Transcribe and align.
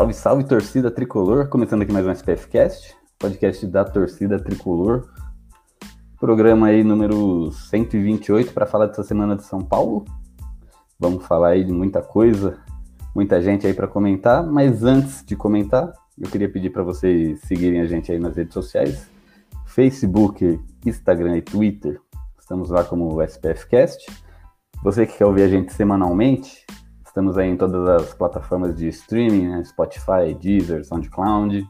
Salve, 0.00 0.14
salve 0.14 0.44
torcida 0.44 0.90
tricolor, 0.90 1.48
começando 1.48 1.82
aqui 1.82 1.92
mais 1.92 2.06
um 2.06 2.10
SPF 2.10 2.48
Cast, 2.48 2.96
podcast 3.18 3.66
da 3.66 3.84
torcida 3.84 4.42
tricolor. 4.42 5.10
Programa 6.18 6.68
aí 6.68 6.82
número 6.82 7.52
128 7.52 8.54
para 8.54 8.64
falar 8.64 8.86
dessa 8.86 9.04
semana 9.04 9.36
de 9.36 9.42
São 9.42 9.58
Paulo. 9.58 10.06
Vamos 10.98 11.26
falar 11.26 11.48
aí 11.48 11.64
de 11.64 11.72
muita 11.74 12.00
coisa, 12.00 12.56
muita 13.14 13.42
gente 13.42 13.66
aí 13.66 13.74
para 13.74 13.86
comentar, 13.86 14.42
mas 14.42 14.84
antes 14.84 15.22
de 15.22 15.36
comentar, 15.36 15.92
eu 16.18 16.30
queria 16.30 16.50
pedir 16.50 16.70
para 16.70 16.82
vocês 16.82 17.38
seguirem 17.42 17.82
a 17.82 17.86
gente 17.86 18.10
aí 18.10 18.18
nas 18.18 18.34
redes 18.34 18.54
sociais, 18.54 19.06
Facebook, 19.66 20.58
Instagram 20.86 21.36
e 21.36 21.42
Twitter. 21.42 22.00
Estamos 22.38 22.70
lá 22.70 22.84
como 22.84 23.20
SPFcast. 23.22 24.10
Você 24.82 25.04
que 25.04 25.18
quer 25.18 25.26
ouvir 25.26 25.42
a 25.42 25.48
gente 25.48 25.74
semanalmente, 25.74 26.64
estamos 27.20 27.36
aí 27.36 27.50
em 27.50 27.56
todas 27.56 27.86
as 27.86 28.14
plataformas 28.14 28.74
de 28.74 28.88
streaming, 28.88 29.48
né? 29.48 29.64
Spotify, 29.64 30.34
Deezer, 30.40 30.84
SoundCloud. 30.86 31.66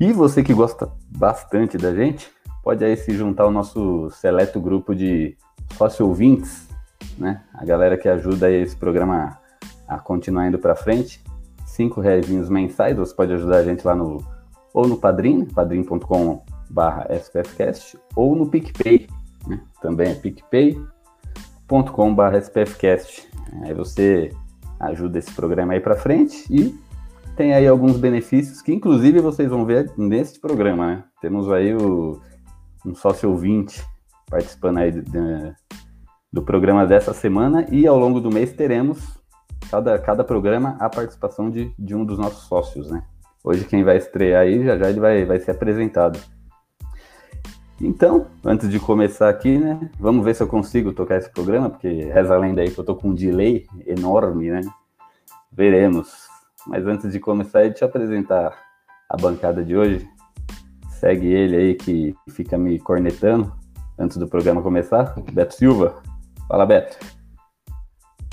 E 0.00 0.12
você 0.12 0.42
que 0.42 0.54
gosta 0.54 0.90
bastante 1.10 1.76
da 1.76 1.94
gente, 1.94 2.30
pode 2.64 2.82
aí 2.82 2.96
se 2.96 3.14
juntar 3.14 3.44
ao 3.44 3.50
nosso 3.50 4.08
seleto 4.10 4.58
grupo 4.58 4.94
de 4.94 5.36
sócio 5.74 6.06
ouvintes, 6.06 6.66
né? 7.18 7.42
A 7.52 7.62
galera 7.64 7.98
que 7.98 8.08
ajuda 8.08 8.50
esse 8.50 8.74
programa 8.74 9.38
a 9.86 9.98
continuar 9.98 10.48
indo 10.48 10.58
para 10.58 10.74
frente. 10.74 11.22
Cinco 11.66 12.00
reais 12.00 12.26
mensais, 12.48 12.96
você 12.96 13.14
pode 13.14 13.32
ajudar 13.34 13.58
a 13.58 13.64
gente 13.64 13.86
lá 13.86 13.94
no 13.94 14.24
ou 14.72 14.86
no 14.86 14.96
Padrim, 14.96 15.44
padrim.com 15.44 16.42
barra 16.70 17.06
SPFcast, 17.10 17.98
ou 18.14 18.34
no 18.36 18.48
PicPay, 18.48 19.08
né? 19.46 19.60
também 19.80 20.10
é 20.10 20.14
picpay.com 20.14 20.97
barra 22.14 22.38
SPFcast. 22.38 23.28
Aí 23.62 23.74
você 23.74 24.30
ajuda 24.80 25.18
esse 25.18 25.32
programa 25.32 25.74
aí 25.74 25.80
para 25.80 25.96
frente 25.96 26.44
e 26.50 26.74
tem 27.36 27.52
aí 27.52 27.66
alguns 27.66 27.96
benefícios 27.96 28.62
que 28.62 28.72
inclusive 28.72 29.20
vocês 29.20 29.48
vão 29.50 29.64
ver 29.64 29.92
neste 29.96 30.40
programa, 30.40 30.86
né? 30.86 31.04
Temos 31.20 31.50
aí 31.50 31.74
o, 31.74 32.20
um 32.84 32.94
sócio 32.94 33.30
ouvinte 33.30 33.84
participando 34.30 34.78
aí 34.78 34.92
de, 34.92 35.02
de, 35.02 35.54
do 36.32 36.42
programa 36.42 36.86
dessa 36.86 37.12
semana 37.12 37.66
e 37.70 37.86
ao 37.86 37.98
longo 37.98 38.20
do 38.20 38.30
mês 38.30 38.52
teremos 38.52 39.18
cada, 39.70 39.98
cada 39.98 40.24
programa 40.24 40.76
a 40.80 40.88
participação 40.88 41.50
de, 41.50 41.72
de 41.78 41.94
um 41.94 42.04
dos 42.04 42.18
nossos 42.18 42.46
sócios, 42.46 42.90
né? 42.90 43.02
Hoje 43.42 43.64
quem 43.64 43.84
vai 43.84 43.96
estrear 43.96 44.42
aí 44.42 44.64
já 44.64 44.76
já 44.76 44.90
ele 44.90 45.00
vai, 45.00 45.24
vai 45.24 45.38
ser 45.38 45.52
apresentado. 45.52 46.18
Então, 47.80 48.26
antes 48.44 48.68
de 48.68 48.80
começar 48.80 49.28
aqui, 49.28 49.56
né, 49.56 49.88
vamos 50.00 50.24
ver 50.24 50.34
se 50.34 50.42
eu 50.42 50.48
consigo 50.48 50.92
tocar 50.92 51.16
esse 51.16 51.30
programa, 51.30 51.70
porque 51.70 51.88
reza 51.88 52.34
a 52.34 52.38
lenda 52.38 52.60
aí 52.60 52.70
que 52.70 52.78
eu 52.78 52.84
tô 52.84 52.96
com 52.96 53.08
um 53.08 53.14
delay 53.14 53.66
enorme, 53.86 54.50
né? 54.50 54.62
Veremos. 55.52 56.26
Mas 56.66 56.86
antes 56.86 57.12
de 57.12 57.20
começar, 57.20 57.64
eu 57.64 57.72
te 57.72 57.84
apresentar 57.84 58.52
a 59.08 59.16
bancada 59.16 59.64
de 59.64 59.76
hoje. 59.76 60.08
Segue 60.90 61.28
ele 61.28 61.56
aí 61.56 61.74
que 61.74 62.14
fica 62.30 62.58
me 62.58 62.80
cornetando 62.80 63.52
antes 63.96 64.16
do 64.16 64.26
programa 64.26 64.60
começar. 64.60 65.14
Beto 65.32 65.54
Silva. 65.54 66.02
Fala, 66.48 66.66
Beto. 66.66 66.98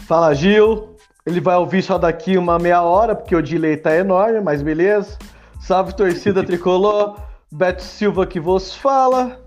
Fala, 0.02 0.34
Gil. 0.34 0.96
Ele 1.25 1.40
vai 1.40 1.56
ouvir 1.56 1.81
só 1.81 1.97
daqui 1.97 2.38
uma 2.38 2.58
meia 2.58 2.81
hora, 2.81 3.16
porque 3.16 3.36
o 3.36 3.41
delay 3.41 3.78
tá 3.78 3.96
enorme, 3.96 4.41
mas 4.41 4.62
beleza. 4.62 5.18
Salve, 5.59 5.96
torcida 5.96 6.41
tricolor. 6.46 7.20
Beto 7.56 7.84
Silva 7.84 8.28
que 8.28 8.38
vos 8.38 8.76
fala. 8.76 9.40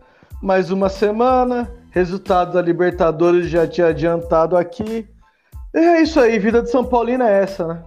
Mais 0.43 0.71
uma 0.71 0.89
semana. 0.89 1.71
Resultado 1.91 2.55
da 2.55 2.63
Libertadores 2.63 3.51
já 3.51 3.67
tinha 3.67 3.89
adiantado 3.89 4.57
aqui. 4.57 5.07
E 5.75 5.79
é 5.79 6.01
isso 6.01 6.19
aí, 6.19 6.39
vida 6.39 6.63
de 6.63 6.71
São 6.71 6.83
Paulino 6.83 7.23
é 7.23 7.43
essa, 7.43 7.67
né? 7.67 7.83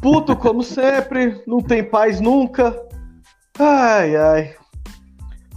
Puto 0.00 0.36
como 0.38 0.62
sempre, 0.62 1.42
não 1.44 1.60
tem 1.60 1.82
paz 1.82 2.20
nunca. 2.20 2.80
Ai, 3.58 4.14
ai. 4.14 4.54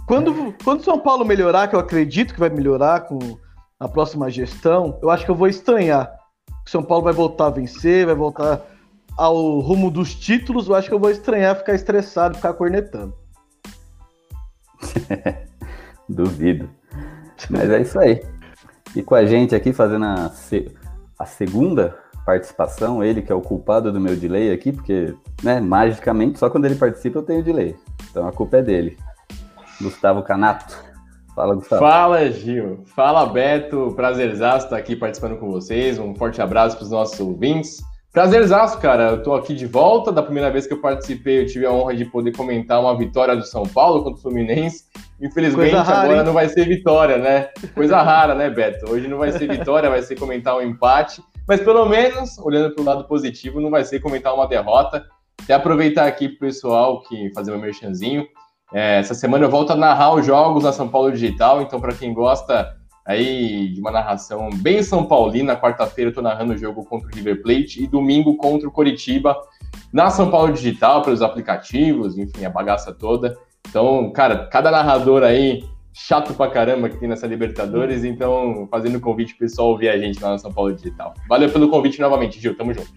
Quando, 0.04 0.52
quando 0.64 0.82
São 0.82 0.98
Paulo 0.98 1.24
melhorar, 1.24 1.68
que 1.68 1.76
eu 1.76 1.80
acredito 1.80 2.34
que 2.34 2.40
vai 2.40 2.50
melhorar 2.50 3.02
com 3.02 3.18
a 3.78 3.86
próxima 3.86 4.28
gestão, 4.28 4.98
eu 5.00 5.10
acho 5.10 5.24
que 5.24 5.30
eu 5.30 5.36
vou 5.36 5.46
estranhar. 5.46 6.12
São 6.66 6.82
Paulo 6.82 7.04
vai 7.04 7.12
voltar 7.12 7.46
a 7.46 7.50
vencer, 7.50 8.04
vai 8.04 8.16
voltar 8.16 8.62
ao 9.16 9.60
rumo 9.60 9.92
dos 9.92 10.12
títulos. 10.12 10.66
Eu 10.66 10.74
acho 10.74 10.88
que 10.88 10.94
eu 10.94 10.98
vou 10.98 11.10
estranhar, 11.10 11.54
ficar 11.54 11.74
estressado, 11.74 12.34
ficar 12.34 12.54
cornetando. 12.54 13.14
Duvido. 16.08 16.68
Mas 17.50 17.70
é 17.70 17.80
isso 17.80 17.98
aí. 17.98 18.22
E 18.96 19.02
com 19.02 19.14
a 19.14 19.24
gente 19.24 19.54
aqui 19.54 19.72
fazendo 19.72 20.04
a, 20.04 20.28
se... 20.30 20.74
a 21.18 21.26
segunda 21.26 21.96
participação, 22.24 23.02
ele 23.02 23.22
que 23.22 23.32
é 23.32 23.34
o 23.34 23.40
culpado 23.40 23.92
do 23.92 24.00
meu 24.00 24.14
delay 24.14 24.52
aqui, 24.52 24.72
porque, 24.72 25.14
né, 25.42 25.60
magicamente, 25.60 26.38
só 26.38 26.50
quando 26.50 26.66
ele 26.66 26.74
participa 26.74 27.18
eu 27.18 27.22
tenho 27.22 27.42
delay. 27.42 27.74
Então 28.10 28.26
a 28.26 28.32
culpa 28.32 28.58
é 28.58 28.62
dele. 28.62 28.98
Gustavo 29.80 30.22
Canato. 30.22 30.76
Fala, 31.34 31.54
Gustavo. 31.54 31.80
Fala, 31.80 32.30
Gil. 32.30 32.82
Fala, 32.86 33.24
Beto. 33.26 33.92
Prazerzaço 33.94 34.66
estar 34.66 34.76
aqui 34.76 34.96
participando 34.96 35.38
com 35.38 35.50
vocês. 35.50 35.98
Um 35.98 36.14
forte 36.14 36.42
abraço 36.42 36.76
para 36.76 36.84
os 36.84 36.90
nossos 36.90 37.20
ouvintes. 37.20 37.80
Prazerzaço, 38.12 38.78
cara. 38.78 39.10
Eu 39.10 39.22
tô 39.22 39.34
aqui 39.34 39.54
de 39.54 39.66
volta. 39.66 40.10
Da 40.10 40.22
primeira 40.22 40.50
vez 40.50 40.66
que 40.66 40.72
eu 40.72 40.80
participei, 40.80 41.42
eu 41.42 41.46
tive 41.46 41.66
a 41.66 41.72
honra 41.72 41.94
de 41.94 42.04
poder 42.04 42.32
comentar 42.32 42.80
uma 42.80 42.96
vitória 42.96 43.36
do 43.36 43.44
São 43.44 43.64
Paulo 43.64 44.02
contra 44.02 44.18
o 44.18 44.22
Fluminense. 44.22 44.84
Infelizmente, 45.20 45.74
rara, 45.74 45.98
agora 45.98 46.18
hein? 46.18 46.24
não 46.24 46.32
vai 46.32 46.48
ser 46.48 46.66
vitória, 46.66 47.18
né? 47.18 47.48
Coisa 47.74 48.00
rara, 48.00 48.34
né, 48.34 48.48
Beto? 48.48 48.90
Hoje 48.90 49.08
não 49.08 49.18
vai 49.18 49.32
ser 49.32 49.48
vitória, 49.48 49.90
vai 49.90 50.02
ser 50.02 50.18
comentar 50.18 50.56
um 50.56 50.62
empate. 50.62 51.22
Mas 51.46 51.60
pelo 51.60 51.86
menos, 51.86 52.38
olhando 52.38 52.74
para 52.74 52.82
o 52.82 52.84
lado 52.84 53.04
positivo, 53.04 53.60
não 53.60 53.70
vai 53.70 53.84
ser 53.84 54.00
comentar 54.00 54.34
uma 54.34 54.46
derrota. 54.46 55.04
Até 55.42 55.54
aproveitar 55.54 56.06
aqui 56.06 56.28
pro 56.28 56.40
pessoal 56.40 57.02
que 57.02 57.32
fazer 57.34 57.50
meu 57.50 57.60
merchanzinho. 57.60 58.26
É, 58.72 58.98
essa 58.98 59.14
semana 59.14 59.44
eu 59.44 59.50
volto 59.50 59.72
a 59.72 59.76
narrar 59.76 60.14
os 60.14 60.26
jogos 60.26 60.62
na 60.62 60.72
São 60.72 60.88
Paulo 60.88 61.10
Digital, 61.10 61.62
então 61.62 61.80
para 61.80 61.94
quem 61.94 62.12
gosta 62.12 62.76
aí 63.08 63.68
de 63.70 63.80
uma 63.80 63.90
narração 63.90 64.50
bem 64.52 64.82
São 64.82 65.06
Paulina, 65.06 65.56
quarta-feira 65.56 66.10
eu 66.10 66.14
tô 66.14 66.20
narrando 66.20 66.52
o 66.52 66.58
jogo 66.58 66.84
contra 66.84 67.08
o 67.08 67.10
River 67.10 67.42
Plate 67.42 67.82
e 67.82 67.86
domingo 67.86 68.36
contra 68.36 68.68
o 68.68 68.70
Coritiba 68.70 69.34
na 69.90 70.10
São 70.10 70.30
Paulo 70.30 70.52
Digital, 70.52 71.00
pelos 71.00 71.22
aplicativos, 71.22 72.18
enfim, 72.18 72.44
a 72.44 72.50
bagaça 72.50 72.92
toda. 72.92 73.34
Então, 73.66 74.12
cara, 74.12 74.46
cada 74.48 74.70
narrador 74.70 75.22
aí 75.22 75.64
chato 75.90 76.34
pra 76.34 76.50
caramba 76.50 76.90
que 76.90 76.98
tem 76.98 77.08
nessa 77.08 77.26
Libertadores, 77.26 78.04
então 78.04 78.68
fazendo 78.70 79.00
convite 79.00 79.34
pro 79.34 79.46
pessoal 79.46 79.68
ouvir 79.68 79.88
a 79.88 79.96
gente 79.96 80.22
lá 80.22 80.32
na 80.32 80.38
São 80.38 80.52
Paulo 80.52 80.74
Digital. 80.74 81.14
Valeu 81.26 81.50
pelo 81.50 81.70
convite 81.70 81.98
novamente, 82.00 82.38
Gil, 82.38 82.56
tamo 82.58 82.74
junto. 82.74 82.92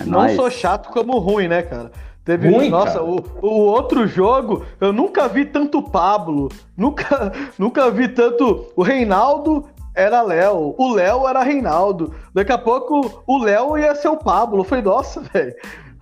É 0.00 0.04
Não 0.04 0.24
nice. 0.24 0.34
sou 0.34 0.50
chato 0.50 0.90
como 0.90 1.18
ruim, 1.18 1.46
né, 1.46 1.62
cara? 1.62 1.92
Teve, 2.28 2.50
Ruim, 2.50 2.68
nossa, 2.68 3.02
o, 3.02 3.24
o, 3.40 3.48
outro 3.48 4.06
jogo, 4.06 4.62
eu 4.82 4.92
nunca 4.92 5.26
vi 5.28 5.46
tanto 5.46 5.80
Pablo, 5.80 6.50
nunca, 6.76 7.32
nunca 7.58 7.90
vi 7.90 8.06
tanto. 8.06 8.66
O 8.76 8.82
Reinaldo 8.82 9.64
era 9.94 10.20
Léo, 10.20 10.74
o 10.76 10.92
Léo 10.92 11.26
era 11.26 11.42
Reinaldo. 11.42 12.12
Daqui 12.34 12.52
a 12.52 12.58
pouco 12.58 13.22
o 13.26 13.38
Léo 13.38 13.78
ia 13.78 13.94
ser 13.94 14.08
o 14.08 14.18
Pablo. 14.18 14.60
Eu 14.60 14.64
falei, 14.64 14.84
nossa, 14.84 15.22
velho. 15.32 15.54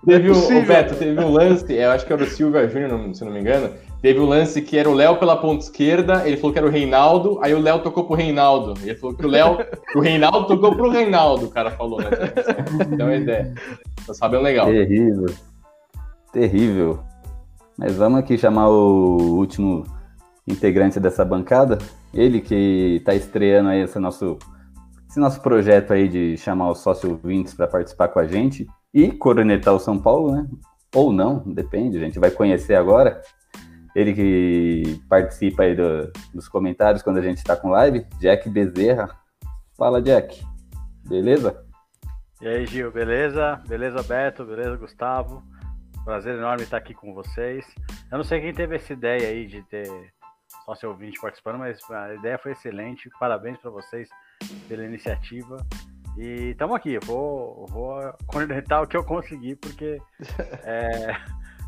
Teve 0.05 0.27
é 0.27 0.31
o, 0.33 0.57
o 0.57 0.65
Beto, 0.65 0.95
teve 0.95 1.17
um 1.17 1.31
lance, 1.31 1.73
eu 1.73 1.91
acho 1.91 2.05
que 2.05 2.11
era 2.11 2.21
o 2.21 2.27
Silva 2.27 2.67
Júnior, 2.67 3.15
se 3.15 3.23
não 3.23 3.31
me 3.31 3.39
engano. 3.39 3.69
Teve 4.01 4.19
o 4.19 4.23
um 4.23 4.27
lance 4.27 4.61
que 4.61 4.77
era 4.77 4.89
o 4.89 4.93
Léo 4.93 5.15
pela 5.15 5.37
ponta 5.37 5.63
esquerda, 5.63 6.23
ele 6.25 6.35
falou 6.35 6.51
que 6.51 6.59
era 6.59 6.67
o 6.67 6.69
Reinaldo, 6.71 7.39
aí 7.41 7.53
o 7.53 7.59
Léo 7.59 7.79
tocou 7.79 8.03
pro 8.03 8.17
Reinaldo. 8.17 8.73
Ele 8.83 8.95
falou 8.95 9.15
que 9.15 9.25
o 9.25 9.29
Léo, 9.29 9.59
o 9.95 10.01
Reinaldo 10.01 10.45
tocou 10.45 10.75
pro 10.75 10.89
Reinaldo, 10.89 11.45
o 11.45 11.49
cara 11.49 11.71
falou, 11.71 11.99
né? 11.99 12.09
Então 12.91 13.07
é 13.07 13.17
ideia. 13.17 13.53
Tá 14.05 14.13
sabendo 14.13 14.43
legal. 14.43 14.67
Terrível. 14.67 15.27
Terrível. 16.31 17.03
Mas 17.77 17.95
vamos 17.95 18.19
aqui 18.19 18.37
chamar 18.37 18.69
o 18.69 19.37
último 19.37 19.85
integrante 20.47 20.99
dessa 20.99 21.23
bancada. 21.23 21.77
Ele 22.13 22.41
que 22.41 22.95
está 22.97 23.13
estreando 23.13 23.69
aí 23.69 23.81
esse 23.81 23.99
nosso, 23.99 24.37
esse 25.09 25.19
nosso 25.19 25.41
projeto 25.41 25.93
aí 25.93 26.07
de 26.07 26.37
chamar 26.37 26.71
os 26.71 26.79
sócios 26.79 27.11
ouvintes 27.11 27.53
para 27.53 27.67
participar 27.67 28.07
com 28.07 28.19
a 28.19 28.25
gente 28.25 28.65
e 28.93 29.11
coronetar 29.11 29.73
o 29.73 29.79
São 29.79 29.99
Paulo, 29.99 30.31
né? 30.31 30.47
Ou 30.95 31.11
não, 31.11 31.39
depende, 31.45 31.97
a 31.97 31.99
gente 31.99 32.17
vai 32.17 32.31
conhecer 32.31 32.75
agora. 32.75 33.21
Ele 33.95 34.13
que 34.13 35.01
participa 35.09 35.63
aí 35.63 35.75
do, 35.75 36.11
dos 36.33 36.47
comentários 36.47 37.01
quando 37.01 37.17
a 37.17 37.21
gente 37.21 37.37
está 37.37 37.55
com 37.55 37.69
live, 37.69 38.05
Jack 38.19 38.49
Bezerra. 38.49 39.09
Fala, 39.77 40.01
Jack. 40.01 40.43
Beleza? 41.07 41.63
E 42.41 42.47
aí, 42.47 42.65
Gil, 42.67 42.91
beleza? 42.91 43.61
Beleza, 43.67 44.03
Beto? 44.03 44.45
Beleza, 44.45 44.77
Gustavo? 44.77 45.43
Prazer 46.07 46.37
enorme 46.37 46.63
estar 46.63 46.77
aqui 46.77 46.93
com 46.93 47.13
vocês. 47.13 47.65
Eu 48.09 48.17
não 48.17 48.23
sei 48.23 48.39
quem 48.39 48.53
teve 48.53 48.77
essa 48.77 48.93
ideia 48.93 49.27
aí 49.27 49.45
de 49.45 49.61
ter 49.63 49.91
só 50.63 50.73
seu 50.73 50.91
ouvinte 50.91 51.19
participando, 51.19 51.57
mas 51.57 51.77
a 51.91 52.13
ideia 52.13 52.37
foi 52.37 52.53
excelente. 52.53 53.09
Parabéns 53.19 53.57
para 53.57 53.71
vocês 53.71 54.07
pela 54.69 54.85
iniciativa. 54.85 55.57
E 56.17 56.51
estamos 56.51 56.77
aqui, 56.77 56.93
eu 56.93 57.01
vou, 57.03 57.65
vou 57.67 57.99
cornetar 58.25 58.83
o 58.83 58.87
que 58.87 58.95
eu 58.95 59.03
conseguir, 59.03 59.57
porque 59.57 60.01
é, 60.63 61.13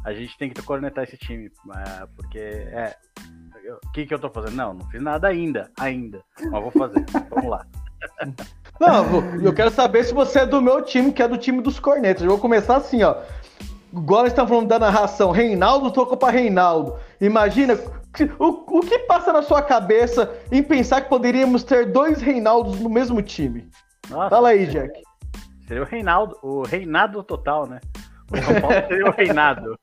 a 0.05 0.13
gente 0.13 0.37
tem 0.37 0.49
que 0.49 0.61
cornetar 0.61 1.03
esse 1.03 1.17
time. 1.17 1.51
É, 1.75 2.07
porque 2.15 2.39
é. 2.39 2.95
O 3.83 3.91
que, 3.91 4.05
que 4.05 4.13
eu 4.13 4.19
tô 4.19 4.29
fazendo? 4.29 4.55
Não, 4.55 4.73
não 4.73 4.89
fiz 4.89 5.01
nada 5.01 5.27
ainda, 5.27 5.69
ainda. 5.77 6.23
Mas 6.49 6.61
vou 6.61 6.71
fazer. 6.71 7.03
Vamos 7.29 7.49
lá. 7.51 7.67
Não, 8.79 9.41
eu 9.43 9.53
quero 9.53 9.69
saber 9.69 10.05
se 10.05 10.13
você 10.13 10.39
é 10.39 10.45
do 10.45 10.61
meu 10.61 10.81
time, 10.81 11.11
que 11.11 11.21
é 11.21 11.27
do 11.27 11.37
time 11.37 11.61
dos 11.61 11.77
cornetas. 11.77 12.23
Eu 12.23 12.29
vou 12.29 12.39
começar 12.39 12.77
assim, 12.77 13.03
ó. 13.03 13.21
Igual 13.91 14.21
eles 14.21 14.33
estão 14.33 14.47
falando 14.47 14.67
da 14.67 14.77
narração, 14.77 15.31
Reinaldo 15.31 15.91
tocou 15.91 16.15
para 16.15 16.31
Reinaldo. 16.31 16.95
Imagina 17.19 17.73
o, 18.37 18.77
o 18.77 18.81
que 18.81 18.99
passa 18.99 19.33
na 19.33 19.41
sua 19.41 19.61
cabeça 19.61 20.31
em 20.51 20.61
pensar 20.61 21.01
que 21.01 21.09
poderíamos 21.09 21.63
ter 21.63 21.91
dois 21.91 22.21
Reinaldos 22.21 22.79
no 22.79 22.89
mesmo 22.89 23.21
time? 23.21 23.67
Nossa, 24.09 24.29
Fala 24.29 24.49
aí, 24.49 24.67
Jack. 24.67 25.01
Seria 25.67 25.83
o 25.83 25.85
Reinaldo, 25.85 26.37
o 26.41 26.63
Reinado 26.63 27.23
total, 27.23 27.67
né? 27.67 27.79
O 28.31 28.37
São 28.37 28.61
Paulo 28.61 28.75
seria 28.87 29.05
o 29.05 29.11
Reinado. 29.11 29.79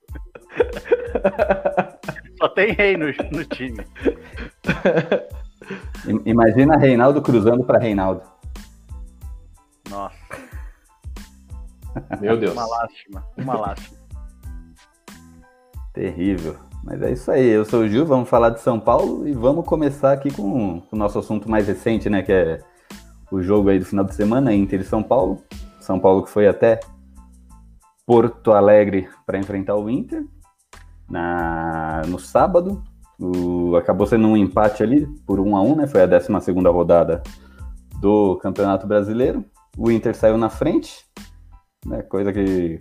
Só 2.38 2.48
tem 2.48 2.72
rei 2.72 2.96
no, 2.96 3.06
no 3.06 3.44
time. 3.44 3.84
Imagina 6.24 6.76
Reinaldo 6.76 7.22
cruzando 7.22 7.64
para 7.64 7.78
Reinaldo. 7.78 8.22
Nossa. 9.88 10.25
Meu 12.20 12.36
Deus. 12.36 12.52
Uma 12.52 12.66
lástima, 12.66 13.26
uma 13.36 13.56
lástima. 13.56 13.98
Terrível. 15.92 16.56
Mas 16.84 17.02
é 17.02 17.12
isso 17.12 17.30
aí, 17.30 17.48
eu 17.48 17.64
sou 17.64 17.80
o 17.80 17.88
Gil, 17.88 18.06
vamos 18.06 18.28
falar 18.28 18.50
de 18.50 18.60
São 18.60 18.78
Paulo 18.78 19.26
e 19.26 19.32
vamos 19.32 19.64
começar 19.64 20.12
aqui 20.12 20.30
com, 20.30 20.80
com 20.80 20.94
o 20.94 20.98
nosso 20.98 21.18
assunto 21.18 21.50
mais 21.50 21.66
recente, 21.66 22.08
né? 22.08 22.22
Que 22.22 22.32
é 22.32 22.60
o 23.30 23.42
jogo 23.42 23.70
aí 23.70 23.78
do 23.78 23.84
final 23.84 24.04
de 24.04 24.14
semana, 24.14 24.54
Inter 24.54 24.80
e 24.80 24.84
São 24.84 25.02
Paulo. 25.02 25.42
São 25.80 25.98
Paulo 25.98 26.22
que 26.22 26.30
foi 26.30 26.46
até 26.46 26.78
Porto 28.06 28.52
Alegre 28.52 29.08
para 29.26 29.38
enfrentar 29.38 29.74
o 29.74 29.90
Inter 29.90 30.24
na, 31.10 32.02
no 32.06 32.20
sábado. 32.20 32.82
O, 33.18 33.74
acabou 33.76 34.06
sendo 34.06 34.28
um 34.28 34.36
empate 34.36 34.82
ali 34.82 35.06
por 35.26 35.40
1 35.40 35.56
a 35.56 35.62
1 35.62 35.76
né? 35.76 35.86
Foi 35.86 36.02
a 36.02 36.06
12 36.06 36.40
segunda 36.40 36.70
rodada 36.70 37.22
do 38.00 38.36
Campeonato 38.36 38.86
Brasileiro. 38.86 39.44
O 39.76 39.90
Inter 39.90 40.14
saiu 40.14 40.38
na 40.38 40.48
frente, 40.48 41.04
né? 41.86 42.02
Coisa 42.02 42.32
que 42.32 42.78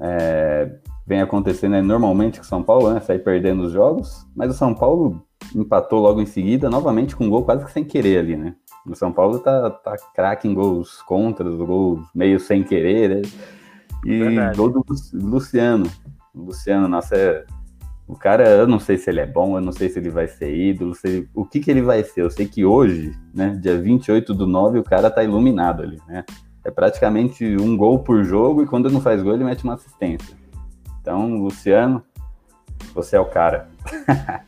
é, 0.00 0.70
vem 1.06 1.20
acontecendo 1.20 1.72
né, 1.72 1.82
normalmente 1.82 2.38
com 2.38 2.44
o 2.44 2.48
São 2.48 2.62
Paulo, 2.62 2.92
né? 2.92 3.00
Sair 3.00 3.20
perdendo 3.20 3.62
os 3.62 3.72
jogos. 3.72 4.26
Mas 4.36 4.50
o 4.50 4.58
São 4.58 4.74
Paulo 4.74 5.24
empatou 5.54 6.00
logo 6.00 6.20
em 6.20 6.26
seguida, 6.26 6.68
novamente 6.68 7.16
com 7.16 7.24
um 7.24 7.30
gol 7.30 7.44
quase 7.44 7.64
que 7.64 7.72
sem 7.72 7.84
querer 7.84 8.18
ali, 8.18 8.36
né? 8.36 8.54
O 8.86 8.94
São 8.94 9.12
Paulo 9.12 9.38
tá, 9.38 9.70
tá 9.70 9.96
craque 10.14 10.48
em 10.48 10.54
gols 10.54 11.02
contra, 11.02 11.48
gols 11.48 12.06
meio 12.14 12.38
sem 12.38 12.62
querer, 12.62 13.08
né? 13.08 13.22
E 14.04 14.18
Verdade. 14.18 14.56
gol 14.56 14.70
do 14.70 14.84
Luciano. 15.14 15.86
Luciano, 16.34 16.86
nossa, 16.86 17.16
é... 17.16 17.44
o 18.06 18.14
cara, 18.14 18.48
eu 18.48 18.66
não 18.66 18.78
sei 18.78 18.96
se 18.96 19.10
ele 19.10 19.20
é 19.20 19.26
bom, 19.26 19.56
eu 19.56 19.60
não 19.60 19.72
sei 19.72 19.88
se 19.88 19.98
ele 19.98 20.10
vai 20.10 20.28
ser 20.28 20.54
ídolo, 20.54 20.94
se... 20.94 21.28
o 21.34 21.44
que 21.44 21.60
que 21.60 21.70
ele 21.70 21.82
vai 21.82 22.04
ser. 22.04 22.22
Eu 22.22 22.30
sei 22.30 22.46
que 22.46 22.64
hoje, 22.64 23.12
né, 23.34 23.58
dia 23.60 23.78
28 23.78 24.32
do 24.34 24.46
9, 24.46 24.78
o 24.78 24.84
cara 24.84 25.10
tá 25.10 25.24
iluminado 25.24 25.82
ali, 25.82 25.98
né? 26.06 26.24
É 26.68 26.70
praticamente 26.70 27.56
um 27.56 27.74
gol 27.74 28.00
por 28.00 28.22
jogo 28.22 28.62
e 28.62 28.66
quando 28.66 28.90
não 28.90 29.00
faz 29.00 29.22
gol 29.22 29.32
ele 29.32 29.42
mete 29.42 29.64
uma 29.64 29.72
assistência. 29.72 30.36
Então, 31.00 31.38
Luciano, 31.38 32.02
você 32.92 33.16
é 33.16 33.20
o 33.20 33.24
cara. 33.24 33.70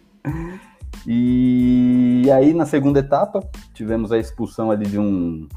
e 1.06 2.26
aí, 2.31 2.52
na 2.52 2.67
segunda 2.67 3.00
etapa, 3.00 3.40
tivemos 3.72 4.12
a 4.12 4.19
expulsão 4.19 4.70
ali 4.70 4.84
de 4.84 4.99
um, 4.99 5.49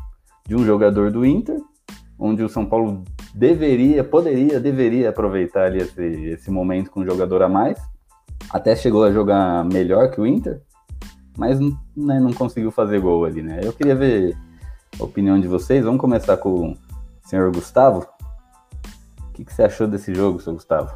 de 0.47 0.55
um 0.55 0.63
jogador 0.63 1.11
do 1.11 1.25
Inter, 1.25 1.59
onde 2.17 2.41
o 2.41 2.47
São 2.47 2.65
Paulo 2.65 3.03
deveria, 3.35 4.01
poderia, 4.01 4.57
deveria 4.57 5.09
aproveitar 5.09 5.65
ali 5.65 5.79
esse, 5.79 6.01
esse 6.01 6.49
momento 6.49 6.91
com 6.91 7.01
um 7.01 7.05
jogador 7.05 7.41
a 7.41 7.49
mais. 7.49 7.77
Até 8.49 8.73
chegou 8.73 9.03
a 9.03 9.11
jogar 9.11 9.65
melhor 9.65 10.11
que 10.11 10.21
o 10.21 10.25
Inter, 10.25 10.61
mas 11.37 11.59
né, 11.59 12.21
não 12.21 12.31
conseguiu 12.31 12.71
fazer 12.71 13.01
gol 13.01 13.25
ali, 13.25 13.41
né? 13.41 13.59
Eu 13.61 13.73
queria 13.73 13.95
ver 13.95 14.37
a 14.99 15.03
opinião 15.03 15.39
de 15.39 15.47
vocês. 15.47 15.83
Vamos 15.83 16.01
começar 16.01 16.37
com 16.37 16.71
o 16.71 16.77
senhor 17.25 17.51
Gustavo. 17.51 18.07
O 19.29 19.33
que, 19.33 19.43
que 19.43 19.53
você 19.53 19.63
achou 19.63 19.87
desse 19.87 20.13
jogo, 20.13 20.39
seu 20.39 20.53
Gustavo? 20.53 20.91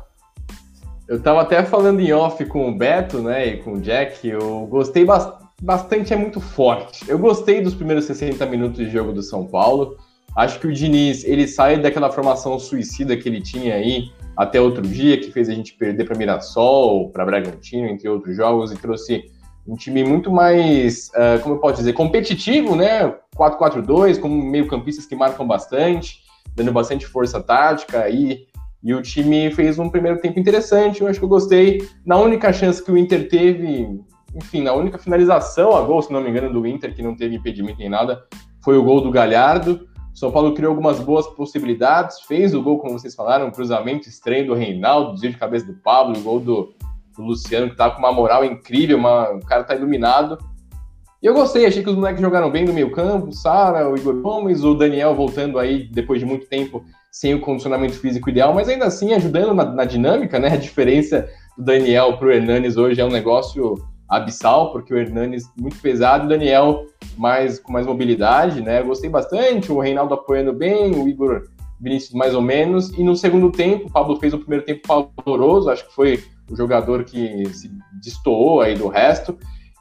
Eu 1.07 1.21
tava 1.21 1.41
até 1.41 1.63
falando 1.63 1.99
em 1.99 2.11
off 2.11 2.43
com 2.45 2.69
o 2.69 2.77
Beto, 2.77 3.21
né, 3.21 3.47
e 3.47 3.57
com 3.63 3.73
o 3.73 3.81
Jack, 3.81 4.27
eu 4.27 4.67
gostei 4.67 5.05
ba 5.05 5.39
bastante, 5.59 6.13
é 6.13 6.15
muito 6.15 6.39
forte. 6.39 7.09
Eu 7.09 7.17
gostei 7.17 7.61
dos 7.61 7.73
primeiros 7.73 8.05
60 8.05 8.45
minutos 8.45 8.77
de 8.77 8.91
jogo 8.91 9.11
do 9.11 9.23
São 9.23 9.45
Paulo. 9.47 9.97
Acho 10.35 10.59
que 10.59 10.67
o 10.67 10.73
Diniz, 10.73 11.23
ele 11.23 11.47
sai 11.47 11.79
daquela 11.79 12.11
formação 12.11 12.59
suicida 12.59 13.17
que 13.17 13.27
ele 13.27 13.41
tinha 13.41 13.73
aí 13.73 14.11
até 14.35 14.61
outro 14.61 14.83
dia, 14.83 15.17
que 15.17 15.31
fez 15.31 15.49
a 15.49 15.53
gente 15.53 15.73
perder 15.73 16.05
para 16.05 16.15
Mirassol, 16.15 17.09
para 17.09 17.25
Bragantino, 17.25 17.87
entre 17.87 18.07
outros 18.07 18.35
jogos, 18.35 18.71
e 18.71 18.77
trouxe 18.77 19.31
um 19.67 19.75
time 19.75 20.03
muito 20.03 20.31
mais, 20.31 21.09
uh, 21.09 21.41
como 21.43 21.55
eu 21.55 21.59
posso 21.59 21.75
dizer, 21.75 21.93
competitivo, 21.93 22.75
né? 22.75 23.13
4-4-2, 23.35 24.19
com 24.19 24.29
meio-campistas 24.29 25.05
que 25.05 25.15
marcam 25.15 25.45
bastante 25.45 26.25
dando 26.57 26.71
bastante 26.71 27.05
força 27.05 27.41
tática 27.41 28.09
e, 28.09 28.47
e 28.83 28.93
o 28.93 29.01
time 29.01 29.51
fez 29.51 29.77
um 29.77 29.89
primeiro 29.89 30.19
tempo 30.19 30.39
interessante, 30.39 31.01
eu 31.01 31.07
acho 31.07 31.19
que 31.19 31.25
eu 31.25 31.29
gostei. 31.29 31.87
Na 32.03 32.17
única 32.17 32.51
chance 32.51 32.83
que 32.83 32.91
o 32.91 32.97
Inter 32.97 33.29
teve, 33.29 33.87
enfim, 34.35 34.63
na 34.63 34.73
única 34.73 34.97
finalização 34.97 35.75
a 35.75 35.81
gol, 35.81 36.01
se 36.01 36.11
não 36.11 36.19
me 36.19 36.29
engano, 36.29 36.51
do 36.51 36.65
Inter, 36.65 36.95
que 36.95 37.03
não 37.03 37.15
teve 37.15 37.35
impedimento 37.35 37.77
nem 37.77 37.89
nada, 37.89 38.23
foi 38.63 38.75
o 38.75 38.83
gol 38.83 39.01
do 39.01 39.11
Galhardo. 39.11 39.87
São 40.15 40.31
Paulo 40.31 40.55
criou 40.55 40.71
algumas 40.71 40.99
boas 40.99 41.27
possibilidades, 41.27 42.21
fez 42.21 42.55
o 42.55 42.61
gol, 42.61 42.79
como 42.79 42.97
vocês 42.97 43.13
falaram, 43.13 43.45
um 43.45 43.51
cruzamento 43.51 44.09
estranho 44.09 44.47
do 44.47 44.55
Reinaldo, 44.55 45.13
desvio 45.13 45.29
de 45.29 45.37
cabeça 45.37 45.67
do 45.67 45.75
Pablo, 45.75 46.17
o 46.17 46.23
gol 46.23 46.39
do, 46.39 46.73
do 47.17 47.23
Luciano, 47.23 47.69
que 47.69 47.75
tá 47.75 47.89
com 47.89 47.99
uma 47.99 48.11
moral 48.11 48.45
incrível, 48.45 48.97
uma, 48.97 49.31
o 49.31 49.45
cara 49.45 49.63
tá 49.63 49.75
iluminado. 49.75 50.37
E 51.21 51.25
eu 51.25 51.33
gostei, 51.33 51.65
achei 51.65 51.81
que 51.81 51.89
os 51.89 51.95
moleques 51.95 52.21
jogaram 52.21 52.51
bem 52.51 52.65
no 52.65 52.73
meio 52.73 52.91
campo, 52.91 53.29
o 53.29 53.33
Sara, 53.33 53.89
o 53.89 53.97
Igor 53.97 54.21
Gomes, 54.21 54.63
o 54.63 54.75
Daniel 54.75 55.15
voltando 55.15 55.57
aí 55.57 55.89
depois 55.91 56.19
de 56.19 56.25
muito 56.25 56.45
tempo 56.45 56.85
sem 57.11 57.33
o 57.33 57.41
condicionamento 57.41 57.99
físico 57.99 58.29
ideal, 58.29 58.53
mas 58.53 58.69
ainda 58.69 58.85
assim 58.85 59.13
ajudando 59.13 59.53
na, 59.53 59.65
na 59.65 59.85
dinâmica, 59.85 60.37
né? 60.37 60.49
A 60.49 60.57
diferença 60.57 61.27
do 61.57 61.63
Daniel 61.63 62.17
para 62.17 62.27
o 62.27 62.31
Hernanes 62.31 62.77
hoje 62.77 63.01
é 63.01 63.05
um 63.05 63.09
negócio 63.09 63.75
abissal, 64.07 64.71
porque 64.71 64.93
o 64.93 64.97
Hernanes 64.97 65.43
muito 65.57 65.77
pesado, 65.79 66.25
o 66.25 66.29
Daniel 66.29 66.85
mais 67.17 67.59
com 67.59 67.71
mais 67.71 67.87
mobilidade, 67.87 68.61
né? 68.61 68.81
Eu 68.81 68.85
gostei 68.85 69.09
bastante, 69.09 69.71
o 69.71 69.79
Reinaldo 69.79 70.13
apoiando 70.13 70.53
bem, 70.53 70.91
o 70.91 71.09
Igor 71.09 71.47
Vinícius 71.79 72.13
mais 72.13 72.35
ou 72.35 72.41
menos, 72.41 72.89
e 72.91 73.03
no 73.03 73.15
segundo 73.15 73.51
tempo, 73.51 73.87
o 73.87 73.91
Pablo 73.91 74.17
fez 74.17 74.33
o 74.33 74.39
primeiro 74.39 74.63
tempo 74.63 74.81
pavoroso, 74.87 75.69
acho 75.69 75.87
que 75.87 75.95
foi 75.95 76.23
o 76.49 76.55
jogador 76.55 77.03
que 77.03 77.45
se 77.53 77.71
destoou 78.01 78.61
aí 78.61 78.75
do 78.75 78.87
resto, 78.87 79.37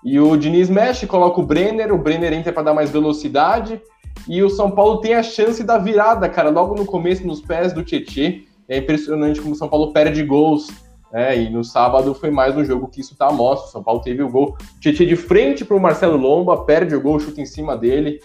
e 0.07 0.21
o 0.21 0.37
Diniz 0.37 0.71
mexe, 0.71 1.05
coloca 1.05 1.41
o 1.41 1.45
Brenner, 1.45 1.93
o 1.93 1.99
Brenner 1.99 2.33
entra 2.33 2.53
para 2.53 2.63
dar 2.63 2.75
mais 2.75 2.91
velocidade. 2.91 3.81
E 4.29 4.41
o 4.41 4.49
São 4.49 4.71
Paulo 4.71 5.01
tem 5.01 5.15
a 5.15 5.23
chance 5.23 5.65
da 5.65 5.79
virada, 5.79 6.29
cara, 6.29 6.49
logo 6.49 6.77
no 6.77 6.87
começo, 6.87 7.27
nos 7.27 7.41
pés 7.41 7.73
do 7.73 7.83
Tietê. 7.83 8.45
É 8.69 8.79
impressionante 8.79 9.41
como 9.41 9.55
o 9.55 9.57
São 9.57 9.69
Paulo 9.69 9.93
perde 9.93 10.23
gols. 10.23 10.69
É, 11.13 11.37
e 11.37 11.51
no 11.51 11.65
sábado 11.65 12.15
foi 12.15 12.31
mais 12.31 12.57
um 12.57 12.65
jogo 12.65 12.87
que 12.87 13.01
isso 13.01 13.17
tá 13.17 13.33
mostra. 13.33 13.69
O 13.69 13.73
São 13.73 13.83
Paulo 13.83 14.01
teve 14.01 14.23
o 14.23 14.29
gol. 14.29 14.57
O 14.61 14.81
de 14.81 15.17
frente 15.17 15.65
para 15.65 15.77
o 15.77 15.81
Marcelo 15.81 16.17
Lomba, 16.17 16.65
perde 16.65 16.95
o 16.95 17.01
gol, 17.01 17.19
chuta 17.19 17.41
em 17.41 17.47
cima 17.47 17.77
dele. 17.77 18.21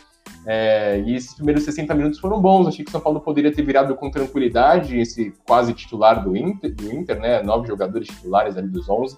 É, 0.46 1.00
e 1.06 1.16
esses 1.16 1.34
primeiros 1.34 1.64
60 1.64 1.94
minutos 1.94 2.20
foram 2.20 2.42
bons. 2.42 2.68
Achei 2.68 2.84
que 2.84 2.90
o 2.90 2.92
São 2.92 3.02
Paulo 3.02 3.22
poderia 3.22 3.54
ter 3.54 3.62
virado 3.64 3.96
com 3.96 4.10
tranquilidade 4.10 5.00
esse 5.00 5.34
quase 5.46 5.74
titular 5.74 6.24
do 6.24 6.36
Inter, 6.36 6.74
do 6.74 6.92
Inter 6.92 7.20
né? 7.20 7.42
Nove 7.44 7.68
jogadores 7.68 8.08
titulares 8.08 8.58
ali 8.58 8.68
dos 8.68 8.90
11. 8.90 9.18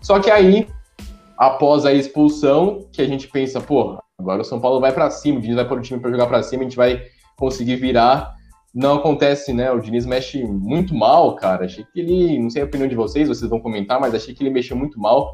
Só 0.00 0.18
que 0.20 0.30
aí 0.30 0.68
após 1.40 1.86
a 1.86 1.92
expulsão, 1.94 2.86
que 2.92 3.00
a 3.00 3.06
gente 3.06 3.26
pensa, 3.26 3.62
pô, 3.62 3.98
agora 4.18 4.42
o 4.42 4.44
São 4.44 4.60
Paulo 4.60 4.78
vai 4.78 4.92
para 4.92 5.08
cima, 5.08 5.38
o 5.38 5.40
Diniz 5.40 5.56
vai 5.56 5.66
pôr 5.66 5.78
o 5.78 5.80
time 5.80 5.98
para 5.98 6.10
jogar 6.10 6.26
para 6.26 6.42
cima, 6.42 6.60
a 6.60 6.64
gente 6.64 6.76
vai 6.76 7.02
conseguir 7.34 7.76
virar. 7.76 8.34
Não 8.74 8.96
acontece, 8.96 9.54
né? 9.54 9.72
O 9.72 9.80
Diniz 9.80 10.04
mexe 10.04 10.44
muito 10.44 10.94
mal, 10.94 11.34
cara. 11.36 11.64
Achei 11.64 11.82
que 11.82 11.98
ele, 11.98 12.38
não 12.38 12.50
sei 12.50 12.60
a 12.60 12.66
opinião 12.66 12.86
de 12.86 12.94
vocês, 12.94 13.26
vocês 13.26 13.48
vão 13.48 13.58
comentar, 13.58 13.98
mas 13.98 14.14
achei 14.14 14.34
que 14.34 14.42
ele 14.42 14.50
mexeu 14.50 14.76
muito 14.76 15.00
mal. 15.00 15.32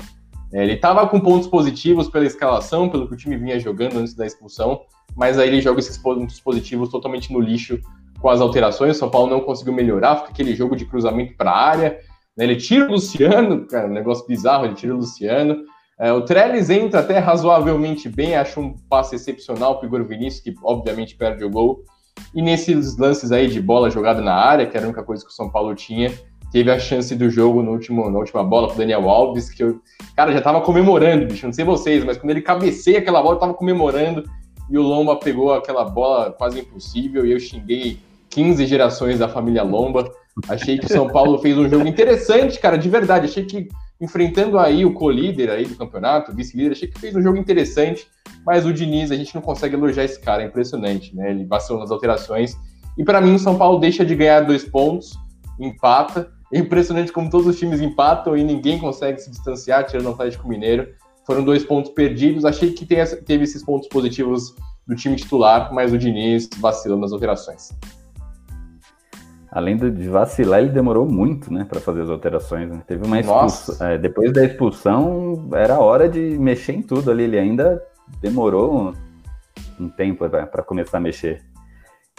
É, 0.52 0.62
ele 0.62 0.74
estava 0.74 1.06
com 1.08 1.20
pontos 1.20 1.48
positivos 1.48 2.08
pela 2.08 2.24
escalação, 2.24 2.88
pelo 2.88 3.08
que 3.08 3.14
o 3.14 3.16
time 3.16 3.36
vinha 3.36 3.58
jogando 3.58 3.98
antes 3.98 4.14
da 4.14 4.26
expulsão, 4.26 4.82
mas 5.16 5.38
aí 5.38 5.48
ele 5.48 5.60
joga 5.60 5.80
esses 5.80 5.98
pontos 5.98 6.40
positivos 6.40 6.88
totalmente 6.88 7.32
no 7.32 7.40
lixo 7.40 7.80
com 8.20 8.28
as 8.28 8.40
alterações. 8.40 8.96
O 8.96 8.98
São 8.98 9.10
Paulo 9.10 9.30
não 9.30 9.40
conseguiu 9.40 9.72
melhorar, 9.72 10.16
fica 10.16 10.30
aquele 10.30 10.54
jogo 10.54 10.76
de 10.76 10.84
cruzamento 10.84 11.36
para 11.36 11.50
a 11.50 11.68
área. 11.68 11.98
Né? 12.36 12.44
Ele 12.44 12.56
tira 12.56 12.86
o 12.86 12.92
Luciano, 12.92 13.66
cara, 13.66 13.88
um 13.88 13.92
negócio 13.92 14.26
bizarro, 14.26 14.66
ele 14.66 14.74
tira 14.74 14.94
o 14.94 14.98
Luciano. 14.98 15.64
É, 15.98 16.12
o 16.12 16.22
Trellis 16.22 16.68
entra 16.68 17.00
até 17.00 17.18
razoavelmente 17.18 18.08
bem, 18.08 18.36
acho 18.36 18.60
um 18.60 18.76
passe 18.88 19.14
excepcional 19.16 19.78
para 19.78 19.84
o 19.84 19.88
Igor 19.88 20.04
Vinícius, 20.04 20.42
que 20.42 20.54
obviamente 20.62 21.16
perde 21.16 21.42
o 21.44 21.50
gol. 21.50 21.82
E 22.34 22.42
nesses 22.42 22.96
lances 22.98 23.32
aí 23.32 23.48
de 23.48 23.60
bola 23.60 23.90
jogada 23.90 24.20
na 24.20 24.34
área, 24.34 24.66
que 24.66 24.76
era 24.76 24.86
a 24.86 24.88
única 24.88 25.02
coisa 25.02 25.24
que 25.24 25.30
o 25.30 25.34
São 25.34 25.50
Paulo 25.50 25.74
tinha, 25.74 26.12
teve 26.56 26.70
a 26.70 26.78
chance 26.78 27.14
do 27.14 27.28
jogo 27.28 27.62
no 27.62 27.72
último, 27.72 28.10
na 28.10 28.18
última 28.18 28.42
bola 28.42 28.68
com 28.68 28.72
o 28.72 28.78
Daniel 28.78 29.10
Alves, 29.10 29.50
que 29.50 29.62
eu, 29.62 29.78
cara, 30.16 30.32
já 30.32 30.40
tava 30.40 30.62
comemorando, 30.62 31.26
bicho, 31.26 31.44
não 31.44 31.52
sei 31.52 31.66
vocês, 31.66 32.02
mas 32.02 32.16
quando 32.16 32.30
ele 32.30 32.40
cabeceia 32.40 32.98
aquela 32.98 33.20
bola, 33.20 33.34
eu 33.34 33.40
tava 33.40 33.52
comemorando, 33.52 34.25
e 34.70 34.78
o 34.78 34.80
Lomba 34.80 35.16
pegou 35.16 35.52
aquela 35.52 35.84
bola 35.84 36.32
quase 36.32 36.60
impossível, 36.60 37.26
e 37.26 37.32
eu 37.32 37.38
xinguei 37.38 37.98
15 38.30 38.64
gerações 38.64 39.18
da 39.18 39.28
família 39.28 39.62
Lomba. 39.62 40.10
Achei 40.48 40.78
que 40.78 40.86
o 40.86 40.88
São 40.88 41.08
Paulo 41.08 41.38
fez 41.40 41.58
um 41.58 41.68
jogo 41.68 41.86
interessante, 41.86 42.58
cara, 42.58 42.78
de 42.78 42.88
verdade. 42.88 43.26
Achei 43.26 43.44
que 43.44 43.68
enfrentando 44.00 44.58
aí 44.58 44.82
o 44.82 44.94
co-líder 44.94 45.50
aí 45.50 45.66
do 45.66 45.76
campeonato, 45.76 46.34
vice-líder, 46.34 46.72
achei 46.72 46.88
que 46.88 46.98
fez 46.98 47.14
um 47.14 47.20
jogo 47.20 47.36
interessante, 47.36 48.06
mas 48.46 48.64
o 48.64 48.72
Diniz, 48.72 49.10
a 49.10 49.16
gente 49.16 49.34
não 49.34 49.42
consegue 49.42 49.75
elogiar 49.75 50.04
esse 50.04 50.18
cara, 50.18 50.42
é 50.42 50.46
impressionante, 50.46 51.14
né? 51.14 51.32
Ele 51.32 51.44
vacilou 51.44 51.82
nas 51.82 51.90
alterações. 51.90 52.56
E 52.96 53.04
para 53.04 53.20
mim, 53.20 53.34
o 53.34 53.38
São 53.38 53.58
Paulo 53.58 53.78
deixa 53.78 54.06
de 54.06 54.14
ganhar 54.14 54.40
dois 54.40 54.64
pontos, 54.64 55.18
empata. 55.60 56.34
É 56.52 56.58
impressionante 56.58 57.12
como 57.12 57.28
todos 57.28 57.46
os 57.46 57.58
times 57.58 57.80
empatam 57.80 58.36
e 58.36 58.44
ninguém 58.44 58.78
consegue 58.78 59.20
se 59.20 59.30
distanciar, 59.30 59.84
tirando 59.86 60.06
o 60.06 60.10
Atlético 60.10 60.48
Mineiro. 60.48 60.88
Foram 61.26 61.44
dois 61.44 61.64
pontos 61.64 61.90
perdidos. 61.90 62.44
Achei 62.44 62.72
que 62.72 62.86
teve 62.86 63.44
esses 63.44 63.64
pontos 63.64 63.88
positivos 63.88 64.54
do 64.86 64.94
time 64.94 65.16
titular, 65.16 65.72
mas 65.74 65.92
o 65.92 65.98
Diniz 65.98 66.48
vacilou 66.60 66.98
nas 66.98 67.12
alterações 67.12 67.70
além 69.56 69.74
de 69.74 70.06
vacilar, 70.06 70.60
ele 70.60 70.68
demorou 70.68 71.06
muito, 71.06 71.50
né, 71.50 71.64
para 71.64 71.80
fazer 71.80 72.02
as 72.02 72.10
alterações. 72.10 72.68
Né? 72.68 72.82
Teve 72.86 73.06
uma 73.06 73.18
expulsão. 73.18 73.86
É, 73.86 73.96
depois 73.96 74.30
da 74.30 74.44
expulsão, 74.44 75.48
era 75.54 75.80
hora 75.80 76.10
de 76.10 76.20
mexer 76.20 76.72
em 76.72 76.82
tudo 76.82 77.10
ali. 77.10 77.22
Ele 77.22 77.38
ainda 77.38 77.82
demorou 78.20 78.92
um, 79.80 79.84
um 79.84 79.88
tempo 79.88 80.28
para 80.28 80.62
começar 80.62 80.98
a 80.98 81.00
mexer. 81.00 81.42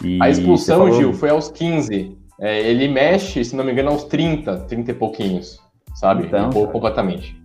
E 0.02 0.18
a 0.20 0.28
expulsão, 0.28 0.78
falou... 0.78 0.92
Gil, 0.94 1.12
foi 1.12 1.30
aos 1.30 1.48
15. 1.48 2.17
É, 2.40 2.60
ele 2.60 2.88
mexe, 2.88 3.44
se 3.44 3.56
não 3.56 3.64
me 3.64 3.72
engano, 3.72 3.90
aos 3.90 4.04
30, 4.04 4.60
30 4.60 4.90
e 4.90 4.94
pouquinhos, 4.94 5.60
sabe? 5.94 6.26
Então, 6.26 6.50
completamente. 6.50 7.40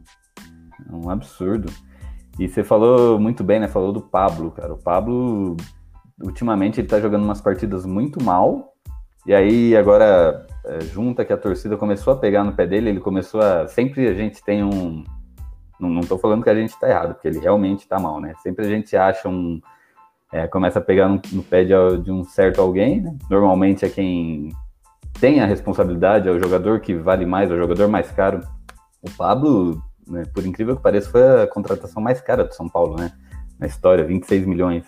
É 0.89 0.95
um 0.95 1.09
absurdo. 1.09 1.71
E 2.39 2.47
você 2.47 2.63
falou 2.63 3.19
muito 3.19 3.43
bem, 3.43 3.59
né? 3.59 3.67
Falou 3.67 3.91
do 3.91 4.01
Pablo, 4.01 4.51
cara. 4.51 4.73
O 4.73 4.77
Pablo, 4.77 5.57
ultimamente, 6.21 6.79
ele 6.79 6.87
tá 6.87 6.99
jogando 6.99 7.23
umas 7.23 7.41
partidas 7.41 7.85
muito 7.85 8.23
mal 8.23 8.73
e 9.25 9.33
aí 9.33 9.75
agora 9.75 10.45
é, 10.65 10.81
junta 10.81 11.23
que 11.23 11.31
a 11.31 11.37
torcida 11.37 11.77
começou 11.77 12.11
a 12.11 12.17
pegar 12.17 12.43
no 12.43 12.53
pé 12.53 12.67
dele, 12.67 12.89
ele 12.89 12.99
começou 12.99 13.41
a. 13.41 13.67
Sempre 13.67 14.07
a 14.07 14.13
gente 14.13 14.43
tem 14.43 14.63
um. 14.63 15.03
Não, 15.79 16.01
tô 16.01 16.17
falando 16.17 16.43
que 16.43 16.49
a 16.49 16.55
gente 16.55 16.77
tá 16.79 16.89
errado, 16.89 17.13
porque 17.13 17.27
ele 17.27 17.39
realmente 17.39 17.87
tá 17.87 17.99
mal, 17.99 18.19
né? 18.19 18.33
Sempre 18.41 18.65
a 18.65 18.69
gente 18.69 18.95
acha 18.95 19.29
um. 19.29 19.61
É, 20.31 20.47
começa 20.47 20.79
a 20.79 20.81
pegar 20.81 21.07
no, 21.07 21.21
no 21.31 21.43
pé 21.43 21.63
de, 21.63 21.73
de, 22.03 22.11
um 22.11 22.23
certo 22.23 22.59
alguém, 22.59 23.01
né? 23.01 23.15
Normalmente 23.29 23.85
é 23.85 23.89
quem 23.89 24.49
tem 25.19 25.39
a 25.39 25.45
responsabilidade, 25.45 26.27
é 26.27 26.31
o 26.31 26.39
jogador 26.39 26.79
que 26.79 26.93
vale 26.95 27.25
mais, 27.25 27.49
é 27.49 27.53
o 27.53 27.57
jogador 27.57 27.87
mais 27.87 28.11
caro. 28.11 28.41
O 29.01 29.09
Pablo, 29.11 29.81
né, 30.07 30.23
por 30.33 30.45
incrível 30.45 30.75
que 30.75 30.81
pareça, 30.81 31.09
foi 31.09 31.43
a 31.43 31.47
contratação 31.47 32.01
mais 32.01 32.21
cara 32.21 32.43
do 32.43 32.53
São 32.53 32.67
Paulo, 32.67 32.95
né? 32.97 33.11
Na 33.59 33.67
história, 33.67 34.03
26 34.03 34.45
milhões. 34.45 34.83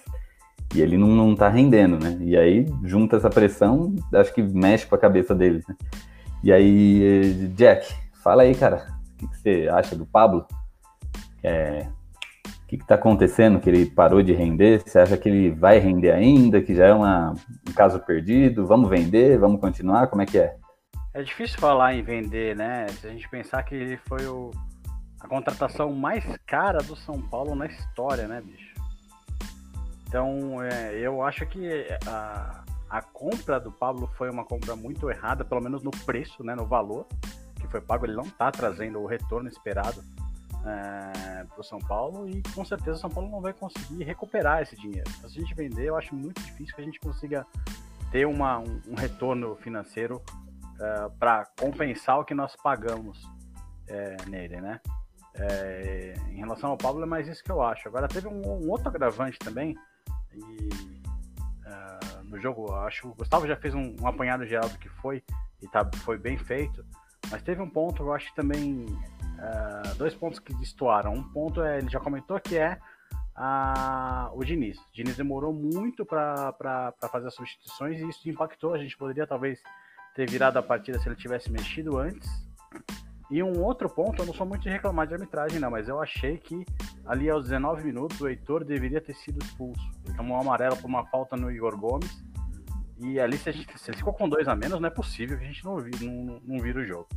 E 0.73 0.81
ele 0.81 0.97
não, 0.97 1.07
não 1.07 1.35
tá 1.35 1.47
rendendo, 1.47 1.97
né? 2.03 2.17
E 2.21 2.35
aí, 2.35 2.65
junta 2.83 3.17
essa 3.17 3.29
pressão, 3.29 3.95
acho 4.13 4.33
que 4.33 4.41
mexe 4.41 4.85
com 4.85 4.95
a 4.95 4.97
cabeça 4.97 5.33
dele, 5.33 5.63
né? 5.67 5.75
E 6.43 6.51
aí, 6.51 7.47
Jack, 7.55 7.93
fala 8.23 8.43
aí, 8.43 8.53
cara, 8.53 8.87
o 9.13 9.17
que, 9.17 9.27
que 9.27 9.37
você 9.37 9.69
acha 9.71 9.95
do 9.95 10.05
Pablo? 10.05 10.45
É, 11.41 11.87
o 12.65 12.67
que 12.67 12.77
está 12.77 12.95
acontecendo 12.95 13.59
que 13.59 13.69
ele 13.69 13.85
parou 13.85 14.23
de 14.23 14.33
render? 14.33 14.81
Você 14.81 14.97
acha 14.97 15.15
que 15.15 15.29
ele 15.29 15.51
vai 15.51 15.77
render 15.77 16.09
ainda? 16.09 16.59
Que 16.59 16.73
já 16.73 16.87
é 16.87 16.93
uma, 16.93 17.35
um 17.69 17.71
caso 17.73 17.99
perdido? 17.99 18.65
Vamos 18.65 18.89
vender? 18.89 19.37
Vamos 19.37 19.61
continuar? 19.61 20.07
Como 20.07 20.23
é 20.23 20.25
que 20.25 20.39
é? 20.39 20.55
É 21.13 21.21
difícil 21.21 21.59
falar 21.59 21.93
em 21.93 22.01
vender, 22.01 22.55
né? 22.55 22.87
Se 22.87 23.05
a 23.05 23.11
gente 23.11 23.29
pensar 23.29 23.61
que 23.61 23.75
ele 23.75 23.97
foi 23.97 24.25
o, 24.25 24.49
a 25.19 25.27
contratação 25.27 25.93
mais 25.93 26.25
cara 26.47 26.79
do 26.79 26.95
São 26.95 27.21
Paulo 27.21 27.53
na 27.53 27.67
história, 27.67 28.27
né, 28.27 28.41
bicho? 28.41 28.73
Então, 30.07 30.63
é, 30.63 30.95
eu 30.95 31.21
acho 31.21 31.45
que 31.45 31.87
a, 32.07 32.63
a 32.89 33.01
compra 33.03 33.59
do 33.59 33.71
Pablo 33.71 34.09
foi 34.17 34.31
uma 34.31 34.43
compra 34.43 34.75
muito 34.75 35.07
errada, 35.11 35.45
pelo 35.45 35.61
menos 35.61 35.83
no 35.83 35.91
preço, 35.91 36.43
né, 36.43 36.55
no 36.55 36.65
valor 36.65 37.05
que 37.61 37.67
foi 37.67 37.79
pago. 37.79 38.07
Ele 38.07 38.15
não 38.15 38.23
está 38.23 38.49
trazendo 38.49 38.99
o 38.99 39.05
retorno 39.05 39.47
esperado 39.47 40.01
é, 40.65 41.43
para 41.43 41.59
o 41.59 41.63
São 41.63 41.79
Paulo 41.79 42.27
e 42.27 42.41
com 42.53 42.65
certeza 42.65 42.97
o 42.97 42.99
São 42.99 43.09
Paulo 43.09 43.29
não 43.29 43.41
vai 43.41 43.53
conseguir 43.53 44.03
recuperar 44.03 44.61
esse 44.61 44.75
dinheiro. 44.75 45.09
Então, 45.17 45.29
se 45.29 45.37
a 45.37 45.41
gente 45.41 45.53
vender, 45.53 45.85
eu 45.85 45.95
acho 45.95 46.15
muito 46.15 46.41
difícil 46.41 46.75
que 46.75 46.81
a 46.81 46.85
gente 46.85 46.99
consiga 46.99 47.45
ter 48.11 48.25
uma, 48.25 48.59
um, 48.59 48.81
um 48.87 48.95
retorno 48.95 49.55
financeiro 49.57 50.21
é, 50.79 51.09
para 51.19 51.45
compensar 51.59 52.19
o 52.19 52.25
que 52.25 52.33
nós 52.33 52.55
pagamos 52.55 53.23
é, 53.87 54.17
nele, 54.27 54.59
né? 54.59 54.79
É, 55.35 56.13
em 56.29 56.37
relação 56.37 56.71
ao 56.71 56.77
Pablo, 56.77 57.03
é 57.03 57.05
mais 57.05 57.27
isso 57.27 57.43
que 57.43 57.51
eu 57.51 57.61
acho. 57.61 57.87
Agora, 57.87 58.07
teve 58.07 58.27
um, 58.27 58.41
um 58.41 58.69
outro 58.69 58.87
agravante 58.87 59.37
também, 59.37 59.75
e 60.33 60.69
uh, 61.65 62.23
no 62.23 62.39
jogo, 62.39 62.73
acho 62.73 63.09
o 63.09 63.15
Gustavo 63.15 63.45
já 63.45 63.55
fez 63.55 63.73
um, 63.73 63.95
um, 64.01 64.07
apanhado 64.07 64.45
geral 64.45 64.69
do 64.69 64.77
que 64.77 64.89
foi 64.89 65.23
e 65.61 65.67
tá, 65.67 65.89
foi 66.03 66.17
bem 66.17 66.37
feito. 66.37 66.85
Mas 67.29 67.41
teve 67.41 67.61
um 67.61 67.69
ponto, 67.69 68.03
eu 68.03 68.13
acho 68.13 68.33
também 68.33 68.85
uh, 69.37 69.95
dois 69.95 70.13
pontos 70.13 70.39
que 70.39 70.53
destoaram. 70.55 71.13
Um 71.13 71.23
ponto 71.23 71.61
é, 71.61 71.77
ele 71.77 71.89
já 71.89 71.99
comentou 71.99 72.39
que 72.39 72.57
é 72.57 72.77
o 74.33 74.43
Diniz. 74.43 74.77
O 74.77 74.93
Diniz 74.93 75.17
demorou 75.17 75.53
muito 75.53 76.05
para 76.05 76.53
fazer 77.11 77.27
as 77.27 77.35
substituições 77.35 77.99
e 77.99 78.09
isso 78.09 78.29
impactou. 78.29 78.73
A 78.73 78.77
gente 78.77 78.97
poderia 78.97 79.27
talvez 79.27 79.61
ter 80.15 80.29
virado 80.29 80.57
a 80.57 80.63
partida 80.63 80.99
se 80.99 81.07
ele 81.07 81.15
tivesse 81.15 81.51
mexido 81.51 81.97
antes. 81.97 82.29
E 83.29 83.41
um 83.41 83.63
outro 83.63 83.89
ponto, 83.89 84.21
eu 84.21 84.25
não 84.25 84.33
sou 84.33 84.45
muito 84.45 84.61
de 84.61 84.69
reclamar 84.69 85.07
de 85.07 85.15
arbitragem, 85.15 85.59
não, 85.59 85.71
mas 85.71 85.89
eu 85.89 85.99
achei 85.99 86.37
que 86.37 86.63
ali 87.05 87.27
aos 87.27 87.45
19 87.45 87.83
minutos 87.83 88.21
o 88.21 88.27
Heitor 88.27 88.63
deveria 88.63 89.01
ter 89.01 89.15
sido 89.15 89.43
expulso. 89.43 89.81
Ele 90.05 90.15
tomou 90.15 90.37
um 90.37 90.41
amarelo 90.41 90.77
por 90.77 90.85
uma 90.85 91.05
falta 91.07 91.35
no 91.35 91.51
Igor 91.51 91.75
Gomes. 91.75 92.23
E 92.99 93.19
ali, 93.19 93.37
se, 93.37 93.49
a 93.49 93.51
gente, 93.51 93.77
se 93.77 93.89
ele 93.89 93.97
ficou 93.97 94.13
com 94.13 94.29
dois 94.29 94.47
a 94.47 94.55
menos, 94.55 94.79
não 94.79 94.87
é 94.87 94.91
possível 94.91 95.37
que 95.37 95.43
a 95.43 95.47
gente 95.47 95.65
não, 95.65 95.77
não, 95.77 96.41
não 96.45 96.59
vira 96.59 96.79
o 96.79 96.85
jogo. 96.85 97.07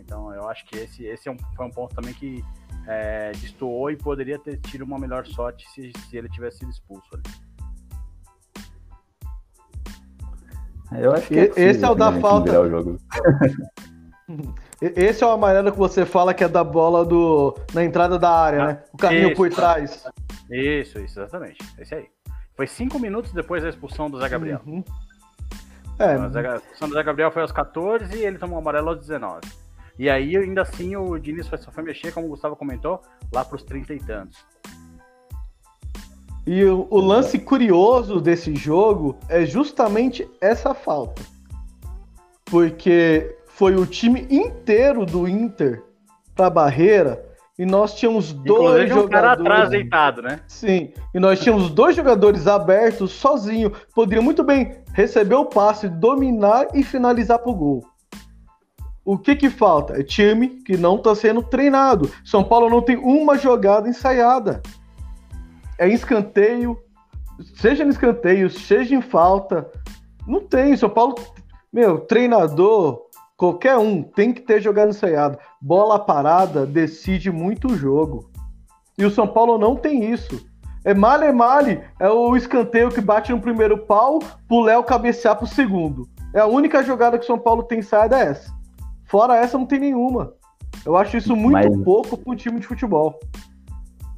Então 0.00 0.32
eu 0.32 0.48
acho 0.48 0.64
que 0.66 0.76
esse, 0.76 1.04
esse 1.04 1.28
é 1.28 1.32
um, 1.32 1.36
foi 1.56 1.66
um 1.66 1.70
ponto 1.70 1.94
também 1.94 2.14
que 2.14 2.44
é, 2.86 3.32
destoou 3.32 3.90
e 3.90 3.96
poderia 3.96 4.38
ter 4.38 4.58
tido 4.58 4.84
uma 4.84 4.98
melhor 4.98 5.26
sorte 5.26 5.68
se, 5.70 5.92
se 6.08 6.16
ele 6.16 6.28
tivesse 6.28 6.58
sido 6.58 6.70
expulso 6.70 7.08
ali. 7.12 7.22
Eu 11.02 11.12
acho 11.12 11.26
que 11.26 11.38
é 11.38 11.50
esse 11.56 11.84
é 11.84 11.88
o 11.88 11.94
da 11.94 12.12
falta. 12.20 12.52
Esse 14.80 15.22
é 15.22 15.26
o 15.26 15.30
amarelo 15.30 15.70
que 15.70 15.78
você 15.78 16.04
fala 16.04 16.34
que 16.34 16.42
é 16.42 16.48
da 16.48 16.64
bola 16.64 17.04
do 17.04 17.56
na 17.72 17.84
entrada 17.84 18.18
da 18.18 18.30
área, 18.30 18.62
ah, 18.62 18.66
né? 18.66 18.82
O 18.92 18.96
caminho 18.96 19.28
isso, 19.28 19.36
por 19.36 19.50
trás. 19.50 20.04
Isso, 20.50 20.98
isso, 20.98 21.20
exatamente. 21.20 21.58
Esse 21.78 21.94
aí. 21.94 22.08
Foi 22.54 22.66
cinco 22.66 22.98
minutos 22.98 23.32
depois 23.32 23.62
da 23.62 23.68
expulsão 23.68 24.10
do 24.10 24.20
Zé 24.20 24.28
Gabriel. 24.28 24.60
Uhum. 24.66 24.82
É. 25.98 26.16
A 26.16 26.56
expulsão 26.56 26.88
do 26.88 26.94
Zé 26.94 27.02
Gabriel 27.02 27.30
foi 27.30 27.42
aos 27.42 27.52
14 27.52 28.16
e 28.16 28.24
ele 28.24 28.38
tomou 28.38 28.56
o 28.56 28.60
amarelo 28.60 28.90
aos 28.90 28.98
19. 28.98 29.40
E 29.98 30.10
aí, 30.10 30.36
ainda 30.36 30.62
assim, 30.62 30.96
o 30.96 31.18
Diniz 31.18 31.46
só 31.46 31.70
foi 31.70 31.84
mexer, 31.84 32.12
como 32.12 32.26
o 32.26 32.30
Gustavo 32.30 32.56
comentou, 32.56 33.00
lá 33.32 33.44
para 33.44 33.56
os 33.56 33.62
30 33.62 33.94
e 33.94 33.98
tantos. 33.98 34.44
E 36.46 36.64
o, 36.64 36.86
o 36.90 37.00
lance 37.00 37.38
curioso 37.38 38.20
desse 38.20 38.54
jogo 38.54 39.16
é 39.28 39.46
justamente 39.46 40.28
essa 40.40 40.74
falta. 40.74 41.22
Porque 42.44 43.36
foi 43.46 43.76
o 43.76 43.86
time 43.86 44.26
inteiro 44.30 45.06
do 45.06 45.26
Inter 45.26 45.82
pra 46.34 46.50
barreira 46.50 47.24
e 47.58 47.64
nós 47.64 47.94
tínhamos 47.94 48.32
dois 48.32 48.88
jogadores. 48.88 49.04
um 49.04 49.08
cara 49.08 49.32
atrás 49.32 49.70
deitado, 49.70 50.20
né? 50.20 50.40
Sim. 50.48 50.92
E 51.14 51.20
nós 51.20 51.40
tínhamos 51.40 51.70
dois 51.70 51.94
jogadores 51.94 52.48
abertos, 52.48 53.12
sozinho. 53.12 53.72
Poderiam 53.94 54.24
muito 54.24 54.42
bem 54.42 54.82
receber 54.92 55.36
o 55.36 55.46
passe, 55.46 55.88
dominar 55.88 56.66
e 56.74 56.82
finalizar 56.82 57.38
pro 57.38 57.54
gol. 57.54 57.93
O 59.04 59.18
que 59.18 59.36
que 59.36 59.50
falta? 59.50 60.00
É 60.00 60.02
time 60.02 60.48
que 60.48 60.76
não 60.76 60.96
está 60.96 61.14
sendo 61.14 61.42
treinado. 61.42 62.10
São 62.24 62.42
Paulo 62.42 62.70
não 62.70 62.80
tem 62.80 62.96
uma 62.96 63.36
jogada 63.36 63.88
ensaiada. 63.88 64.62
É 65.78 65.88
escanteio, 65.88 66.78
seja 67.56 67.84
no 67.84 67.90
escanteio, 67.90 68.48
seja 68.48 68.94
em 68.94 69.02
falta. 69.02 69.70
Não 70.26 70.40
tem. 70.40 70.76
São 70.76 70.88
Paulo, 70.88 71.14
meu, 71.72 71.98
treinador, 72.00 73.04
Qualquer 73.36 73.76
um 73.76 74.02
tem 74.02 74.32
que 74.32 74.40
ter 74.40 74.60
jogado 74.60 74.90
ensaiado. 74.90 75.38
Bola 75.60 75.98
parada 75.98 76.64
decide 76.64 77.32
muito 77.32 77.72
o 77.72 77.76
jogo. 77.76 78.30
E 78.96 79.04
o 79.04 79.10
São 79.10 79.26
Paulo 79.26 79.58
não 79.58 79.74
tem 79.74 80.10
isso. 80.12 80.46
É 80.84 80.94
male 80.94 81.30
male, 81.32 81.82
é 81.98 82.08
o 82.08 82.36
escanteio 82.36 82.90
que 82.90 83.00
bate 83.00 83.32
no 83.32 83.40
primeiro 83.40 83.78
pau, 83.78 84.20
pro 84.46 84.60
Léo 84.60 84.84
cabecear 84.84 85.36
pro 85.36 85.46
segundo. 85.46 86.06
É 86.32 86.40
a 86.40 86.46
única 86.46 86.82
jogada 86.82 87.18
que 87.18 87.24
o 87.24 87.26
São 87.26 87.38
Paulo 87.38 87.62
tem 87.64 87.80
ensaiada 87.80 88.18
é 88.18 88.28
essa. 88.28 88.52
Fora 89.14 89.36
essa, 89.36 89.56
não 89.56 89.64
tem 89.64 89.78
nenhuma. 89.78 90.32
Eu 90.84 90.96
acho 90.96 91.16
isso 91.16 91.36
muito 91.36 91.52
mas, 91.52 91.84
pouco 91.84 92.16
para 92.16 92.32
um 92.32 92.34
time 92.34 92.58
de 92.58 92.66
futebol. 92.66 93.20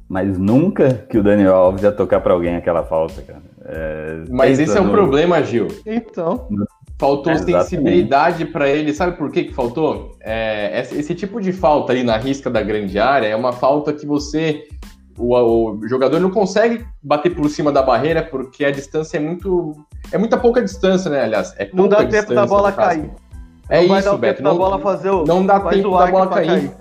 Mas 0.09 0.39
nunca 0.39 1.05
que 1.07 1.19
o 1.19 1.23
Daniel 1.23 1.53
Alves 1.53 1.83
ia 1.83 1.91
tocar 1.91 2.19
para 2.19 2.33
alguém 2.33 2.55
aquela 2.55 2.81
falta, 2.81 3.21
cara. 3.21 3.43
É, 3.65 4.23
Mas 4.27 4.57
esse 4.57 4.75
é 4.75 4.81
o 4.81 4.85
no- 4.85 4.91
problema, 4.91 5.43
Gil. 5.43 5.67
Então, 5.85 6.47
Faltou 6.99 7.31
Exatamente. 7.31 7.63
sensibilidade 7.65 8.45
pra 8.45 8.67
ele. 8.67 8.91
Sabe 8.91 9.15
por 9.15 9.29
que 9.29 9.43
que 9.43 9.53
faltou? 9.53 10.17
É, 10.19 10.79
esse, 10.81 10.97
esse 10.97 11.13
tipo 11.13 11.39
de 11.39 11.53
falta 11.53 11.93
ali 11.93 12.01
na 12.01 12.17
risca 12.17 12.49
da 12.49 12.63
grande 12.63 12.97
área 12.97 13.27
é 13.27 13.35
uma 13.35 13.53
falta 13.53 13.93
que 13.93 14.03
você. 14.03 14.67
O, 15.15 15.35
o 15.73 15.87
jogador 15.87 16.19
não 16.19 16.31
consegue 16.31 16.83
bater 17.03 17.35
por 17.35 17.47
cima 17.51 17.71
da 17.71 17.83
barreira 17.83 18.23
porque 18.23 18.65
a 18.65 18.71
distância 18.71 19.17
é 19.17 19.19
muito. 19.19 19.75
É 20.11 20.17
muita 20.17 20.37
pouca 20.37 20.59
distância, 20.59 21.11
né? 21.11 21.21
Aliás, 21.21 21.53
é 21.59 21.69
não 21.71 21.87
dá 21.87 22.03
tempo 22.03 22.33
da 22.33 22.47
bola 22.47 22.71
cair. 22.71 23.11
É 23.69 23.85
não 23.85 23.97
isso, 23.97 24.17
Beto. 24.17 24.41
Não, 24.43 24.57
bola 24.57 24.79
fazer 24.79 25.09
o. 25.09 25.25
não 25.25 25.45
dá 25.45 25.59
tempo 25.59 25.89
da 25.97 26.07
bola 26.11 26.27
pra 26.27 26.41
cair. 26.45 26.71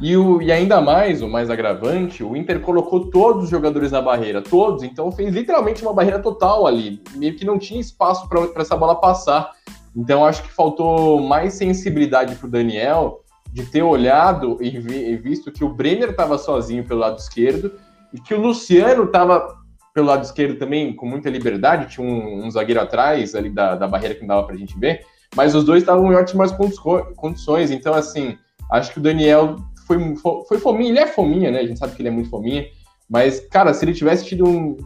E, 0.00 0.16
o, 0.16 0.42
e 0.42 0.50
ainda 0.50 0.80
mais, 0.80 1.22
o 1.22 1.28
mais 1.28 1.48
agravante, 1.48 2.24
o 2.24 2.36
Inter 2.36 2.58
colocou 2.60 3.08
todos 3.10 3.44
os 3.44 3.50
jogadores 3.50 3.92
na 3.92 4.02
barreira, 4.02 4.42
todos, 4.42 4.82
então 4.82 5.12
fez 5.12 5.32
literalmente 5.32 5.82
uma 5.82 5.94
barreira 5.94 6.18
total 6.18 6.66
ali, 6.66 7.00
meio 7.14 7.36
que 7.36 7.44
não 7.44 7.58
tinha 7.60 7.80
espaço 7.80 8.28
para 8.28 8.40
essa 8.60 8.76
bola 8.76 8.96
passar. 8.96 9.52
Então 9.96 10.24
acho 10.26 10.42
que 10.42 10.50
faltou 10.50 11.20
mais 11.22 11.54
sensibilidade 11.54 12.34
para 12.34 12.46
o 12.48 12.50
Daniel 12.50 13.20
de 13.52 13.64
ter 13.66 13.82
olhado 13.84 14.58
e, 14.60 14.70
vi- 14.80 15.10
e 15.12 15.16
visto 15.16 15.52
que 15.52 15.62
o 15.62 15.68
Brenner 15.72 16.10
estava 16.10 16.36
sozinho 16.38 16.84
pelo 16.84 16.98
lado 16.98 17.18
esquerdo 17.18 17.70
e 18.12 18.20
que 18.20 18.34
o 18.34 18.40
Luciano 18.40 19.04
estava 19.04 19.46
pelo 19.94 20.08
lado 20.08 20.24
esquerdo 20.24 20.58
também 20.58 20.92
com 20.96 21.06
muita 21.06 21.30
liberdade, 21.30 21.86
tinha 21.94 22.04
um, 22.04 22.44
um 22.44 22.50
zagueiro 22.50 22.80
atrás 22.80 23.32
ali 23.36 23.48
da, 23.48 23.76
da 23.76 23.86
barreira 23.86 24.16
que 24.16 24.22
não 24.22 24.28
dava 24.28 24.42
para 24.42 24.56
a 24.56 24.58
gente 24.58 24.76
ver, 24.76 25.02
mas 25.34 25.54
os 25.54 25.64
dois 25.64 25.82
estavam 25.82 26.12
em 26.12 26.16
ótimas 26.16 26.52
condi- 26.52 26.76
condições, 27.16 27.70
então 27.70 27.94
assim, 27.94 28.36
acho 28.70 28.92
que 28.92 28.98
o 28.98 29.02
Daniel 29.02 29.56
foi, 29.86 29.98
foi 30.48 30.58
fominha, 30.58 30.90
ele 30.90 30.98
é 30.98 31.06
fominha, 31.06 31.50
né? 31.50 31.60
A 31.60 31.66
gente 31.66 31.78
sabe 31.78 31.94
que 31.94 32.02
ele 32.02 32.08
é 32.08 32.12
muito 32.12 32.30
fominha, 32.30 32.64
mas, 33.08 33.40
cara, 33.40 33.74
se 33.74 33.84
ele 33.84 33.92
tivesse 33.92 34.24
tido 34.24 34.46
um- 34.46 34.76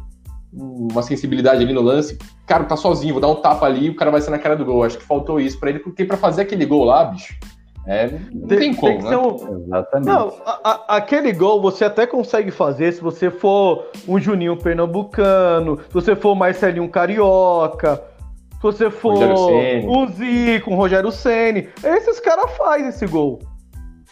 uma 0.53 1.03
sensibilidade 1.03 1.63
ali 1.63 1.73
no 1.73 1.83
lance, 1.83 2.19
cara, 2.47 2.65
tá 2.65 2.77
sozinho, 2.77 3.15
vou 3.15 3.21
dar 3.21 3.29
um 3.29 3.37
tapa 3.37 3.67
ali 3.67 3.87
e 3.87 3.91
o 3.91 3.95
cara 3.97 4.11
vai 4.11 4.21
ser 4.21 4.31
na 4.31 4.39
cara 4.39 4.57
do 4.57 4.65
gol. 4.65 4.83
Acho 4.83 4.99
que 4.99 5.05
faltou 5.05 5.39
isso 5.39 5.61
pra 5.61 5.71
ele, 5.71 5.79
porque 5.79 6.05
pra 6.05 6.17
fazer 6.17 6.43
aquele 6.43 6.65
gol 6.65 6.85
lá, 6.85 7.05
bicho, 7.05 7.35
é, 7.87 8.19
não 8.33 8.49
tem, 8.49 8.75
como, 8.75 8.99
que 8.99 9.05
né? 9.05 9.09
ser 9.11 9.17
um- 9.17 9.65
Exatamente. 9.65 10.07
Não, 10.09 10.35
a- 10.45 10.61
a- 10.65 10.97
aquele 10.97 11.33
gol 11.33 11.61
você 11.61 11.85
até 11.85 12.07
consegue 12.07 12.51
fazer 12.51 12.93
se 12.93 13.01
você 13.01 13.31
for 13.31 13.87
um 14.07 14.19
Juninho 14.19 14.57
Pernambucano, 14.57 15.79
se 15.87 15.95
você 15.95 16.17
for 16.17 16.35
Marcelinho 16.35 16.89
Carioca, 16.89 18.03
se 18.59 18.63
você 18.63 18.91
for 18.91 19.15
um 19.15 20.07
Zico, 20.09 20.73
um 20.73 20.75
Rogério 20.75 21.13
Ceni. 21.13 21.69
Esses 21.83 22.19
caras 22.19 22.51
fazem 22.57 22.89
esse 22.89 23.07
gol. 23.07 23.39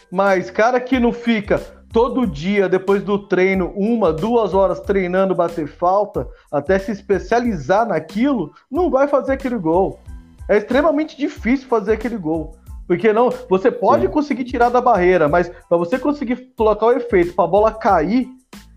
Mas 0.09 0.49
cara 0.49 0.79
que 0.79 0.99
não 0.99 1.11
fica 1.11 1.59
todo 1.91 2.25
dia, 2.25 2.69
depois 2.69 3.03
do 3.03 3.27
treino, 3.27 3.73
uma, 3.75 4.13
duas 4.13 4.53
horas 4.53 4.79
treinando 4.79 5.35
bater 5.35 5.67
falta, 5.67 6.27
até 6.51 6.79
se 6.79 6.91
especializar 6.91 7.87
naquilo, 7.87 8.53
não 8.71 8.89
vai 8.89 9.07
fazer 9.07 9.33
aquele 9.33 9.57
gol. 9.57 9.99
É 10.47 10.57
extremamente 10.57 11.17
difícil 11.17 11.67
fazer 11.67 11.93
aquele 11.93 12.17
gol. 12.17 12.55
Porque 12.87 13.11
não, 13.11 13.29
você 13.49 13.69
pode 13.69 14.05
Sim. 14.05 14.11
conseguir 14.11 14.45
tirar 14.45 14.69
da 14.69 14.79
barreira, 14.79 15.27
mas 15.27 15.51
para 15.67 15.77
você 15.77 15.99
conseguir 15.99 16.53
colocar 16.55 16.85
o 16.85 16.93
efeito, 16.93 17.33
para 17.33 17.43
a 17.43 17.47
bola 17.47 17.73
cair, 17.73 18.29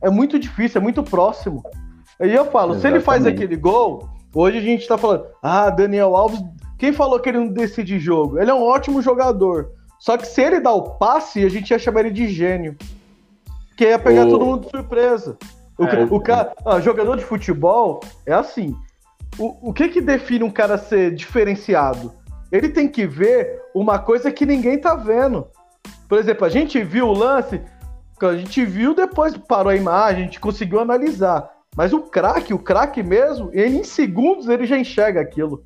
é 0.02 0.10
muito 0.10 0.36
difícil, 0.36 0.80
é 0.80 0.82
muito 0.82 1.00
próximo. 1.02 1.62
Aí 2.20 2.34
eu 2.34 2.46
falo, 2.46 2.74
se 2.74 2.88
ele 2.88 2.98
faz 2.98 3.20
Exatamente. 3.20 3.44
aquele 3.44 3.60
gol, 3.60 4.08
hoje 4.34 4.58
a 4.58 4.60
gente 4.60 4.86
tá 4.86 4.96
falando, 4.98 5.26
ah, 5.42 5.70
Daniel 5.70 6.14
Alves, 6.16 6.40
quem 6.78 6.92
falou 6.92 7.20
que 7.20 7.28
ele 7.28 7.38
não 7.38 7.48
decide 7.48 7.98
jogo? 7.98 8.38
Ele 8.38 8.50
é 8.50 8.54
um 8.54 8.62
ótimo 8.62 9.02
jogador. 9.02 9.70
Só 9.98 10.16
que 10.16 10.26
se 10.26 10.40
ele 10.42 10.60
dá 10.60 10.72
o 10.72 10.92
passe, 10.96 11.44
a 11.44 11.48
gente 11.48 11.70
ia 11.70 11.78
chamar 11.78 12.00
ele 12.00 12.10
de 12.10 12.28
gênio. 12.28 12.76
Porque 13.68 13.84
ia 13.84 13.98
pegar 13.98 14.26
O- 14.26 14.30
todo 14.30 14.46
mundo 14.46 14.64
de 14.64 14.70
surpresa. 14.70 15.36
O, 15.78 15.84
É. 15.84 16.04
o 16.10 16.20
cara, 16.20 16.52
ah, 16.66 16.80
jogador 16.80 17.16
de 17.16 17.24
futebol 17.24 18.00
é 18.26 18.32
assim. 18.32 18.74
O, 19.38 19.70
o 19.70 19.72
que 19.72 19.88
que 19.88 20.00
define 20.00 20.44
um 20.44 20.50
cara 20.50 20.76
ser 20.78 21.14
diferenciado? 21.14 22.12
Ele 22.50 22.68
tem 22.68 22.88
que 22.88 23.06
ver 23.06 23.60
uma 23.74 23.98
coisa 23.98 24.32
que 24.32 24.44
ninguém 24.44 24.78
tá 24.78 24.94
vendo. 24.94 25.46
Por 26.08 26.18
exemplo, 26.18 26.44
a 26.44 26.48
gente 26.48 26.82
viu 26.82 27.06
o 27.06 27.12
lance, 27.12 27.60
a 28.20 28.36
gente 28.36 28.64
viu 28.64 28.94
depois 28.94 29.36
parou 29.36 29.70
a 29.70 29.76
imagem, 29.76 30.22
a 30.22 30.24
gente 30.24 30.40
conseguiu 30.40 30.80
analisar. 30.80 31.48
Mas 31.76 31.92
o 31.92 32.00
craque, 32.02 32.52
o 32.52 32.58
craque 32.58 33.02
mesmo, 33.02 33.50
ele 33.52 33.78
em 33.78 33.84
segundos 33.84 34.48
ele 34.48 34.66
já 34.66 34.76
enxerga 34.78 35.20
aquilo. 35.20 35.62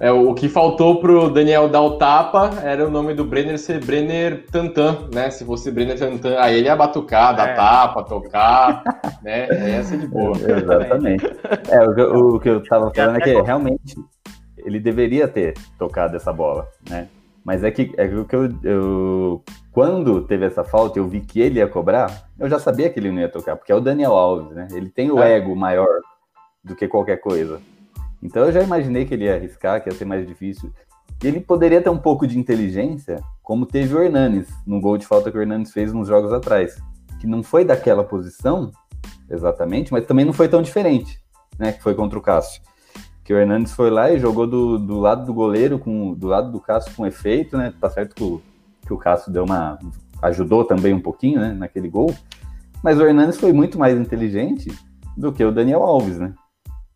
É, 0.00 0.10
o 0.10 0.34
que 0.34 0.48
faltou 0.48 1.00
pro 1.00 1.30
Daniel 1.30 1.68
dar 1.68 1.82
o 1.82 1.96
tapa 1.96 2.50
era 2.64 2.84
o 2.84 2.90
nome 2.90 3.14
do 3.14 3.24
Brenner 3.24 3.56
ser 3.58 3.84
Brenner 3.84 4.46
Tantan, 4.50 5.08
né? 5.14 5.30
Se 5.30 5.44
fosse 5.44 5.70
Brenner 5.70 5.96
Tantan, 5.96 6.40
aí 6.40 6.56
ele 6.58 6.66
ia 6.66 6.74
batucar, 6.74 7.36
dar 7.36 7.50
É. 7.50 7.54
tapa, 7.54 8.02
tocar, 8.02 8.82
né? 9.22 9.46
Aí 9.50 9.70
ia 9.72 9.84
ser 9.84 9.98
de 9.98 10.06
boa. 10.08 10.32
Exatamente. 10.36 11.24
É, 11.70 11.82
o, 11.84 11.94
que 11.94 12.00
eu- 12.00 12.14
o 12.16 12.40
que 12.40 12.48
eu 12.48 12.62
tava 12.64 12.92
falando 12.92 13.16
é 13.18 13.20
que 13.20 13.40
realmente 13.42 13.94
ele 14.58 14.80
deveria 14.80 15.28
ter 15.28 15.54
tocado 15.78 16.16
essa 16.16 16.32
bola, 16.32 16.66
né? 16.90 17.06
Mas 17.44 17.64
é 17.64 17.70
que, 17.70 17.92
é 17.96 18.06
que 18.06 18.34
eu, 18.36 18.48
eu- 18.62 19.42
Quando 19.72 20.22
teve 20.26 20.44
essa 20.44 20.62
falta, 20.62 20.98
eu 20.98 21.08
vi 21.08 21.20
que 21.20 21.40
ele 21.40 21.58
ia 21.58 21.66
cobrar, 21.66 22.28
eu 22.38 22.48
já 22.48 22.58
sabia 22.58 22.90
que 22.90 23.00
ele 23.00 23.10
não 23.10 23.20
ia 23.20 23.28
tocar, 23.28 23.56
porque 23.56 23.72
é 23.72 23.74
o 23.74 23.80
Daniel 23.80 24.12
Alves, 24.12 24.54
né? 24.54 24.68
Ele 24.72 24.90
tem 24.90 25.10
o 25.10 25.18
É. 25.20 25.36
ego 25.36 25.56
maior 25.56 25.88
do 26.62 26.76
que 26.76 26.86
qualquer 26.86 27.16
coisa. 27.18 27.58
Então 28.22 28.44
eu 28.44 28.52
já 28.52 28.62
imaginei 28.62 29.04
que 29.06 29.14
ele 29.14 29.24
ia 29.24 29.34
arriscar, 29.34 29.82
que 29.82 29.88
ia 29.88 29.94
ser 29.96 30.04
mais 30.04 30.26
difícil. 30.26 30.70
E 31.22 31.26
ele 31.26 31.40
poderia 31.40 31.80
ter 31.80 31.88
um 31.90 31.96
pouco 31.98 32.26
de 32.26 32.38
inteligência, 32.38 33.22
como 33.42 33.64
teve 33.66 33.94
o 33.94 34.02
Hernanes, 34.02 34.48
no 34.66 34.80
gol 34.80 34.98
de 34.98 35.06
falta 35.06 35.30
que 35.30 35.38
o 35.38 35.40
Hernanes 35.40 35.72
fez 35.72 35.92
nos 35.92 36.06
jogos 36.06 36.32
atrás. 36.32 36.76
Que 37.18 37.26
não 37.26 37.42
foi 37.42 37.64
daquela 37.64 38.04
posição, 38.04 38.70
exatamente, 39.30 39.90
mas 39.92 40.04
também 40.04 40.24
não 40.24 40.32
foi 40.32 40.48
tão 40.48 40.60
diferente, 40.62 41.18
né? 41.58 41.72
Que 41.72 41.82
foi 41.82 41.94
contra 41.94 42.18
o 42.18 42.22
Cássio. 42.22 42.60
Que 43.24 43.32
o 43.32 43.38
Hernandes 43.38 43.72
foi 43.72 43.90
lá 43.90 44.10
e 44.10 44.18
jogou 44.18 44.46
do, 44.46 44.78
do 44.78 44.98
lado 44.98 45.24
do 45.24 45.32
goleiro, 45.32 45.78
com, 45.78 46.14
do 46.14 46.26
lado 46.26 46.50
do 46.50 46.60
Cássio 46.60 46.94
com 46.94 47.06
efeito, 47.06 47.56
né? 47.56 47.72
Tá 47.80 47.88
certo 47.88 48.14
que 48.14 48.24
o, 48.24 48.42
que 48.86 48.92
o 48.92 48.98
Cássio 48.98 49.32
deu 49.32 49.44
uma. 49.44 49.78
ajudou 50.22 50.64
também 50.64 50.92
um 50.92 51.00
pouquinho, 51.00 51.40
né? 51.40 51.52
Naquele 51.52 51.88
gol. 51.88 52.14
Mas 52.82 52.98
o 52.98 53.06
Hernandes 53.06 53.38
foi 53.38 53.52
muito 53.52 53.78
mais 53.78 53.96
inteligente 53.98 54.72
do 55.16 55.32
que 55.32 55.44
o 55.44 55.52
Daniel 55.52 55.82
Alves, 55.82 56.18
né? 56.18 56.34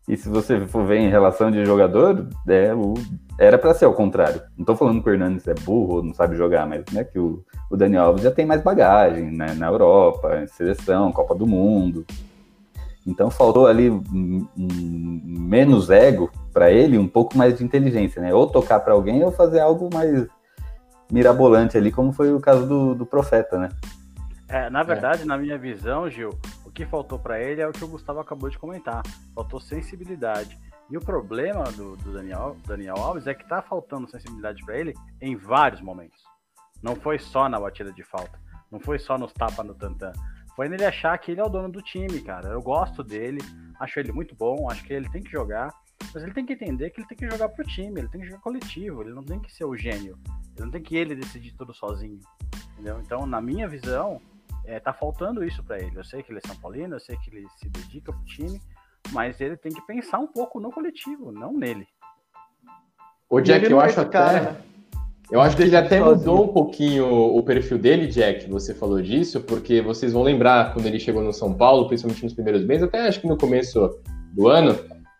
E 0.07 0.15
se 0.15 0.29
você 0.29 0.65
for 0.67 0.85
ver 0.85 0.99
em 0.99 1.09
relação 1.09 1.51
de 1.51 1.65
jogador, 1.65 2.29
é, 2.47 2.73
o, 2.73 2.93
era 3.37 3.57
para 3.57 3.73
ser 3.73 3.85
ao 3.85 3.93
contrário. 3.93 4.41
Não 4.57 4.65
tô 4.65 4.73
falando 4.73 5.03
que 5.03 5.09
o 5.09 5.13
Hernandes 5.13 5.45
é 5.47 5.53
burro 5.53 6.01
não 6.01 6.13
sabe 6.13 6.37
jogar, 6.37 6.65
mas 6.65 6.85
né, 6.93 7.03
que 7.03 7.19
o, 7.19 7.43
o 7.69 7.75
Daniel 7.75 8.05
Alves 8.05 8.23
já 8.23 8.31
tem 8.31 8.45
mais 8.45 8.63
bagagem 8.63 9.31
né, 9.31 9.53
na 9.55 9.67
Europa, 9.67 10.45
seleção, 10.47 11.11
Copa 11.11 11.35
do 11.35 11.45
Mundo. 11.45 12.05
Então 13.07 13.31
faltou 13.31 13.67
ali 13.67 13.89
um, 13.89 14.47
um, 14.57 15.21
menos 15.25 15.89
ego 15.89 16.29
para 16.51 16.69
ele, 16.69 16.97
um 16.97 17.07
pouco 17.07 17.37
mais 17.37 17.57
de 17.57 17.63
inteligência, 17.63 18.21
né? 18.21 18.33
Ou 18.33 18.47
tocar 18.47 18.81
para 18.81 18.93
alguém 18.93 19.23
ou 19.23 19.31
fazer 19.31 19.61
algo 19.61 19.89
mais 19.91 20.27
mirabolante 21.09 21.77
ali, 21.77 21.89
como 21.89 22.11
foi 22.11 22.33
o 22.33 22.39
caso 22.39 22.67
do, 22.67 22.93
do 22.93 23.05
Profeta, 23.05 23.57
né? 23.57 23.69
É, 24.49 24.69
na 24.69 24.83
verdade, 24.83 25.25
na 25.25 25.37
minha 25.37 25.57
visão, 25.57 26.09
Gil, 26.09 26.37
o 26.65 26.71
que 26.71 26.85
faltou 26.85 27.17
pra 27.17 27.39
ele 27.39 27.61
é 27.61 27.67
o 27.67 27.71
que 27.71 27.83
o 27.83 27.87
Gustavo 27.87 28.19
acabou 28.19 28.49
de 28.49 28.59
comentar. 28.59 29.03
Faltou 29.33 29.59
sensibilidade. 29.59 30.57
E 30.89 30.97
o 30.97 31.01
problema 31.01 31.63
do, 31.63 31.95
do 31.97 32.13
Daniel, 32.13 32.55
Daniel 32.65 32.95
Alves 32.97 33.27
é 33.27 33.33
que 33.33 33.47
tá 33.47 33.61
faltando 33.61 34.09
sensibilidade 34.09 34.63
pra 34.65 34.77
ele 34.77 34.93
em 35.21 35.35
vários 35.35 35.81
momentos. 35.81 36.21
Não 36.81 36.95
foi 36.95 37.19
só 37.19 37.49
na 37.49 37.59
batida 37.59 37.91
de 37.91 38.03
falta. 38.03 38.39
Não 38.71 38.79
foi 38.79 38.99
só 38.99 39.17
nos 39.17 39.33
tapas 39.33 39.65
no 39.65 39.73
tantã. 39.73 40.11
Foi 40.57 40.67
nele 40.67 40.85
achar 40.85 41.15
que 41.19 41.29
ele 41.29 41.39
é 41.39 41.43
o 41.43 41.49
dono 41.49 41.69
do 41.69 41.83
time, 41.83 42.19
cara. 42.19 42.49
Eu 42.49 42.63
gosto 42.63 43.03
dele, 43.03 43.37
acho 43.79 43.99
ele 43.99 44.11
muito 44.11 44.33
bom, 44.33 44.67
acho 44.71 44.83
que 44.83 44.91
ele 44.91 45.07
tem 45.07 45.21
que 45.21 45.29
jogar. 45.29 45.71
Mas 46.11 46.23
ele 46.23 46.33
tem 46.33 46.47
que 46.47 46.53
entender 46.53 46.89
que 46.89 46.99
ele 46.99 47.07
tem 47.07 47.15
que 47.15 47.29
jogar 47.29 47.49
pro 47.49 47.63
time, 47.63 48.01
ele 48.01 48.09
tem 48.09 48.21
que 48.21 48.25
jogar 48.25 48.41
coletivo, 48.41 49.03
ele 49.03 49.13
não 49.13 49.23
tem 49.23 49.39
que 49.39 49.53
ser 49.53 49.65
o 49.65 49.77
gênio. 49.77 50.17
Ele 50.55 50.65
não 50.65 50.71
tem 50.71 50.81
que 50.81 50.97
ele 50.97 51.15
decidir 51.15 51.53
tudo 51.55 51.75
sozinho. 51.75 52.19
Entendeu? 52.73 52.99
Então, 52.99 53.27
na 53.27 53.39
minha 53.39 53.67
visão, 53.67 54.19
é, 54.65 54.79
tá 54.79 54.91
faltando 54.91 55.45
isso 55.45 55.63
para 55.63 55.77
ele. 55.77 55.95
Eu 55.95 56.03
sei 56.03 56.23
que 56.23 56.31
ele 56.31 56.41
é 56.43 56.47
São 56.47 56.55
Paulino, 56.55 56.95
eu 56.95 56.99
sei 56.99 57.15
que 57.17 57.29
ele 57.29 57.47
se 57.57 57.69
dedica 57.69 58.11
pro 58.11 58.25
time, 58.25 58.59
mas 59.11 59.39
ele 59.39 59.57
tem 59.57 59.71
que 59.71 59.85
pensar 59.85 60.17
um 60.17 60.27
pouco 60.27 60.59
no 60.59 60.71
coletivo, 60.71 61.31
não 61.31 61.53
nele. 61.53 61.87
E 63.41 63.43
Jack, 63.43 63.63
ele 63.63 63.75
eu 63.75 63.81
é 63.81 63.85
acho 63.85 63.99
até. 63.99 64.09
cara, 64.09 64.53
né? 64.53 64.61
Eu 65.29 65.41
acho 65.41 65.57
que 65.57 65.63
ele 65.63 65.75
até 65.75 65.99
mudou 65.99 66.45
um 66.45 66.47
pouquinho 66.47 67.05
o 67.05 67.43
perfil 67.43 67.77
dele, 67.77 68.07
Jack. 68.07 68.49
Você 68.49 68.73
falou 68.73 69.01
disso, 69.01 69.41
porque 69.41 69.81
vocês 69.81 70.13
vão 70.13 70.23
lembrar 70.23 70.73
quando 70.73 70.85
ele 70.85 70.99
chegou 70.99 71.21
no 71.21 71.33
São 71.33 71.53
Paulo, 71.53 71.87
principalmente 71.87 72.23
nos 72.23 72.33
primeiros 72.33 72.63
meses, 72.65 72.83
até 72.83 73.07
acho 73.07 73.19
que 73.19 73.27
no 73.27 73.37
começo 73.37 73.89
do 74.33 74.47
ano. 74.47 74.75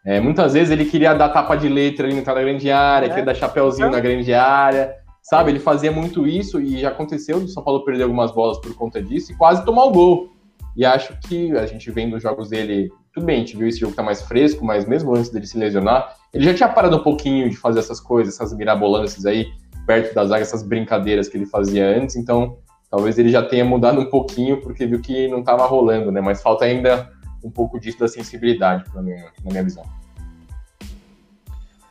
é, 0.06 0.22
muitas 0.22 0.54
vezes 0.54 0.72
ele 0.72 0.86
queria 0.86 1.14
dar 1.14 1.28
tapa 1.28 1.58
de 1.58 1.68
letra 1.68 2.08
ali 2.08 2.16
entrar 2.18 2.34
na 2.36 2.42
grande 2.42 2.72
área, 2.72 3.08
É. 3.08 3.10
queria 3.10 3.26
dar 3.26 3.36
chapéuzinho 3.36 3.92
na 3.92 4.00
grande 4.00 4.34
área, 4.34 4.96
sabe? 5.22 5.52
Ele 5.52 5.60
fazia 5.60 5.92
muito 5.92 6.26
isso 6.26 6.62
e 6.62 6.78
já 6.80 6.88
aconteceu 6.88 7.42
do 7.42 7.48
São 7.50 7.62
Paulo 7.62 7.84
perder 7.84 8.04
algumas 8.04 8.32
bolas 8.32 8.58
por 8.62 8.74
conta 8.76 9.02
disso 9.02 9.34
e 9.34 9.36
quase 9.36 9.66
tomar 9.66 9.84
o 9.84 9.92
gol. 9.92 10.30
E 10.78 10.86
acho 10.86 11.14
que 11.28 11.52
a 11.58 11.66
gente 11.66 11.92
vendo 11.92 12.16
os 12.16 12.24
jogos 12.24 12.48
dele, 12.50 12.90
tudo 13.14 13.26
bem, 13.26 13.36
a 13.36 13.40
gente 13.40 13.58
viu 13.58 13.68
esse 13.68 13.80
jogo 13.80 13.92
que 13.92 13.98
tá 13.98 14.04
mais 14.04 14.22
fresco, 14.22 14.64
mas 14.64 14.86
mesmo 14.88 15.14
antes 15.14 15.30
dele 15.30 15.46
se 15.46 15.58
lesionar, 15.58 16.16
ele 16.34 16.46
já 16.46 16.54
tinha 16.54 16.70
parado 16.70 16.96
um 16.96 17.04
pouquinho 17.04 17.50
de 17.50 17.58
fazer 17.58 17.80
essas 17.80 18.00
coisas, 18.00 18.36
essas 18.36 18.56
mirabolances 18.56 19.26
aí, 19.26 19.48
perto 19.88 20.14
da 20.14 20.26
zaga, 20.26 20.42
essas 20.42 20.62
brincadeiras 20.62 21.30
que 21.30 21.38
ele 21.38 21.46
fazia 21.46 21.88
antes, 21.88 22.18
então 22.18 22.58
talvez 22.92 23.18
ele 23.18 23.30
já 23.30 23.42
tenha 23.42 23.64
mudado 23.64 24.02
um 24.02 24.10
pouquinho, 24.10 24.62
porque 24.62 24.86
viu 24.86 25.02
que 25.02 25.30
não 25.30 25.40
estava 25.40 25.66
rolando, 25.66 26.12
né? 26.12 26.20
Mas 26.20 26.42
falta 26.42 26.66
ainda 26.66 27.10
um 27.42 27.50
pouco 27.50 27.80
disso 27.80 27.98
da 27.98 28.08
sensibilidade, 28.08 28.84
na 28.94 29.02
minha, 29.02 29.32
na 29.44 29.52
minha 29.52 29.64
visão. 29.64 29.84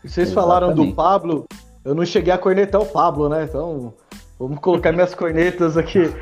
Vocês 0.04 0.32
falaram 0.32 0.74
do 0.74 0.92
Pablo, 0.92 1.46
eu 1.84 1.94
não 1.94 2.04
cheguei 2.04 2.32
a 2.32 2.38
cornetar 2.38 2.80
o 2.80 2.86
Pablo, 2.86 3.28
né? 3.28 3.44
Então, 3.44 3.94
vamos 4.38 4.60
colocar 4.60 4.92
minhas 4.92 5.14
cornetas 5.14 5.76
aqui. 5.76 6.12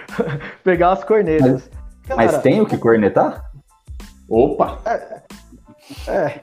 Pegar 0.62 0.92
as 0.92 1.02
cornetas. 1.02 1.50
Mas, 1.50 1.70
Cara, 2.06 2.16
mas 2.16 2.38
tem 2.42 2.60
o 2.60 2.66
que 2.66 2.76
cornetar? 2.76 3.50
Opa! 4.28 4.78
É. 4.84 5.22
é. 6.08 6.40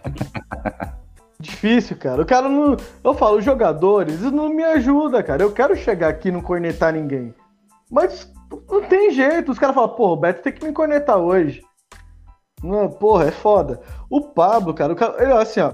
Difícil, 1.41 1.97
cara. 1.97 2.21
O 2.21 2.25
cara 2.25 2.49
não. 2.49 2.75
Eu 3.03 3.13
falo, 3.13 3.37
os 3.37 3.45
jogadores 3.45 4.19
não 4.21 4.49
me 4.49 4.63
ajudam, 4.63 5.23
cara. 5.23 5.43
Eu 5.43 5.51
quero 5.51 5.75
chegar 5.75 6.09
aqui 6.09 6.27
e 6.27 6.31
não 6.31 6.41
cornetar 6.41 6.93
ninguém. 6.93 7.33
Mas 7.89 8.31
não 8.69 8.81
tem 8.83 9.11
jeito. 9.11 9.51
Os 9.51 9.59
caras 9.59 9.75
falam, 9.75 9.95
pô, 9.95 10.13
o 10.13 10.17
Beto 10.17 10.41
tem 10.41 10.51
que 10.51 10.65
me 10.65 10.73
cornetar 10.73 11.17
hoje. 11.17 11.63
Não, 12.61 12.89
porra, 12.89 13.27
é 13.27 13.31
foda. 13.31 13.79
O 14.09 14.21
Pablo, 14.21 14.73
cara, 14.73 14.91
o 14.91 14.95
cara 14.95 15.41
assim, 15.41 15.61
ó. 15.61 15.73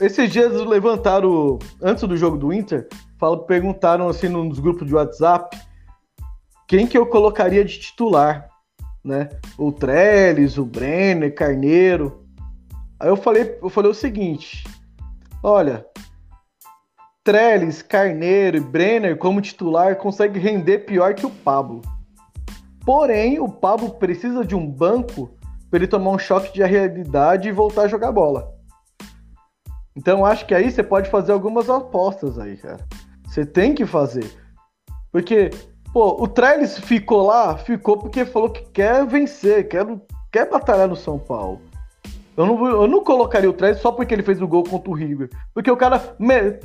Esses 0.00 0.30
dias 0.30 0.52
levantaram, 0.52 1.58
antes 1.82 2.04
do 2.04 2.16
jogo 2.16 2.38
do 2.38 2.52
Inter, 2.52 2.88
falo, 3.18 3.38
perguntaram 3.40 4.08
assim 4.08 4.28
nos 4.28 4.58
grupos 4.58 4.86
de 4.86 4.94
WhatsApp 4.94 5.56
quem 6.66 6.86
que 6.86 6.98
eu 6.98 7.06
colocaria 7.06 7.64
de 7.64 7.78
titular, 7.78 8.48
né? 9.04 9.28
O 9.56 9.70
Trellis, 9.70 10.58
o 10.58 10.64
Brenner, 10.64 11.34
Carneiro. 11.34 12.25
Aí 12.98 13.08
eu 13.08 13.16
falei, 13.16 13.58
eu 13.62 13.68
falei 13.68 13.90
o 13.90 13.94
seguinte: 13.94 14.64
olha, 15.42 15.86
Trellis, 17.22 17.82
Carneiro 17.82 18.56
e 18.56 18.60
Brenner 18.60 19.16
como 19.18 19.40
titular 19.40 19.96
consegue 19.96 20.38
render 20.38 20.80
pior 20.80 21.14
que 21.14 21.26
o 21.26 21.30
Pablo. 21.30 21.82
Porém, 22.84 23.40
o 23.40 23.48
Pablo 23.48 23.90
precisa 23.94 24.44
de 24.44 24.54
um 24.54 24.64
banco 24.70 25.36
para 25.68 25.80
ele 25.80 25.88
tomar 25.88 26.10
um 26.10 26.18
choque 26.18 26.54
de 26.54 26.62
realidade 26.62 27.48
e 27.48 27.52
voltar 27.52 27.82
a 27.82 27.88
jogar 27.88 28.12
bola. 28.12 28.54
Então 29.96 30.24
acho 30.24 30.46
que 30.46 30.54
aí 30.54 30.70
você 30.70 30.82
pode 30.82 31.10
fazer 31.10 31.32
algumas 31.32 31.68
apostas 31.68 32.38
aí, 32.38 32.56
cara. 32.56 32.86
Você 33.26 33.44
tem 33.44 33.74
que 33.74 33.84
fazer. 33.84 34.30
Porque, 35.10 35.50
pô, 35.92 36.22
o 36.22 36.28
Trellis 36.28 36.78
ficou 36.78 37.26
lá, 37.26 37.58
ficou 37.58 37.98
porque 37.98 38.24
falou 38.24 38.50
que 38.50 38.62
quer 38.70 39.04
vencer, 39.04 39.68
quer, 39.68 39.84
quer 40.30 40.48
batalhar 40.48 40.86
no 40.86 40.96
São 40.96 41.18
Paulo. 41.18 41.60
Eu 42.36 42.46
não, 42.46 42.66
eu 42.66 42.86
não 42.86 43.02
colocaria 43.02 43.48
o 43.48 43.52
Trellis 43.52 43.80
só 43.80 43.90
porque 43.90 44.14
ele 44.14 44.22
fez 44.22 44.42
o 44.42 44.48
gol 44.48 44.62
contra 44.62 44.90
o 44.90 44.94
River. 44.94 45.30
Porque 45.54 45.70
o 45.70 45.76
cara, 45.76 46.14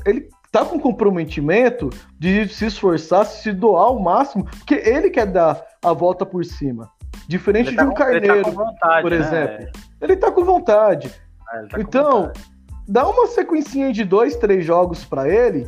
ele 0.06 0.30
tá 0.52 0.66
com 0.66 0.80
comprometimento 0.80 1.90
de 2.20 2.48
se 2.50 2.66
esforçar, 2.66 3.26
se 3.26 3.54
doar 3.54 3.86
ao 3.86 4.00
máximo, 4.00 4.44
porque 4.44 4.76
ele 4.76 5.10
quer 5.10 5.28
dar 5.28 5.64
a 5.82 5.94
volta 5.94 6.26
por 6.26 6.44
cima. 6.44 6.90
Diferente 7.28 7.74
tá 7.74 7.84
de 7.84 7.88
um 7.88 7.92
com, 7.92 7.96
Carneiro, 7.96 8.44
tá 8.44 8.50
vontade, 8.50 9.02
por 9.02 9.12
né? 9.12 9.18
exemplo. 9.18 9.68
Ele 10.02 10.16
tá 10.18 10.32
com 10.32 10.44
vontade. 10.44 11.12
É, 11.54 11.66
tá 11.68 11.80
então, 11.80 12.12
com 12.12 12.18
vontade. 12.24 12.52
dá 12.88 13.08
uma 13.08 13.28
sequencinha 13.28 13.94
de 13.94 14.04
dois, 14.04 14.36
três 14.36 14.66
jogos 14.66 15.06
para 15.06 15.30
ele, 15.30 15.68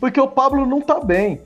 porque 0.00 0.18
o 0.18 0.28
Pablo 0.28 0.64
não 0.64 0.80
tá 0.80 1.00
bem. 1.00 1.42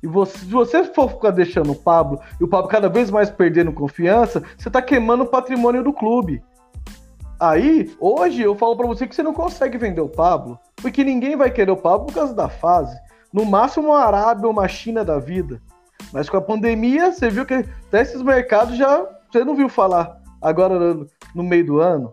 E 0.00 0.06
você, 0.06 0.38
se 0.38 0.44
você 0.44 0.84
for 0.84 1.10
ficar 1.10 1.32
deixando 1.32 1.72
o 1.72 1.76
Pablo 1.76 2.20
e 2.40 2.44
o 2.44 2.48
Pablo 2.48 2.68
cada 2.68 2.88
vez 2.88 3.10
mais 3.10 3.28
perdendo 3.30 3.72
confiança, 3.72 4.44
você 4.56 4.70
tá 4.70 4.80
queimando 4.80 5.24
o 5.24 5.26
patrimônio 5.26 5.82
do 5.82 5.92
clube. 5.92 6.40
Aí, 7.40 7.94
hoje, 8.00 8.42
eu 8.42 8.56
falo 8.56 8.76
para 8.76 8.88
você 8.88 9.06
que 9.06 9.14
você 9.14 9.22
não 9.22 9.32
consegue 9.32 9.78
vender 9.78 10.00
o 10.00 10.08
Pablo, 10.08 10.58
porque 10.76 11.04
ninguém 11.04 11.36
vai 11.36 11.50
querer 11.50 11.70
o 11.70 11.76
Pablo 11.76 12.06
por 12.06 12.14
causa 12.14 12.34
da 12.34 12.48
fase. 12.48 12.98
No 13.32 13.44
máximo, 13.44 13.88
uma 13.88 14.00
Arábia 14.00 14.46
ou 14.46 14.52
uma 14.52 14.66
China 14.66 15.04
da 15.04 15.20
vida. 15.20 15.62
Mas 16.12 16.28
com 16.28 16.36
a 16.36 16.42
pandemia, 16.42 17.12
você 17.12 17.30
viu 17.30 17.46
que 17.46 17.54
até 17.54 18.02
esses 18.02 18.22
mercados 18.22 18.76
já. 18.76 19.06
Você 19.30 19.44
não 19.44 19.54
viu 19.54 19.68
falar 19.68 20.20
agora 20.40 20.94
no, 21.34 21.42
meio 21.44 21.64
do 21.64 21.80
ano. 21.80 22.12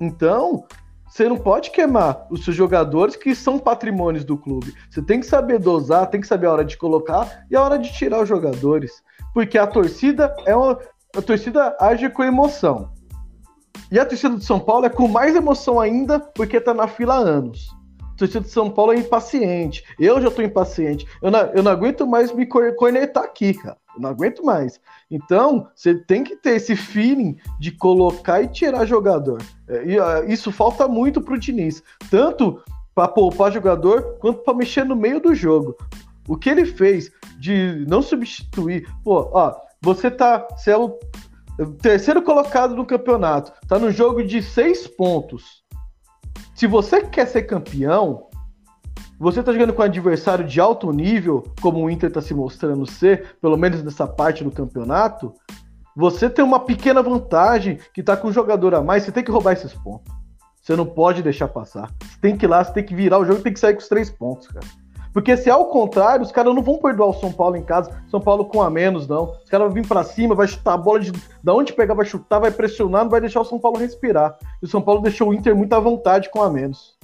Então, 0.00 0.64
você 1.08 1.28
não 1.28 1.36
pode 1.36 1.70
queimar 1.70 2.26
os 2.30 2.44
seus 2.44 2.56
jogadores 2.56 3.14
que 3.14 3.34
são 3.34 3.58
patrimônios 3.58 4.24
do 4.24 4.36
clube. 4.36 4.74
Você 4.90 5.02
tem 5.02 5.20
que 5.20 5.26
saber 5.26 5.58
dosar, 5.58 6.08
tem 6.08 6.20
que 6.20 6.26
saber 6.26 6.46
a 6.46 6.52
hora 6.52 6.64
de 6.64 6.76
colocar 6.76 7.44
e 7.50 7.54
a 7.54 7.62
hora 7.62 7.78
de 7.78 7.92
tirar 7.92 8.22
os 8.22 8.28
jogadores. 8.28 9.02
Porque 9.32 9.56
a 9.56 9.66
torcida 9.66 10.34
é 10.46 10.56
uma. 10.56 10.78
A 11.14 11.22
torcida 11.22 11.76
age 11.80 12.10
com 12.10 12.24
emoção. 12.24 12.95
E 13.90 13.98
a 13.98 14.06
torcida 14.06 14.36
de 14.36 14.44
São 14.44 14.58
Paulo 14.58 14.86
é 14.86 14.88
com 14.88 15.08
mais 15.08 15.34
emoção 15.34 15.80
ainda, 15.80 16.20
porque 16.20 16.60
tá 16.60 16.74
na 16.74 16.88
fila 16.88 17.14
há 17.14 17.18
anos. 17.18 17.74
A 18.00 18.16
torcida 18.16 18.40
de 18.40 18.50
São 18.50 18.70
Paulo 18.70 18.92
é 18.92 18.96
impaciente. 18.96 19.84
Eu 19.98 20.20
já 20.20 20.30
tô 20.30 20.42
impaciente. 20.42 21.06
Eu 21.20 21.30
não, 21.30 21.40
eu 21.40 21.62
não 21.62 21.70
aguento 21.70 22.06
mais 22.06 22.32
me 22.32 22.46
cornetar 22.46 23.24
aqui, 23.24 23.54
cara. 23.54 23.76
Eu 23.94 24.02
não 24.02 24.10
aguento 24.10 24.44
mais. 24.44 24.80
Então, 25.10 25.68
você 25.74 25.94
tem 25.94 26.24
que 26.24 26.36
ter 26.36 26.56
esse 26.56 26.74
feeling 26.74 27.36
de 27.58 27.72
colocar 27.72 28.42
e 28.42 28.48
tirar 28.48 28.86
jogador. 28.86 29.42
É, 29.68 29.84
e, 29.84 30.00
uh, 30.00 30.24
isso 30.28 30.50
falta 30.50 30.88
muito 30.88 31.20
pro 31.20 31.38
Diniz. 31.38 31.82
Tanto 32.10 32.62
para 32.94 33.08
poupar 33.08 33.52
jogador, 33.52 34.16
quanto 34.18 34.42
para 34.42 34.54
mexer 34.54 34.84
no 34.84 34.96
meio 34.96 35.20
do 35.20 35.34
jogo. 35.34 35.76
O 36.26 36.36
que 36.36 36.48
ele 36.48 36.64
fez 36.64 37.10
de 37.38 37.84
não 37.86 38.00
substituir. 38.00 38.88
Pô, 39.04 39.28
ó, 39.32 39.54
você 39.82 40.10
tá. 40.10 40.46
Você 40.56 40.70
é 40.70 40.76
o 40.76 40.98
terceiro 41.80 42.22
colocado 42.22 42.74
no 42.74 42.84
campeonato, 42.84 43.52
tá 43.66 43.78
no 43.78 43.90
jogo 43.90 44.22
de 44.22 44.42
seis 44.42 44.86
pontos. 44.86 45.64
Se 46.54 46.66
você 46.66 47.02
quer 47.02 47.26
ser 47.26 47.42
campeão, 47.42 48.28
você 49.18 49.42
tá 49.42 49.52
jogando 49.52 49.72
com 49.72 49.82
um 49.82 49.84
adversário 49.84 50.44
de 50.44 50.60
alto 50.60 50.90
nível, 50.92 51.42
como 51.60 51.82
o 51.82 51.90
Inter 51.90 52.10
tá 52.10 52.20
se 52.20 52.34
mostrando 52.34 52.86
ser, 52.86 53.36
pelo 53.40 53.56
menos 53.56 53.82
nessa 53.82 54.06
parte 54.06 54.44
do 54.44 54.50
campeonato, 54.50 55.34
você 55.96 56.28
tem 56.28 56.44
uma 56.44 56.60
pequena 56.60 57.02
vantagem 57.02 57.78
que 57.94 58.02
tá 58.02 58.16
com 58.16 58.28
um 58.28 58.32
jogador 58.32 58.74
a 58.74 58.82
mais, 58.82 59.04
você 59.04 59.12
tem 59.12 59.24
que 59.24 59.30
roubar 59.30 59.52
esses 59.52 59.72
pontos. 59.72 60.14
Você 60.60 60.76
não 60.76 60.84
pode 60.84 61.22
deixar 61.22 61.48
passar. 61.48 61.90
Você 62.02 62.18
tem 62.20 62.36
que 62.36 62.44
ir 62.44 62.48
lá, 62.48 62.62
você 62.62 62.72
tem 62.72 62.84
que 62.84 62.94
virar 62.94 63.18
o 63.18 63.24
jogo, 63.24 63.40
tem 63.40 63.52
que 63.52 63.60
sair 63.60 63.72
com 63.72 63.80
os 63.80 63.88
três 63.88 64.10
pontos, 64.10 64.48
cara. 64.48 64.66
Porque 65.16 65.34
se 65.34 65.48
ao 65.48 65.64
contrário, 65.64 66.22
os 66.22 66.30
caras 66.30 66.54
não 66.54 66.62
vão 66.62 66.76
perdoar 66.76 67.08
o 67.08 67.14
São 67.14 67.32
Paulo 67.32 67.56
em 67.56 67.62
casa, 67.62 67.90
São 68.10 68.20
Paulo 68.20 68.44
com 68.44 68.60
a 68.60 68.68
menos, 68.68 69.08
não. 69.08 69.32
Os 69.42 69.48
caras 69.48 69.68
vão 69.68 69.74
vir 69.74 69.88
para 69.88 70.04
cima, 70.04 70.34
vai 70.34 70.46
chutar 70.46 70.74
a 70.74 70.76
bola 70.76 71.00
de 71.00 71.10
da 71.42 71.54
onde 71.54 71.72
pegar, 71.72 71.94
vai 71.94 72.04
chutar, 72.04 72.38
vai 72.38 72.50
pressionar, 72.50 73.02
não 73.02 73.10
vai 73.10 73.22
deixar 73.22 73.40
o 73.40 73.44
São 73.46 73.58
Paulo 73.58 73.78
respirar. 73.78 74.36
E 74.62 74.66
o 74.66 74.68
São 74.68 74.82
Paulo 74.82 75.00
deixou 75.00 75.30
o 75.30 75.32
Inter 75.32 75.56
muito 75.56 75.72
à 75.72 75.80
vontade 75.80 76.28
com 76.28 76.42
a 76.42 76.50
menos. 76.50 76.98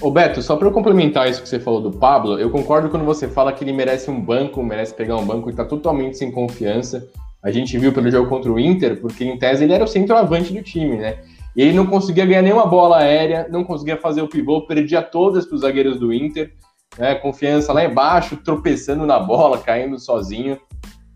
Ô 0.00 0.10
Beto, 0.10 0.42
só 0.42 0.56
para 0.56 0.66
eu 0.66 0.72
complementar 0.72 1.30
isso 1.30 1.40
que 1.40 1.48
você 1.48 1.60
falou 1.60 1.80
do 1.80 1.92
Pablo, 1.92 2.36
eu 2.36 2.50
concordo 2.50 2.88
quando 2.88 3.04
você 3.04 3.28
fala 3.28 3.52
que 3.52 3.62
ele 3.62 3.72
merece 3.72 4.10
um 4.10 4.20
banco, 4.20 4.60
merece 4.60 4.92
pegar 4.92 5.14
um 5.14 5.24
banco 5.24 5.48
e 5.48 5.52
tá 5.52 5.64
totalmente 5.64 6.18
sem 6.18 6.32
confiança. 6.32 7.08
A 7.44 7.52
gente 7.52 7.78
viu 7.78 7.92
pelo 7.92 8.10
jogo 8.10 8.28
contra 8.28 8.50
o 8.50 8.58
Inter, 8.58 9.00
porque 9.00 9.24
em 9.24 9.38
tese 9.38 9.62
ele 9.62 9.72
era 9.72 9.84
o 9.84 9.86
centroavante 9.86 10.52
do 10.52 10.64
time, 10.64 10.96
né? 10.96 11.18
E 11.54 11.62
ele 11.62 11.76
não 11.76 11.86
conseguia 11.86 12.26
ganhar 12.26 12.42
nenhuma 12.42 12.66
bola 12.66 12.98
aérea, 12.98 13.46
não 13.48 13.62
conseguia 13.62 13.96
fazer 13.96 14.20
o 14.20 14.26
pivô, 14.26 14.66
perdia 14.66 15.00
todas 15.00 15.46
para 15.46 15.54
os 15.54 15.60
zagueiros 15.60 16.00
do 16.00 16.12
Inter 16.12 16.52
né, 16.98 17.14
confiança 17.14 17.72
lá 17.72 17.84
embaixo, 17.84 18.36
tropeçando 18.36 19.06
na 19.06 19.18
bola, 19.18 19.58
caindo 19.58 19.98
sozinho. 19.98 20.58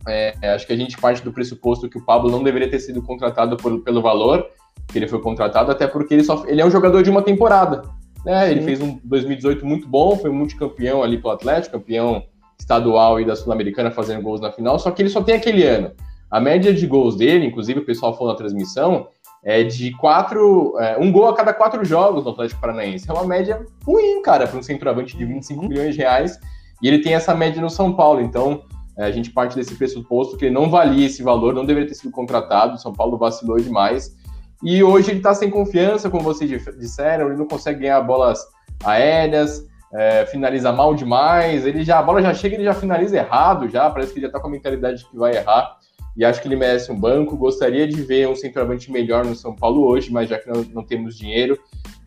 É, 0.06 0.34
acho 0.54 0.66
que 0.66 0.72
a 0.72 0.76
gente 0.76 0.96
parte 0.96 1.22
do 1.22 1.32
pressuposto 1.32 1.88
que 1.88 1.98
o 1.98 2.04
Pablo 2.04 2.30
não 2.30 2.42
deveria 2.42 2.70
ter 2.70 2.80
sido 2.80 3.02
contratado 3.02 3.56
por, 3.56 3.82
pelo 3.82 4.00
valor 4.00 4.46
que 4.88 4.98
ele 4.98 5.08
foi 5.08 5.20
contratado, 5.20 5.70
até 5.70 5.86
porque 5.86 6.14
ele, 6.14 6.24
só, 6.24 6.44
ele 6.46 6.60
é 6.60 6.66
um 6.66 6.70
jogador 6.70 7.02
de 7.02 7.10
uma 7.10 7.22
temporada. 7.22 7.82
Né? 8.24 8.50
Ele 8.50 8.62
fez 8.62 8.80
um 8.80 8.98
2018 9.04 9.64
muito 9.64 9.88
bom, 9.88 10.16
foi 10.16 10.30
multicampeão 10.30 11.02
ali 11.02 11.18
pelo 11.18 11.32
Atlético, 11.32 11.78
campeão 11.78 12.24
estadual 12.58 13.20
e 13.20 13.24
da 13.24 13.36
Sul-Americana 13.36 13.90
fazendo 13.90 14.22
gols 14.22 14.40
na 14.40 14.52
final, 14.52 14.78
só 14.78 14.90
que 14.90 15.00
ele 15.00 15.08
só 15.08 15.22
tem 15.22 15.36
aquele 15.36 15.64
ano. 15.64 15.92
A 16.30 16.40
média 16.40 16.72
de 16.72 16.86
gols 16.86 17.16
dele, 17.16 17.46
inclusive 17.46 17.80
o 17.80 17.84
pessoal 17.84 18.16
falou 18.16 18.32
na 18.32 18.38
transmissão, 18.38 19.08
é 19.42 19.62
de 19.62 19.90
quatro, 19.92 20.76
é, 20.78 20.98
um 20.98 21.10
gol 21.10 21.28
a 21.28 21.34
cada 21.34 21.52
quatro 21.52 21.84
jogos 21.84 22.24
no 22.24 22.30
Atlético 22.30 22.60
Paranaense. 22.60 23.08
É 23.08 23.12
uma 23.12 23.24
média 23.24 23.64
ruim, 23.84 24.20
cara, 24.22 24.46
para 24.46 24.58
um 24.58 24.62
centroavante 24.62 25.16
de 25.16 25.24
25 25.24 25.66
milhões 25.66 25.94
de 25.94 26.00
reais. 26.00 26.38
E 26.82 26.88
ele 26.88 27.00
tem 27.00 27.14
essa 27.14 27.34
média 27.34 27.60
no 27.60 27.70
São 27.70 27.94
Paulo. 27.94 28.20
Então, 28.20 28.62
é, 28.98 29.04
a 29.04 29.10
gente 29.10 29.30
parte 29.30 29.56
desse 29.56 29.74
pressuposto 29.74 30.36
que 30.36 30.46
ele 30.46 30.54
não 30.54 30.68
valia 30.68 31.06
esse 31.06 31.22
valor, 31.22 31.54
não 31.54 31.64
deveria 31.64 31.88
ter 31.88 31.94
sido 31.94 32.10
contratado. 32.10 32.74
O 32.74 32.78
São 32.78 32.92
Paulo 32.92 33.16
vacilou 33.16 33.58
demais. 33.58 34.14
E 34.62 34.82
hoje 34.82 35.10
ele 35.10 35.18
está 35.18 35.32
sem 35.32 35.48
confiança, 35.48 36.10
como 36.10 36.22
vocês 36.22 36.50
disseram, 36.78 37.28
ele 37.28 37.36
não 37.36 37.46
consegue 37.46 37.80
ganhar 37.80 38.00
bolas 38.02 38.40
aéreas, 38.84 39.66
é, 39.94 40.26
finaliza 40.26 40.70
mal 40.70 40.94
demais. 40.94 41.64
Ele 41.64 41.82
já, 41.82 41.98
a 41.98 42.02
bola 42.02 42.20
já 42.20 42.34
chega, 42.34 42.56
ele 42.56 42.64
já 42.64 42.74
finaliza 42.74 43.16
errado, 43.16 43.70
já 43.70 43.88
parece 43.88 44.12
que 44.12 44.18
ele 44.18 44.26
já 44.26 44.28
está 44.28 44.38
com 44.38 44.48
a 44.48 44.50
mentalidade 44.50 45.06
que 45.06 45.16
vai 45.16 45.34
errar 45.34 45.78
e 46.20 46.24
acho 46.24 46.42
que 46.42 46.46
ele 46.46 46.54
merece 46.54 46.92
um 46.92 47.00
banco. 47.00 47.34
Gostaria 47.34 47.88
de 47.88 48.02
ver 48.02 48.28
um 48.28 48.36
centroavante 48.36 48.92
melhor 48.92 49.24
no 49.24 49.34
São 49.34 49.56
Paulo 49.56 49.86
hoje, 49.86 50.12
mas 50.12 50.28
já 50.28 50.38
que 50.38 50.46
não, 50.50 50.62
não 50.64 50.84
temos 50.84 51.16
dinheiro. 51.16 51.58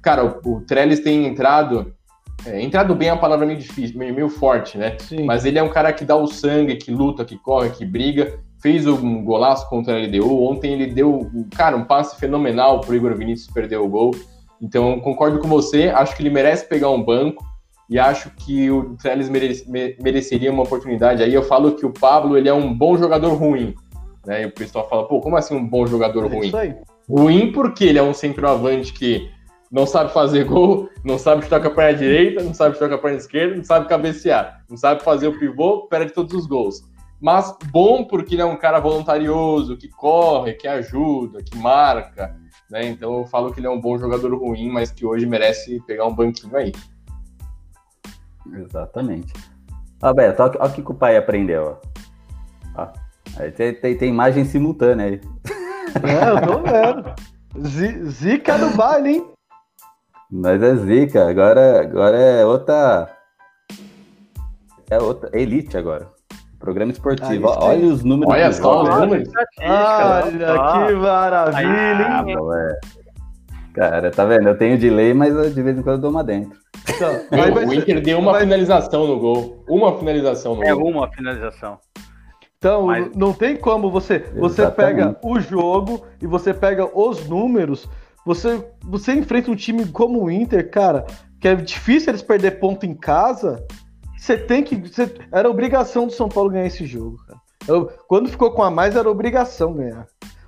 Cara, 0.03 0.23
o, 0.23 0.57
o 0.57 0.61
Trellis 0.61 0.99
tem 0.99 1.25
entrado. 1.25 1.91
É, 2.45 2.61
entrado 2.61 2.93
bem 2.93 3.09
é 3.09 3.13
uma 3.13 3.19
palavra 3.19 3.43
meio 3.43 3.57
difícil, 3.57 3.97
meio, 3.97 4.13
meio 4.13 4.29
forte, 4.29 4.77
né? 4.77 4.97
Sim. 4.99 5.23
Mas 5.23 5.45
ele 5.45 5.57
é 5.57 5.63
um 5.63 5.69
cara 5.69 5.91
que 5.91 6.05
dá 6.05 6.15
o 6.15 6.27
sangue, 6.27 6.75
que 6.75 6.91
luta, 6.91 7.25
que 7.25 7.39
corre, 7.39 7.71
que 7.71 7.83
briga. 7.83 8.39
Fez 8.61 8.85
um 8.85 9.23
golaço 9.23 9.67
contra 9.67 9.95
a 9.95 10.05
LDU. 10.05 10.43
Ontem 10.43 10.73
ele 10.73 10.93
deu, 10.93 11.31
cara, 11.55 11.75
um 11.75 11.83
passe 11.83 12.15
fenomenal 12.19 12.81
pro 12.81 12.95
Igor 12.95 13.15
Vinícius 13.17 13.51
perder 13.51 13.77
o 13.77 13.89
gol. 13.89 14.11
Então, 14.61 14.99
concordo 14.99 15.39
com 15.39 15.47
você. 15.47 15.89
Acho 15.89 16.15
que 16.15 16.21
ele 16.21 16.29
merece 16.29 16.69
pegar 16.69 16.91
um 16.91 17.01
banco 17.01 17.43
e 17.89 17.99
acho 17.99 18.29
que 18.31 18.71
o 18.71 18.95
Trellis 18.95 19.29
mereceria 19.29 20.51
uma 20.51 20.63
oportunidade. 20.63 21.21
Aí 21.21 21.33
eu 21.33 21.43
falo 21.43 21.73
que 21.73 21.85
o 21.85 21.91
Pablo 21.91 22.37
ele 22.37 22.49
é 22.49 22.53
um 22.53 22.73
bom 22.73 22.97
jogador 22.97 23.33
ruim, 23.33 23.75
Né? 24.25 24.43
E 24.43 24.45
o 24.45 24.51
pessoal 24.51 24.87
fala, 24.89 25.07
pô, 25.07 25.19
como 25.19 25.35
assim 25.35 25.55
um 25.55 25.67
bom 25.67 25.85
jogador 25.85 26.25
É 26.25 26.35
ruim? 26.35 26.47
isso 26.47 26.57
aí. 26.57 26.75
Ruim 27.09 27.51
porque 27.51 27.83
ele 27.85 27.99
é 27.99 28.03
um 28.03 28.13
centroavante 28.13 28.93
que 28.93 29.29
não 29.71 29.85
sabe 29.85 30.13
fazer 30.13 30.45
gol, 30.45 30.89
não 31.03 31.17
sabe 31.17 31.43
chutar 31.43 31.59
com 31.59 31.67
a 31.67 31.71
perna 31.71 31.97
direita, 31.97 32.43
não 32.43 32.53
sabe 32.53 32.75
chutar 32.75 32.89
com 32.89 32.95
a 32.95 32.99
perna 32.99 33.17
esquerda, 33.17 33.55
não 33.55 33.63
sabe 33.63 33.87
cabecear, 33.87 34.63
não 34.69 34.77
sabe 34.77 35.03
fazer 35.03 35.27
o 35.27 35.37
pivô, 35.37 35.87
perde 35.87 36.13
todos 36.13 36.33
os 36.33 36.45
gols. 36.45 36.83
Mas 37.19 37.55
bom 37.71 38.03
porque 38.03 38.35
ele 38.35 38.41
é 38.41 38.45
um 38.45 38.57
cara 38.57 38.79
voluntarioso, 38.79 39.77
que 39.77 39.87
corre, 39.89 40.53
que 40.53 40.67
ajuda, 40.67 41.41
que 41.41 41.57
marca, 41.57 42.35
né? 42.69 42.85
Então 42.85 43.17
eu 43.17 43.25
falo 43.25 43.51
que 43.51 43.59
ele 43.59 43.67
é 43.67 43.69
um 43.69 43.79
bom 43.79 43.97
jogador 43.97 44.33
ruim, 44.35 44.69
mas 44.69 44.91
que 44.91 45.05
hoje 45.05 45.25
merece 45.25 45.81
pegar 45.87 46.05
um 46.05 46.13
banquinho 46.13 46.55
aí. 46.55 46.71
Exatamente. 48.53 49.33
Ó, 50.01 50.13
Beto, 50.13 50.43
olha 50.43 50.65
o 50.65 50.73
que 50.73 50.81
que 50.81 50.91
o 50.91 50.95
pai 50.95 51.17
aprendeu, 51.17 51.79
ó. 52.75 52.87
Aí 53.37 53.51
tem, 53.51 53.73
tem, 53.73 53.97
tem 53.97 54.09
imagem 54.09 54.45
simultânea 54.45 55.05
aí. 55.07 55.21
É, 56.03 56.29
eu 56.29 56.41
tô 56.47 56.59
vendo. 56.61 57.67
Zi- 57.67 58.03
Zica 58.09 58.57
do 58.57 58.75
baile, 58.75 59.09
hein? 59.09 59.27
Mas 60.31 60.61
é 60.63 60.75
zica, 60.75 61.27
agora, 61.29 61.81
agora 61.81 62.17
é 62.17 62.45
outra. 62.45 63.09
É 64.89 64.97
outra. 64.97 65.29
Elite 65.39 65.77
agora. 65.77 66.07
Programa 66.59 66.91
esportivo. 66.91 67.29
Sim. 67.51 67.57
Olha 67.59 67.85
os 67.85 68.03
números. 68.03 68.33
Olha 68.33 68.51
só 68.51 68.83
os 68.83 68.89
números. 68.89 69.29
Olha 69.35 69.45
que 70.87 70.93
maravilha, 70.95 72.07
Ah, 72.07 72.23
hein? 72.25 72.35
é. 72.35 72.79
Cara, 73.73 74.11
tá 74.11 74.23
vendo? 74.25 74.47
Eu 74.47 74.57
tenho 74.57 74.77
delay, 74.79 75.13
mas 75.13 75.33
eu, 75.35 75.49
de 75.49 75.61
vez 75.61 75.77
em 75.77 75.81
quando 75.81 75.95
eu 75.95 76.01
dou 76.01 76.11
uma 76.11 76.23
dentro. 76.23 76.57
Então, 76.89 77.11
Meu, 77.31 77.43
aí 77.43 77.51
vai 77.51 77.65
o 77.65 77.69
ser- 77.69 77.75
Inter 77.77 78.01
deu 78.01 78.19
uma 78.19 78.31
vai- 78.33 78.41
finalização 78.41 79.07
no 79.07 79.19
gol. 79.19 79.63
Uma 79.67 79.97
finalização 79.97 80.55
no 80.55 80.63
É 80.63 80.73
gol. 80.73 80.89
uma 80.91 81.11
finalização. 81.11 81.79
Então, 82.63 82.85
Mas- 82.85 83.13
não 83.13 83.33
tem 83.33 83.57
como 83.57 83.91
você. 83.91 84.19
Você 84.37 84.61
Exatamente. 84.61 84.75
pega 84.95 85.17
o 85.21 85.37
jogo 85.37 86.05
e 86.21 86.25
você 86.25 86.53
pega 86.53 86.89
os 86.97 87.27
números. 87.27 87.89
Você, 88.25 88.65
você 88.81 89.11
enfrenta 89.13 89.51
um 89.51 89.55
time 89.55 89.85
como 89.87 90.23
o 90.23 90.31
Inter, 90.31 90.71
cara, 90.71 91.05
que 91.41 91.47
é 91.49 91.55
difícil 91.55 92.11
eles 92.11 92.21
perder 92.21 92.51
ponto 92.59 92.85
em 92.85 92.93
casa. 92.93 93.61
Você 94.17 94.37
tem 94.37 94.63
que. 94.63 94.77
você- 94.77 95.13
era 95.29 95.49
obrigação 95.49 96.07
do 96.07 96.13
São 96.13 96.29
Paulo 96.29 96.49
ganhar 96.51 96.65
esse 96.65 96.85
jogo, 96.85 97.17
cara. 97.27 97.39
Eu- 97.67 97.89
quando 98.07 98.29
ficou 98.29 98.51
com 98.51 98.63
a 98.63 98.71
mais, 98.71 98.95
era 98.95 99.11
obrigação 99.11 99.73
ganhar. 99.73 100.07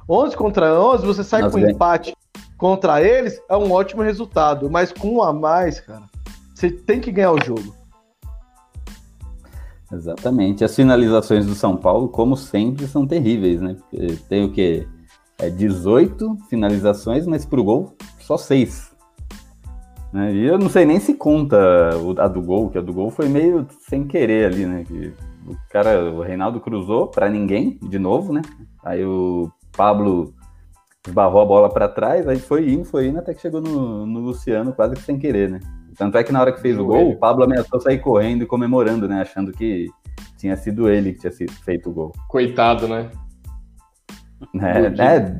11 0.09 0.37
contra 0.37 0.73
11, 0.79 1.05
você 1.05 1.21
sai 1.21 1.41
Nós 1.41 1.51
com 1.51 1.59
empate 1.59 2.15
contra 2.57 3.01
eles, 3.01 3.41
é 3.49 3.57
um 3.57 3.73
ótimo 3.73 4.01
resultado. 4.03 4.69
Mas 4.69 4.93
com 4.93 5.15
um 5.15 5.21
a 5.21 5.33
mais, 5.33 5.81
cara, 5.81 6.03
você 6.53 6.69
tem 6.69 7.01
que 7.01 7.11
ganhar 7.11 7.31
o 7.33 7.43
jogo. 7.43 7.75
Exatamente. 9.91 10.63
As 10.63 10.75
finalizações 10.75 11.45
do 11.45 11.55
São 11.55 11.77
Paulo, 11.77 12.09
como 12.09 12.35
sempre, 12.35 12.87
são 12.87 13.05
terríveis, 13.05 13.61
né? 13.61 13.77
Tem 14.27 14.43
o 14.43 14.51
quê? 14.51 14.87
É 15.37 15.49
18 15.49 16.37
finalizações, 16.49 17.27
mas 17.27 17.45
pro 17.45 17.63
gol, 17.63 17.95
só 18.19 18.37
6. 18.37 18.95
Né? 20.13 20.33
E 20.33 20.45
eu 20.45 20.57
não 20.57 20.69
sei 20.69 20.85
nem 20.85 20.99
se 20.99 21.13
conta 21.13 21.57
a 22.19 22.27
do 22.27 22.41
gol, 22.41 22.69
que 22.69 22.77
a 22.77 22.81
do 22.81 22.93
gol 22.93 23.11
foi 23.11 23.27
meio 23.27 23.67
sem 23.87 24.07
querer 24.07 24.45
ali, 24.45 24.65
né? 24.65 24.83
Que 24.85 25.13
o 25.45 25.55
cara, 25.69 26.11
o 26.11 26.21
Reinaldo 26.21 26.59
cruzou 26.59 27.07
pra 27.07 27.29
ninguém, 27.29 27.77
de 27.83 27.99
novo, 27.99 28.33
né? 28.33 28.41
Aí 28.83 29.05
o 29.05 29.51
Pablo 29.75 30.33
esbarrou 31.05 31.41
a 31.41 31.45
bola 31.45 31.69
pra 31.69 31.87
trás, 31.87 32.27
aí 32.27 32.39
foi 32.39 32.69
indo, 32.71 32.85
foi 32.85 33.07
indo, 33.07 33.19
até 33.19 33.33
que 33.33 33.41
chegou 33.41 33.61
no, 33.61 34.05
no 34.05 34.19
Luciano, 34.21 34.73
quase 34.73 34.95
que 34.95 35.01
sem 35.01 35.19
querer, 35.19 35.49
né? 35.49 35.59
Tanto 35.97 36.17
é 36.17 36.23
que 36.23 36.31
na 36.31 36.41
hora 36.41 36.51
que 36.51 36.61
fez 36.61 36.77
o 36.77 36.85
gol, 36.85 37.11
o 37.11 37.17
Pablo 37.17 37.43
ameaçou 37.43 37.79
sair 37.79 37.99
correndo 37.99 38.43
e 38.43 38.47
comemorando, 38.47 39.07
né? 39.07 39.21
Achando 39.21 39.51
que 39.51 39.89
tinha 40.37 40.55
sido 40.57 40.89
ele 40.89 41.13
que 41.13 41.19
tinha 41.19 41.49
feito 41.63 41.89
o 41.89 41.93
gol. 41.93 42.11
Coitado, 42.27 42.87
né? 42.87 43.09
É, 44.55 44.89
né? 44.89 45.37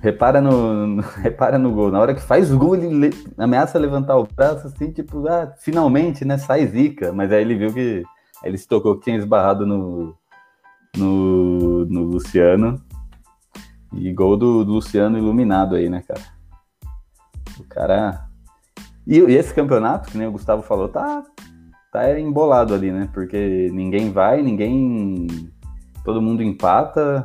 Repara 0.00 0.40
no, 0.40 0.86
no- 0.86 1.02
repara 1.22 1.58
no 1.58 1.72
gol. 1.72 1.90
Na 1.90 2.00
hora 2.00 2.14
que 2.14 2.20
faz 2.20 2.52
o 2.52 2.58
gol, 2.58 2.74
ele 2.74 2.88
le- 2.88 3.24
ameaça 3.36 3.78
levantar 3.78 4.16
o 4.16 4.26
braço 4.26 4.66
assim, 4.66 4.90
tipo, 4.90 5.26
ah, 5.28 5.52
finalmente, 5.58 6.24
né? 6.24 6.38
Sai 6.38 6.66
zica. 6.66 7.12
Mas 7.12 7.30
aí 7.32 7.42
ele 7.42 7.54
viu 7.56 7.72
que. 7.72 8.02
aí 8.42 8.50
ele 8.50 8.58
se 8.58 8.66
tocou 8.68 8.96
que 8.96 9.04
tinha 9.04 9.16
esbarrado 9.16 9.66
no, 9.66 10.14
no, 10.96 11.84
no 11.86 12.02
Luciano. 12.04 12.80
E 13.92 14.12
gol 14.12 14.36
do, 14.36 14.64
do 14.64 14.72
Luciano 14.74 15.16
iluminado 15.16 15.74
aí, 15.76 15.88
né, 15.88 16.02
cara? 16.06 16.20
O 17.58 17.64
cara. 17.64 18.25
E, 19.06 19.18
e 19.18 19.36
esse 19.36 19.54
campeonato, 19.54 20.10
que 20.10 20.18
nem 20.18 20.26
o 20.26 20.32
Gustavo 20.32 20.62
falou, 20.62 20.88
tá, 20.88 21.22
tá 21.92 22.18
embolado 22.18 22.74
ali, 22.74 22.90
né? 22.90 23.08
Porque 23.12 23.70
ninguém 23.72 24.10
vai, 24.10 24.42
ninguém. 24.42 25.26
Todo 26.04 26.22
mundo 26.22 26.42
empata. 26.42 27.24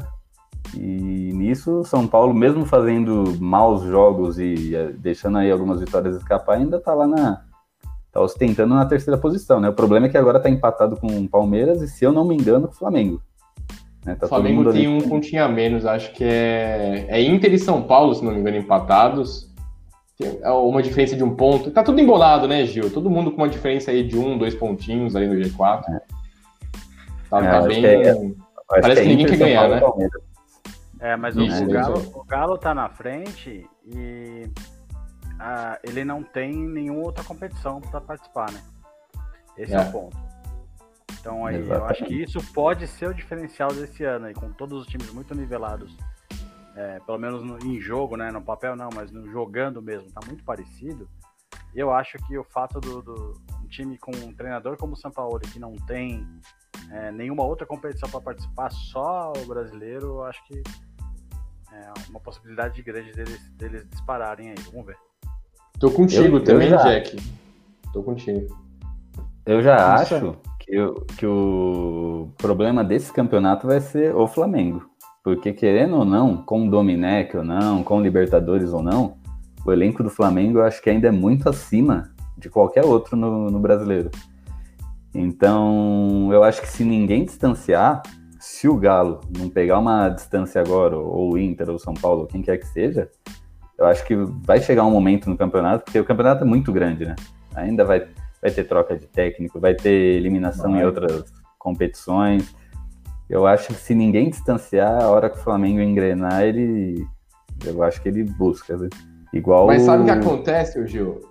E 0.76 1.34
nisso, 1.34 1.84
São 1.84 2.08
Paulo, 2.08 2.34
mesmo 2.34 2.65
fazendo 2.65 3.36
maus 3.39 3.82
jogos 3.84 4.39
e 4.39 4.76
eh, 4.76 4.94
deixando 4.98 5.39
aí 5.39 5.52
algumas 5.52 5.80
vitórias 5.80 6.15
escapar, 6.15 6.58
ainda 6.58 6.80
tá 6.80 6.94
lá 6.94 7.08
na. 7.08 7.41
tá 8.12 8.22
ostentando 8.22 8.76
na 8.76 8.86
terceira 8.86 9.20
posição, 9.20 9.60
né? 9.60 9.70
O 9.70 9.74
problema 9.74 10.06
é 10.06 10.10
que 10.10 10.17
agora 10.17 10.39
tá 10.39 10.50
empatado 10.50 10.96
com 10.96 11.08
o 11.08 11.28
Palmeiras 11.28 11.82
e, 11.82 11.88
se 11.88 12.06
eu 12.06 12.13
não 12.13 12.24
me 12.24 12.36
engano, 12.36 12.67
com 12.67 12.74
o 12.74 12.78
Flamengo. 12.78 13.22
Né? 14.06 14.15
Tá 14.15 14.28
O 14.28 14.30
Flamengo 14.30 14.63
todo 14.63 14.74
mundo 14.74 14.74
tem 14.74 14.88
ali 14.88 15.04
um 15.04 15.10
pontinho 15.10 15.44
a 15.44 15.48
menos, 15.50 15.86
acho 15.86 16.13
que 16.13 16.24
é, 16.24 17.08
é 17.10 17.22
Inter 17.22 17.54
e 17.54 17.60
São 17.60 17.82
Paulo, 17.82 18.13
se 18.13 18.24
não 18.24 18.32
me 18.32 18.39
engano, 18.39 18.58
empatados. 18.58 19.51
É 20.42 20.50
uma 20.52 20.82
diferença 20.82 21.16
de 21.16 21.24
um 21.24 21.36
ponto. 21.36 21.72
Tá 21.72 21.84
tudo 21.84 22.00
embolado, 22.00 22.48
né, 22.48 22.66
Gil? 22.66 22.92
Todo 22.92 23.10
mundo 23.10 23.32
com 23.32 23.38
uma 23.38 23.50
diferença 23.50 23.92
aí 23.92 24.04
de 24.04 24.18
um, 24.18 24.38
dois 24.38 24.56
pontinhos 24.56 25.16
ali 25.16 25.28
no 25.28 25.36
G4. 25.36 25.84
Tá, 27.30 27.46
É, 27.46 27.52
tá 27.52 27.62
bem. 27.62 27.82
que 27.82 27.88
é- 27.88 28.32
Parece 28.68 29.02
que 29.02 29.08
ninguém 29.08 29.26
quer 29.26 29.38
ganhar, 29.38 29.70
né? 29.70 29.82
É, 31.02 31.16
mas 31.16 31.36
o, 31.36 31.42
Isso, 31.42 31.66
o 31.66 31.70
é 31.70 31.74
Galo, 31.74 32.12
o 32.14 32.24
Galo 32.24 32.58
tá 32.58 32.74
na 32.74 32.88
frente 32.88 33.68
e 33.86 34.48
ah, 35.40 35.80
ele 35.84 36.06
não 36.06 36.22
tem 36.22 36.54
nenhuma 36.54 37.02
outra 37.02 37.24
competição 37.24 37.82
para 37.82 38.00
participar, 38.00 38.52
né? 38.52 38.62
Esse 39.58 39.74
é. 39.74 39.78
É. 39.78 39.82
o 39.82 39.92
ponto. 39.92 40.18
Então 41.20 41.46
aí, 41.46 41.68
eu 41.68 41.86
acho 41.86 42.06
que 42.06 42.22
isso 42.22 42.40
pode 42.54 42.88
ser 42.88 43.08
o 43.10 43.14
diferencial 43.14 43.70
desse 43.74 44.04
ano 44.04 44.28
aí, 44.28 44.34
com 44.34 44.52
todos 44.52 44.82
os 44.82 44.88
times 44.88 45.12
muito 45.12 45.36
nivelados. 45.36 45.96
É, 46.82 47.00
pelo 47.06 47.20
menos 47.20 47.44
no- 47.44 47.60
em 47.60 47.80
jogo, 47.80 48.15
né? 48.17 48.32
No 48.32 48.41
papel 48.41 48.76
não, 48.76 48.89
mas 48.96 49.12
no 49.12 49.30
jogando 49.30 49.82
mesmo, 49.84 50.10
tá 50.12 50.20
muito 50.26 50.44
parecido. 50.44 51.08
Eu 51.76 51.94
acho 51.94 52.17
que 52.26 52.36
o 52.38 52.44
fato 52.44 52.80
do, 52.80 53.02
do 53.04 53.34
um 53.63 53.67
time 53.67 53.98
com 54.00 54.12
um 54.12 54.34
treinador 54.34 54.78
como 54.78 54.94
o 54.94 54.96
São 54.96 55.12
Paulo, 55.12 55.39
que 55.39 55.60
não 55.60 55.76
tem 55.86 56.28
é, 56.89 57.12
nenhuma 57.12 57.44
outra 57.44 57.67
competição 57.67 58.10
para 58.10 58.20
participar, 58.20 58.72
só 58.72 59.32
o 59.38 59.46
brasileiro, 59.46 60.08
eu 60.08 60.24
acho 60.24 60.44
que 60.48 60.63
é 61.72 61.94
uma 62.10 62.20
possibilidade 62.20 62.82
grande 62.82 63.12
deles, 63.13 63.50
deles 63.52 63.88
dispararem 63.89 64.50
aí. 64.50 64.56
Vamos 64.72 64.88
ver. 64.88 64.98
Tô 65.80 65.91
contigo 65.91 66.38
Eu- 66.38 66.39
eu 66.39 66.44
também, 66.44 66.70
já- 66.70 66.78
Jack. 66.84 67.17
Tô 67.94 68.02
contigo. 68.04 68.58
Eu 69.46 69.62
já 69.62 70.02
Isso 70.02 70.15
acho 70.15 70.38
que, 70.60 70.80
o- 70.80 71.06
que 71.17 71.26
o 71.28 72.30
problema 72.38 72.84
desse 72.84 73.13
campeonato 73.13 73.67
vai 73.67 73.80
ser 73.80 74.15
o 74.15 74.28
Flamengo. 74.28 74.89
Porque, 75.24 75.54
querendo 75.54 75.98
ou 75.98 76.06
não, 76.06 76.38
com 76.38 76.68
o 76.68 76.70
Dominec 76.70 77.38
ou 77.38 77.44
não, 77.44 77.84
com 77.84 78.02
Libertadores 78.02 78.74
ou 78.74 78.82
não, 78.82 79.18
o 79.66 79.72
elenco 79.72 80.02
do 80.04 80.10
Flamengo 80.10 80.60
eu 80.60 80.64
acho 80.64 80.82
que 80.82 80.90
ainda 80.90 81.08
é 81.08 81.12
muito 81.12 81.48
acima 81.48 82.12
de 82.38 82.50
qualquer 82.50 82.84
outro 82.84 83.16
no, 83.16 83.52
no 83.52 83.60
brasileiro. 83.60 84.10
Então, 85.14 86.30
eu 86.32 86.44
acho 86.44 86.62
que 86.62 86.68
se 86.68 86.84
ninguém 86.84 87.26
distanciar, 87.26 88.02
se 88.40 88.68
o 88.68 88.76
Galo 88.78 89.22
não 89.38 89.50
pegar 89.50 89.78
uma 89.78 90.10
distância 90.10 90.60
agora, 90.60 90.98
ou 90.98 91.34
o 91.34 91.38
Inter, 91.38 91.70
ou 91.70 91.76
o 91.76 91.80
São 91.80 91.94
Paulo, 91.94 92.22
ou 92.22 92.28
quem 92.28 92.42
quer 92.42 92.58
que 92.58 92.68
seja, 92.68 93.10
eu 93.78 93.86
acho 93.86 94.06
que 94.06 94.16
vai 94.16 94.60
chegar 94.60 94.86
um 94.86 94.92
momento 94.92 95.30
no 95.30 95.38
campeonato, 95.38 95.86
porque 95.86 96.00
o 96.00 96.06
campeonato 96.06 96.44
é 96.44 96.48
muito 96.48 96.72
grande, 96.72 97.06
né? 97.06 97.16
Ainda 97.54 97.84
vai, 97.84 98.08
vai 98.42 98.52
ter 98.52 98.64
troca 98.64 98.98
de 98.98 99.06
técnico, 99.06 99.60
vai 99.60 99.76
ter 99.76 100.18
eliminação 100.18 100.72
Vai. 100.72 100.82
em 100.82 100.86
outras 100.86 101.32
competições. 101.60 102.56
Eu 103.32 103.48
acho 103.48 103.67
que 103.70 103.74
se 103.76 103.96
ninguém 103.96 104.30
distanciar, 104.30 105.02
a 105.02 105.10
hora 105.10 105.30
que 105.30 105.38
o 105.38 105.41
Flamengo 105.41 105.80
engrenar, 105.82 106.44
ele. 106.44 107.06
Eu 107.65 107.82
acho 107.82 108.02
que 108.02 108.10
ele 108.10 108.24
busca, 108.24 108.76
né? 108.76 108.89
Igual. 109.34 109.67
Mas 109.67 109.84
sabe 109.84 110.04
o 110.04 110.06
que 110.06 110.12
acontece, 110.12 110.86
Gil? 110.86 111.22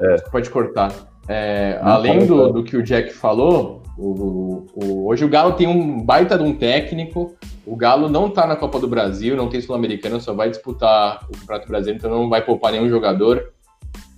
É. 0.00 0.16
Pode 0.30 0.50
cortar. 0.50 0.92
É, 1.28 1.78
além 1.82 2.26
do, 2.26 2.52
do 2.52 2.64
que 2.64 2.76
o 2.76 2.82
Jack 2.82 3.12
falou, 3.12 3.82
o- 3.98 4.64
o- 4.74 5.06
hoje 5.08 5.24
o 5.24 5.28
Galo 5.28 5.52
tem 5.52 5.66
um 5.68 6.02
baita 6.02 6.36
de 6.38 6.42
um 6.44 6.54
técnico. 6.54 7.34
O 7.66 7.76
Galo 7.76 8.08
não 8.08 8.30
tá 8.30 8.46
na 8.46 8.56
Copa 8.56 8.80
do 8.80 8.88
Brasil, 8.88 9.36
não 9.36 9.48
tem 9.48 9.60
Sul-Americano, 9.60 10.20
só 10.20 10.32
vai 10.32 10.48
disputar 10.48 11.26
o 11.28 11.38
Campeonato 11.38 11.68
Brasileiro, 11.68 11.98
então 11.98 12.10
não 12.10 12.28
vai 12.30 12.42
poupar 12.44 12.72
nenhum 12.72 12.88
jogador. 12.88 13.52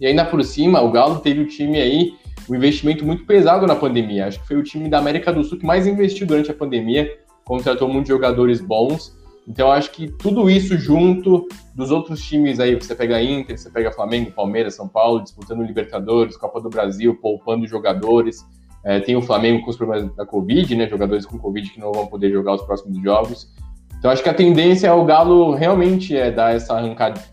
E 0.00 0.06
ainda 0.06 0.24
por 0.24 0.42
cima, 0.44 0.80
o 0.80 0.90
Galo 0.90 1.18
teve 1.18 1.40
o 1.40 1.46
time 1.48 1.78
aí, 1.80 2.12
um 2.48 2.54
investimento 2.54 3.04
muito 3.04 3.24
pesado 3.24 3.66
na 3.66 3.76
pandemia. 3.76 4.26
Acho 4.26 4.40
que 4.40 4.46
foi 4.46 4.56
o 4.56 4.62
time 4.62 4.88
da 4.88 4.98
América 4.98 5.32
do 5.32 5.44
Sul 5.44 5.58
que 5.58 5.66
mais 5.66 5.86
investiu 5.86 6.26
durante 6.26 6.50
a 6.50 6.54
pandemia, 6.54 7.10
contratou 7.44 7.88
muitos 7.88 8.08
jogadores 8.08 8.60
bons. 8.60 9.16
Então 9.46 9.70
acho 9.70 9.90
que 9.90 10.08
tudo 10.08 10.48
isso 10.48 10.76
junto 10.78 11.48
dos 11.74 11.90
outros 11.90 12.22
times 12.22 12.60
aí, 12.60 12.74
você 12.74 12.94
pega 12.94 13.22
Inter, 13.22 13.58
você 13.58 13.70
pega 13.70 13.90
Flamengo, 13.90 14.30
Palmeiras, 14.30 14.74
São 14.74 14.86
Paulo, 14.86 15.22
disputando 15.22 15.62
Libertadores, 15.62 16.36
Copa 16.36 16.60
do 16.60 16.68
Brasil, 16.68 17.16
poupando 17.16 17.66
jogadores. 17.66 18.44
É, 18.84 19.00
tem 19.00 19.16
o 19.16 19.22
Flamengo 19.22 19.62
com 19.62 19.70
os 19.70 19.76
problemas 19.76 20.14
da 20.14 20.24
Covid, 20.24 20.74
né? 20.74 20.88
Jogadores 20.88 21.26
com 21.26 21.38
Covid 21.38 21.70
que 21.70 21.80
não 21.80 21.92
vão 21.92 22.06
poder 22.06 22.30
jogar 22.30 22.54
os 22.54 22.62
próximos 22.62 23.02
jogos. 23.02 23.52
Então 23.98 24.10
acho 24.10 24.22
que 24.22 24.28
a 24.28 24.34
tendência 24.34 24.86
é 24.86 24.92
o 24.92 25.04
Galo 25.04 25.54
realmente 25.54 26.16
é 26.16 26.30
dar 26.30 26.54
essa 26.54 26.74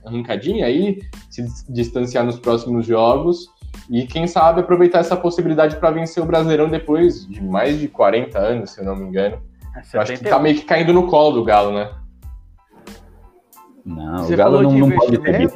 arrancadinha 0.04 0.65
aí, 0.65 1.00
se 1.30 1.46
distanciar 1.70 2.26
nos 2.26 2.38
próximos 2.39 2.86
jogos 2.86 3.48
e 3.90 4.06
quem 4.06 4.28
sabe 4.28 4.62
aproveitar 4.62 5.00
essa 5.00 5.16
possibilidade 5.16 5.78
para 5.78 5.92
vencer 5.92 6.22
o 6.22 6.26
Brasileirão 6.26 6.70
depois 6.70 7.26
de 7.28 7.42
mais 7.42 7.80
de 7.80 7.88
40 7.88 8.38
anos, 8.38 8.72
se 8.72 8.82
eu 8.82 8.86
não 8.86 8.96
me 8.96 9.06
engano. 9.06 9.42
É, 9.76 9.82
eu 9.94 10.02
acho 10.02 10.13
que 10.13 10.24
tá 10.24 10.40
meio 10.40 10.56
que 10.56 10.66
caindo 10.66 10.94
no 10.94 11.08
colo 11.08 11.36
do 11.36 11.44
Galo, 11.44 11.72
né? 11.72 11.92
Não, 13.86 14.18
você 14.18 14.34
o 14.34 14.38
Galo 14.38 14.62
não, 14.62 14.72
não 14.72 14.92
pode 14.92 15.18
ter 15.20 15.50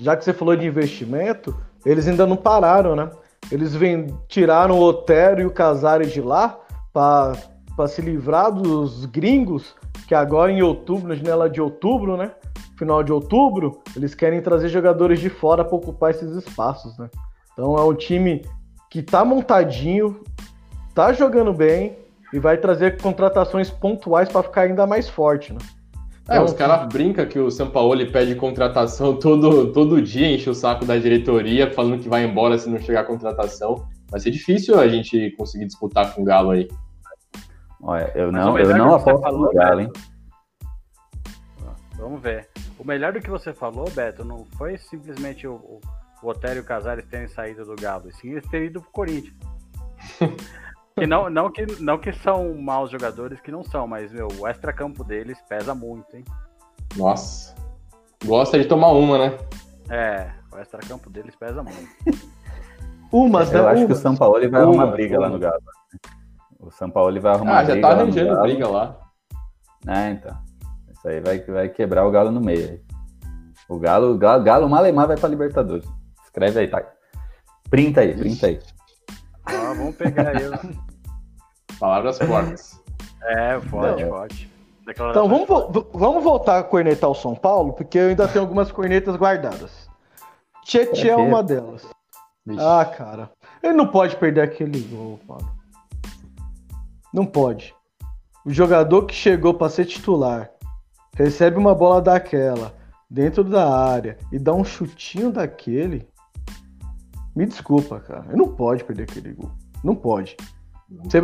Já 0.00 0.16
que 0.16 0.24
você 0.24 0.32
falou 0.32 0.56
de 0.56 0.66
investimento, 0.66 1.56
eles 1.86 2.06
ainda 2.06 2.26
não 2.26 2.36
pararam, 2.36 2.94
né? 2.94 3.10
Eles 3.50 3.74
vem, 3.74 4.06
tiraram 4.28 4.78
o 4.78 4.82
Otero 4.82 5.40
e 5.40 5.46
o 5.46 5.50
Casares 5.50 6.12
de 6.12 6.20
lá 6.20 6.58
para 6.92 7.88
se 7.88 8.02
livrar 8.02 8.52
dos 8.52 9.06
gringos, 9.06 9.74
que 10.10 10.14
agora 10.16 10.50
em 10.50 10.60
outubro, 10.60 11.06
na 11.06 11.14
janela 11.14 11.48
de 11.48 11.60
outubro, 11.60 12.16
né? 12.16 12.32
Final 12.76 13.00
de 13.00 13.12
outubro, 13.12 13.80
eles 13.94 14.12
querem 14.12 14.42
trazer 14.42 14.68
jogadores 14.68 15.20
de 15.20 15.30
fora 15.30 15.64
para 15.64 15.76
ocupar 15.76 16.10
esses 16.10 16.34
espaços, 16.34 16.98
né? 16.98 17.08
Então 17.52 17.76
é 17.76 17.84
um 17.84 17.94
time 17.94 18.44
que 18.90 19.02
tá 19.02 19.24
montadinho, 19.24 20.24
tá 20.96 21.12
jogando 21.12 21.52
bem 21.52 21.96
e 22.32 22.40
vai 22.40 22.56
trazer 22.56 23.00
contratações 23.00 23.70
pontuais 23.70 24.28
para 24.28 24.42
ficar 24.42 24.62
ainda 24.62 24.84
mais 24.84 25.08
forte, 25.08 25.52
né? 25.52 25.60
É, 26.28 26.32
então, 26.32 26.44
os 26.44 26.54
caras 26.54 26.88
brincam 26.88 27.24
que 27.26 27.38
o 27.38 27.48
São 27.48 27.70
Paulo 27.70 28.04
pede 28.10 28.34
contratação 28.34 29.14
todo, 29.14 29.72
todo 29.72 30.02
dia, 30.02 30.34
enche 30.34 30.50
o 30.50 30.54
saco 30.54 30.84
da 30.84 30.98
diretoria, 30.98 31.70
falando 31.70 32.02
que 32.02 32.08
vai 32.08 32.24
embora 32.24 32.58
se 32.58 32.68
não 32.68 32.80
chegar 32.80 33.02
a 33.02 33.04
contratação. 33.04 33.86
Vai 34.08 34.18
ser 34.18 34.32
difícil 34.32 34.76
a 34.76 34.88
gente 34.88 35.30
conseguir 35.38 35.66
disputar 35.66 36.12
com 36.12 36.22
o 36.22 36.24
Galo 36.24 36.50
aí. 36.50 36.66
Olha, 37.82 38.12
eu 38.14 38.30
não, 38.30 38.58
eu 38.58 38.76
não 38.76 38.94
aposto 38.94 39.22
falou, 39.22 39.40
no 39.46 39.52
Galo, 39.52 39.80
hein? 39.80 39.92
Vamos 41.96 42.20
ver. 42.20 42.48
O 42.78 42.84
melhor 42.84 43.12
do 43.12 43.20
que 43.20 43.30
você 43.30 43.52
falou, 43.52 43.90
Beto, 43.90 44.24
não 44.24 44.44
foi 44.56 44.78
simplesmente 44.78 45.46
o, 45.46 45.54
o, 45.54 45.80
o 46.22 46.28
Otério 46.28 46.60
e 46.60 46.60
o 46.60 46.64
Casares 46.64 47.06
terem 47.06 47.28
saído 47.28 47.64
do 47.64 47.76
Galo, 47.76 48.08
e 48.08 48.12
sim 48.12 48.30
eles 48.30 48.46
terem 48.48 48.68
ido 48.68 48.80
pro 48.80 48.90
Corinthians. 48.90 49.36
Que 50.96 51.06
não, 51.06 51.30
não, 51.30 51.50
que, 51.50 51.64
não 51.80 51.96
que 51.96 52.12
são 52.12 52.54
maus 52.60 52.90
jogadores, 52.90 53.40
que 53.40 53.50
não 53.50 53.62
são, 53.62 53.86
mas, 53.86 54.12
meu, 54.12 54.28
o 54.38 54.46
extra-campo 54.46 55.02
deles 55.02 55.40
pesa 55.48 55.74
muito, 55.74 56.14
hein? 56.14 56.24
Nossa. 56.94 57.54
Gosta 58.24 58.58
de 58.58 58.66
tomar 58.66 58.88
uma, 58.88 59.16
né? 59.16 59.38
É, 59.88 60.30
o 60.52 60.58
extra-campo 60.58 61.08
deles 61.08 61.34
pesa 61.36 61.62
muito. 61.62 61.88
Umas, 63.10 63.50
Eu 63.50 63.62
né? 63.62 63.68
acho 63.70 63.78
Umas. 63.78 63.86
que 63.86 63.92
o 63.92 63.96
São 63.96 64.14
Paulo 64.14 64.34
vai 64.34 64.48
Umas. 64.48 64.62
arrumar 64.62 64.86
briga 64.88 65.16
Umas. 65.16 65.30
lá 65.30 65.34
no 65.34 65.38
Galo. 65.38 65.62
O 66.60 66.70
São 66.70 66.90
Paulo 66.90 67.18
vai 67.20 67.34
arrumar 67.34 67.60
ah, 67.60 67.64
briga. 67.64 67.72
Ah, 67.72 67.76
já 67.76 67.82
tá 67.82 67.88
arranjando 67.90 68.42
briga 68.42 68.68
lá. 68.68 68.96
É, 69.88 70.10
então. 70.10 70.36
Isso 70.90 71.08
aí 71.08 71.20
vai, 71.20 71.38
vai 71.38 71.68
quebrar 71.68 72.06
o 72.06 72.10
Galo 72.10 72.30
no 72.30 72.40
meio. 72.40 72.80
O 73.68 73.78
Galo, 73.78 74.16
Galo, 74.18 74.42
Galo 74.42 74.68
Malemar 74.68 75.06
vai 75.06 75.16
pra 75.16 75.28
Libertadores. 75.28 75.88
Escreve 76.24 76.60
aí, 76.60 76.68
tá? 76.68 76.82
Printa 77.70 78.02
aí, 78.02 78.14
printa 78.14 78.48
aí. 78.48 78.60
Ah, 79.46 79.72
vamos 79.74 79.96
pegar 79.96 80.34
ele. 80.34 80.56
Palavras 81.80 82.18
fortes. 82.18 82.78
É, 83.22 83.58
forte, 83.60 84.02
Não. 84.02 84.10
forte. 84.10 84.50
Então 84.88 85.28
vamos, 85.28 85.46
vo 85.46 85.88
vamos 85.94 86.24
voltar 86.24 86.58
a 86.58 86.62
cornetar 86.64 87.08
o 87.08 87.14
São 87.14 87.34
Paulo, 87.34 87.72
porque 87.72 87.96
eu 87.96 88.08
ainda 88.08 88.26
tenho 88.26 88.44
algumas 88.44 88.72
cornetas 88.72 89.14
guardadas. 89.16 89.88
Tietchan 90.64 91.08
é, 91.08 91.10
é 91.10 91.16
uma 91.16 91.42
delas. 91.42 91.86
Vixe. 92.44 92.60
Ah, 92.60 92.84
cara. 92.84 93.30
Ele 93.62 93.74
não 93.74 93.86
pode 93.86 94.16
perder 94.16 94.40
aquele 94.40 94.80
gol, 94.80 95.20
mano. 95.28 95.59
Não 97.12 97.26
pode. 97.26 97.74
O 98.44 98.50
jogador 98.50 99.04
que 99.06 99.14
chegou 99.14 99.52
para 99.54 99.68
ser 99.68 99.84
titular 99.84 100.50
recebe 101.14 101.58
uma 101.58 101.74
bola 101.74 102.00
daquela 102.00 102.74
dentro 103.10 103.42
da 103.42 103.68
área 103.68 104.16
e 104.32 104.38
dá 104.38 104.54
um 104.54 104.64
chutinho 104.64 105.32
daquele. 105.32 106.08
Me 107.34 107.46
desculpa, 107.46 108.00
cara. 108.00 108.26
Não 108.32 108.48
pode 108.48 108.84
perder 108.84 109.04
aquele 109.04 109.32
gol. 109.32 109.50
Não 109.82 109.94
pode. 109.94 110.36
Você, 111.04 111.20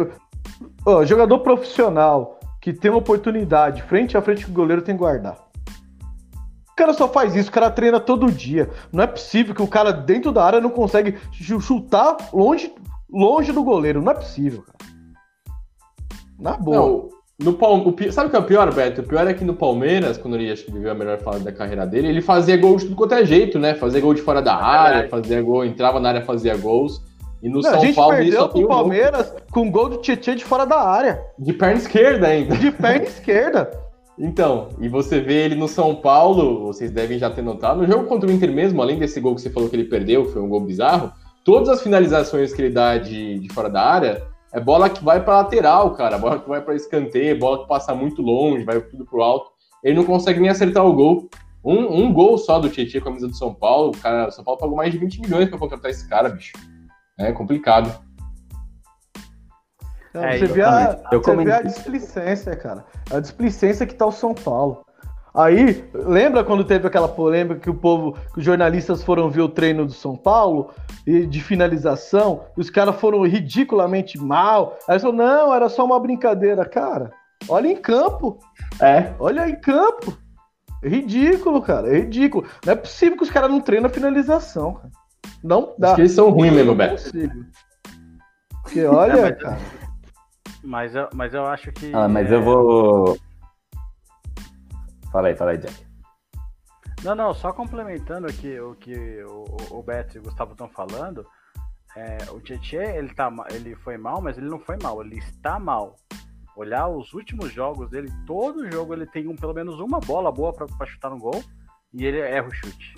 oh, 0.85 1.05
jogador 1.05 1.39
profissional 1.41 2.41
que 2.61 2.73
tem 2.73 2.91
uma 2.91 2.99
oportunidade 2.99 3.83
frente 3.83 4.17
a 4.17 4.23
frente 4.23 4.45
que 4.45 4.51
o 4.51 4.55
goleiro 4.55 4.83
tem 4.83 4.95
que 4.95 4.99
guardar. 4.99 5.47
O 6.71 6.77
cara 6.77 6.93
só 6.93 7.09
faz 7.09 7.35
isso, 7.35 7.49
o 7.49 7.53
cara 7.53 7.71
treina 7.71 7.99
todo 7.99 8.31
dia. 8.31 8.69
Não 8.93 9.03
é 9.03 9.07
possível 9.07 9.55
que 9.55 9.63
o 9.63 9.69
cara 9.69 9.93
dentro 9.93 10.31
da 10.31 10.45
área 10.45 10.61
não 10.61 10.71
consegue 10.71 11.17
chutar 11.33 12.17
longe, 12.33 12.75
longe 13.11 13.53
do 13.53 13.65
goleiro. 13.65 14.03
Não 14.03 14.13
é 14.13 14.15
possível, 14.15 14.63
cara. 14.63 14.96
Na 16.39 16.57
boa. 16.57 16.77
Não, 16.77 17.09
no, 17.39 17.51
o, 17.51 18.13
sabe 18.13 18.29
o 18.29 18.31
que 18.31 18.37
é 18.37 18.39
o 18.39 18.45
pior, 18.45 18.73
Beto? 18.73 19.03
O 19.03 19.05
pior 19.05 19.27
é 19.27 19.35
que 19.35 19.45
no 19.45 19.55
Palmeiras, 19.55 20.17
quando 20.17 20.37
ele 20.37 20.51
acho 20.51 20.65
que 20.65 20.73
viveu 20.73 20.91
a 20.91 20.95
melhor 20.95 21.19
fase 21.19 21.45
da 21.45 21.53
carreira 21.53 21.87
dele, 21.87 22.09
ele 22.09 22.23
fazia 22.23 22.57
gol 22.57 22.77
de 22.77 22.85
tudo 22.85 22.97
quanto 22.97 23.15
é 23.15 23.27
jeito, 23.27 23.59
né? 23.59 23.75
Fazia 23.75 24.01
gol 24.01 24.15
de 24.15 24.23
fora 24.23 24.41
da 24.41 24.57
área, 24.57 25.07
fazia 25.09 25.43
gol, 25.43 25.63
entrava 25.63 26.01
na 26.01 26.09
área, 26.09 26.23
fazia 26.23 26.57
gols. 26.57 27.03
E 27.43 27.49
no 27.51 27.57
Não, 27.57 27.63
São 27.63 27.75
a 27.75 27.79
gente 27.85 27.95
Paulo 27.95 28.17
perdeu 28.17 28.49
pro 28.49 28.67
Palmeiras 28.67 29.35
com 29.51 29.71
gol 29.71 29.91
do 29.91 29.99
Tietchan 29.99 30.37
de 30.37 30.45
fora 30.47 30.65
da 30.65 30.81
área. 30.81 31.21
De 31.39 31.53
perna 31.53 31.77
esquerda 31.77 32.27
ainda. 32.27 32.57
De 32.57 32.71
perna 32.71 33.05
esquerda. 33.07 33.71
Então, 34.19 34.71
e 34.81 34.89
você 34.89 35.21
vê 35.21 35.45
ele 35.45 35.55
no 35.55 35.69
São 35.69 35.95
Paulo, 35.95 36.65
vocês 36.65 36.91
devem 36.91 37.19
já 37.19 37.29
ter 37.29 37.43
notado, 37.43 37.83
no 37.83 37.87
jogo 37.87 38.05
contra 38.07 38.27
o 38.27 38.33
Inter 38.33 38.51
mesmo, 38.51 38.81
além 38.81 38.99
desse 38.99 39.21
gol 39.21 39.35
que 39.35 39.43
você 39.43 39.51
falou 39.51 39.69
que 39.69 39.77
ele 39.77 39.85
perdeu, 39.85 40.25
foi 40.25 40.41
um 40.41 40.49
gol 40.49 40.63
bizarro, 40.63 41.13
todas 41.45 41.69
as 41.69 41.83
finalizações 41.83 42.55
que 42.55 42.63
ele 42.63 42.71
dá 42.71 42.97
de, 42.97 43.39
de 43.41 43.53
fora 43.53 43.69
da 43.69 43.83
área 43.83 44.23
é 44.57 44.61
bola 44.61 44.89
que 44.89 45.05
vai 45.05 45.23
para 45.23 45.37
lateral, 45.37 45.93
cara, 45.93 46.17
bola 46.17 46.39
que 46.39 46.49
vai 46.49 46.63
para 46.63 46.75
escanteio, 46.75 47.39
bola 47.39 47.61
que 47.61 47.69
passa 47.69 47.95
muito 47.95 48.23
longe, 48.23 48.65
vai 48.65 48.81
tudo 48.81 49.05
pro 49.05 49.21
alto. 49.21 49.51
Ele 49.85 49.95
não 49.95 50.05
consegue 50.05 50.41
nem 50.41 50.49
acertar 50.49 50.83
o 50.83 50.95
gol. 50.95 51.29
Um, 51.63 52.05
um 52.05 52.11
gol 52.11 52.39
só 52.39 52.59
do 52.59 52.71
Tietchan 52.71 53.01
com 53.01 53.09
a 53.09 53.11
camisa 53.11 53.29
do 53.29 53.37
São 53.37 53.53
Paulo, 53.53 53.91
o 53.91 53.99
cara, 53.99 54.29
o 54.29 54.31
São 54.31 54.43
Paulo 54.43 54.59
pagou 54.59 54.75
mais 54.75 54.91
de 54.91 54.97
20 54.97 55.21
milhões 55.21 55.51
para 55.51 55.59
contratar 55.59 55.91
esse 55.91 56.09
cara, 56.09 56.31
bicho. 56.31 56.55
É 57.19 57.33
complicado. 57.33 58.03
Não, 60.15 60.25
é, 60.25 60.39
você, 60.39 60.47
vê 60.47 60.63
a, 60.63 61.03
você 61.13 61.37
vê 61.37 61.53
a 61.53 61.61
displicência, 61.61 62.57
cara. 62.57 62.87
A 63.11 63.21
displicência 63.21 63.87
que 63.87 63.95
tá 63.95 64.07
o 64.07 64.13
São 64.13 64.33
Paulo. 64.33 64.86
Aí, 65.37 65.85
lembra 65.93 66.43
quando 66.43 66.65
teve 66.65 66.87
aquela 66.87 67.09
polêmica 67.09 67.61
que 67.61 67.69
o 67.69 67.75
povo, 67.75 68.17
que 68.33 68.39
os 68.39 68.45
jornalistas 68.45 69.03
foram 69.05 69.29
ver 69.29 69.43
o 69.43 69.51
treino 69.51 69.85
do 69.85 69.93
São 69.93 70.17
Paulo 70.17 70.71
e 71.07 71.27
de 71.27 71.43
finalização, 71.43 72.45
e 72.57 72.61
os 72.63 72.71
caras 72.71 72.97
foram 72.97 73.21
ridiculamente 73.23 74.19
mal. 74.19 74.79
Aí 74.89 74.99
falou: 74.99 75.15
não, 75.15 75.55
era 75.55 75.69
só 75.69 75.85
uma 75.85 76.01
brincadeira, 76.01 76.65
cara. 76.65 77.11
Olha 77.51 77.69
em 77.69 77.77
campo. 77.77 78.39
É. 78.81 79.13
Olha 79.19 79.47
em 79.47 79.61
campo. 79.61 80.17
É 80.83 80.89
ridículo, 80.89 81.61
cara. 81.61 81.95
É 81.95 81.99
ridículo. 81.99 82.47
Não 82.65 82.73
é 82.73 82.77
possível 82.77 83.19
que 83.19 83.25
os 83.25 83.31
caras 83.31 83.51
não 83.51 83.61
treinam 83.61 83.91
a 83.91 83.93
finalização, 83.93 84.73
cara. 84.73 84.91
Não 85.45 85.75
dá. 85.79 85.89
Acho 85.89 85.97
que 85.97 86.01
eles 86.03 86.13
são 86.13 86.31
ruins 86.31 86.55
mesmo, 86.55 86.75
Beto. 86.75 87.11
Porque 88.63 88.85
olha, 88.85 89.13
é, 89.13 89.23
mas, 89.23 89.39
cara. 89.39 89.59
Mas 90.65 90.95
eu, 90.95 91.09
mas 91.13 91.35
eu 91.35 91.47
acho 91.47 91.73
que. 91.73 91.93
Ah, 91.95 92.09
mas 92.09 92.33
eu 92.33 92.43
vou. 92.43 93.19
Fala 95.17 95.29
aí, 95.29 95.35
fala 95.35 95.53
aí, 95.53 95.57
Jack. 95.57 95.87
Não, 97.03 97.15
não, 97.15 97.33
só 97.33 97.51
complementando 97.51 98.27
aqui 98.27 98.61
o 98.61 98.75
que 98.75 99.25
o, 99.25 99.79
o 99.79 99.83
Beto 99.83 100.15
e 100.15 100.21
o 100.21 100.23
Gustavo 100.23 100.53
estão 100.53 100.69
falando. 100.69 101.27
É, 101.97 102.31
o 102.33 102.39
Tietchan, 102.39 102.83
ele, 102.83 103.15
tá, 103.15 103.33
ele 103.51 103.75
foi 103.77 103.97
mal, 103.97 104.21
mas 104.21 104.37
ele 104.37 104.51
não 104.51 104.61
foi 104.61 104.77
mal, 104.83 105.01
ele 105.01 105.17
está 105.17 105.59
mal. 105.59 105.97
Olhar 106.55 106.89
os 106.89 107.15
últimos 107.15 107.51
jogos 107.51 107.89
dele, 107.89 108.13
todo 108.27 108.71
jogo 108.71 108.93
ele 108.93 109.07
tem 109.07 109.27
um, 109.27 109.35
pelo 109.35 109.55
menos 109.55 109.81
uma 109.81 110.01
bola 110.01 110.31
boa 110.31 110.53
para 110.53 110.87
chutar 110.87 111.09
no 111.09 111.19
gol 111.19 111.43
e 111.95 112.05
ele 112.05 112.19
erra 112.19 112.49
o 112.49 112.53
chute. 112.53 112.95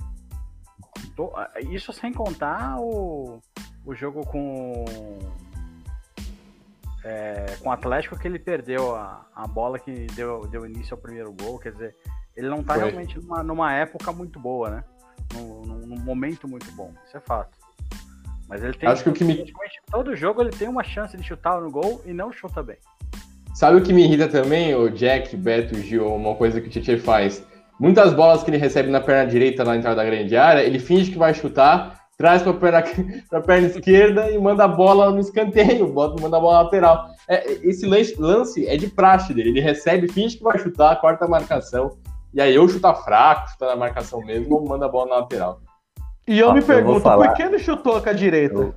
Isso 1.71 1.93
sem 1.93 2.13
contar 2.13 2.81
o, 2.81 3.41
o 3.87 3.95
jogo 3.95 4.27
com 4.27 4.85
é, 7.09 7.57
com 7.61 7.71
o 7.71 7.73
Atlético 7.73 8.19
que 8.19 8.29
ele 8.29 8.39
perdeu 8.39 8.95
a, 8.95 9.27
a 9.35 9.47
bola 9.47 9.79
que 9.79 10.07
deu, 10.15 10.47
deu 10.47 10.67
início 10.67 10.95
ao 10.95 11.01
primeiro 11.01 11.33
gol. 11.33 11.59
Quer 11.59 11.73
dizer, 11.73 11.97
ele 12.37 12.49
não 12.49 12.63
tá 12.63 12.75
Foi. 12.75 12.85
realmente 12.85 13.19
numa, 13.19 13.43
numa 13.43 13.73
época 13.73 14.13
muito 14.13 14.39
boa, 14.39 14.69
né? 14.69 14.85
Num, 15.33 15.63
num, 15.87 15.99
momento 16.01 16.47
muito 16.47 16.71
bom. 16.73 16.93
Isso 17.07 17.17
é 17.17 17.21
fato. 17.21 17.57
Mas 18.47 18.63
ele 18.63 18.75
tem. 18.75 18.89
Acho 18.89 19.03
que 19.03 19.09
o 19.09 19.13
que 19.13 19.25
me... 19.25 19.53
Todo 19.91 20.15
jogo 20.15 20.43
ele 20.43 20.51
tem 20.51 20.69
uma 20.69 20.85
chance 20.85 21.17
de 21.17 21.23
chutar 21.23 21.61
no 21.61 21.71
gol 21.71 22.03
e 22.05 22.13
não 22.13 22.31
chuta 22.31 22.63
bem. 22.63 22.77
Sabe 23.55 23.79
o 23.79 23.83
que 23.83 23.93
me 23.93 24.05
irrita 24.05 24.29
também, 24.29 24.75
o 24.75 24.91
Jack, 24.91 25.35
Beto, 25.37 25.75
Gil, 25.77 26.07
uma 26.15 26.35
coisa 26.35 26.61
que 26.61 26.69
o 26.69 26.71
Tietchan 26.71 26.99
faz? 26.99 27.45
Muitas 27.81 28.13
bolas 28.13 28.43
que 28.43 28.51
ele 28.51 28.59
recebe 28.59 28.91
na 28.91 29.01
perna 29.01 29.29
direita 29.29 29.65
na 29.65 29.77
entrada 29.77 29.97
da 29.97 30.05
grande 30.05 30.37
área, 30.37 30.63
ele 30.63 30.79
finge 30.79 31.11
que 31.11 31.19
vai 31.19 31.33
chutar, 31.35 31.98
traz 32.19 32.43
para 32.43 32.51
a 32.51 32.55
perna, 32.55 32.83
perna 33.47 33.67
esquerda 33.69 34.31
e 34.31 34.39
manda 34.39 34.65
a 34.65 34.69
bola 34.69 35.11
no 35.11 35.21
escanteio, 35.21 35.87
bota, 35.87 36.21
manda 36.21 36.37
a 36.37 36.41
bola 36.41 36.63
lateral. 36.63 37.09
É, 37.29 37.53
esse 37.63 37.87
lance, 37.87 38.21
lance 38.21 38.67
é 38.67 38.77
de 38.77 38.89
praxe 38.89 39.33
dele, 39.33 39.51
ele 39.51 39.61
recebe, 39.61 40.13
finge 40.13 40.37
que 40.37 40.43
vai 40.43 40.59
chutar, 40.59 41.01
corta 41.01 41.25
a 41.25 41.29
marcação, 41.29 41.97
e 42.35 42.41
aí 42.41 42.55
eu 42.55 42.69
chuta 42.69 42.93
fraco, 42.93 43.49
chuta 43.51 43.67
na 43.67 43.77
marcação 43.77 44.21
mesmo, 44.21 44.57
ou 44.57 44.69
manda 44.69 44.85
a 44.87 44.89
bola 44.89 45.09
na 45.09 45.17
lateral. 45.21 45.61
E 46.27 46.41
eu 46.41 46.53
me 46.53 46.61
pergunto, 46.61 47.09
eu 47.09 47.17
por 47.17 47.33
que 47.35 47.43
ele 47.43 47.59
chutou 47.59 48.03
com 48.03 48.09
a 48.11 48.13
direita? 48.13 48.55
Eu... 48.55 48.75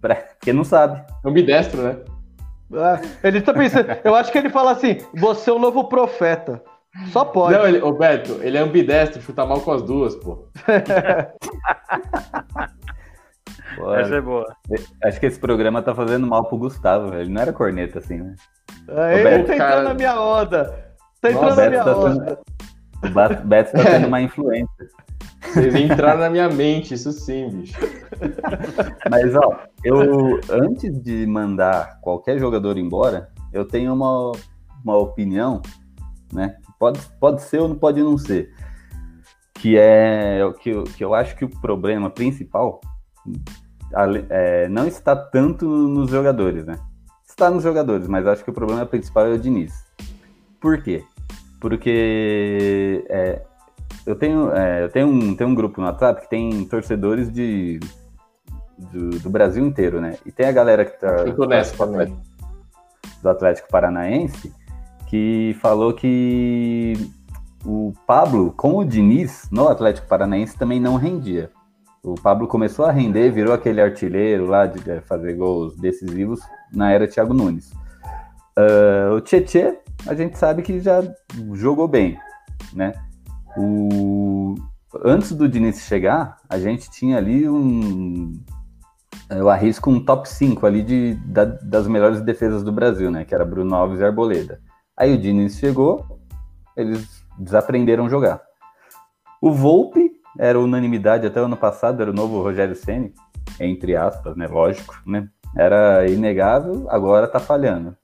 Porque 0.00 0.52
não 0.52 0.64
sabe. 0.64 1.04
É 1.24 1.28
um 1.28 1.32
bidestro, 1.32 1.82
né? 1.82 1.96
Ah, 2.72 3.00
ele 3.22 3.40
tá 3.40 3.52
pensando. 3.52 3.88
Eu 4.04 4.14
acho 4.14 4.30
que 4.30 4.38
ele 4.38 4.50
fala 4.50 4.72
assim: 4.72 4.98
você 5.14 5.50
é 5.50 5.52
o 5.52 5.58
novo 5.58 5.84
profeta. 5.88 6.62
Só 7.06 7.24
pode. 7.24 7.56
Não, 7.56 7.66
ele, 7.66 7.80
ô 7.80 7.92
Beto, 7.92 8.40
ele 8.42 8.56
é 8.56 8.60
ambidestro, 8.60 9.22
chuta 9.22 9.46
mal 9.46 9.60
com 9.60 9.72
as 9.72 9.82
duas, 9.82 10.14
pô. 10.16 10.48
Pô, 13.76 13.94
Essa 13.94 14.16
é 14.16 14.20
boa. 14.20 14.44
Acho 15.04 15.20
que 15.20 15.26
esse 15.26 15.38
programa 15.38 15.80
tá 15.82 15.94
fazendo 15.94 16.26
mal 16.26 16.44
pro 16.48 16.58
Gustavo, 16.58 17.10
velho. 17.10 17.22
Ele 17.22 17.30
não 17.30 17.42
era 17.42 17.52
corneta 17.52 17.98
assim, 18.00 18.18
né? 18.18 18.34
Ah, 18.88 19.12
ele 19.14 19.22
Beto, 19.24 19.46
tá 19.46 19.54
entrando 19.54 19.58
cara. 19.70 19.82
na 19.82 19.94
minha 19.94 20.20
onda. 20.20 20.64
Tá 21.20 21.30
entrando 21.30 21.44
Nossa, 21.48 21.62
na 21.64 21.70
minha 21.70 21.84
tá 21.84 21.96
onda. 21.96 22.38
O 23.04 23.08
Ba- 23.10 23.28
Beto 23.28 23.72
tá 23.72 23.84
tendo 23.84 24.06
uma 24.08 24.20
influência. 24.20 24.88
Vocês 25.52 25.74
entraram 25.76 26.18
na 26.18 26.30
minha 26.30 26.48
mente, 26.48 26.94
isso 26.94 27.12
sim, 27.12 27.48
bicho. 27.50 27.78
Mas, 29.08 29.34
ó, 29.36 29.60
eu, 29.84 30.40
antes 30.50 31.00
de 31.02 31.24
mandar 31.26 32.00
qualquer 32.00 32.38
jogador 32.38 32.76
embora, 32.76 33.28
eu 33.52 33.64
tenho 33.64 33.92
uma, 33.94 34.32
uma 34.84 34.96
opinião, 34.96 35.62
né? 36.32 36.56
Pode, 36.78 37.00
pode 37.20 37.42
ser 37.42 37.58
ou 37.60 37.68
não 37.68 37.76
pode 37.76 38.02
não 38.02 38.16
ser. 38.16 38.52
Que 39.54 39.76
é 39.76 40.44
o 40.44 40.52
que, 40.52 40.70
eu- 40.70 40.84
que 40.84 41.04
eu 41.04 41.14
acho 41.14 41.34
que 41.36 41.44
o 41.44 41.48
problema 41.60 42.08
principal 42.08 42.80
é, 44.28 44.68
não 44.68 44.86
está 44.86 45.16
tanto 45.16 45.66
nos 45.66 46.10
jogadores, 46.10 46.64
né? 46.64 46.78
Está 47.26 47.50
nos 47.50 47.62
jogadores, 47.62 48.06
mas 48.06 48.26
acho 48.26 48.44
que 48.44 48.50
o 48.50 48.54
problema 48.54 48.84
principal 48.86 49.26
é 49.26 49.30
o 49.32 49.38
Diniz. 49.38 49.72
Por 50.60 50.82
quê? 50.82 51.04
Porque 51.60 53.04
é, 53.08 53.42
eu 54.06 54.14
tenho, 54.14 54.52
é, 54.52 54.84
eu 54.84 54.88
tenho, 54.88 55.08
um, 55.08 55.34
tenho 55.34 55.50
um 55.50 55.54
grupo 55.54 55.80
no 55.80 55.86
WhatsApp 55.86 56.22
que 56.22 56.30
tem 56.30 56.64
torcedores 56.64 57.32
de, 57.32 57.80
do, 58.78 59.10
do 59.18 59.30
Brasil 59.30 59.66
inteiro, 59.66 60.00
né? 60.00 60.16
E 60.24 60.30
tem 60.32 60.46
a 60.46 60.52
galera 60.52 60.84
que 60.84 60.98
tá 61.00 61.24
nessa 61.48 61.76
também. 61.76 62.16
do 63.22 63.28
Atlético 63.28 63.68
Paranaense 63.68 64.52
que 65.08 65.56
falou 65.60 65.92
que 65.94 66.94
o 67.64 67.92
Pablo 68.06 68.52
com 68.52 68.76
o 68.76 68.84
Diniz 68.84 69.48
no 69.50 69.68
Atlético 69.68 70.06
Paranaense 70.06 70.56
também 70.56 70.78
não 70.78 70.96
rendia. 70.96 71.50
O 72.02 72.14
Pablo 72.14 72.46
começou 72.46 72.84
a 72.84 72.92
render, 72.92 73.30
virou 73.30 73.52
aquele 73.52 73.80
artilheiro 73.80 74.46
lá 74.46 74.66
de 74.66 74.80
fazer 75.02 75.34
gols 75.34 75.76
decisivos 75.76 76.40
na 76.72 76.92
era 76.92 77.08
Thiago 77.08 77.34
Nunes. 77.34 77.72
Ah, 78.56 79.14
o 79.14 79.20
Tietê, 79.20 79.78
a 80.06 80.14
gente 80.14 80.36
sabe 80.36 80.62
que 80.62 80.80
já 80.80 81.02
jogou 81.54 81.86
bem, 81.86 82.18
né? 82.74 82.92
O... 83.56 84.54
Antes 85.04 85.32
do 85.32 85.48
Diniz 85.48 85.80
chegar, 85.82 86.38
a 86.48 86.58
gente 86.58 86.90
tinha 86.90 87.18
ali 87.18 87.48
um. 87.48 88.32
Eu 89.30 89.48
arrisco 89.48 89.90
um 89.90 90.02
top 90.02 90.28
5 90.28 90.66
ali 90.66 90.82
de, 90.82 91.14
da- 91.26 91.44
das 91.44 91.86
melhores 91.86 92.20
defesas 92.22 92.62
do 92.62 92.72
Brasil, 92.72 93.10
né? 93.10 93.24
Que 93.24 93.34
era 93.34 93.44
Bruno 93.44 93.74
Alves 93.74 94.00
e 94.00 94.04
Arboleda. 94.04 94.60
Aí 94.98 95.14
o 95.14 95.18
Diniz 95.18 95.58
chegou, 95.58 96.18
eles 96.76 97.24
desaprenderam 97.38 98.08
jogar. 98.08 98.42
O 99.40 99.52
Volpe 99.52 100.10
era 100.36 100.58
unanimidade 100.58 101.24
até 101.24 101.40
o 101.40 101.44
ano 101.44 101.56
passado, 101.56 102.02
era 102.02 102.10
o 102.10 102.14
novo 102.14 102.42
Rogério 102.42 102.74
Ceni, 102.74 103.14
entre 103.60 103.94
aspas, 103.94 104.36
né? 104.36 104.48
Lógico, 104.48 104.96
né? 105.06 105.28
Era 105.56 106.04
inegável, 106.10 106.86
agora 106.90 107.28
tá 107.28 107.38
falhando. 107.38 107.96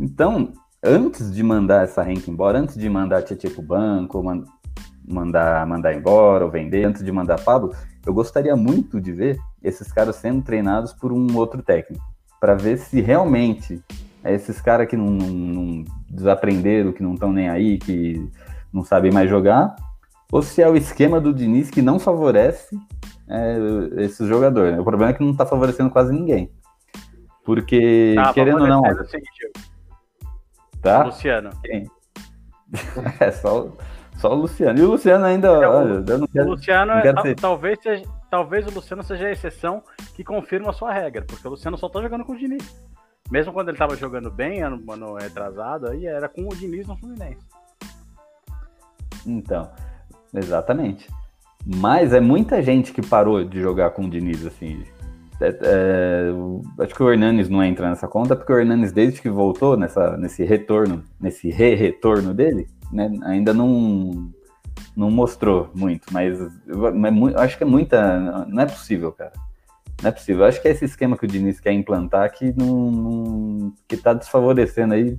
Então, 0.00 0.54
antes 0.82 1.30
de 1.32 1.42
mandar 1.42 1.84
essa 1.84 2.02
renca 2.02 2.30
embora, 2.30 2.58
antes 2.58 2.76
de 2.76 2.88
mandar 2.88 3.22
Tietchan 3.22 3.50
pro 3.50 3.62
banco, 3.62 4.22
man- 4.22 4.44
mandar, 5.06 5.66
mandar 5.66 5.94
embora 5.94 6.46
ou 6.46 6.50
vender, 6.50 6.84
antes 6.84 7.04
de 7.04 7.12
mandar 7.12 7.38
Pablo, 7.42 7.74
eu 8.06 8.14
gostaria 8.14 8.56
muito 8.56 9.00
de 9.02 9.12
ver 9.12 9.38
esses 9.62 9.92
caras 9.92 10.16
sendo 10.16 10.42
treinados 10.42 10.94
por 10.94 11.12
um 11.12 11.36
outro 11.36 11.62
técnico, 11.62 12.02
para 12.40 12.54
ver 12.54 12.78
se 12.78 13.02
realmente 13.02 13.82
esses 14.32 14.60
caras 14.60 14.86
que 14.88 14.96
não, 14.96 15.06
não- 15.06 15.26
não 15.28 15.84
desaprenderam, 16.08 16.92
que 16.92 17.02
não 17.02 17.14
estão 17.14 17.32
nem 17.32 17.48
aí, 17.48 17.78
que 17.78 18.26
não 18.72 18.82
sabem 18.82 19.12
mais 19.12 19.28
jogar, 19.28 19.74
ou 20.32 20.40
se 20.42 20.62
é 20.62 20.68
o 20.68 20.76
esquema 20.76 21.20
do 21.20 21.32
Diniz 21.34 21.70
que 21.70 21.82
não 21.82 21.98
favorece 21.98 22.76
é, 23.28 23.56
esses 24.02 24.26
jogadores. 24.28 24.72
né? 24.74 24.80
O 24.80 24.84
problema 24.84 25.10
é 25.10 25.14
que 25.14 25.22
não 25.22 25.32
está 25.32 25.44
favorecendo 25.46 25.90
quase 25.90 26.12
ninguém. 26.12 26.50
Porque, 27.44 28.14
Tá, 28.16 28.32
querendo 28.32 28.62
ou 28.62 28.66
não, 28.66 28.80
o 28.82 29.04
seguinte, 29.06 29.50
tá? 30.80 31.04
Luciano. 31.04 31.50
É 33.20 33.30
só, 33.30 33.68
só 34.16 34.32
o 34.32 34.34
Luciano. 34.34 34.78
E 34.78 34.82
o 34.82 34.90
Luciano 34.92 35.24
ainda, 35.24 35.48
É, 35.48 35.68
o- 35.68 35.70
olha, 35.70 36.04
eu 36.10 36.18
não 36.18 36.24
O 36.24 36.28
quero. 36.28 36.48
Luciano, 36.50 36.92
não 36.92 36.98
é, 36.98 37.02
quero 37.02 37.14
tal- 37.16 37.24
ser- 37.24 37.34
talvez, 37.36 37.78
seja, 37.82 38.04
talvez 38.30 38.66
o 38.66 38.70
Luciano 38.74 39.02
seja 39.02 39.26
a 39.26 39.30
exceção 39.30 39.82
que 40.14 40.24
confirma 40.24 40.70
a 40.70 40.72
sua 40.72 40.92
regra, 40.92 41.24
porque 41.26 41.46
o 41.46 41.50
Luciano 41.50 41.76
só 41.78 41.88
tá 41.88 42.00
jogando 42.02 42.24
com 42.24 42.32
o 42.32 42.36
Diniz. 42.36 42.64
Mesmo 43.30 43.52
quando 43.52 43.70
ele 43.70 43.78
tava 43.78 43.96
jogando 43.96 44.30
bem, 44.30 44.62
ano, 44.62 44.82
ano 44.90 45.14
retrasado, 45.14 45.88
aí 45.88 46.06
era 46.06 46.28
com 46.28 46.42
o 46.46 46.54
Diniz 46.54 46.86
no 46.86 46.96
Fluminense. 46.96 47.44
Então, 49.26 49.70
exatamente. 50.34 51.08
Mas 51.66 52.12
é 52.12 52.20
muita 52.20 52.62
gente 52.62 52.92
que 52.92 53.00
parou 53.00 53.42
de 53.42 53.60
jogar 53.60 53.90
com 53.90 54.04
o 54.04 54.10
Diniz, 54.10 54.44
assim. 54.44 54.84
É- 55.40 55.58
é, 55.62 56.84
acho 56.84 56.94
que 56.94 57.02
o 57.02 57.10
Hernanes 57.10 57.48
não 57.48 57.62
entra 57.64 57.88
nessa 57.88 58.06
conta, 58.06 58.36
porque 58.36 58.52
o 58.52 58.58
Hernanes, 58.58 58.92
desde 58.92 59.20
que 59.20 59.30
voltou 59.30 59.76
nessa, 59.76 60.16
nesse 60.16 60.44
retorno, 60.44 61.02
nesse 61.18 61.50
re-retorno 61.50 62.34
dele, 62.34 62.68
né, 62.92 63.10
ainda 63.24 63.52
não, 63.52 64.30
não 64.94 65.10
mostrou 65.10 65.70
muito. 65.74 66.12
Mas, 66.12 66.38
mas 66.94 67.34
acho 67.36 67.56
que 67.56 67.64
é 67.64 67.66
muita. 67.66 68.44
Não 68.46 68.62
é 68.62 68.66
possível, 68.66 69.10
cara. 69.10 69.32
Não 70.04 70.10
é 70.10 70.12
possível. 70.12 70.42
Eu 70.42 70.48
acho 70.48 70.60
que 70.60 70.68
é 70.68 70.70
esse 70.70 70.84
esquema 70.84 71.16
que 71.16 71.24
o 71.24 71.26
Diniz 71.26 71.58
quer 71.58 71.72
implantar 71.72 72.30
que 72.30 72.52
não, 72.54 72.90
não 72.90 73.72
que 73.88 73.96
tá 73.96 74.12
desfavorecendo 74.12 74.92
aí 74.92 75.16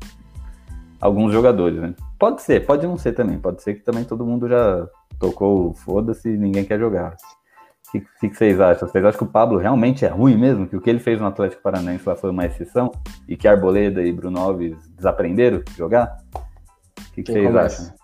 alguns 1.01 1.33
jogadores, 1.33 1.81
né? 1.81 1.95
Pode 2.19 2.43
ser, 2.43 2.67
pode 2.67 2.85
não 2.85 2.95
ser 2.95 3.13
também. 3.13 3.39
Pode 3.39 3.63
ser 3.63 3.73
que 3.73 3.79
também 3.79 4.03
todo 4.03 4.23
mundo 4.23 4.47
já 4.47 4.87
tocou 5.19 5.73
foda-se 5.73 6.29
e 6.29 6.37
ninguém 6.37 6.63
quer 6.63 6.77
jogar. 6.77 7.15
O 7.87 7.91
que, 7.93 7.99
que, 8.19 8.29
que 8.29 8.37
vocês 8.37 8.61
acham? 8.61 8.87
Vocês 8.87 9.03
acham 9.03 9.17
que 9.17 9.23
o 9.23 9.31
Pablo 9.31 9.57
realmente 9.57 10.05
é 10.05 10.07
ruim 10.07 10.37
mesmo? 10.37 10.67
Que 10.67 10.75
o 10.75 10.81
que 10.81 10.91
ele 10.91 10.99
fez 10.99 11.19
no 11.19 11.25
Atlético 11.25 11.63
Paranaense 11.63 12.07
lá 12.07 12.15
foi 12.15 12.29
uma 12.29 12.45
exceção? 12.45 12.91
E 13.27 13.35
que 13.35 13.47
Arboleda 13.47 14.03
e 14.03 14.11
Bruno 14.11 14.39
Alves 14.39 14.77
desaprenderam 14.95 15.63
de 15.63 15.73
jogar? 15.75 16.15
O 16.35 17.11
que, 17.11 17.23
que 17.23 17.31
vocês 17.31 17.47
começa? 17.47 17.81
acham? 17.81 17.95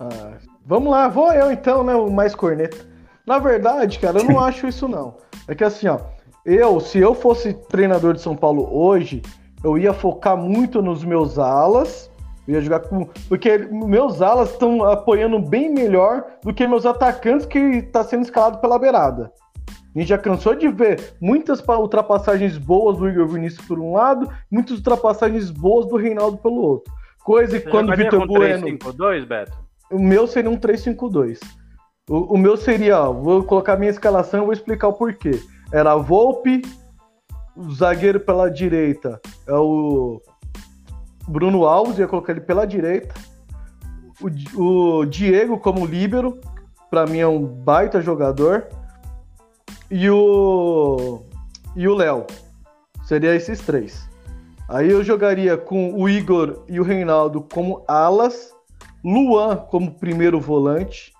Ah, 0.00 0.38
vamos 0.66 0.90
lá, 0.90 1.06
vou 1.06 1.32
eu 1.32 1.52
então, 1.52 1.84
né? 1.84 1.94
O 1.94 2.10
mais 2.10 2.34
corneta. 2.34 2.76
Na 3.24 3.38
verdade, 3.38 4.00
cara, 4.00 4.18
eu 4.18 4.24
não 4.24 4.40
acho 4.42 4.66
isso 4.66 4.88
não. 4.88 5.27
É 5.48 5.54
que 5.54 5.64
assim, 5.64 5.88
ó, 5.88 5.98
eu, 6.44 6.78
se 6.78 6.98
eu 6.98 7.14
fosse 7.14 7.54
treinador 7.54 8.14
de 8.14 8.20
São 8.20 8.36
Paulo 8.36 8.68
hoje, 8.70 9.22
eu 9.64 9.76
ia 9.76 9.92
focar 9.92 10.36
muito 10.36 10.80
nos 10.82 11.02
meus 11.04 11.38
alas. 11.38 12.10
Eu 12.46 12.54
ia 12.54 12.60
jogar 12.60 12.80
com. 12.80 13.06
Porque 13.28 13.58
meus 13.70 14.22
alas 14.22 14.50
estão 14.52 14.84
apoiando 14.84 15.38
bem 15.38 15.68
melhor 15.72 16.24
do 16.42 16.54
que 16.54 16.66
meus 16.66 16.86
atacantes 16.86 17.44
que 17.46 17.82
tá 17.82 18.04
sendo 18.04 18.22
escalado 18.22 18.58
pela 18.58 18.78
beirada. 18.78 19.32
A 19.94 19.98
gente 19.98 20.08
já 20.08 20.18
cansou 20.18 20.54
de 20.54 20.68
ver 20.68 21.14
muitas 21.20 21.60
pa- 21.60 21.76
ultrapassagens 21.78 22.56
boas 22.56 22.98
do 22.98 23.08
Igor 23.08 23.26
Vinícius 23.26 23.66
por 23.66 23.80
um 23.80 23.92
lado, 23.94 24.30
muitas 24.50 24.76
ultrapassagens 24.78 25.50
boas 25.50 25.86
do 25.86 25.96
Reinaldo 25.96 26.38
pelo 26.38 26.56
outro. 26.56 26.92
Coisa 27.24 27.58
que 27.58 27.64
Você 27.64 27.70
quando 27.70 27.92
o 27.92 27.96
Vitor 27.96 28.26
Bueno. 28.26 28.66
3-5-2, 28.66 29.26
Beto? 29.26 29.52
O 29.90 29.98
meu 29.98 30.26
seria 30.26 30.50
um 30.50 30.56
3-5-2. 30.56 31.40
O, 32.08 32.34
o 32.34 32.38
meu 32.38 32.56
seria, 32.56 33.00
ó, 33.00 33.12
vou 33.12 33.44
colocar 33.44 33.76
minha 33.76 33.90
escalação 33.90 34.42
e 34.42 34.44
vou 34.44 34.52
explicar 34.52 34.88
o 34.88 34.94
porquê. 34.94 35.42
Era 35.72 35.96
Volpe, 35.96 36.62
o 37.54 37.70
zagueiro 37.70 38.20
pela 38.20 38.48
direita 38.48 39.20
é 39.46 39.54
o 39.54 40.22
Bruno 41.26 41.66
Alves, 41.66 41.98
ia 41.98 42.08
colocar 42.08 42.32
ele 42.32 42.40
pela 42.40 42.66
direita. 42.66 43.14
O, 44.56 45.00
o 45.00 45.04
Diego 45.04 45.58
como 45.58 45.84
líbero, 45.84 46.40
pra 46.88 47.06
mim 47.06 47.18
é 47.18 47.26
um 47.26 47.44
baita 47.44 48.00
jogador. 48.00 48.66
E 49.90 50.08
o 50.08 51.22
e 51.76 51.86
o 51.86 51.94
Léo. 51.94 52.26
Seria 53.04 53.34
esses 53.34 53.60
três. 53.60 54.08
Aí 54.68 54.90
eu 54.90 55.02
jogaria 55.02 55.56
com 55.56 55.94
o 55.94 56.08
Igor 56.08 56.64
e 56.68 56.78
o 56.78 56.82
Reinaldo 56.82 57.40
como 57.40 57.84
alas, 57.88 58.52
Luan 59.02 59.56
como 59.56 59.94
primeiro 59.94 60.38
volante, 60.38 61.12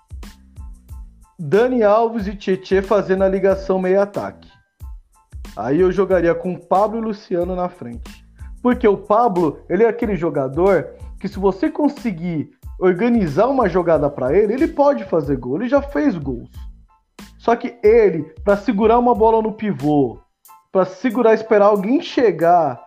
Dani 1.41 1.83
Alves 1.83 2.27
e 2.27 2.35
Tietê 2.35 2.81
fazendo 2.81 3.23
a 3.23 3.29
ligação 3.29 3.79
meio-ataque. 3.79 4.51
Aí 5.55 5.79
eu 5.79 5.89
jogaria 5.89 6.35
com 6.35 6.53
Pablo 6.57 6.99
e 6.99 7.01
Luciano 7.01 7.55
na 7.55 7.69
frente. 7.69 8.25
Porque 8.61 8.85
o 8.85 8.97
Pablo, 8.97 9.63
ele 9.69 9.85
é 9.85 9.87
aquele 9.87 10.17
jogador 10.17 10.95
que 11.17 11.29
se 11.29 11.39
você 11.39 11.69
conseguir 11.69 12.49
organizar 12.77 13.47
uma 13.47 13.69
jogada 13.69 14.09
para 14.09 14.35
ele, 14.35 14.51
ele 14.51 14.67
pode 14.67 15.05
fazer 15.05 15.37
gol. 15.37 15.55
Ele 15.55 15.69
já 15.69 15.81
fez 15.81 16.17
gols. 16.17 16.49
Só 17.37 17.55
que 17.55 17.79
ele, 17.81 18.23
para 18.43 18.57
segurar 18.57 18.99
uma 18.99 19.15
bola 19.15 19.41
no 19.41 19.53
pivô, 19.53 20.19
para 20.73 20.85
segurar, 20.85 21.33
esperar 21.33 21.67
alguém 21.67 22.01
chegar, 22.01 22.83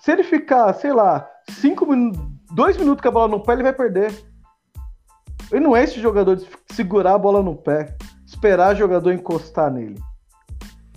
se 0.00 0.10
ele 0.10 0.24
ficar, 0.24 0.72
sei 0.74 0.92
lá, 0.92 1.24
cinco 1.50 1.86
minutos, 1.86 2.20
dois 2.52 2.76
minutos 2.76 3.00
com 3.00 3.08
a 3.08 3.12
bola 3.12 3.28
no 3.28 3.40
pé, 3.44 3.52
ele 3.52 3.62
vai 3.62 3.72
perder. 3.72 4.12
Ele 5.50 5.60
não 5.60 5.76
é 5.76 5.84
esse 5.84 6.00
jogador 6.00 6.36
de 6.36 6.46
segurar 6.72 7.14
a 7.14 7.18
bola 7.18 7.42
no 7.42 7.54
pé, 7.54 7.96
esperar 8.26 8.74
o 8.74 8.78
jogador 8.78 9.12
encostar 9.12 9.70
nele. 9.70 10.00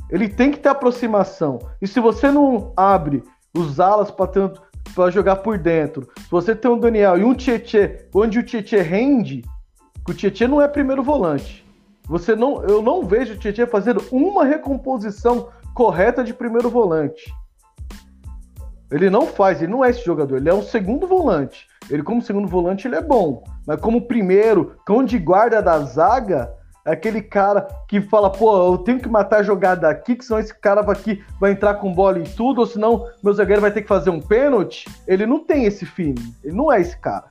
Ele 0.10 0.28
tem 0.28 0.52
que 0.52 0.58
ter 0.58 0.70
aproximação. 0.70 1.60
E 1.82 1.88
se 1.88 2.00
você 2.00 2.32
não 2.32 2.74
abre 2.76 3.24
os 3.56 3.80
alas 3.80 4.12
para 4.12 5.12
jogar 5.12 5.38
por 5.38 5.58
dentro, 5.58 6.10
se 6.18 6.32
você 6.32 6.56
tem 6.56 6.70
um 6.72 6.80
Daniel 6.80 7.18
e 7.18 7.24
um 7.24 7.36
Tietê, 7.36 8.08
onde 8.14 8.40
o 8.40 8.44
Tietê 8.44 8.82
rende, 8.82 9.44
o 10.08 10.14
Tietê 10.14 10.48
não 10.48 10.62
é 10.62 10.68
primeiro 10.68 11.04
volante. 11.04 11.64
Você 12.08 12.36
não, 12.36 12.64
eu 12.64 12.82
não 12.82 13.04
vejo 13.04 13.36
o 13.36 13.38
Tietê 13.38 13.68
fazendo 13.68 14.04
uma 14.12 14.44
recomposição 14.44 15.50
correta 15.76 16.24
de 16.24 16.34
primeiro 16.34 16.70
volante. 16.70 17.32
Ele 18.92 19.10
não 19.10 19.28
faz, 19.28 19.62
ele 19.62 19.72
não 19.72 19.86
é 19.86 19.90
esse 19.92 20.04
jogador, 20.04 20.38
ele 20.38 20.50
é 20.50 20.54
um 20.54 20.64
segundo 20.64 21.06
volante. 21.08 21.68
Ele, 21.90 22.04
como 22.04 22.22
segundo 22.22 22.48
volante, 22.48 22.88
ele 22.88 22.96
é 22.96 23.02
bom. 23.02 23.44
Mas 23.66 23.80
como 23.80 24.08
primeiro, 24.08 24.76
cão 24.86 25.04
de 25.04 25.18
guarda 25.18 25.62
da 25.62 25.80
zaga, 25.80 26.54
é 26.86 26.92
aquele 26.92 27.22
cara 27.22 27.68
que 27.88 28.02
fala, 28.02 28.32
pô, 28.32 28.74
eu 28.74 28.78
tenho 28.80 29.00
que 29.00 29.10
matar 29.10 29.40
a 29.40 29.44
jogada 29.44 29.90
aqui, 29.90 30.16
que 30.16 30.26
senão 30.26 30.40
esse 30.40 30.54
cara 30.54 30.82
aqui 30.82 31.24
vai 31.40 31.52
entrar 31.52 31.76
com 31.76 31.94
bola 31.94 32.20
e 32.20 32.24
tudo, 32.24 32.62
ou 32.62 32.66
senão 32.66 33.08
meu 33.24 33.34
zagueiro 33.34 33.62
vai 33.62 33.72
ter 33.72 33.82
que 33.82 33.88
fazer 33.88 34.10
um 34.10 34.20
pênalti. 34.20 34.90
Ele 35.08 35.26
não 35.26 35.40
tem 35.40 35.66
esse 35.66 35.86
feeling. 35.86 36.34
Ele 36.44 36.56
não 36.56 36.72
é 36.72 36.82
esse 36.82 36.98
cara. 36.98 37.26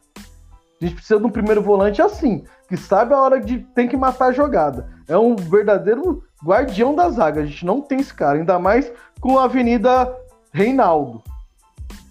A 0.81 0.85
gente 0.85 0.95
precisa 0.95 1.19
de 1.19 1.27
um 1.27 1.31
primeiro 1.31 1.61
volante 1.61 2.01
assim, 2.01 2.45
que 2.69 2.77
sabe 2.77 3.13
a 3.13 3.21
hora 3.21 3.41
de 3.41 3.59
tem 3.75 3.89
que 3.89 3.97
matar 3.97 4.27
a 4.27 4.33
jogada. 4.33 4.89
É 5.09 5.19
um 5.19 5.35
verdadeiro 5.35 6.23
guardião 6.45 6.95
da 6.95 7.11
zaga. 7.11 7.41
A 7.41 7.47
gente 7.47 7.67
não 7.67 7.81
tem 7.81 7.99
esse 7.99 8.15
cara, 8.15 8.39
ainda 8.39 8.61
mais 8.61 8.93
com 9.21 9.39
a 9.39 9.45
Avenida 9.45 10.15
Reinaldo. 10.53 11.23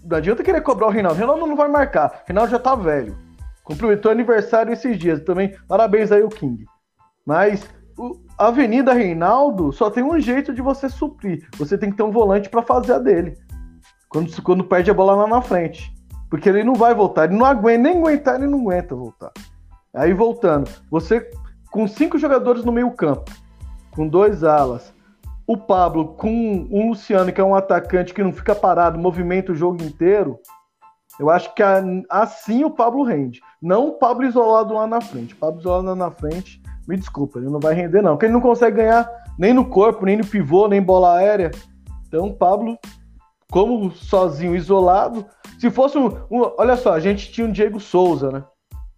Não 0.07 0.17
adianta 0.17 0.41
querer 0.41 0.61
cobrar 0.61 0.87
o 0.87 0.89
Reinaldo. 0.89 1.15
O 1.15 1.19
Reinaldo 1.19 1.47
não 1.47 1.55
vai 1.55 1.67
marcar. 1.67 2.21
O 2.23 2.27
Reinaldo 2.27 2.51
já 2.51 2.59
tá 2.59 2.75
velho. 2.75 3.17
Cumprimentou 3.63 4.09
aniversário 4.09 4.71
esses 4.71 4.97
dias. 4.97 5.21
Também 5.21 5.53
parabéns 5.67 6.11
aí 6.11 6.23
o 6.23 6.29
King. 6.29 6.65
Mas 7.25 7.69
o, 7.97 8.17
Avenida 8.37 8.93
Reinaldo 8.93 9.73
só 9.73 9.89
tem 9.89 10.03
um 10.03 10.17
jeito 10.17 10.53
de 10.53 10.61
você 10.61 10.87
suprir. 10.87 11.45
Você 11.57 11.77
tem 11.77 11.91
que 11.91 11.97
ter 11.97 12.03
um 12.03 12.11
volante 12.11 12.49
para 12.49 12.61
fazer 12.61 12.93
a 12.93 12.99
dele. 12.99 13.37
Quando, 14.07 14.41
quando 14.41 14.63
perde 14.63 14.89
a 14.89 14.93
bola 14.93 15.13
lá 15.15 15.27
na 15.27 15.41
frente. 15.41 15.93
Porque 16.29 16.47
ele 16.47 16.63
não 16.63 16.75
vai 16.75 16.95
voltar. 16.95 17.25
Ele 17.25 17.37
não 17.37 17.45
aguenta, 17.45 17.83
nem 17.83 17.97
aguentar, 17.97 18.35
ele 18.35 18.47
não 18.47 18.61
aguenta 18.61 18.95
voltar. 18.95 19.31
Aí 19.93 20.13
voltando, 20.13 20.69
você 20.89 21.29
com 21.71 21.87
cinco 21.87 22.17
jogadores 22.17 22.63
no 22.63 22.71
meio 22.71 22.91
campo, 22.91 23.31
com 23.91 24.07
dois 24.07 24.43
alas, 24.43 24.93
o 25.47 25.55
Pablo 25.55 26.09
com 26.15 26.67
um 26.69 26.89
Luciano, 26.89 27.31
que 27.31 27.39
é 27.39 27.43
um 27.43 27.55
atacante 27.55 28.13
que 28.13 28.21
não 28.21 28.33
fica 28.33 28.53
parado, 28.53 28.99
movimenta 28.99 29.53
o 29.53 29.55
jogo 29.55 29.81
inteiro, 29.81 30.37
eu 31.17 31.29
acho 31.29 31.55
que 31.55 31.63
assim 32.09 32.65
o 32.65 32.69
Pablo 32.69 33.03
rende. 33.03 33.41
Não 33.61 33.87
o 33.87 33.91
Pablo 33.93 34.27
isolado 34.27 34.73
lá 34.73 34.85
na 34.85 35.01
frente. 35.01 35.33
O 35.33 35.37
Pablo 35.37 35.59
isolado 35.61 35.87
lá 35.87 35.95
na 35.95 36.11
frente 36.11 36.61
me 36.87 36.95
desculpa, 36.95 37.39
ele 37.39 37.49
não 37.49 37.59
vai 37.59 37.73
render, 37.73 38.01
não. 38.01 38.11
Porque 38.11 38.25
ele 38.25 38.33
não 38.33 38.41
consegue 38.41 38.77
ganhar 38.77 39.09
nem 39.39 39.53
no 39.53 39.65
corpo, 39.65 40.05
nem 40.05 40.17
no 40.17 40.25
pivô, 40.25 40.67
nem 40.67 40.81
bola 40.81 41.17
aérea. 41.17 41.51
Então, 42.07 42.31
Pablo, 42.31 42.77
como 43.51 43.91
sozinho, 43.91 44.55
isolado. 44.55 45.25
Se 45.59 45.71
fosse 45.71 45.97
um, 45.97 46.07
um, 46.29 46.51
Olha 46.57 46.75
só, 46.75 46.93
a 46.93 46.99
gente 46.99 47.31
tinha 47.31 47.47
um 47.47 47.51
Diego 47.51 47.79
Souza, 47.79 48.31
né? 48.31 48.43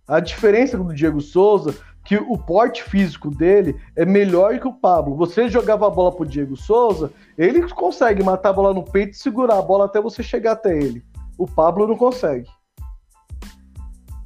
A 0.08 0.20
diferença 0.20 0.78
do 0.78 0.94
Diego 0.94 1.22
Souza 1.22 1.76
que 2.10 2.18
o 2.18 2.36
porte 2.36 2.82
físico 2.82 3.30
dele 3.30 3.76
é 3.96 4.04
melhor 4.04 4.60
que 4.60 4.68
o 4.68 4.74
Pablo. 4.74 5.16
Você 5.16 5.48
jogava 5.48 5.86
a 5.86 5.92
bola 5.92 6.12
pro 6.12 6.26
Diego 6.26 6.58
Souza, 6.58 7.12
ele 7.38 7.62
consegue 7.70 8.24
matar 8.24 8.50
a 8.50 8.54
bola 8.54 8.74
no 8.74 8.84
peito 8.84 9.12
e 9.12 9.16
segurar 9.16 9.60
a 9.60 9.62
bola 9.62 9.86
até 9.86 10.02
você 10.02 10.24
chegar 10.24 10.54
até 10.54 10.76
ele. 10.76 11.04
O 11.38 11.46
Pablo 11.46 11.88
não 11.88 11.96
consegue. 11.96 12.50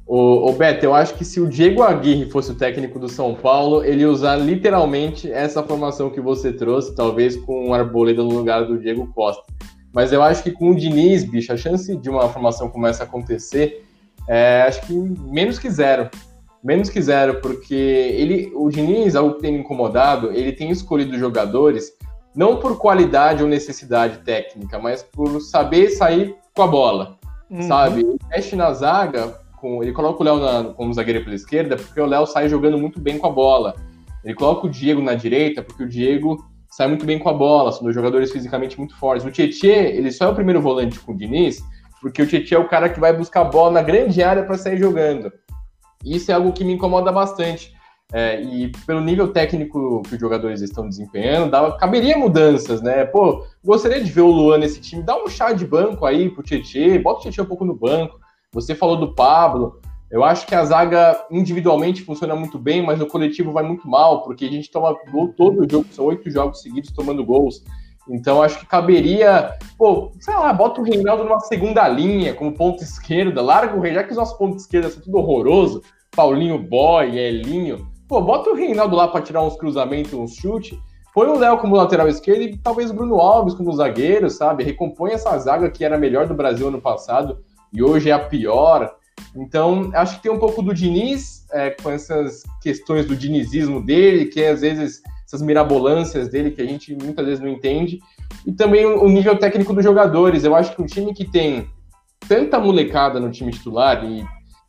O, 0.06 0.48
o 0.48 0.52
Beto, 0.54 0.86
eu 0.86 0.94
acho 0.94 1.12
que 1.12 1.26
se 1.26 1.38
o 1.38 1.46
Diego 1.46 1.82
Aguirre 1.82 2.30
fosse 2.30 2.52
o 2.52 2.54
técnico 2.54 2.98
do 2.98 3.08
São 3.08 3.34
Paulo, 3.34 3.84
ele 3.84 4.00
ia 4.00 4.10
usar 4.10 4.36
literalmente 4.36 5.30
essa 5.30 5.62
formação 5.62 6.08
que 6.08 6.22
você 6.22 6.54
trouxe, 6.54 6.94
talvez 6.94 7.36
com 7.36 7.68
o 7.68 7.74
Arboleda 7.74 8.22
no 8.22 8.30
lugar 8.30 8.64
do 8.64 8.78
Diego 8.78 9.12
Costa. 9.12 9.44
Mas 9.92 10.10
eu 10.10 10.22
acho 10.22 10.42
que 10.42 10.50
com 10.50 10.70
o 10.70 10.74
Diniz, 10.74 11.22
bicho, 11.22 11.52
a 11.52 11.56
chance 11.58 11.94
de 11.94 12.08
uma 12.08 12.30
formação 12.30 12.70
como 12.70 12.86
essa 12.86 13.04
acontecer 13.04 13.84
é 14.26 14.62
acho 14.62 14.86
que 14.86 14.94
menos 14.94 15.58
que 15.58 15.68
zero. 15.68 16.08
Menos 16.64 16.88
que 16.88 17.02
zero, 17.02 17.42
porque 17.42 17.74
ele, 17.74 18.50
o 18.54 18.70
Diniz, 18.70 19.14
ao 19.14 19.34
ter 19.34 19.50
incomodado, 19.50 20.32
ele 20.32 20.50
tem 20.50 20.70
escolhido 20.70 21.18
jogadores 21.18 21.92
não 22.34 22.56
por 22.56 22.78
qualidade 22.78 23.42
ou 23.42 23.48
necessidade 23.48 24.18
técnica, 24.24 24.78
mas 24.78 25.02
por 25.02 25.40
saber 25.42 25.90
sair 25.90 26.34
com 26.54 26.62
a 26.62 26.66
bola, 26.66 27.18
uhum. 27.50 27.62
sabe? 27.62 28.00
Ele 28.00 28.18
mexe 28.30 28.56
na 28.56 28.72
zaga 28.72 29.38
com. 29.60 29.82
Ele 29.82 29.92
coloca 29.92 30.22
o 30.22 30.24
Léo 30.24 30.74
como 30.74 30.94
zagueiro 30.94 31.22
pela 31.22 31.36
esquerda, 31.36 31.76
porque 31.76 32.00
o 32.00 32.06
Léo 32.06 32.26
sai 32.26 32.48
jogando 32.48 32.78
muito 32.78 32.98
bem 32.98 33.18
com 33.18 33.26
a 33.26 33.30
bola. 33.30 33.74
Ele 34.24 34.34
coloca 34.34 34.66
o 34.66 34.70
Diego 34.70 35.02
na 35.02 35.14
direita, 35.14 35.62
porque 35.62 35.84
o 35.84 35.88
Diego 35.88 36.42
sai 36.70 36.88
muito 36.88 37.04
bem 37.04 37.18
com 37.18 37.28
a 37.28 37.32
bola, 37.34 37.70
são 37.72 37.82
dois 37.82 37.94
jogadores 37.94 38.32
fisicamente 38.32 38.78
muito 38.78 38.96
fortes. 38.96 39.24
O 39.24 39.30
Tietchan, 39.30 39.68
ele 39.68 40.10
só 40.10 40.24
é 40.24 40.28
o 40.28 40.34
primeiro 40.34 40.62
volante 40.62 40.98
com 40.98 41.12
o 41.12 41.16
Diniz, 41.16 41.62
porque 42.00 42.22
o 42.22 42.26
Tietchan 42.26 42.56
é 42.56 42.58
o 42.58 42.68
cara 42.68 42.88
que 42.88 42.98
vai 42.98 43.14
buscar 43.14 43.42
a 43.42 43.44
bola 43.44 43.72
na 43.72 43.82
grande 43.82 44.22
área 44.22 44.44
para 44.44 44.56
sair 44.56 44.78
jogando. 44.78 45.30
Isso 46.04 46.30
é 46.30 46.34
algo 46.34 46.52
que 46.52 46.64
me 46.64 46.74
incomoda 46.74 47.10
bastante. 47.10 47.74
É, 48.12 48.40
e 48.40 48.70
pelo 48.86 49.00
nível 49.00 49.32
técnico 49.32 50.02
que 50.02 50.14
os 50.14 50.20
jogadores 50.20 50.60
estão 50.60 50.88
desempenhando, 50.88 51.50
dava, 51.50 51.76
caberia 51.76 52.16
mudanças, 52.16 52.82
né? 52.82 53.04
Pô, 53.04 53.44
gostaria 53.64 54.02
de 54.02 54.10
ver 54.10 54.20
o 54.20 54.30
Luan 54.30 54.58
nesse 54.58 54.80
time. 54.80 55.02
Dá 55.02 55.16
um 55.16 55.28
chá 55.28 55.52
de 55.52 55.66
banco 55.66 56.04
aí 56.04 56.30
pro 56.30 56.42
Tietchan, 56.42 57.00
bota 57.02 57.20
o 57.20 57.22
Tietchan 57.22 57.42
um 57.42 57.46
pouco 57.46 57.64
no 57.64 57.74
banco, 57.74 58.20
você 58.52 58.74
falou 58.74 58.96
do 58.96 59.14
Pablo. 59.14 59.80
Eu 60.10 60.22
acho 60.22 60.46
que 60.46 60.54
a 60.54 60.64
zaga 60.64 61.26
individualmente 61.30 62.02
funciona 62.02 62.36
muito 62.36 62.56
bem, 62.56 62.84
mas 62.84 62.98
no 62.98 63.06
coletivo 63.06 63.50
vai 63.50 63.64
muito 63.64 63.88
mal, 63.88 64.22
porque 64.22 64.44
a 64.44 64.50
gente 64.50 64.70
toma 64.70 64.94
gol 65.10 65.34
todo 65.36 65.62
o 65.62 65.68
jogo, 65.68 65.86
são 65.90 66.04
oito 66.04 66.30
jogos 66.30 66.62
seguidos 66.62 66.92
tomando 66.92 67.24
gols. 67.24 67.64
Então 68.08 68.42
acho 68.42 68.60
que 68.60 68.66
caberia, 68.66 69.56
pô, 69.78 70.12
sei 70.20 70.34
lá, 70.34 70.52
bota 70.52 70.80
o 70.80 70.84
Reinaldo 70.84 71.24
numa 71.24 71.40
segunda 71.40 71.88
linha, 71.88 72.34
como 72.34 72.52
ponto 72.52 72.82
esquerda, 72.82 73.40
larga 73.40 73.74
o 73.74 73.80
Reinaldo, 73.80 73.94
já 73.94 74.04
que 74.04 74.10
os 74.12 74.18
nossos 74.18 74.38
pontos 74.38 74.62
esquerda 74.62 74.90
são 74.90 75.02
tudo 75.02 75.18
horroroso, 75.18 75.82
Paulinho 76.14 76.58
Boy, 76.58 77.18
Elinho, 77.18 77.86
pô, 78.08 78.20
bota 78.20 78.50
o 78.50 78.54
Reinaldo 78.54 78.96
lá 78.96 79.08
para 79.08 79.22
tirar 79.22 79.42
uns 79.42 79.56
cruzamentos, 79.56 80.12
uns 80.12 80.34
chutes, 80.34 80.78
põe 81.14 81.28
o 81.28 81.38
Léo 81.38 81.58
como 81.58 81.76
lateral 81.76 82.08
esquerdo 82.08 82.42
e 82.42 82.56
talvez 82.56 82.90
o 82.90 82.94
Bruno 82.94 83.16
Alves 83.20 83.54
como 83.54 83.72
zagueiro, 83.72 84.28
sabe? 84.30 84.64
Recompõe 84.64 85.12
essa 85.12 85.36
zaga 85.38 85.70
que 85.70 85.84
era 85.84 85.96
a 85.96 85.98
melhor 85.98 86.26
do 86.26 86.34
Brasil 86.34 86.68
ano 86.68 86.80
passado 86.80 87.38
e 87.72 87.82
hoje 87.82 88.10
é 88.10 88.12
a 88.12 88.18
pior. 88.18 88.94
Então, 89.36 89.90
acho 89.94 90.16
que 90.16 90.22
tem 90.22 90.32
um 90.32 90.38
pouco 90.38 90.62
do 90.62 90.72
Diniz, 90.72 91.46
é, 91.52 91.70
com 91.70 91.90
essas 91.90 92.42
questões 92.62 93.06
do 93.06 93.16
dinizismo 93.16 93.84
dele, 93.84 94.26
que 94.26 94.40
é, 94.40 94.50
às 94.50 94.60
vezes 94.60 95.02
essas 95.26 95.42
mirabolâncias 95.42 96.28
dele 96.28 96.50
que 96.50 96.62
a 96.62 96.66
gente 96.66 96.94
muitas 96.94 97.24
vezes 97.24 97.40
não 97.40 97.48
entende, 97.48 97.98
e 98.46 98.52
também 98.52 98.84
o 98.84 99.08
nível 99.08 99.36
técnico 99.36 99.72
dos 99.72 99.82
jogadores. 99.82 100.44
Eu 100.44 100.54
acho 100.54 100.74
que 100.74 100.82
um 100.82 100.86
time 100.86 101.12
que 101.12 101.24
tem 101.24 101.68
tanta 102.28 102.58
molecada 102.60 103.18
no 103.18 103.30
time 103.30 103.50
titular 103.50 104.04
e, 104.04 104.24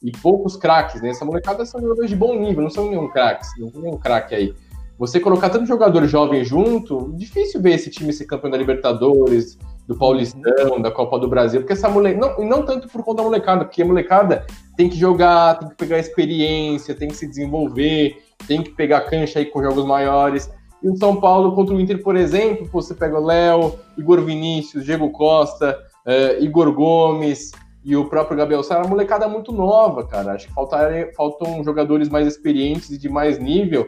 e 0.06 0.12
poucos 0.12 0.56
craques, 0.56 1.01
né? 1.01 1.10
Essa 1.10 1.26
molecada 1.26 1.66
são 1.66 1.82
jogadores 1.82 2.12
de 2.12 2.16
bom 2.16 2.36
nível, 2.39 2.62
não 2.62 2.70
são 2.70 2.88
nenhum 2.88 3.10
craques, 3.10 3.49
não 3.58 3.72
tem 3.72 3.82
nenhum 3.82 3.97
craque 3.97 4.36
aí. 4.36 4.53
Você 4.99 5.20
colocar 5.20 5.49
tanto 5.49 5.66
jogador 5.66 6.06
jovem 6.06 6.45
junto, 6.45 7.12
difícil 7.18 7.60
ver 7.60 7.74
esse 7.74 7.89
time 7.89 8.14
ser 8.14 8.26
campeão 8.26 8.51
da 8.51 8.58
Libertadores, 8.58 9.58
do 9.88 9.97
Paulistão, 9.97 10.80
da 10.80 10.91
Copa 10.91 11.18
do 11.18 11.28
Brasil, 11.28 11.60
porque 11.60 11.74
essa 11.74 11.89
molecada, 11.89 12.38
não, 12.38 12.45
não 12.45 12.66
tanto 12.66 12.88
por 12.88 13.03
conta 13.03 13.18
da 13.18 13.24
molecada, 13.24 13.66
porque 13.66 13.82
a 13.82 13.86
molecada 13.86 14.45
tem 14.78 14.88
que 14.88 14.95
jogar, 14.95 15.58
tem 15.58 15.70
que 15.70 15.76
pegar 15.76 15.97
experiência, 15.97 16.93
tem 16.93 17.08
que 17.08 17.16
se 17.16 17.28
desenvolver, 17.28 18.24
tem 18.47 18.62
que 18.62 18.70
pegar 18.70 19.01
cancha 19.01 19.39
aí 19.39 19.45
com 19.45 19.62
jogos 19.64 19.86
maiores. 19.86 20.49
E 20.84 20.89
o 20.89 20.95
São 20.97 21.16
Paulo 21.20 21.56
contra 21.56 21.74
o 21.74 21.82
Inter, 21.82 22.01
por 22.03 22.16
exemplo, 22.16 22.70
você 22.72 22.93
pega 22.93 23.20
o 23.20 23.26
Léo, 23.26 23.74
Igor 23.97 24.22
Vinícius, 24.22 24.86
Diego 24.86 25.10
Costa, 25.10 25.78
uh, 26.06 26.43
Igor 26.43 26.72
Gomes 26.72 27.51
e 27.86 27.96
o 27.96 28.10
próprio 28.10 28.36
Gabriel 28.36 28.64
Sara, 28.64 28.84
a 28.84 28.88
molecada 28.88 29.26
é 29.26 29.28
muito 29.28 29.52
nova, 29.52 30.06
cara. 30.08 30.34
Acho 30.34 30.48
que 30.48 30.54
faltaram, 30.54 31.14
faltam 31.16 31.64
jogadores 31.64 32.10
mais 32.10 32.26
experientes 32.26 32.90
e 32.90 32.98
de 32.98 33.08
mais 33.08 33.38
nível. 33.38 33.88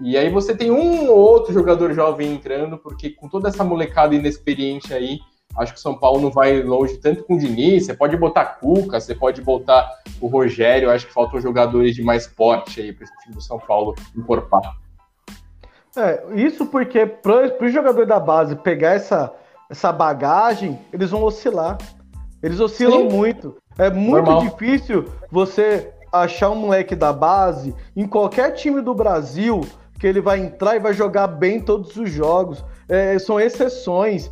E 0.00 0.16
aí 0.16 0.30
você 0.30 0.54
tem 0.54 0.70
um 0.70 1.10
ou 1.10 1.18
outro 1.18 1.52
jogador 1.52 1.92
jovem 1.92 2.32
entrando, 2.32 2.78
porque 2.78 3.10
com 3.10 3.28
toda 3.28 3.48
essa 3.48 3.64
molecada 3.64 4.14
inexperiente 4.14 4.94
aí, 4.94 5.18
Acho 5.56 5.74
que 5.74 5.78
o 5.78 5.82
São 5.82 5.94
Paulo 5.94 6.20
não 6.20 6.30
vai 6.30 6.62
longe 6.62 6.96
tanto 6.96 7.24
com 7.24 7.34
o 7.34 7.38
Diniz. 7.38 7.84
Você 7.84 7.94
pode 7.94 8.16
botar 8.16 8.44
Cuca, 8.44 8.98
você 8.98 9.14
pode 9.14 9.42
botar 9.42 9.86
o 10.20 10.26
Rogério. 10.26 10.90
Acho 10.90 11.06
que 11.06 11.12
faltam 11.12 11.40
jogadores 11.40 11.94
de 11.94 12.02
mais 12.02 12.26
porte 12.26 12.80
aí 12.80 12.92
para 12.92 13.04
esse 13.04 13.16
time 13.18 13.34
do 13.34 13.40
São 13.42 13.58
Paulo 13.58 13.94
encorpar. 14.16 14.62
É, 15.94 16.22
isso 16.34 16.64
porque 16.66 17.04
para 17.04 17.54
o 17.60 17.68
jogador 17.68 18.06
da 18.06 18.18
base 18.18 18.56
pegar 18.56 18.92
essa, 18.92 19.30
essa 19.70 19.92
bagagem, 19.92 20.78
eles 20.90 21.10
vão 21.10 21.22
oscilar. 21.22 21.76
Eles 22.42 22.60
oscilam 22.60 23.10
Sim. 23.10 23.16
muito. 23.16 23.56
É 23.78 23.90
muito 23.90 24.26
Normal. 24.26 24.40
difícil 24.42 25.06
você 25.30 25.92
achar 26.12 26.50
um 26.50 26.56
moleque 26.56 26.94
da 26.94 27.12
base 27.12 27.74
em 27.96 28.06
qualquer 28.06 28.52
time 28.52 28.80
do 28.80 28.94
Brasil 28.94 29.62
que 29.98 30.06
ele 30.06 30.20
vai 30.20 30.40
entrar 30.40 30.76
e 30.76 30.80
vai 30.80 30.92
jogar 30.92 31.26
bem 31.26 31.60
todos 31.60 31.96
os 31.96 32.10
jogos. 32.10 32.64
É, 32.88 33.18
são 33.18 33.40
exceções 33.40 34.30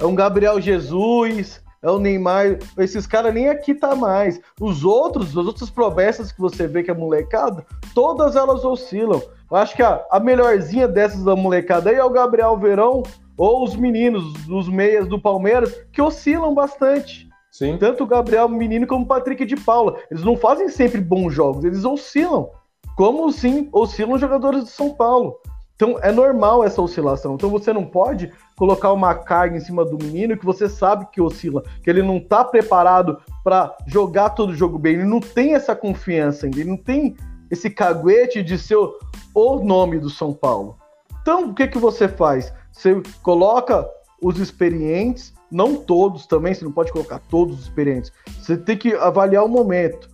é 0.00 0.06
um 0.06 0.14
Gabriel 0.14 0.60
Jesus, 0.60 1.60
é 1.82 1.90
o 1.90 1.98
Neymar. 1.98 2.58
Esses 2.78 3.04
caras 3.06 3.34
nem 3.34 3.48
aqui 3.48 3.74
tá 3.74 3.96
mais. 3.96 4.40
Os 4.60 4.84
outros, 4.84 5.36
as 5.36 5.46
outras 5.46 5.70
promessas 5.70 6.30
que 6.30 6.40
você 6.40 6.68
vê 6.68 6.84
que 6.84 6.90
é 6.90 6.94
molecada, 6.94 7.66
todas 7.94 8.36
elas 8.36 8.64
oscilam. 8.64 9.20
Eu 9.50 9.56
acho 9.56 9.74
que 9.74 9.82
a, 9.82 10.00
a 10.10 10.20
melhorzinha 10.20 10.86
dessas 10.86 11.24
da 11.24 11.34
molecada 11.34 11.90
aí 11.90 11.96
é 11.96 12.04
o 12.04 12.10
Gabriel 12.10 12.56
Verão, 12.56 13.02
Ou 13.36 13.64
os 13.64 13.74
meninos, 13.74 14.48
os 14.48 14.68
meias 14.68 15.08
do 15.08 15.20
Palmeiras, 15.20 15.74
que 15.92 16.02
oscilam 16.02 16.54
bastante. 16.54 17.27
Sim. 17.50 17.76
Tanto 17.78 18.04
o 18.04 18.06
Gabriel 18.06 18.48
Menino 18.48 18.86
como 18.86 19.04
o 19.04 19.08
Patrick 19.08 19.44
de 19.44 19.56
Paula. 19.56 19.96
Eles 20.10 20.24
não 20.24 20.36
fazem 20.36 20.68
sempre 20.68 21.00
bons 21.00 21.32
jogos, 21.32 21.64
eles 21.64 21.84
oscilam. 21.84 22.50
Como 22.96 23.30
sim 23.32 23.68
oscilam 23.72 24.14
os 24.14 24.20
jogadores 24.20 24.64
de 24.64 24.70
São 24.70 24.90
Paulo. 24.90 25.36
Então 25.78 25.96
é 26.02 26.10
normal 26.10 26.64
essa 26.64 26.82
oscilação. 26.82 27.36
Então 27.36 27.48
você 27.48 27.72
não 27.72 27.84
pode 27.84 28.32
colocar 28.56 28.92
uma 28.92 29.14
carga 29.14 29.56
em 29.56 29.60
cima 29.60 29.84
do 29.84 29.96
menino 29.96 30.36
que 30.36 30.44
você 30.44 30.68
sabe 30.68 31.06
que 31.12 31.20
oscila, 31.20 31.62
que 31.84 31.88
ele 31.88 32.02
não 32.02 32.16
está 32.16 32.44
preparado 32.44 33.20
para 33.44 33.76
jogar 33.86 34.30
todo 34.30 34.50
o 34.50 34.56
jogo 34.56 34.76
bem, 34.76 34.94
ele 34.94 35.04
não 35.04 35.20
tem 35.20 35.54
essa 35.54 35.76
confiança 35.76 36.46
ainda, 36.46 36.58
ele 36.58 36.70
não 36.70 36.76
tem 36.76 37.16
esse 37.48 37.70
caguete 37.70 38.42
de 38.42 38.58
ser 38.58 38.74
o, 38.74 38.98
o 39.32 39.62
nome 39.62 40.00
do 40.00 40.10
São 40.10 40.32
Paulo. 40.32 40.76
Então 41.22 41.50
o 41.50 41.54
que, 41.54 41.68
que 41.68 41.78
você 41.78 42.08
faz? 42.08 42.52
Você 42.72 43.00
coloca 43.22 43.88
os 44.20 44.40
experientes, 44.40 45.32
não 45.50 45.76
todos 45.76 46.26
também, 46.26 46.54
você 46.54 46.64
não 46.64 46.72
pode 46.72 46.92
colocar 46.92 47.20
todos 47.30 47.58
os 47.58 47.62
experientes. 47.64 48.12
Você 48.40 48.56
tem 48.56 48.76
que 48.76 48.94
avaliar 48.94 49.44
o 49.44 49.48
momento. 49.48 50.08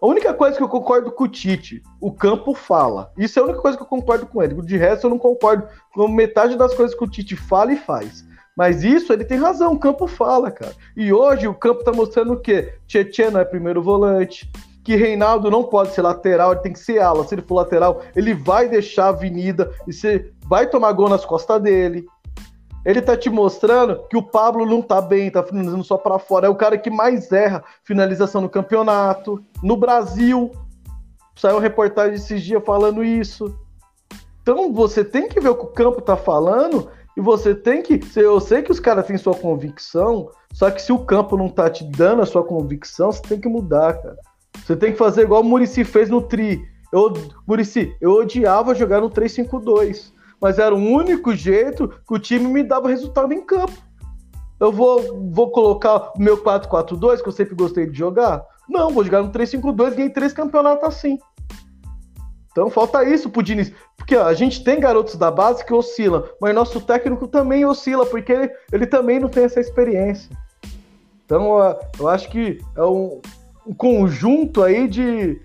A 0.00 0.06
única 0.06 0.32
coisa 0.32 0.56
que 0.56 0.62
eu 0.62 0.68
concordo 0.68 1.12
com 1.12 1.24
o 1.24 1.28
Tite, 1.28 1.82
o 2.00 2.10
campo 2.10 2.54
fala. 2.54 3.12
Isso 3.18 3.38
é 3.38 3.42
a 3.42 3.44
única 3.44 3.60
coisa 3.60 3.76
que 3.76 3.82
eu 3.82 3.88
concordo 3.88 4.26
com 4.26 4.42
ele. 4.42 4.54
De 4.62 4.76
resto, 4.76 5.06
eu 5.06 5.10
não 5.10 5.18
concordo 5.18 5.66
com 5.92 6.08
metade 6.08 6.56
das 6.56 6.74
coisas 6.74 6.96
que 6.96 7.04
o 7.04 7.08
Tite 7.08 7.36
fala 7.36 7.72
e 7.72 7.76
faz. 7.76 8.24
Mas 8.56 8.82
isso 8.82 9.12
ele 9.12 9.24
tem 9.24 9.38
razão, 9.38 9.74
o 9.74 9.78
campo 9.78 10.06
fala, 10.06 10.50
cara. 10.50 10.74
E 10.96 11.12
hoje 11.12 11.46
o 11.46 11.54
campo 11.54 11.84
tá 11.84 11.92
mostrando 11.92 12.32
o 12.32 12.40
quê? 12.40 12.74
Tietchan 12.86 13.30
não 13.30 13.40
é 13.40 13.44
primeiro 13.44 13.82
volante, 13.82 14.50
que 14.82 14.96
Reinaldo 14.96 15.50
não 15.50 15.62
pode 15.62 15.94
ser 15.94 16.02
lateral, 16.02 16.52
ele 16.52 16.60
tem 16.60 16.72
que 16.72 16.78
ser 16.78 16.98
ala. 16.98 17.24
Se 17.24 17.34
ele 17.34 17.42
for 17.42 17.54
lateral, 17.54 18.02
ele 18.16 18.34
vai 18.34 18.68
deixar 18.68 19.06
a 19.06 19.08
avenida 19.08 19.70
e 19.86 19.92
você 19.92 20.32
vai 20.46 20.66
tomar 20.66 20.92
gol 20.92 21.08
nas 21.08 21.24
costas 21.24 21.62
dele. 21.62 22.06
Ele 22.84 23.02
tá 23.02 23.16
te 23.16 23.28
mostrando 23.28 24.02
que 24.08 24.16
o 24.16 24.22
Pablo 24.22 24.64
não 24.64 24.80
tá 24.80 25.00
bem, 25.00 25.30
tá 25.30 25.42
finalizando 25.42 25.84
só 25.84 25.98
para 25.98 26.18
fora. 26.18 26.46
É 26.46 26.50
o 26.50 26.54
cara 26.54 26.78
que 26.78 26.90
mais 26.90 27.30
erra 27.30 27.62
finalização 27.84 28.40
no 28.40 28.48
campeonato. 28.48 29.42
No 29.62 29.76
Brasil, 29.76 30.50
saiu 31.36 31.58
reportagem 31.58 32.14
esses 32.14 32.42
dias 32.42 32.62
falando 32.64 33.04
isso. 33.04 33.54
Então 34.42 34.72
você 34.72 35.04
tem 35.04 35.28
que 35.28 35.40
ver 35.40 35.50
o 35.50 35.54
que 35.54 35.64
o 35.64 35.68
campo 35.68 36.00
tá 36.00 36.16
falando 36.16 36.88
e 37.16 37.20
você 37.20 37.54
tem 37.54 37.82
que. 37.82 38.00
Eu 38.16 38.40
sei 38.40 38.62
que 38.62 38.72
os 38.72 38.80
caras 38.80 39.06
têm 39.06 39.18
sua 39.18 39.34
convicção, 39.34 40.30
só 40.52 40.70
que 40.70 40.80
se 40.80 40.92
o 40.92 40.98
campo 40.98 41.36
não 41.36 41.48
tá 41.48 41.68
te 41.68 41.84
dando 41.84 42.22
a 42.22 42.26
sua 42.26 42.42
convicção, 42.42 43.12
você 43.12 43.22
tem 43.22 43.40
que 43.40 43.48
mudar, 43.48 43.94
cara. 43.94 44.16
Você 44.64 44.74
tem 44.74 44.92
que 44.92 44.98
fazer 44.98 45.22
igual 45.22 45.42
o 45.42 45.44
Murici 45.44 45.84
fez 45.84 46.08
no 46.08 46.22
Tri. 46.22 46.66
Eu, 46.90 47.12
Murici, 47.46 47.94
eu 48.00 48.12
odiava 48.12 48.74
jogar 48.74 49.00
no 49.00 49.10
3-5-2 49.10 50.12
mas 50.40 50.58
era 50.58 50.74
o 50.74 50.78
único 50.78 51.34
jeito 51.34 51.88
que 51.88 52.14
o 52.14 52.18
time 52.18 52.46
me 52.46 52.62
dava 52.62 52.88
resultado 52.88 53.32
em 53.32 53.44
campo. 53.44 53.72
Eu 54.58 54.72
vou, 54.72 55.30
vou 55.30 55.50
colocar 55.50 56.12
o 56.14 56.18
meu 56.18 56.42
4-4-2, 56.42 57.22
que 57.22 57.28
eu 57.28 57.32
sempre 57.32 57.54
gostei 57.54 57.86
de 57.86 57.96
jogar? 57.96 58.44
Não, 58.68 58.90
vou 58.90 59.04
jogar 59.04 59.22
no 59.22 59.32
3-5-2, 59.32 59.94
ganhei 59.94 60.10
três 60.10 60.32
campeonatos 60.32 60.84
assim. 60.84 61.18
Então 62.52 62.68
falta 62.68 63.04
isso 63.04 63.30
pro 63.30 63.42
Diniz. 63.42 63.72
Porque 63.96 64.16
ó, 64.16 64.26
a 64.26 64.34
gente 64.34 64.62
tem 64.62 64.80
garotos 64.80 65.16
da 65.16 65.30
base 65.30 65.64
que 65.64 65.72
oscilam, 65.72 66.24
mas 66.40 66.54
nosso 66.54 66.80
técnico 66.80 67.28
também 67.28 67.64
oscila, 67.64 68.04
porque 68.04 68.32
ele, 68.32 68.50
ele 68.72 68.86
também 68.86 69.20
não 69.20 69.28
tem 69.28 69.44
essa 69.44 69.60
experiência. 69.60 70.36
Então 71.24 71.58
eu 71.98 72.08
acho 72.08 72.28
que 72.28 72.58
é 72.76 72.82
um, 72.82 73.20
um 73.66 73.72
conjunto 73.72 74.62
aí 74.62 74.88
de. 74.88 75.40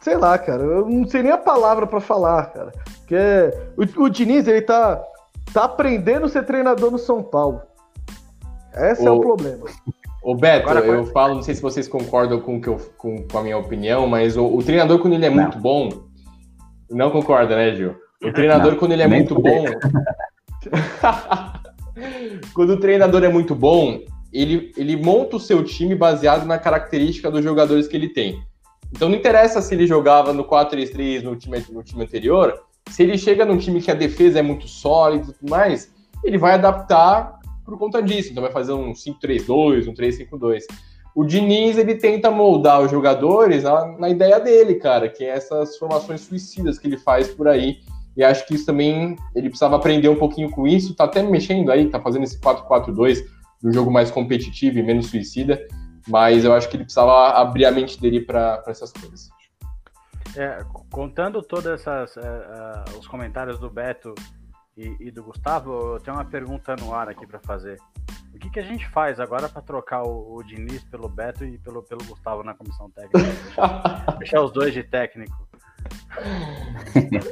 Sei 0.00 0.16
lá, 0.16 0.38
cara, 0.38 0.62
eu 0.62 0.88
não 0.88 1.06
sei 1.06 1.22
nem 1.22 1.30
a 1.30 1.36
palavra 1.36 1.86
para 1.86 2.00
falar, 2.00 2.46
cara. 2.46 2.72
Que 3.10 3.16
é, 3.16 3.50
o, 3.76 4.04
o 4.04 4.08
Diniz, 4.08 4.46
ele 4.46 4.62
tá, 4.62 5.04
tá 5.52 5.64
aprendendo 5.64 6.26
a 6.26 6.28
ser 6.28 6.44
treinador 6.44 6.92
no 6.92 6.98
São 6.98 7.24
Paulo. 7.24 7.60
Esse 8.72 9.02
o, 9.02 9.08
é 9.08 9.10
o 9.10 9.18
problema. 9.18 9.66
O 10.22 10.36
Beto, 10.36 10.70
Agora, 10.70 10.86
eu 10.86 11.06
falo, 11.06 11.34
não 11.34 11.42
sei 11.42 11.56
se 11.56 11.60
vocês 11.60 11.88
concordam 11.88 12.40
com, 12.40 12.60
que 12.60 12.68
eu, 12.68 12.76
com, 12.96 13.26
com 13.26 13.38
a 13.38 13.42
minha 13.42 13.58
opinião, 13.58 14.06
mas 14.06 14.36
o, 14.36 14.46
o 14.46 14.62
treinador, 14.62 15.00
quando 15.00 15.14
ele 15.14 15.26
é 15.26 15.28
não. 15.28 15.42
muito 15.42 15.58
bom. 15.58 15.88
Não 16.88 17.10
concorda, 17.10 17.56
né, 17.56 17.74
Gil? 17.74 17.96
O 18.22 18.32
treinador, 18.32 18.70
não, 18.70 18.78
quando 18.78 18.92
ele 18.92 19.02
é 19.02 19.08
muito 19.08 19.34
bom. 19.34 19.64
quando 22.54 22.74
o 22.74 22.78
treinador 22.78 23.24
é 23.24 23.28
muito 23.28 23.56
bom, 23.56 24.02
ele, 24.32 24.72
ele 24.76 24.96
monta 24.96 25.34
o 25.34 25.40
seu 25.40 25.64
time 25.64 25.96
baseado 25.96 26.46
na 26.46 26.60
característica 26.60 27.28
dos 27.28 27.42
jogadores 27.42 27.88
que 27.88 27.96
ele 27.96 28.10
tem. 28.10 28.40
Então 28.92 29.08
não 29.08 29.16
interessa 29.16 29.60
se 29.60 29.74
ele 29.74 29.84
jogava 29.84 30.32
no 30.32 30.44
4-3-3 30.44 31.22
no 31.22 31.34
time, 31.34 31.64
no 31.72 31.82
time 31.82 32.04
anterior, 32.04 32.69
se 32.88 33.02
ele 33.02 33.18
chega 33.18 33.44
num 33.44 33.58
time 33.58 33.80
que 33.80 33.90
a 33.90 33.94
defesa 33.94 34.38
é 34.38 34.42
muito 34.42 34.66
sólida 34.66 35.30
e 35.30 35.34
tudo 35.34 35.50
mais, 35.50 35.92
ele 36.24 36.38
vai 36.38 36.54
adaptar 36.54 37.38
por 37.64 37.78
conta 37.78 38.02
disso. 38.02 38.30
Então 38.30 38.42
vai 38.42 38.52
fazer 38.52 38.72
um 38.72 38.92
5-3-2, 38.92 39.88
um 39.88 39.94
3-5-2. 39.94 40.62
O 41.14 41.24
Diniz, 41.24 41.76
ele 41.76 41.96
tenta 41.96 42.30
moldar 42.30 42.80
os 42.80 42.90
jogadores 42.90 43.64
na, 43.64 43.86
na, 43.98 44.08
ideia 44.08 44.38
dele, 44.38 44.76
cara, 44.76 45.08
que 45.08 45.24
é 45.24 45.28
essas 45.28 45.76
formações 45.76 46.20
suicidas 46.20 46.78
que 46.78 46.86
ele 46.86 46.96
faz 46.96 47.28
por 47.28 47.48
aí. 47.48 47.78
E 48.16 48.24
acho 48.24 48.46
que 48.46 48.54
isso 48.54 48.66
também, 48.66 49.16
ele 49.34 49.48
precisava 49.48 49.76
aprender 49.76 50.08
um 50.08 50.16
pouquinho 50.16 50.50
com 50.50 50.66
isso. 50.66 50.94
Tá 50.94 51.04
até 51.04 51.22
mexendo 51.22 51.70
aí, 51.70 51.88
tá 51.88 52.00
fazendo 52.00 52.24
esse 52.24 52.40
4-4-2 52.40 53.24
um 53.62 53.72
jogo 53.72 53.90
mais 53.90 54.10
competitivo 54.10 54.78
e 54.78 54.82
menos 54.82 55.06
suicida. 55.06 55.60
Mas 56.08 56.44
eu 56.44 56.52
acho 56.52 56.68
que 56.68 56.76
ele 56.76 56.84
precisava 56.84 57.30
abrir 57.40 57.66
a 57.66 57.70
mente 57.70 58.00
dele 58.00 58.20
para 58.20 58.62
essas 58.66 58.92
coisas. 58.92 59.28
É, 60.36 60.64
contando 60.90 61.42
todos 61.42 61.84
uh, 61.86 61.90
uh, 61.90 62.98
os 62.98 63.06
comentários 63.06 63.58
do 63.58 63.68
Beto 63.68 64.14
e, 64.76 64.96
e, 65.00 65.10
do 65.10 65.24
Gustavo, 65.24 65.94
eu 65.94 66.00
tenho 66.00 66.16
uma 66.16 66.24
pergunta 66.24 66.76
no 66.76 66.94
ar 66.94 67.08
aqui 67.08 67.26
para 67.26 67.40
fazer. 67.40 67.78
O 68.32 68.38
que, 68.38 68.48
que 68.48 68.60
a 68.60 68.62
gente 68.62 68.88
faz 68.90 69.18
agora 69.18 69.48
para 69.48 69.60
trocar 69.60 70.02
o, 70.02 70.36
o, 70.36 70.42
Diniz 70.44 70.84
pelo 70.84 71.08
Beto 71.08 71.44
e 71.44 71.58
pelo, 71.58 71.82
pelo 71.82 72.04
Gustavo 72.04 72.44
na 72.44 72.54
comissão 72.54 72.88
técnica? 72.90 73.28
Deixar 74.18 74.40
os 74.40 74.52
dois 74.52 74.72
de 74.72 74.84
técnico. 74.84 75.36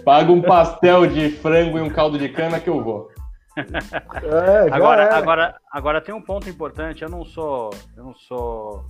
Paga 0.04 0.32
um 0.32 0.42
pastel 0.42 1.06
de 1.06 1.30
frango 1.30 1.78
e 1.78 1.80
um 1.80 1.90
caldo 1.90 2.18
de 2.18 2.28
cana 2.28 2.58
que 2.58 2.68
eu 2.68 2.82
vou. 2.82 3.10
É, 3.56 4.72
agora, 4.72 5.16
agora, 5.16 5.60
agora 5.70 6.00
tem 6.00 6.14
um 6.14 6.22
ponto 6.22 6.48
importante. 6.48 7.02
Eu 7.02 7.08
não 7.08 7.24
sou, 7.24 7.70
eu 7.96 8.04
não 8.04 8.14
sou 8.14 8.84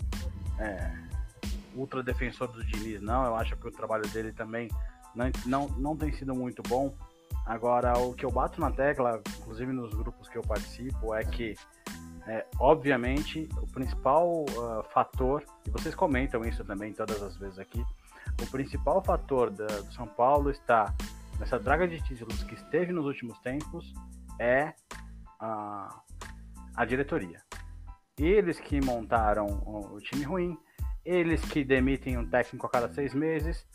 é, 0.59 0.90
ultra 1.79 2.03
defensor 2.03 2.49
do 2.49 2.64
Diniz, 2.64 3.01
não. 3.01 3.24
Eu 3.24 3.37
acho 3.37 3.57
que 3.57 3.68
o 3.68 3.70
trabalho 3.70 4.07
dele 4.09 4.33
também 4.33 4.68
não, 5.14 5.31
não, 5.47 5.68
não 5.79 5.97
tem 5.97 6.12
sido 6.12 6.35
muito 6.35 6.62
bom. 6.62 6.95
Agora, 7.47 7.99
o 7.99 8.14
que 8.14 8.24
eu 8.24 8.31
bato 8.31 8.61
na 8.61 8.70
tecla, 8.70 9.22
inclusive 9.39 9.72
nos 9.72 9.95
grupos 9.95 10.29
que 10.29 10.37
eu 10.37 10.43
participo, 10.43 11.14
é 11.14 11.24
que, 11.24 11.55
é, 12.26 12.47
obviamente, 12.59 13.49
o 13.62 13.66
principal 13.66 14.45
uh, 14.45 14.83
fator, 14.93 15.43
e 15.66 15.70
vocês 15.70 15.95
comentam 15.95 16.45
isso 16.45 16.64
também 16.64 16.93
todas 16.93 17.22
as 17.22 17.37
vezes 17.37 17.59
aqui, 17.59 17.83
o 18.43 18.47
principal 18.51 19.03
fator 19.03 19.51
da, 19.51 19.66
do 19.66 19.93
São 19.93 20.07
Paulo 20.07 20.51
está 20.51 20.95
nessa 21.39 21.59
draga 21.59 21.89
de 21.89 22.03
títulos 22.03 22.43
que 22.43 22.55
esteve 22.55 22.93
nos 22.93 23.07
últimos 23.07 23.39
tempos 23.41 23.93
é 24.39 24.74
a, 25.41 26.03
a 26.76 26.85
diretoria. 26.85 27.43
Eles 28.18 28.59
que 28.61 28.81
montaram 28.81 29.47
o, 29.47 29.95
o 29.95 30.01
time 30.01 30.24
ruim, 30.24 30.59
eles 31.09 31.40
que 31.40 31.64
demitem 31.64 32.18
um 32.18 32.26
técnico 32.28 32.66
a 32.66 32.70
cada 32.70 32.92
seis 32.92 33.14
meses. 33.14 33.66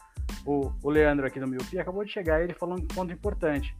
O, 0.45 0.71
o 0.83 0.89
Leandro 0.89 1.25
aqui 1.25 1.39
do 1.39 1.47
Miopia 1.47 1.81
acabou 1.81 2.05
de 2.05 2.11
chegar 2.11 2.41
ele 2.41 2.53
falou 2.53 2.77
um 2.77 2.87
ponto 2.87 3.11
importante. 3.11 3.75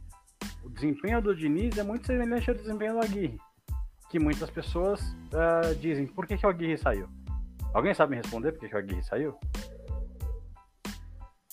O 0.64 0.68
desempenho 0.68 1.22
do 1.22 1.34
Diniz 1.34 1.78
é 1.78 1.84
muito 1.84 2.06
semelhante 2.06 2.50
ao 2.50 2.56
desempenho 2.56 2.94
do 2.94 3.00
Aguirre. 3.00 3.38
Que 4.10 4.18
muitas 4.18 4.50
pessoas 4.50 5.00
uh, 5.02 5.74
dizem, 5.80 6.06
por 6.06 6.26
que, 6.26 6.36
que 6.36 6.44
o 6.44 6.48
Aguirre 6.48 6.76
saiu? 6.76 7.08
Alguém 7.72 7.94
sabe 7.94 8.10
me 8.10 8.16
responder 8.16 8.52
por 8.52 8.60
que, 8.60 8.68
que 8.68 8.74
o 8.74 8.78
Aguirre 8.78 9.02
saiu? 9.02 9.38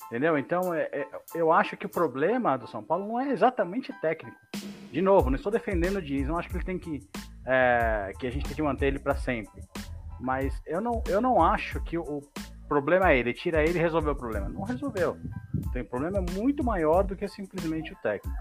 Entendeu? 0.08 0.38
Então, 0.38 0.74
é, 0.74 0.90
é, 0.92 1.08
eu 1.36 1.54
acho 1.54 1.78
que 1.78 1.86
o 1.86 1.90
problema 1.90 2.58
do 2.58 2.68
São 2.68 2.84
Paulo 2.84 3.08
não 3.08 3.20
é 3.20 3.32
exatamente 3.32 3.94
técnico. 4.02 4.38
De 4.92 5.02
novo, 5.02 5.30
não 5.30 5.38
estou 5.38 5.52
defendendo 5.52 5.98
o 5.98 6.02
Diniz, 6.02 6.28
não 6.28 6.38
acho 6.38 6.50
que 6.50 6.58
ele 6.58 6.66
tem 6.66 6.78
que. 6.78 7.00
É, 7.46 8.12
que 8.20 8.28
a 8.28 8.32
gente 8.32 8.46
tem 8.46 8.56
que 8.56 8.62
manter 8.62 8.88
ele 8.88 9.00
para 9.00 9.16
sempre. 9.16 9.62
Mas 10.22 10.62
eu 10.66 10.80
não, 10.80 11.04
eu 11.08 11.20
não 11.20 11.44
acho 11.44 11.82
que 11.82 11.98
o 11.98 12.22
problema 12.70 13.12
é 13.12 13.18
ele. 13.18 13.34
Tira 13.34 13.64
ele 13.64 13.80
e 13.80 13.82
resolveu 13.82 14.14
o 14.14 14.16
problema. 14.16 14.48
Não 14.48 14.62
resolveu. 14.62 15.18
Tem 15.74 15.84
problema 15.84 16.24
muito 16.32 16.64
maior 16.64 17.04
do 17.04 17.16
que 17.16 17.28
simplesmente 17.28 17.92
o 17.92 17.96
técnico. 17.98 18.38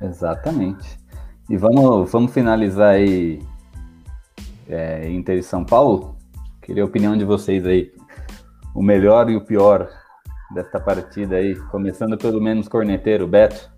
Exatamente. 0.00 0.98
E 1.50 1.56
vamos, 1.56 2.10
vamos 2.10 2.32
finalizar 2.32 2.94
aí 2.94 3.42
é, 4.68 5.10
Inter 5.10 5.38
e 5.38 5.42
São 5.42 5.64
Paulo. 5.64 6.16
Queria 6.62 6.82
a 6.82 6.86
opinião 6.86 7.16
de 7.16 7.24
vocês 7.24 7.66
aí. 7.66 7.92
O 8.74 8.82
melhor 8.82 9.28
e 9.28 9.36
o 9.36 9.44
pior 9.44 9.90
desta 10.54 10.78
partida 10.78 11.36
aí. 11.36 11.56
Começando 11.56 12.16
pelo 12.16 12.40
menos 12.40 12.68
corneteiro, 12.68 13.26
Beto. 13.26 13.70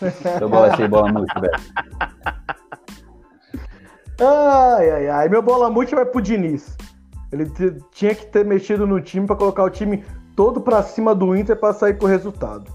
Seu 0.38 0.48
bola 0.48 0.72
achei 0.72 0.88
bola 0.88 1.12
muito, 1.12 1.38
Beto. 1.38 1.62
Ai, 4.20 4.90
ai, 4.90 5.08
ai. 5.08 5.28
Meu 5.28 5.42
bola 5.42 5.70
muito 5.70 5.94
vai 5.94 6.04
pro 6.04 6.20
Diniz. 6.20 6.76
Ele 7.32 7.50
tinha 7.90 8.14
que 8.14 8.26
ter 8.26 8.44
mexido 8.44 8.86
no 8.86 9.00
time 9.00 9.26
para 9.26 9.36
colocar 9.36 9.64
o 9.64 9.70
time 9.70 10.04
todo 10.36 10.60
para 10.60 10.82
cima 10.82 11.14
do 11.14 11.34
Inter 11.36 11.56
para 11.56 11.72
sair 11.72 11.98
com 11.98 12.06
o 12.06 12.08
resultado. 12.08 12.70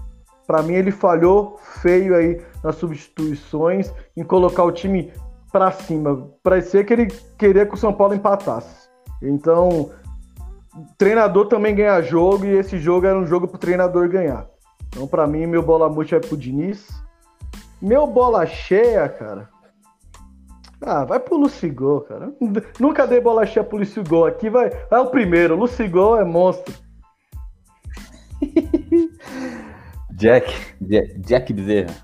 Para 0.46 0.62
mim, 0.62 0.74
ele 0.74 0.90
falhou 0.90 1.58
feio 1.80 2.14
aí 2.14 2.42
nas 2.62 2.74
substituições, 2.76 3.92
em 4.16 4.24
colocar 4.24 4.64
o 4.64 4.72
time 4.72 5.12
para 5.52 5.70
cima. 5.70 6.28
Parecia 6.42 6.84
que 6.84 6.92
ele 6.92 7.06
queria 7.38 7.64
que 7.64 7.74
o 7.74 7.78
São 7.78 7.92
Paulo 7.92 8.14
empatasse. 8.14 8.88
Então, 9.22 9.90
treinador 10.98 11.46
também 11.46 11.74
ganha 11.74 12.02
jogo 12.02 12.44
e 12.44 12.56
esse 12.56 12.78
jogo 12.78 13.06
era 13.06 13.18
um 13.18 13.26
jogo 13.26 13.46
para 13.46 13.56
o 13.56 13.60
treinador 13.60 14.08
ganhar. 14.08 14.46
Então, 14.88 15.06
para 15.06 15.26
mim, 15.26 15.46
meu 15.46 15.62
bola 15.62 15.88
murcha 15.88 16.16
é 16.16 16.20
pro 16.20 16.36
Diniz. 16.36 16.88
Meu 17.80 18.06
bola 18.06 18.44
cheia, 18.44 19.08
cara. 19.08 19.48
Ah, 20.82 21.04
vai 21.04 21.20
pro 21.20 21.36
Lucigol, 21.36 22.00
cara. 22.02 22.32
Nunca 22.78 23.06
dei 23.06 23.20
bola 23.20 23.44
cheia 23.44 23.64
pro 23.64 23.76
Lucigol. 23.78 24.26
Aqui 24.26 24.48
vai, 24.48 24.70
vai 24.88 25.00
o 25.00 25.10
primeiro. 25.10 25.56
Lucigol 25.56 26.18
é 26.18 26.24
monstro. 26.24 26.74
Jack, 30.12 30.52
Jack 31.18 31.52
Bezerra. 31.52 31.94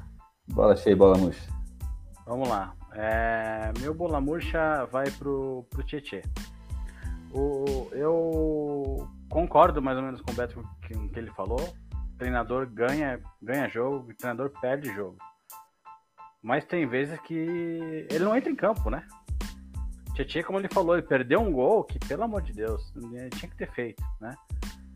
Bola 0.49 0.77
cheia, 0.77 0.97
bola 0.97 1.17
murcha. 1.19 1.49
Vamos 2.27 2.49
lá. 2.49 2.75
É, 2.95 3.73
meu 3.81 3.93
bola 3.93 4.21
murcha 4.21 4.87
vai 4.91 5.11
pro, 5.11 5.67
pro 5.71 5.83
Tietê. 5.83 6.23
O, 7.33 7.89
eu 7.93 9.09
concordo 9.29 9.83
mais 9.83 9.99
ou 9.99 10.05
menos 10.05 10.21
com 10.21 10.33
o 10.33 10.35
Beto 10.35 10.55
com 10.55 10.99
o 11.05 11.09
que 11.09 11.19
ele 11.19 11.31
falou. 11.33 11.61
O 11.61 12.19
treinador 12.19 12.67
ganha, 12.67 13.21
ganha 13.43 13.69
jogo, 13.69 14.11
o 14.11 14.15
treinador 14.15 14.51
perde 14.61 14.93
jogo. 14.95 15.19
Mas 16.43 16.65
tem 16.65 16.87
vezes 16.87 17.19
que 17.21 17.35
ele 18.11 18.25
não 18.25 18.37
entra 18.37 18.51
em 18.51 18.57
campo, 18.57 18.91
né? 18.91 19.07
Tietchan, 20.15 20.43
como 20.45 20.59
ele 20.59 20.69
falou, 20.69 20.97
ele 20.97 21.07
perdeu 21.07 21.41
um 21.41 21.53
gol 21.53 21.85
que, 21.85 21.99
pelo 21.99 22.23
amor 22.23 22.41
de 22.41 22.53
Deus, 22.53 22.93
tinha 23.35 23.51
que 23.51 23.57
ter 23.57 23.71
feito, 23.73 24.03
né? 24.21 24.35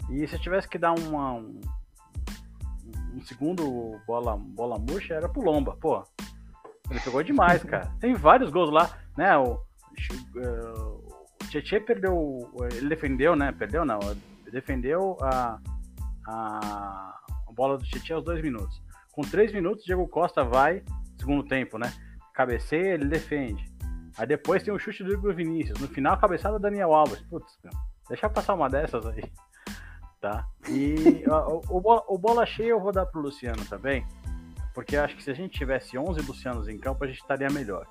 E 0.08 0.26
se 0.26 0.34
eu 0.34 0.40
tivesse 0.40 0.68
que 0.68 0.78
dar 0.78 0.92
uma, 0.98 1.34
um, 1.34 1.60
um 3.14 3.20
segundo 3.22 4.00
bola, 4.06 4.36
bola 4.36 4.78
murcha, 4.78 5.14
era 5.14 5.28
pro 5.28 5.42
Lomba, 5.42 5.76
pô. 5.76 6.02
Ele 6.90 7.00
pegou 7.00 7.22
demais, 7.22 7.62
cara. 7.62 7.92
Tem 8.00 8.14
vários 8.14 8.50
gols 8.50 8.70
lá, 8.70 8.98
né? 9.16 9.36
O, 9.36 9.60
o 10.36 11.44
Tietchan 11.48 11.82
perdeu, 11.82 12.50
ele 12.72 12.88
defendeu, 12.88 13.36
né? 13.36 13.52
Perdeu 13.52 13.84
não, 13.84 14.00
defendeu 14.50 15.16
a, 15.20 15.60
a, 16.26 17.20
a 17.46 17.52
bola 17.52 17.76
do 17.76 17.84
Tietchan 17.84 18.16
aos 18.16 18.24
dois 18.24 18.42
minutos. 18.42 18.82
Com 19.12 19.22
três 19.22 19.52
minutos, 19.52 19.84
Diego 19.84 20.08
Costa 20.08 20.42
vai, 20.42 20.82
segundo 21.20 21.44
tempo, 21.44 21.78
né? 21.78 21.92
Cabeceia, 22.34 22.94
ele 22.94 23.06
defende. 23.06 23.70
Aí 24.16 24.26
depois 24.26 24.62
tem 24.62 24.72
o 24.72 24.78
chute 24.78 25.04
do 25.04 25.12
Igor 25.12 25.34
Vinícius. 25.34 25.78
No 25.78 25.88
final, 25.88 26.14
a 26.14 26.16
cabeçada 26.16 26.58
do 26.58 26.62
Daniel 26.62 26.92
Alves. 26.92 27.20
Putz, 27.22 27.58
meu, 27.62 27.72
deixa 28.08 28.26
eu 28.26 28.30
passar 28.30 28.54
uma 28.54 28.68
dessas 28.68 29.06
aí. 29.06 29.22
Tá? 30.20 30.46
E 30.68 31.24
o, 31.26 31.78
o, 31.78 32.14
o, 32.14 32.18
bola 32.18 32.44
cheia 32.44 32.72
eu 32.72 32.80
vou 32.80 32.92
dar 32.92 33.06
pro 33.06 33.22
Luciano 33.22 33.64
também. 33.64 34.06
Porque 34.74 34.94
acho 34.94 35.16
que 35.16 35.22
se 35.22 35.30
a 35.30 35.34
gente 35.34 35.58
tivesse 35.58 35.96
11 35.96 36.20
Lucianos 36.20 36.68
em 36.68 36.76
campo, 36.76 37.02
a 37.02 37.06
gente 37.06 37.22
estaria 37.22 37.48
melhor. 37.48 37.86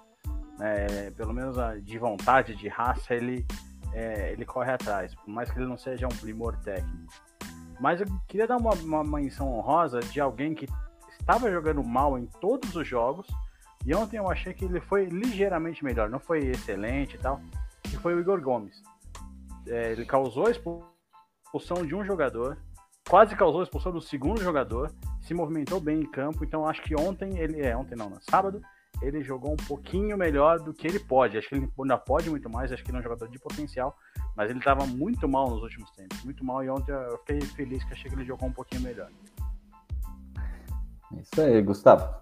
É, 0.59 1.09
pelo 1.09 1.33
menos 1.33 1.57
de 1.83 1.97
vontade, 1.97 2.53
de 2.53 2.67
raça, 2.67 3.15
ele, 3.15 3.47
é, 3.93 4.31
ele 4.31 4.45
corre 4.45 4.71
atrás. 4.71 5.15
Por 5.15 5.31
mais 5.31 5.49
que 5.49 5.57
ele 5.57 5.65
não 5.65 5.75
seja 5.75 6.05
um 6.05 6.15
primor 6.17 6.55
técnico. 6.57 7.11
Mas 7.79 8.01
eu 8.01 8.07
queria 8.27 8.45
dar 8.45 8.57
uma, 8.57 8.75
uma 8.75 9.03
menção 9.03 9.51
honrosa 9.51 9.99
de 9.99 10.21
alguém 10.21 10.53
que 10.53 10.67
estava 11.19 11.51
jogando 11.51 11.83
mal 11.83 12.17
em 12.17 12.25
todos 12.25 12.75
os 12.75 12.87
jogos. 12.87 13.27
E 13.85 13.95
ontem 13.95 14.17
eu 14.17 14.29
achei 14.29 14.53
que 14.53 14.65
ele 14.65 14.81
foi 14.81 15.05
ligeiramente 15.05 15.83
melhor. 15.83 16.09
Não 16.09 16.19
foi 16.19 16.39
excelente 16.39 17.15
e 17.15 17.19
tal. 17.19 17.39
Que 17.83 17.97
foi 17.97 18.13
o 18.13 18.19
Igor 18.19 18.41
Gomes. 18.41 18.81
É, 19.67 19.91
ele 19.91 20.05
causou 20.05 20.47
a 20.47 20.51
expulsão 20.51 21.85
de 21.85 21.95
um 21.95 22.03
jogador. 22.03 22.57
Quase 23.07 23.35
causou 23.35 23.61
a 23.61 23.63
expulsão 23.63 23.91
do 23.91 24.01
segundo 24.01 24.41
jogador. 24.41 24.91
Se 25.21 25.33
movimentou 25.33 25.79
bem 25.79 26.01
em 26.01 26.11
campo. 26.11 26.43
Então 26.43 26.67
acho 26.67 26.81
que 26.81 26.95
ontem 26.99 27.37
ele. 27.37 27.61
É, 27.61 27.75
ontem 27.75 27.95
não, 27.95 28.09
no 28.09 28.21
sábado. 28.21 28.61
Ele 29.01 29.23
jogou 29.23 29.53
um 29.53 29.67
pouquinho 29.67 30.17
melhor 30.17 30.59
do 30.59 30.73
que 30.73 30.85
ele 30.85 30.99
pode. 30.99 31.37
Acho 31.37 31.47
que 31.47 31.55
ele 31.55 31.71
ainda 31.79 31.97
pode 31.97 32.29
muito 32.29 32.49
mais. 32.49 32.71
Acho 32.71 32.83
que 32.83 32.89
ele 32.89 32.97
é 32.97 32.99
um 32.99 33.03
jogador 33.03 33.29
de 33.29 33.39
potencial. 33.39 33.95
Mas 34.35 34.49
ele 34.49 34.59
estava 34.59 34.85
muito 34.85 35.27
mal 35.27 35.49
nos 35.49 35.63
últimos 35.63 35.89
tempos. 35.91 36.21
Muito 36.23 36.43
mal. 36.43 36.63
E 36.63 36.69
ontem 36.69 36.91
eu 36.91 37.17
fiquei 37.19 37.41
feliz 37.41 37.83
que 37.85 37.93
achei 37.93 38.09
que 38.09 38.15
ele 38.15 38.25
jogou 38.25 38.49
um 38.49 38.53
pouquinho 38.53 38.81
melhor. 38.81 39.09
Isso 41.17 41.41
aí, 41.41 41.61
Gustavo. 41.61 42.19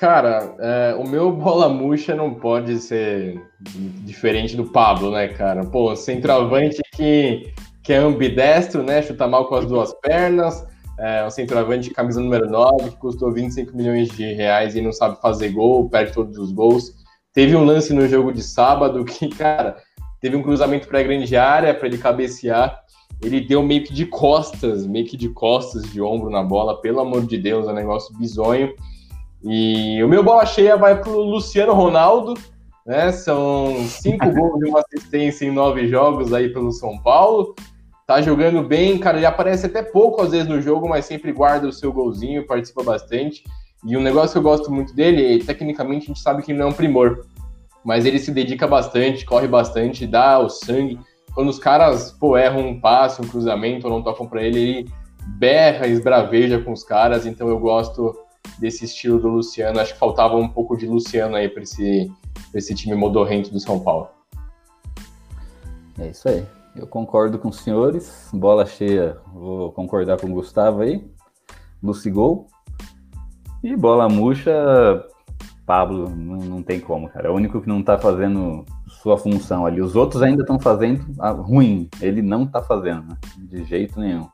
Cara, 0.00 0.56
é, 0.58 0.94
o 0.94 1.06
meu 1.06 1.30
bola 1.36 1.68
murcha 1.68 2.14
não 2.14 2.32
pode 2.32 2.78
ser 2.78 3.38
diferente 3.60 4.56
do 4.56 4.64
Pablo, 4.64 5.10
né, 5.10 5.28
cara? 5.28 5.62
Pô, 5.64 5.94
centroavante 5.94 6.80
que, 6.94 7.52
que 7.82 7.92
é 7.92 7.98
ambidestro, 7.98 8.82
né? 8.82 9.02
Chuta 9.02 9.28
mal 9.28 9.46
com 9.46 9.56
as 9.56 9.66
duas 9.66 9.92
pernas. 10.00 10.66
É, 10.98 11.24
um 11.24 11.30
centroavante 11.30 11.88
de 11.88 11.94
camisa 11.94 12.20
número 12.20 12.48
9, 12.48 12.90
que 12.90 12.96
custou 12.96 13.32
25 13.32 13.76
milhões 13.76 14.08
de 14.10 14.32
reais 14.32 14.74
e 14.74 14.80
não 14.80 14.92
sabe 14.92 15.20
fazer 15.20 15.50
gol, 15.50 15.88
perde 15.88 16.12
todos 16.12 16.38
os 16.38 16.50
gols. 16.50 16.94
Teve 17.34 17.54
um 17.54 17.64
lance 17.64 17.92
no 17.92 18.08
jogo 18.08 18.32
de 18.32 18.42
sábado 18.42 19.04
que, 19.04 19.28
cara, 19.36 19.76
teve 20.18 20.34
um 20.34 20.42
cruzamento 20.42 20.88
para 20.88 21.00
a 21.00 21.02
grande 21.02 21.36
área 21.36 21.74
para 21.74 21.86
ele 21.86 21.98
cabecear 21.98 22.82
ele 23.22 23.40
deu 23.40 23.62
meio 23.62 23.84
que 23.84 23.92
de 23.92 24.06
costas, 24.06 24.86
meio 24.86 25.06
que 25.06 25.16
de 25.16 25.28
costas, 25.28 25.82
de 25.90 26.00
ombro 26.00 26.30
na 26.30 26.42
bola, 26.42 26.80
pelo 26.80 27.00
amor 27.00 27.26
de 27.26 27.36
Deus, 27.36 27.68
é 27.68 27.70
um 27.70 27.74
negócio 27.74 28.16
bizonho. 28.16 28.74
E 29.42 30.02
o 30.02 30.08
meu 30.08 30.22
bola 30.22 30.46
cheia 30.46 30.76
vai 30.76 31.00
pro 31.00 31.20
Luciano 31.20 31.72
Ronaldo, 31.72 32.34
né? 32.86 33.12
São 33.12 33.74
cinco 33.86 34.28
gols 34.32 34.62
e 34.62 34.68
uma 34.68 34.80
assistência 34.80 35.44
em 35.44 35.50
nove 35.50 35.86
jogos 35.88 36.32
aí 36.32 36.48
pelo 36.48 36.72
São 36.72 36.98
Paulo. 36.98 37.54
Tá 38.06 38.22
jogando 38.22 38.62
bem, 38.62 38.98
cara. 38.98 39.18
Ele 39.18 39.26
aparece 39.26 39.66
até 39.66 39.82
pouco 39.82 40.22
às 40.22 40.30
vezes 40.30 40.48
no 40.48 40.60
jogo, 40.60 40.88
mas 40.88 41.04
sempre 41.04 41.30
guarda 41.32 41.68
o 41.68 41.72
seu 41.72 41.92
golzinho, 41.92 42.46
participa 42.46 42.82
bastante. 42.82 43.44
E 43.84 43.96
um 43.96 44.02
negócio 44.02 44.32
que 44.32 44.38
eu 44.38 44.42
gosto 44.42 44.70
muito 44.70 44.94
dele, 44.94 45.42
tecnicamente 45.44 46.04
a 46.04 46.06
gente 46.08 46.20
sabe 46.20 46.42
que 46.42 46.52
ele 46.52 46.58
não 46.58 46.66
é 46.66 46.70
um 46.70 46.74
primor, 46.74 47.24
mas 47.82 48.04
ele 48.04 48.18
se 48.18 48.30
dedica 48.30 48.66
bastante, 48.66 49.24
corre 49.24 49.48
bastante, 49.48 50.06
dá 50.06 50.38
o 50.38 50.50
sangue 50.50 50.98
quando 51.34 51.48
os 51.48 51.58
caras, 51.58 52.12
pô, 52.12 52.36
erram 52.36 52.60
um 52.60 52.80
passe, 52.80 53.22
um 53.22 53.28
cruzamento, 53.28 53.86
ou 53.86 53.92
não 53.92 54.02
tocam 54.02 54.26
para 54.26 54.42
ele, 54.42 54.58
ele 54.58 54.92
berra, 55.26 55.86
esbraveja 55.86 56.60
com 56.60 56.72
os 56.72 56.82
caras, 56.82 57.26
então 57.26 57.48
eu 57.48 57.58
gosto 57.58 58.16
desse 58.58 58.84
estilo 58.84 59.18
do 59.18 59.28
Luciano. 59.28 59.80
Acho 59.80 59.94
que 59.94 59.98
faltava 59.98 60.36
um 60.36 60.48
pouco 60.48 60.76
de 60.76 60.86
Luciano 60.86 61.36
aí 61.36 61.48
para 61.48 61.62
esse, 61.62 62.10
esse 62.54 62.74
time 62.74 62.94
modorrento 62.94 63.50
do 63.50 63.60
São 63.60 63.80
Paulo. 63.80 64.08
É 65.98 66.08
isso 66.08 66.28
aí. 66.28 66.44
Eu 66.74 66.86
concordo 66.86 67.38
com 67.38 67.48
os 67.48 67.58
senhores. 67.58 68.28
Bola 68.32 68.64
cheia, 68.64 69.18
vou 69.32 69.72
concordar 69.72 70.18
com 70.20 70.28
o 70.28 70.34
Gustavo 70.34 70.82
aí. 70.82 71.04
Lucigol. 71.82 72.46
E 73.62 73.76
bola 73.76 74.08
murcha, 74.08 75.04
Pablo, 75.66 76.08
não, 76.08 76.36
não 76.36 76.62
tem 76.62 76.80
como, 76.80 77.08
cara. 77.08 77.28
É 77.28 77.30
o 77.30 77.34
único 77.34 77.60
que 77.60 77.68
não 77.68 77.82
tá 77.82 77.98
fazendo 77.98 78.64
sua 79.02 79.16
função 79.16 79.64
ali. 79.64 79.80
Os 79.80 79.96
outros 79.96 80.22
ainda 80.22 80.42
estão 80.42 80.58
fazendo 80.58 81.04
ruim. 81.42 81.88
Ele 82.00 82.22
não 82.22 82.44
está 82.44 82.62
fazendo, 82.62 83.02
né? 83.08 83.16
de 83.38 83.64
jeito 83.64 83.98
nenhum. 83.98 84.28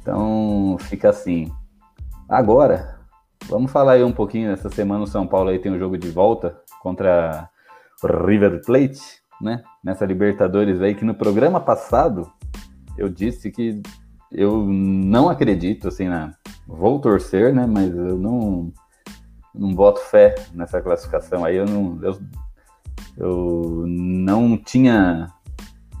Então 0.00 0.76
fica 0.80 1.10
assim. 1.10 1.50
Agora, 2.28 2.98
vamos 3.48 3.70
falar 3.70 3.92
aí 3.92 4.04
um 4.04 4.12
pouquinho. 4.12 4.50
Essa 4.50 4.68
semana 4.68 5.04
o 5.04 5.06
São 5.06 5.26
Paulo 5.26 5.50
aí 5.50 5.58
tem 5.58 5.72
um 5.72 5.78
jogo 5.78 5.96
de 5.96 6.10
volta 6.10 6.60
contra 6.82 7.48
o 8.02 8.26
River 8.26 8.62
Plate, 8.64 9.20
né? 9.40 9.62
Nessa 9.82 10.04
Libertadores 10.04 10.80
aí 10.80 10.94
que 10.94 11.04
no 11.04 11.14
programa 11.14 11.60
passado 11.60 12.30
eu 12.98 13.08
disse 13.08 13.50
que 13.50 13.80
eu 14.32 14.66
não 14.66 15.28
acredito 15.28 15.88
assim 15.88 16.08
na 16.08 16.32
vou 16.66 17.00
torcer, 17.00 17.54
né? 17.54 17.64
Mas 17.66 17.94
eu 17.94 18.18
não 18.18 18.72
não 19.54 19.74
boto 19.74 20.00
fé 20.00 20.34
nessa 20.52 20.80
classificação 20.80 21.44
aí. 21.44 21.56
Eu 21.56 21.66
não 21.66 21.98
eu 22.02 22.18
eu 23.16 23.84
não 23.86 24.56
tinha. 24.56 25.28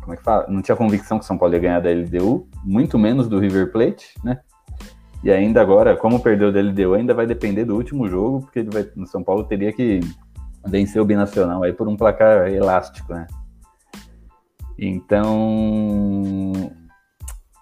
Como 0.00 0.14
é 0.14 0.16
que 0.16 0.22
fala? 0.22 0.46
Não 0.48 0.62
tinha 0.62 0.76
convicção 0.76 1.18
que 1.18 1.24
o 1.24 1.26
São 1.26 1.38
Paulo 1.38 1.54
ia 1.54 1.60
ganhar 1.60 1.80
da 1.80 1.90
LDU, 1.90 2.48
muito 2.64 2.98
menos 2.98 3.28
do 3.28 3.38
River 3.38 3.72
Plate, 3.72 4.14
né? 4.22 4.40
E 5.24 5.30
ainda 5.30 5.60
agora, 5.60 5.96
como 5.96 6.20
perdeu 6.20 6.52
da 6.52 6.60
LDU, 6.60 6.94
ainda 6.94 7.14
vai 7.14 7.26
depender 7.26 7.64
do 7.64 7.74
último 7.74 8.08
jogo, 8.08 8.42
porque 8.42 8.60
ele 8.60 8.70
vai, 8.70 8.88
no 8.94 9.06
São 9.06 9.24
Paulo 9.24 9.44
teria 9.44 9.72
que 9.72 10.00
vencer 10.64 11.00
o 11.00 11.04
Binacional 11.04 11.62
aí 11.62 11.72
por 11.72 11.88
um 11.88 11.96
placar 11.96 12.48
elástico, 12.48 13.12
né? 13.12 13.26
Então, 14.78 16.52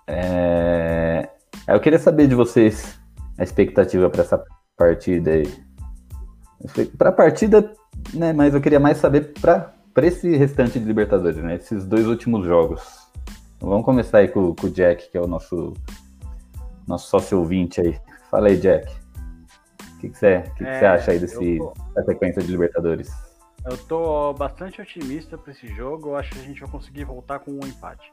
é... 0.07 1.29
eu 1.69 1.81
queria 1.81 1.99
saber 1.99 2.27
de 2.27 2.35
vocês 2.35 3.01
a 3.39 3.43
expectativa 3.43 4.11
para 4.11 4.23
essa 4.23 4.43
partida 4.77 5.31
aí. 5.31 5.65
Para 6.99 7.11
a 7.11 7.13
partida 7.13 7.73
né, 8.13 8.33
mas 8.33 8.55
eu 8.55 8.61
queria 8.61 8.81
mais 8.81 8.99
saber 8.99 9.33
para 9.41 9.73
esse 10.03 10.37
restante 10.37 10.79
de 10.79 10.85
Libertadores, 10.85 11.43
né? 11.43 11.57
Esses 11.57 11.87
dois 11.87 12.07
últimos 12.07 12.45
jogos. 12.45 12.83
Vamos 13.61 13.85
começar 13.85 14.19
aí 14.19 14.29
com, 14.29 14.55
com 14.55 14.67
o 14.67 14.71
Jack, 14.71 15.11
que 15.11 15.17
é 15.17 15.21
o 15.21 15.27
nosso, 15.27 15.73
nosso 16.87 17.09
sócio 17.09 17.39
ouvinte 17.39 17.81
aí. 17.81 17.99
Fala 18.31 18.49
aí, 18.49 18.59
Jack. 18.59 18.93
O 19.97 20.01
que, 20.01 20.11
você 20.11 20.43
que 20.57 20.65
que 20.65 20.65
é, 20.65 20.87
acha 20.87 21.13
aí 21.13 21.19
desse, 21.19 21.59
tô... 21.59 21.73
da 21.95 22.05
sequência 22.05 22.43
de 22.43 22.51
Libertadores? 22.51 23.11
Eu 23.65 23.79
tô 23.79 24.35
bastante 24.35 24.83
otimista 24.83 25.39
para 25.39 25.53
esse 25.53 25.67
jogo. 25.69 26.11
Eu 26.11 26.17
acho 26.17 26.33
que 26.33 26.41
a 26.41 26.43
gente 26.43 26.61
vai 26.61 26.69
conseguir 26.69 27.05
voltar 27.05 27.39
com 27.39 27.53
um 27.53 27.67
empate. 27.67 28.13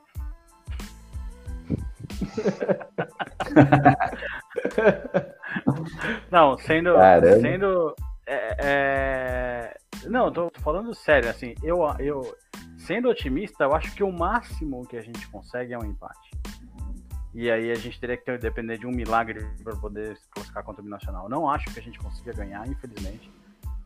Não, 6.32 6.58
sendo. 6.58 6.96
Caramba. 6.96 7.42
Sendo. 7.42 7.94
É, 8.34 8.56
é, 8.60 9.78
Não, 10.08 10.32
tô, 10.32 10.52
falando 10.60 10.94
sério, 10.94 11.30
assim, 11.30 11.54
eu, 11.62 11.80
eu. 12.00 12.38
Sendo 12.78 13.10
otimista, 13.10 13.66
eu 13.66 13.76
acho 13.76 13.94
que 13.94 14.04
o 14.04 14.12
máximo 14.12 14.88
que 14.88 14.98
a 14.98 15.02
gente 15.02 15.28
consegue 15.28 15.74
é 15.74 15.78
um 15.78 15.86
empate. 15.86 16.32
E 17.34 17.50
aí 17.50 17.72
a 17.72 17.76
gente 17.76 18.00
teria 18.00 18.18
que 18.18 18.26
ter, 18.26 18.40
depender 18.40 18.78
de 18.78 18.88
um 18.88 18.92
milagre 18.92 19.46
para 19.64 19.76
poder 19.76 20.18
se 20.18 20.28
classificar 20.30 20.64
contra 20.64 20.82
o 20.82 20.84
Binacional. 20.84 21.30
Não 21.30 21.50
acho 21.50 21.72
que 21.72 21.80
a 21.80 21.84
gente 21.84 22.00
consiga 22.00 22.34
ganhar, 22.34 22.68
infelizmente. 22.68 23.32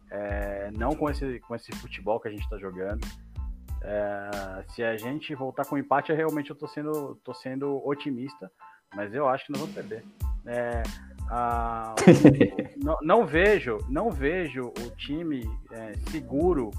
É, 0.10 0.72
não 0.72 0.96
com 0.96 1.10
esse, 1.10 1.40
com 1.42 1.56
esse 1.56 1.72
futebol 1.74 2.20
que 2.20 2.28
a 2.28 2.32
gente 2.32 2.44
está 2.44 2.58
jogando. 2.58 3.06
É, 3.82 4.64
se 4.70 4.84
a 4.84 4.96
gente 4.96 5.36
voltar 5.36 5.66
com 5.66 5.78
empate, 5.78 6.12
eu 6.12 6.18
realmente 6.18 6.50
eu 6.50 6.56
tô 6.56 6.68
sendo, 6.68 7.16
tô 7.24 7.34
sendo 7.34 7.86
otimista, 7.86 8.50
mas 8.96 9.14
eu 9.14 9.28
acho 9.28 9.46
que 9.46 9.52
nós 9.52 9.62
vamos 9.62 9.76
perder. 9.76 10.04
É, 10.46 10.82
a- 11.30 11.96
não, 12.82 12.98
não 13.02 13.26
vejo, 13.26 13.78
não 13.90 14.12
vejo 14.12 14.68
o 14.68 14.90
time 14.96 15.44
é, 15.72 15.94
seguro 16.12 16.72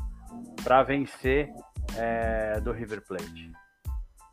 para 0.63 0.83
vencer 0.83 1.53
é, 1.97 2.61
do 2.61 2.73
River 2.73 3.03
Plate. 3.07 3.53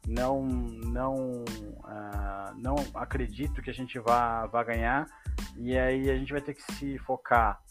Não, 0.08 0.44
não, 0.44 1.46
ah, 1.86 2.54
não 2.58 2.76
acredito 2.94 3.62
que 3.62 3.70
a 3.70 3.74
gente 3.74 3.98
vá, 4.00 4.46
vá 4.48 4.62
ganhar 4.62 5.08
e 5.58 5.78
aí 5.78 6.10
a 6.10 6.18
gente 6.18 6.34
vai 6.34 6.42
ter 6.42 6.54
que 6.54 6.74
se 6.74 6.98
focar 7.00 7.62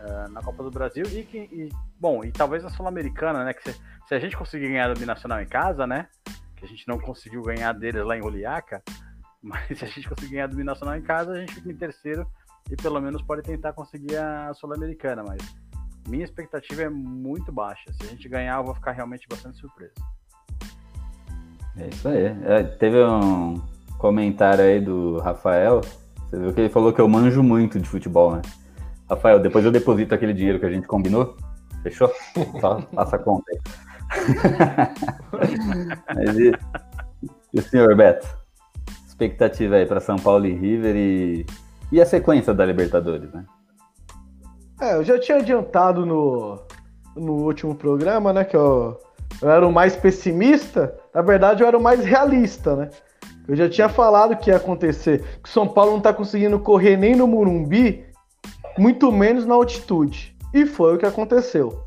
ah, 0.00 0.26
na 0.28 0.42
Copa 0.42 0.62
do 0.64 0.70
Brasil 0.70 1.04
e, 1.12 1.22
que, 1.22 1.38
e, 1.38 1.68
bom 1.98 2.24
e 2.24 2.32
talvez 2.32 2.64
na 2.64 2.70
Sul-Americana, 2.70 3.44
né? 3.44 3.54
Que 3.54 3.70
se, 3.70 3.80
se 4.08 4.14
a 4.14 4.18
gente 4.18 4.36
conseguir 4.36 4.68
ganhar 4.68 4.92
do 4.92 4.98
Binacional 4.98 5.40
em 5.40 5.46
casa, 5.46 5.86
né? 5.86 6.08
Que 6.56 6.64
a 6.64 6.68
gente 6.68 6.86
não 6.88 6.98
conseguiu 6.98 7.42
ganhar 7.42 7.72
deles 7.72 8.04
lá 8.04 8.16
em 8.16 8.22
Juliaca, 8.22 8.82
mas 9.48 9.78
se 9.78 9.84
a 9.84 9.88
gente 9.88 10.08
conseguir 10.08 10.34
ganhar 10.34 10.46
do 10.46 10.56
Binacional 10.56 10.96
em 10.96 11.02
casa, 11.02 11.32
a 11.32 11.40
gente 11.40 11.54
fica 11.54 11.70
em 11.70 11.76
terceiro 11.76 12.26
e 12.70 12.76
pelo 12.76 13.00
menos 13.00 13.22
pode 13.22 13.42
tentar 13.42 13.72
conseguir 13.72 14.16
a 14.16 14.52
Sul-Americana, 14.54 15.24
mas 15.26 15.40
minha 16.06 16.24
expectativa 16.24 16.82
é 16.82 16.88
muito 16.88 17.50
baixa. 17.50 17.92
Se 17.92 18.02
a 18.02 18.06
gente 18.06 18.28
ganhar, 18.28 18.58
eu 18.58 18.64
vou 18.64 18.74
ficar 18.74 18.92
realmente 18.92 19.26
bastante 19.28 19.58
surpreso. 19.58 19.94
É 21.76 21.88
isso 21.88 22.08
aí. 22.08 22.26
É, 22.44 22.62
teve 22.62 23.02
um 23.04 23.60
comentário 23.98 24.64
aí 24.64 24.80
do 24.80 25.18
Rafael. 25.18 25.80
Você 26.28 26.38
viu 26.38 26.52
que 26.52 26.60
ele 26.60 26.68
falou 26.68 26.92
que 26.92 27.00
eu 27.00 27.08
manjo 27.08 27.42
muito 27.42 27.80
de 27.80 27.88
futebol, 27.88 28.36
né? 28.36 28.42
Rafael, 29.08 29.40
depois 29.40 29.64
eu 29.64 29.70
deposito 29.70 30.14
aquele 30.14 30.34
dinheiro 30.34 30.58
que 30.58 30.66
a 30.66 30.70
gente 30.70 30.86
combinou. 30.86 31.36
Fechou? 31.82 32.12
Só 32.60 32.82
passa 32.82 33.16
a 33.16 33.18
conta 33.18 33.44
aí. 33.50 33.58
Mas 36.14 36.36
e, 36.36 36.52
e 37.54 37.58
o 37.58 37.62
senhor 37.62 37.96
Beto? 37.96 38.37
Expectativa 39.18 39.74
aí 39.74 39.84
para 39.84 39.98
São 39.98 40.14
Paulo 40.14 40.46
e 40.46 40.54
River 40.54 40.94
e, 40.94 41.46
e 41.90 42.00
a 42.00 42.06
sequência 42.06 42.54
da 42.54 42.64
Libertadores, 42.64 43.32
né? 43.32 43.44
É, 44.80 44.94
eu 44.94 45.02
já 45.02 45.18
tinha 45.18 45.38
adiantado 45.38 46.06
no, 46.06 46.56
no 47.16 47.32
último 47.32 47.74
programa, 47.74 48.32
né? 48.32 48.44
Que 48.44 48.56
eu, 48.56 48.96
eu 49.42 49.50
era 49.50 49.66
o 49.66 49.72
mais 49.72 49.96
pessimista. 49.96 50.94
Na 51.12 51.20
verdade, 51.20 51.64
eu 51.64 51.66
era 51.66 51.76
o 51.76 51.82
mais 51.82 52.04
realista, 52.04 52.76
né? 52.76 52.90
Eu 53.48 53.56
já 53.56 53.68
tinha 53.68 53.88
falado 53.88 54.36
que 54.36 54.50
ia 54.50 54.56
acontecer. 54.56 55.24
Que 55.42 55.48
São 55.48 55.66
Paulo 55.66 55.94
não 55.94 56.00
tá 56.00 56.12
conseguindo 56.14 56.60
correr 56.60 56.96
nem 56.96 57.16
no 57.16 57.26
Murumbi, 57.26 58.04
muito 58.78 59.10
menos 59.10 59.44
na 59.44 59.54
altitude. 59.54 60.36
E 60.54 60.64
foi 60.64 60.94
o 60.94 60.98
que 60.98 61.06
aconteceu. 61.06 61.82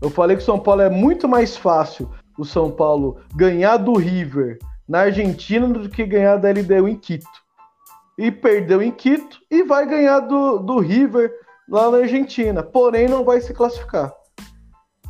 Eu 0.00 0.08
falei 0.08 0.36
que 0.36 0.42
São 0.44 0.60
Paulo 0.60 0.82
é 0.82 0.88
muito 0.88 1.26
mais 1.26 1.56
fácil 1.56 2.08
o 2.38 2.44
São 2.44 2.70
Paulo 2.70 3.16
ganhar 3.34 3.76
do 3.78 3.94
River 3.94 4.60
na 4.88 5.00
Argentina 5.00 5.66
do 5.68 5.88
que 5.88 6.04
ganhar 6.04 6.36
da 6.36 6.50
LDU 6.50 6.88
em 6.88 6.96
Quito. 6.96 7.28
E 8.18 8.30
perdeu 8.30 8.80
em 8.80 8.90
Quito 8.90 9.38
e 9.50 9.62
vai 9.62 9.86
ganhar 9.86 10.20
do, 10.20 10.58
do 10.58 10.78
River 10.78 11.32
lá 11.68 11.90
na 11.90 11.98
Argentina. 11.98 12.62
Porém, 12.62 13.08
não 13.08 13.24
vai 13.24 13.40
se 13.40 13.52
classificar. 13.52 14.12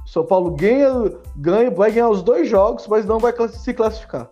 O 0.04 0.08
São 0.08 0.24
Paulo 0.24 0.52
ganha, 0.52 0.90
ganha, 1.36 1.70
vai 1.70 1.90
ganhar 1.90 2.08
os 2.08 2.22
dois 2.22 2.48
jogos, 2.48 2.86
mas 2.88 3.04
não 3.04 3.18
vai 3.18 3.32
se 3.48 3.74
classificar. 3.74 4.30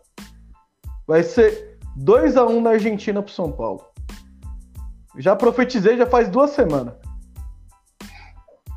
Vai 1.07 1.23
ser 1.23 1.79
2 1.97 2.37
a 2.37 2.47
1 2.47 2.61
na 2.61 2.71
Argentina 2.71 3.23
pro 3.23 3.33
São 3.33 3.53
Paulo. 3.53 3.85
Já 5.17 5.37
profetizei 5.37 5.97
já 5.97 6.07
faz 6.07 6.29
duas 6.29 6.51
semanas. 6.51 6.95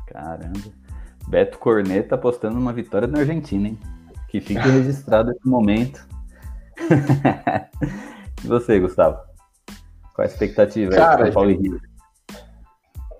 Caramba. 0.06 0.78
Beto 1.26 1.58
Corneta 1.58 2.14
apostando 2.14 2.58
uma 2.58 2.72
vitória 2.72 3.08
na 3.08 3.20
Argentina, 3.20 3.68
hein? 3.68 3.78
Que 4.28 4.40
fique 4.40 4.60
registrado 4.60 5.30
esse 5.30 5.46
momento. 5.46 6.06
e 8.44 8.46
você, 8.46 8.78
Gustavo? 8.78 9.18
Qual 10.14 10.26
a 10.26 10.30
expectativa 10.30 10.90
Cara, 10.90 11.26
São 11.26 11.34
Paulo 11.34 11.50
e 11.50 11.56
River? 11.56 11.80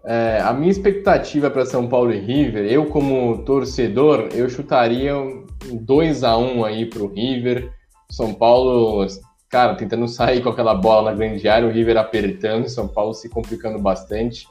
É, 0.04 0.40
a 0.42 0.52
minha 0.52 0.70
expectativa 0.70 1.50
para 1.50 1.66
São 1.66 1.86
Paulo 1.86 2.12
e 2.12 2.18
River, 2.18 2.64
eu 2.64 2.86
como 2.86 3.44
torcedor, 3.44 4.28
eu 4.32 4.48
chutaria 4.48 5.16
um 5.16 5.44
2 5.70 6.24
a 6.24 6.36
1 6.36 6.64
aí 6.64 6.86
pro 6.86 7.12
River. 7.12 7.70
São 8.10 8.32
Paulo, 8.32 9.06
cara, 9.50 9.74
tentando 9.74 10.08
sair 10.08 10.42
com 10.42 10.48
aquela 10.48 10.74
bola 10.74 11.10
na 11.10 11.16
grande 11.16 11.46
área, 11.46 11.68
o 11.68 11.70
River 11.70 11.98
apertando, 11.98 12.68
São 12.68 12.88
Paulo 12.88 13.12
se 13.12 13.28
complicando 13.28 13.78
bastante. 13.78 14.48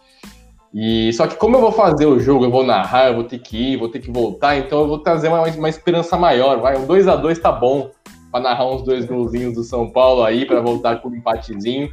E 0.73 1.11
só 1.13 1.25
que 1.25 1.35
como 1.35 1.55
eu 1.55 1.61
vou 1.61 1.71
fazer 1.71 2.05
o 2.05 2.19
jogo, 2.19 2.45
eu 2.45 2.51
vou 2.51 2.63
narrar, 2.63 3.07
eu 3.07 3.15
vou 3.15 3.23
ter 3.23 3.39
que 3.39 3.73
ir, 3.73 3.77
vou 3.77 3.89
ter 3.89 3.99
que 3.99 4.11
voltar, 4.11 4.57
então 4.57 4.81
eu 4.81 4.87
vou 4.87 4.99
trazer 4.99 5.27
uma, 5.29 5.41
uma 5.41 5.69
esperança 5.69 6.17
maior, 6.17 6.59
vai, 6.59 6.77
um 6.77 6.85
2 6.85 7.07
a 7.07 7.15
2 7.15 7.39
tá 7.39 7.51
bom 7.51 7.89
para 8.31 8.41
narrar 8.41 8.67
uns 8.67 8.83
dois 8.83 9.05
golzinhos 9.05 9.53
do 9.53 9.63
São 9.63 9.89
Paulo 9.89 10.23
aí 10.23 10.45
para 10.45 10.61
voltar 10.61 11.01
com 11.01 11.09
um 11.09 11.15
empatezinho. 11.15 11.91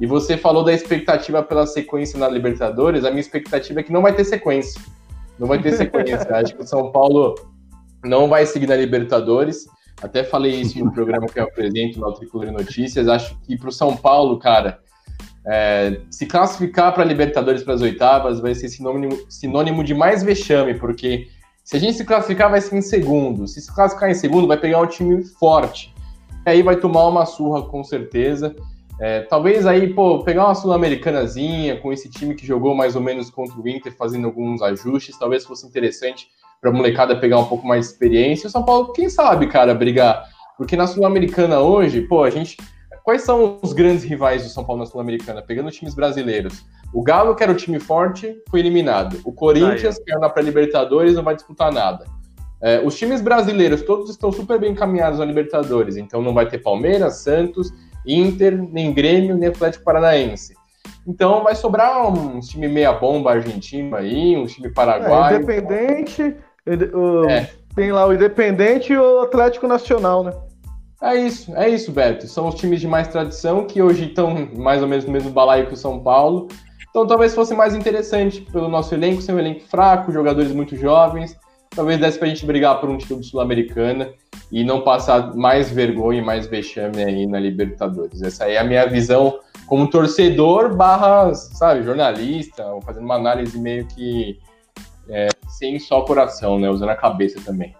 E 0.00 0.06
você 0.06 0.36
falou 0.36 0.64
da 0.64 0.72
expectativa 0.72 1.42
pela 1.42 1.66
sequência 1.66 2.18
na 2.18 2.28
Libertadores. 2.28 3.04
A 3.04 3.10
minha 3.10 3.20
expectativa 3.20 3.80
é 3.80 3.82
que 3.82 3.92
não 3.92 4.02
vai 4.02 4.12
ter 4.12 4.24
sequência. 4.24 4.80
Não 5.38 5.46
vai 5.46 5.60
ter 5.60 5.72
sequência. 5.72 6.26
Acho 6.34 6.54
que 6.54 6.62
o 6.62 6.66
São 6.66 6.90
Paulo 6.90 7.34
não 8.04 8.28
vai 8.28 8.44
seguir 8.46 8.66
na 8.66 8.76
Libertadores. 8.76 9.66
Até 10.02 10.24
falei 10.24 10.60
isso 10.60 10.78
no 10.84 10.92
programa 10.92 11.26
que 11.26 11.38
eu 11.38 11.44
apresento 11.44 12.00
no 12.00 12.12
Tricolor 12.12 12.50
Notícias. 12.50 13.08
Acho 13.08 13.38
que 13.42 13.56
para 13.56 13.68
o 13.68 13.72
São 13.72 13.96
Paulo, 13.96 14.38
cara, 14.38 14.80
é, 15.46 16.00
se 16.10 16.26
classificar 16.26 16.92
para 16.92 17.02
a 17.02 17.06
Libertadores 17.06 17.62
para 17.62 17.74
as 17.74 17.82
oitavas 17.82 18.40
vai 18.40 18.54
ser 18.54 18.68
sinônimo, 18.68 19.16
sinônimo 19.28 19.84
de 19.84 19.94
mais 19.94 20.22
vexame, 20.22 20.74
porque 20.74 21.28
se 21.64 21.76
a 21.76 21.80
gente 21.80 21.96
se 21.96 22.04
classificar, 22.04 22.50
vai 22.50 22.60
ser 22.60 22.76
em 22.76 22.82
segundo. 22.82 23.48
Se 23.48 23.60
se 23.60 23.74
classificar 23.74 24.10
em 24.10 24.14
segundo, 24.14 24.46
vai 24.46 24.58
pegar 24.58 24.82
um 24.82 24.86
time 24.86 25.24
forte. 25.24 25.94
E 26.46 26.50
aí 26.50 26.62
vai 26.62 26.76
tomar 26.76 27.08
uma 27.08 27.24
surra 27.24 27.62
com 27.62 27.82
certeza. 27.82 28.54
É, 29.00 29.22
talvez 29.22 29.66
aí, 29.66 29.92
pô, 29.92 30.22
pegar 30.22 30.44
uma 30.44 30.54
sul-americanazinha 30.54 31.80
com 31.80 31.90
esse 31.90 32.08
time 32.10 32.34
que 32.34 32.46
jogou 32.46 32.74
mais 32.74 32.94
ou 32.94 33.02
menos 33.02 33.30
contra 33.30 33.58
o 33.58 33.66
Inter, 33.66 33.96
fazendo 33.96 34.26
alguns 34.26 34.60
ajustes, 34.60 35.18
talvez 35.18 35.44
fosse 35.44 35.66
interessante 35.66 36.28
para 36.60 36.70
a 36.70 36.72
molecada 36.72 37.18
pegar 37.18 37.38
um 37.38 37.46
pouco 37.46 37.66
mais 37.66 37.86
de 37.86 37.92
experiência. 37.92 38.46
O 38.46 38.50
São 38.50 38.62
Paulo, 38.62 38.92
quem 38.92 39.08
sabe, 39.08 39.46
cara, 39.46 39.74
brigar. 39.74 40.22
Porque 40.58 40.76
na 40.76 40.86
Sul-Americana 40.86 41.60
hoje, 41.60 42.02
pô, 42.02 42.22
a 42.22 42.30
gente. 42.30 42.58
Quais 43.04 43.20
são 43.22 43.58
os 43.62 43.74
grandes 43.74 44.02
rivais 44.02 44.42
do 44.42 44.48
São 44.48 44.64
Paulo 44.64 44.80
na 44.80 44.86
Sul-Americana? 44.86 45.42
Pegando 45.42 45.68
os 45.68 45.76
times 45.76 45.94
brasileiros. 45.94 46.64
O 46.92 47.02
Galo, 47.02 47.34
que 47.36 47.42
era 47.42 47.52
o 47.52 47.54
time 47.54 47.78
forte, 47.78 48.34
foi 48.50 48.60
eliminado. 48.60 49.20
O 49.26 49.32
Corinthians, 49.32 49.98
que 49.98 50.10
era 50.10 50.18
na 50.18 50.30
pré-Libertadores, 50.30 51.14
não 51.14 51.22
vai 51.22 51.34
disputar 51.34 51.70
nada. 51.70 52.06
É, 52.62 52.80
os 52.82 52.96
times 52.96 53.20
brasileiros 53.20 53.82
todos 53.82 54.08
estão 54.08 54.32
super 54.32 54.58
bem 54.58 54.72
encaminhados 54.72 55.18
na 55.18 55.24
Libertadores, 55.26 55.98
então 55.98 56.22
não 56.22 56.32
vai 56.32 56.48
ter 56.48 56.58
Palmeiras, 56.62 57.16
Santos, 57.16 57.70
Inter, 58.06 58.56
nem 58.72 58.90
Grêmio, 58.94 59.36
nem 59.36 59.50
Atlético 59.50 59.84
Paranaense. 59.84 60.54
Então 61.06 61.42
vai 61.44 61.54
sobrar 61.54 62.08
um 62.10 62.40
time 62.40 62.66
meia 62.68 62.92
bomba 62.92 63.32
argentino 63.32 63.94
aí, 63.94 64.34
um 64.34 64.46
time 64.46 64.68
É, 64.68 64.70
paraguaio. 64.70 65.36
independente, 65.42 66.34
o- 66.94 67.28
É. 67.28 67.50
tem 67.76 67.92
lá 67.92 68.06
o 68.06 68.14
Independente 68.14 68.94
e 68.94 68.96
o 68.96 69.20
Atlético 69.20 69.66
Nacional, 69.66 70.24
né? 70.24 70.32
É 71.02 71.16
isso, 71.16 71.54
é 71.56 71.68
isso, 71.68 71.92
Beto. 71.92 72.26
São 72.26 72.48
os 72.48 72.54
times 72.54 72.80
de 72.80 72.88
mais 72.88 73.08
tradição 73.08 73.66
que 73.66 73.82
hoje 73.82 74.06
estão 74.06 74.48
mais 74.56 74.80
ou 74.82 74.88
menos 74.88 75.04
no 75.04 75.12
mesmo 75.12 75.30
balaio 75.30 75.66
que 75.66 75.74
o 75.74 75.76
São 75.76 76.00
Paulo. 76.00 76.48
Então 76.88 77.06
talvez 77.06 77.34
fosse 77.34 77.54
mais 77.54 77.74
interessante 77.74 78.40
pelo 78.40 78.68
nosso 78.68 78.94
elenco, 78.94 79.20
ser 79.20 79.34
um 79.34 79.38
elenco 79.38 79.60
fraco, 79.68 80.12
jogadores 80.12 80.52
muito 80.52 80.76
jovens. 80.76 81.36
Talvez 81.74 81.98
desse 81.98 82.18
pra 82.18 82.28
gente 82.28 82.46
brigar 82.46 82.80
por 82.80 82.88
um 82.88 82.96
título 82.96 83.24
Sul-Americana 83.24 84.10
e 84.50 84.62
não 84.62 84.82
passar 84.82 85.34
mais 85.34 85.70
vergonha 85.72 86.20
e 86.20 86.24
mais 86.24 86.46
vexame 86.46 87.02
aí 87.02 87.26
na 87.26 87.40
Libertadores. 87.40 88.22
Essa 88.22 88.44
aí 88.44 88.54
é 88.54 88.58
a 88.58 88.64
minha 88.64 88.86
visão 88.86 89.40
como 89.66 89.90
torcedor 89.90 90.76
barra, 90.76 91.34
sabe, 91.34 91.82
jornalista, 91.82 92.64
fazendo 92.84 93.04
uma 93.04 93.16
análise 93.16 93.58
meio 93.58 93.86
que 93.88 94.38
é, 95.08 95.26
sem 95.48 95.80
só 95.80 96.02
coração, 96.02 96.58
né? 96.60 96.70
Usando 96.70 96.90
a 96.90 96.96
cabeça 96.96 97.40
também. 97.44 97.74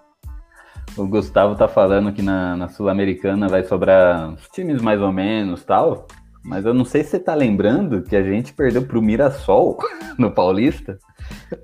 O 0.96 1.06
Gustavo 1.06 1.56
tá 1.56 1.66
falando 1.66 2.12
que 2.12 2.22
na, 2.22 2.56
na 2.56 2.68
Sul-Americana 2.68 3.48
vai 3.48 3.64
sobrar 3.64 4.32
os 4.32 4.48
times 4.48 4.80
mais 4.80 5.00
ou 5.00 5.12
menos 5.12 5.64
tal. 5.64 6.06
Mas 6.44 6.64
eu 6.64 6.74
não 6.74 6.84
sei 6.84 7.02
se 7.02 7.10
você 7.10 7.18
tá 7.18 7.34
lembrando 7.34 8.02
que 8.02 8.14
a 8.14 8.22
gente 8.22 8.52
perdeu 8.52 8.86
pro 8.86 9.02
Mirassol 9.02 9.78
no 10.18 10.30
Paulista 10.30 10.98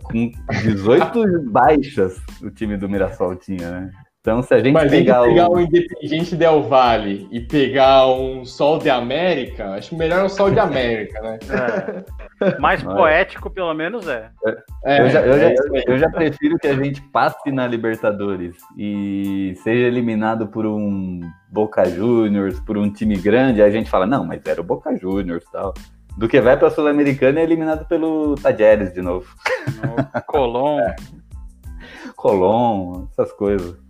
com 0.03 0.33
18 0.63 1.45
baixas 1.53 2.21
o 2.43 2.51
time 2.51 2.77
do 2.77 2.89
Mirassol 2.89 3.37
tinha, 3.37 3.71
né? 3.71 3.91
Então, 4.21 4.43
se 4.43 4.53
a 4.53 4.59
gente 4.59 4.75
Mas 4.75 4.91
pegar, 4.91 5.23
pegar 5.23 5.49
o... 5.49 5.57
um 5.57 5.61
Independente 5.61 6.37
Del 6.37 6.63
Vale 6.65 7.27
e 7.33 7.41
pegar 7.41 8.07
um 8.07 8.45
Sol 8.45 8.79
de 8.79 8.91
América, 8.91 9.71
acho 9.71 9.97
melhor 9.97 10.27
um 10.27 10.29
Sol 10.29 10.51
de 10.51 10.59
América, 10.59 11.21
né? 11.23 11.39
É. 12.43 12.59
Mais 12.59 12.83
Olha. 12.83 12.97
poético, 12.97 13.51
pelo 13.51 13.75
menos, 13.75 14.09
é. 14.09 14.31
É, 14.87 15.03
eu, 15.03 15.11
já, 15.11 15.21
eu, 15.21 15.35
é 15.35 15.55
já, 15.55 15.55
eu 15.87 15.99
já 15.99 16.09
prefiro 16.09 16.59
que 16.59 16.69
a 16.69 16.75
gente 16.75 17.03
passe 17.03 17.53
na 17.53 17.67
Libertadores 17.67 18.57
e 18.79 19.53
seja 19.63 19.87
eliminado 19.87 20.47
por 20.47 20.65
um 20.65 21.21
Boca 21.51 21.85
Juniors, 21.85 22.59
por 22.61 22.79
um 22.79 22.91
time 22.91 23.15
grande, 23.17 23.61
aí 23.61 23.69
a 23.69 23.71
gente 23.71 23.91
fala, 23.91 24.07
não, 24.07 24.25
mas 24.25 24.41
era 24.47 24.59
o 24.59 24.65
Boca 24.65 24.97
Juniors 24.97 25.45
e 25.45 25.53
tal. 25.53 25.75
Do 26.17 26.27
que 26.27 26.41
vai 26.41 26.57
pra 26.57 26.71
Sul-Americana 26.71 27.41
e 27.41 27.43
é 27.43 27.45
eliminado 27.45 27.87
pelo 27.87 28.35
Tajeres 28.37 28.95
de 28.95 29.03
novo. 29.03 29.27
Colom. 30.27 30.79
Colom, 32.17 33.07
essas 33.13 33.35
coisas. 33.35 33.90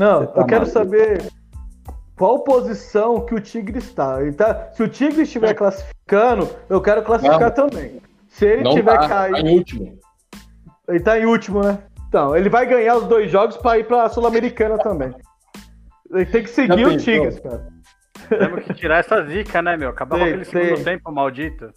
Não, 0.00 0.26
tá 0.26 0.40
eu 0.40 0.46
quero 0.46 0.60
maluco. 0.66 0.70
saber 0.72 1.22
qual 2.16 2.40
posição 2.40 3.20
que 3.24 3.34
o 3.34 3.40
Tigre 3.40 3.78
está. 3.78 4.26
Então, 4.26 4.46
se 4.72 4.82
o 4.82 4.88
Tigre 4.88 5.22
estiver 5.22 5.54
classificando, 5.54 6.48
eu 6.68 6.80
quero 6.80 7.02
classificar 7.02 7.52
também. 7.52 8.00
Se 8.28 8.46
ele 8.46 8.62
Não 8.64 8.72
tiver 8.72 8.98
tá, 8.98 9.08
caído. 9.08 9.36
tá 9.36 9.42
em 9.42 9.56
último. 9.58 9.98
Ele 10.88 11.00
tá 11.00 11.18
em 11.18 11.26
último, 11.26 11.62
né? 11.62 11.78
Então, 12.08 12.36
ele 12.36 12.48
vai 12.48 12.66
ganhar 12.66 12.96
os 12.96 13.06
dois 13.06 13.30
jogos 13.30 13.56
pra 13.56 13.78
ir 13.78 13.86
pra 13.86 14.08
Sul-Americana 14.08 14.76
também. 14.78 15.12
Ele 16.12 16.26
tem 16.26 16.42
que 16.42 16.50
seguir 16.50 16.84
o? 16.86 16.96
Tigres, 16.96 17.38
cara. 17.38 17.68
Temos 18.28 18.64
que 18.64 18.74
tirar 18.74 18.98
essa 18.98 19.24
zica, 19.26 19.60
né, 19.62 19.76
meu? 19.76 19.90
Acabar 19.90 20.18
com 20.18 20.24
aquele 20.24 20.44
sei. 20.44 20.64
segundo 20.66 20.84
tempo 20.84 21.12
maldito. 21.12 21.70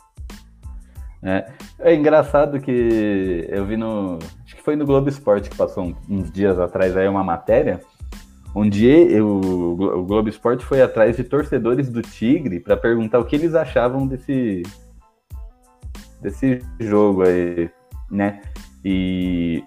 É 1.79 1.93
engraçado 1.95 2.59
que 2.59 3.45
eu 3.49 3.65
vi 3.65 3.77
no. 3.77 4.19
Acho 4.45 4.55
que 4.55 4.61
foi 4.61 4.75
no 4.75 4.85
Globo 4.85 5.07
Esporte 5.07 5.49
que 5.49 5.55
passou 5.55 5.85
um- 5.85 5.95
uns 6.09 6.31
dias 6.31 6.59
atrás 6.59 6.97
aí 6.97 7.07
uma 7.07 7.23
matéria. 7.23 7.79
Onde 8.55 8.85
eu- 8.87 9.27
o, 9.27 9.75
Glo- 9.75 9.99
o 9.99 10.03
Globo 10.05 10.29
Esporte 10.29 10.63
foi 10.63 10.81
atrás 10.81 11.17
de 11.17 11.23
torcedores 11.23 11.89
do 11.89 12.01
Tigre 12.01 12.59
para 12.59 12.77
perguntar 12.77 13.19
o 13.19 13.25
que 13.25 13.35
eles 13.35 13.55
achavam 13.55 14.05
desse, 14.05 14.61
desse 16.21 16.59
jogo 16.79 17.23
aí, 17.23 17.69
né? 18.11 18.41
E, 18.85 19.63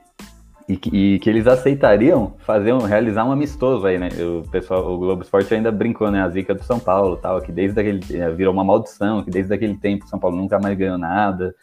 e, 0.68 0.76
que- 0.76 0.90
e 0.96 1.18
que 1.18 1.28
eles 1.28 1.46
aceitariam 1.46 2.34
fazer 2.38 2.72
um, 2.72 2.78
realizar 2.78 3.24
um 3.24 3.32
amistoso 3.32 3.86
aí, 3.86 3.98
né? 3.98 4.08
O 4.20 4.48
pessoal, 4.50 4.86
o 4.92 4.98
Globo 4.98 5.22
Esporte 5.22 5.52
ainda 5.52 5.72
brincou, 5.72 6.10
né? 6.10 6.22
A 6.22 6.28
zica 6.28 6.54
do 6.54 6.62
São 6.62 6.78
Paulo, 6.78 7.16
tal, 7.16 7.40
que 7.40 7.50
desde 7.50 7.80
aquele 7.80 8.00
eh, 8.16 8.30
virou 8.30 8.52
uma 8.54 8.64
maldição, 8.64 9.22
que 9.24 9.30
desde 9.30 9.52
aquele 9.52 9.76
tempo 9.76 10.04
o 10.04 10.08
São 10.08 10.18
Paulo 10.18 10.36
nunca 10.36 10.58
mais 10.60 10.76
ganhou 10.78 10.98
nada. 10.98 11.54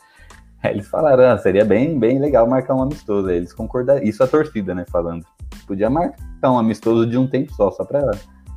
Aí 0.64 0.72
eles 0.74 0.88
falaram, 0.88 1.26
ah, 1.26 1.38
seria 1.38 1.66
bem, 1.66 1.99
bem 1.99 2.20
legal 2.20 2.47
marcar 2.47 2.76
um 2.76 2.82
amistoso. 2.82 3.28
Aí 3.28 3.38
eles 3.38 3.53
concordaram, 3.53 4.03
isso 4.03 4.24
a 4.24 4.28
torcida, 4.28 4.74
né, 4.74 4.86
falando. 4.89 5.26
Podia 5.68 5.89
marcar 5.89 6.51
um 6.51 6.57
amistoso 6.57 7.05
de 7.05 7.18
um 7.18 7.28
tempo 7.28 7.53
só, 7.53 7.70
só 7.72 7.84
pra 7.84 8.11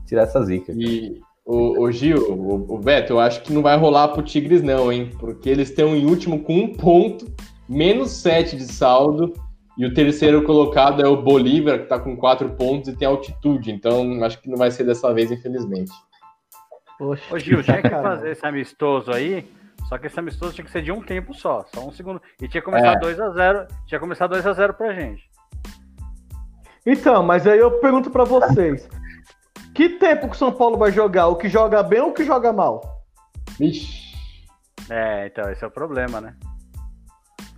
tirar 0.06 0.22
essa 0.22 0.42
zica. 0.42 0.72
E 0.72 1.20
o, 1.44 1.82
o 1.82 1.92
Gil, 1.92 2.18
o, 2.30 2.74
o 2.74 2.78
Beto, 2.78 3.14
eu 3.14 3.20
acho 3.20 3.42
que 3.42 3.52
não 3.52 3.62
vai 3.62 3.76
rolar 3.76 4.08
pro 4.08 4.22
Tigres, 4.22 4.62
não, 4.62 4.92
hein? 4.92 5.10
Porque 5.18 5.48
eles 5.48 5.68
estão 5.68 5.94
em 5.94 6.06
último 6.06 6.42
com 6.42 6.56
um 6.56 6.72
ponto, 6.72 7.26
menos 7.68 8.10
sete 8.12 8.56
de 8.56 8.64
saldo. 8.64 9.32
E 9.78 9.84
o 9.84 9.92
terceiro 9.92 10.42
colocado 10.42 11.04
é 11.04 11.06
o 11.06 11.22
Bolívar, 11.22 11.80
que 11.80 11.86
tá 11.86 11.98
com 11.98 12.16
quatro 12.16 12.48
pontos 12.50 12.88
e 12.88 12.96
tem 12.96 13.06
altitude. 13.06 13.70
Então, 13.70 14.24
acho 14.24 14.40
que 14.40 14.48
não 14.48 14.56
vai 14.56 14.70
ser 14.70 14.84
dessa 14.84 15.12
vez, 15.12 15.30
infelizmente. 15.30 15.92
Poxa, 16.98 17.34
Ô, 17.34 17.38
Gil, 17.38 17.62
tinha 17.62 17.82
que 17.82 17.90
fazer 17.90 18.30
esse 18.30 18.46
amistoso 18.46 19.12
aí. 19.12 19.46
Só 19.88 19.96
que 19.98 20.06
esse 20.08 20.18
amistoso 20.18 20.52
tinha 20.52 20.64
que 20.64 20.70
ser 20.70 20.82
de 20.82 20.90
um 20.90 21.00
tempo 21.00 21.32
só, 21.32 21.64
só 21.74 21.86
um 21.86 21.92
segundo. 21.92 22.20
E 22.40 22.48
tinha 22.48 22.60
que 22.60 22.64
começar 22.64 22.92
É. 22.94 22.98
2x0. 22.98 23.66
Tinha 23.86 23.98
que 23.98 24.00
começar 24.00 24.28
2x0 24.28 24.72
pra 24.72 24.92
gente. 24.92 25.22
Então, 26.84 27.22
mas 27.22 27.46
aí 27.46 27.58
eu 27.58 27.70
pergunto 27.80 28.10
pra 28.10 28.24
vocês: 28.24 28.88
que 29.74 29.88
tempo 29.90 30.28
que 30.28 30.34
o 30.34 30.38
São 30.38 30.52
Paulo 30.52 30.76
vai 30.76 30.90
jogar? 30.92 31.28
O 31.28 31.36
que 31.36 31.48
joga 31.48 31.82
bem 31.82 32.00
ou 32.00 32.10
o 32.10 32.12
que 32.14 32.24
joga 32.24 32.52
mal? 32.52 33.02
Vixe. 33.58 34.06
É, 34.90 35.26
então, 35.26 35.50
esse 35.50 35.64
é 35.64 35.66
o 35.66 35.70
problema, 35.70 36.20
né? 36.20 36.34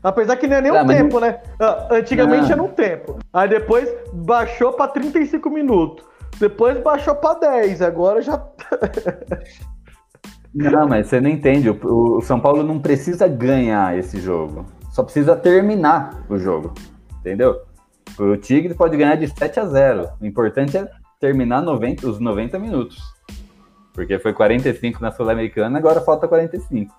Apesar 0.02 0.36
que 0.36 0.46
não 0.46 0.56
é 0.56 0.60
nem 0.60 0.70
Ah, 0.70 0.82
um 0.82 0.84
mas 0.86 0.96
tempo, 0.96 1.18
né? 1.20 1.42
Ah, 1.60 1.88
Antigamente 1.90 2.44
Não. 2.44 2.52
era 2.52 2.62
um 2.62 2.68
tempo. 2.68 3.18
Aí 3.32 3.48
depois 3.48 3.88
baixou 4.12 4.72
pra 4.72 4.86
35 4.88 5.50
minutos. 5.50 6.06
Depois 6.38 6.78
baixou 6.82 7.14
pra 7.16 7.34
10. 7.34 7.82
Agora 7.82 8.22
já. 8.22 8.38
Não, 10.54 10.88
mas 10.88 11.06
você 11.06 11.20
não 11.20 11.28
entende. 11.30 11.70
O, 11.70 12.16
o 12.18 12.20
São 12.22 12.40
Paulo 12.40 12.62
não 12.62 12.78
precisa 12.80 13.28
ganhar 13.28 13.96
esse 13.96 14.20
jogo. 14.20 14.66
Só 14.90 15.02
precisa 15.02 15.36
terminar 15.36 16.24
o 16.28 16.38
jogo. 16.38 16.72
Entendeu? 17.20 17.62
O 18.18 18.36
Tigre 18.36 18.74
pode 18.74 18.96
ganhar 18.96 19.14
de 19.16 19.28
7 19.28 19.60
a 19.60 19.66
0. 19.66 20.08
O 20.20 20.26
importante 20.26 20.76
é 20.76 20.90
terminar 21.20 21.62
90, 21.62 22.08
os 22.08 22.18
90 22.18 22.58
minutos. 22.58 22.98
Porque 23.92 24.18
foi 24.18 24.32
45 24.32 25.00
na 25.02 25.10
Sul-Americana, 25.12 25.78
agora 25.78 26.00
falta 26.00 26.26
45. 26.26 26.94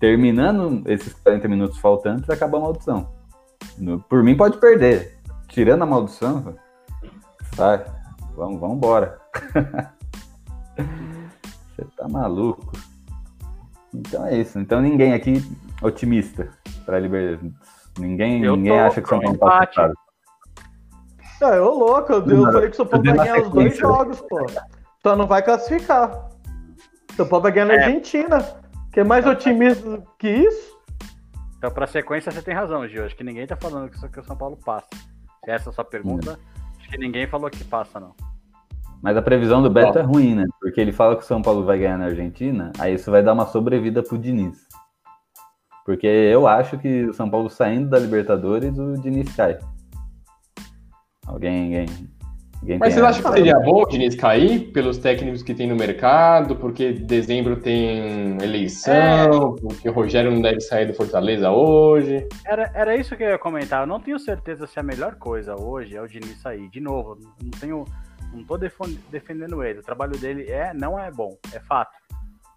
Terminando 0.00 0.82
esses 0.86 1.12
40 1.14 1.48
minutos 1.48 1.78
faltantes, 1.78 2.28
acaba 2.30 2.58
a 2.58 2.60
maldição. 2.60 3.08
No- 3.76 4.00
por 4.00 4.22
mim, 4.22 4.36
pode 4.36 4.58
perder. 4.58 5.18
Tirando 5.48 5.82
a 5.82 5.86
maldição, 5.86 6.54
sai. 7.54 7.84
Vamos, 8.36 8.60
vamos 8.60 8.76
embora. 8.76 9.18
Você 10.76 11.84
tá 11.96 12.08
maluco. 12.08 12.72
Então 13.94 14.26
é 14.26 14.36
isso. 14.38 14.58
Então 14.58 14.80
ninguém 14.80 15.12
aqui 15.14 15.42
otimista 15.82 16.48
para 16.84 16.98
Libertadores. 16.98 17.52
Ninguém, 17.98 18.44
Eu 18.44 18.56
ninguém 18.56 18.72
tô 18.72 18.78
acha 18.84 19.00
que 19.00 19.06
o 19.06 19.08
São 19.08 19.20
Paulo 19.20 19.38
tá 19.38 19.46
empate. 19.46 19.74
passado. 19.76 19.94
Ah, 21.40 21.54
eu 21.54 21.70
louco, 21.70 22.12
eu, 22.12 22.26
eu 22.30 22.52
falei 22.52 22.68
que 22.68 22.74
o 22.74 22.76
São 22.76 22.86
Paulo 22.86 23.04
vai 23.04 23.14
ganhar 23.16 23.42
os 23.42 23.50
dois 23.50 23.76
jogos, 23.76 24.20
pô. 24.22 24.46
Só 25.02 25.16
não 25.16 25.26
vai 25.26 25.42
classificar. 25.42 26.28
O 27.10 27.12
São 27.14 27.28
Paulo 27.28 27.42
vai 27.44 27.52
ganhar 27.52 27.66
na 27.66 27.74
É. 27.74 27.84
Argentina. 27.84 28.38
Que 28.92 29.00
é 29.00 29.04
mais 29.04 29.26
otimista 29.26 30.02
que 30.18 30.28
isso? 30.28 30.78
Então, 31.56 31.70
pra 31.70 31.86
sequência, 31.86 32.30
você 32.32 32.40
tem 32.42 32.54
razão, 32.54 32.86
Gil. 32.88 33.04
Acho 33.04 33.16
que 33.16 33.22
ninguém 33.24 33.46
tá 33.46 33.56
falando 33.56 33.88
que 33.90 34.20
o 34.20 34.24
São 34.24 34.36
Paulo 34.36 34.56
passa. 34.64 34.88
Se 35.44 35.50
essa 35.50 35.68
é 35.68 35.70
a 35.70 35.72
sua 35.72 35.84
pergunta, 35.84 36.38
acho 36.78 36.88
que 36.88 36.98
ninguém 36.98 37.26
falou 37.26 37.50
que 37.50 37.62
passa, 37.64 37.98
não. 38.00 38.14
Mas 39.02 39.16
a 39.16 39.22
previsão 39.22 39.62
do 39.62 39.70
Beto 39.70 39.96
Ó. 39.98 40.00
é 40.00 40.04
ruim, 40.04 40.34
né? 40.34 40.44
Porque 40.60 40.80
ele 40.80 40.92
fala 40.92 41.14
que 41.16 41.22
o 41.22 41.26
São 41.26 41.40
Paulo 41.40 41.64
vai 41.64 41.78
ganhar 41.78 41.96
na 41.98 42.06
Argentina, 42.06 42.72
aí 42.78 42.94
isso 42.94 43.10
vai 43.10 43.22
dar 43.22 43.32
uma 43.32 43.46
sobrevida 43.46 44.02
pro 44.02 44.18
Diniz. 44.18 44.58
Porque 45.86 46.06
eu 46.06 46.46
acho 46.46 46.76
que 46.78 47.04
o 47.04 47.14
São 47.14 47.30
Paulo 47.30 47.48
saindo 47.48 47.88
da 47.88 47.98
Libertadores, 47.98 48.76
o 48.78 48.94
Diniz 49.00 49.34
cai. 49.34 49.58
Alguém, 51.26 51.78
alguém, 51.78 51.86
alguém 52.60 52.78
Mas 52.78 52.94
vocês 52.94 53.04
a- 53.04 53.08
acham 53.10 53.22
que 53.30 53.36
seria 53.38 53.58
bom 53.60 53.82
o 53.82 53.86
Diniz 53.86 54.14
cair 54.14 54.72
pelos 54.72 54.98
técnicos 54.98 55.42
que 55.42 55.54
tem 55.54 55.66
no 55.68 55.76
mercado? 55.76 56.56
Porque 56.56 56.92
dezembro 56.92 57.56
tem 57.60 58.36
eleição, 58.42 59.54
porque 59.56 59.88
o 59.88 59.92
Rogério 59.92 60.30
não 60.30 60.40
deve 60.42 60.60
sair 60.60 60.86
do 60.86 60.94
Fortaleza 60.94 61.50
hoje. 61.50 62.26
Era, 62.46 62.70
era 62.74 62.96
isso 62.96 63.16
que 63.16 63.22
eu 63.22 63.28
ia 63.30 63.38
comentar. 63.38 63.82
Eu 63.82 63.86
não 63.86 64.00
tenho 64.00 64.18
certeza 64.18 64.66
se 64.66 64.78
a 64.78 64.82
melhor 64.82 65.14
coisa 65.16 65.54
hoje 65.58 65.96
é 65.96 66.02
o 66.02 66.08
Diniz 66.08 66.40
sair. 66.40 66.68
De 66.68 66.80
novo, 66.80 67.16
não 67.42 67.50
tenho. 67.60 67.84
Não 68.32 68.44
tô 68.44 68.56
defendendo 68.58 69.62
ele. 69.62 69.80
O 69.80 69.82
trabalho 69.82 70.18
dele 70.18 70.50
é, 70.50 70.72
não 70.74 70.98
é 70.98 71.10
bom, 71.10 71.36
é 71.52 71.60
fato. 71.60 71.92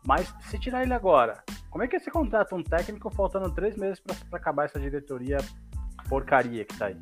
Mas 0.05 0.33
se 0.41 0.57
tirar 0.59 0.83
ele 0.83 0.93
agora, 0.93 1.43
como 1.69 1.83
é 1.83 1.87
que 1.87 1.99
você 1.99 2.09
contrata 2.11 2.55
um 2.55 2.63
técnico 2.63 3.09
faltando 3.11 3.51
três 3.53 3.75
meses 3.77 3.99
pra 3.99 4.15
acabar 4.33 4.65
essa 4.65 4.79
diretoria 4.79 5.37
porcaria 6.09 6.65
que 6.65 6.75
tá 6.77 6.87
aí? 6.87 6.97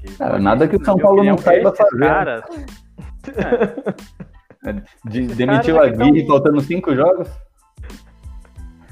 Que, 0.00 0.16
Cara, 0.16 0.38
nada 0.38 0.66
que 0.66 0.76
o 0.76 0.84
São 0.84 0.96
Paulo 0.96 1.22
não 1.22 1.36
saiba 1.38 1.74
fazer. 1.74 1.98
Caras, 1.98 2.44
De- 5.04 5.20
Esses 5.22 5.36
demitiu 5.36 5.76
caras 5.76 5.92
a 5.92 5.96
que 6.04 6.10
Gui 6.10 6.20
tão- 6.20 6.28
faltando 6.28 6.60
cinco 6.60 6.94
jogos? 6.94 7.28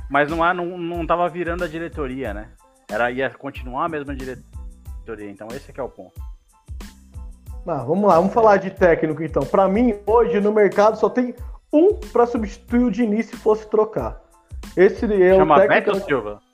mas 0.08 0.30
não, 0.30 0.42
há, 0.42 0.54
não, 0.54 0.78
não 0.78 1.06
tava 1.06 1.28
virando 1.28 1.64
a 1.64 1.68
diretoria, 1.68 2.32
né? 2.32 2.50
Era, 2.90 3.10
ia 3.10 3.28
continuar 3.30 3.86
a 3.86 3.88
mesma 3.88 4.14
diretoria. 4.14 5.30
Então 5.30 5.48
esse 5.48 5.72
que 5.72 5.80
é 5.80 5.82
o 5.82 5.88
ponto. 5.88 6.14
Ah, 7.66 7.82
vamos 7.82 8.08
lá, 8.08 8.16
vamos 8.16 8.32
falar 8.32 8.58
de 8.58 8.70
técnico 8.70 9.24
então. 9.24 9.44
Pra 9.44 9.66
mim, 9.66 9.96
hoje 10.06 10.40
no 10.40 10.52
mercado 10.52 10.96
só 10.96 11.08
tem 11.08 11.34
um 11.72 11.94
pra 11.94 12.24
substituir 12.24 12.84
o 12.84 12.90
Diniz 12.90 13.26
se 13.26 13.36
fosse 13.36 13.68
trocar. 13.68 14.22
Esse 14.76 15.04
é 15.04 15.34
o 15.34 15.38
Chama 15.38 15.60
técnico. 15.60 15.92
Beto 15.92 16.06
Silva. 16.06 16.38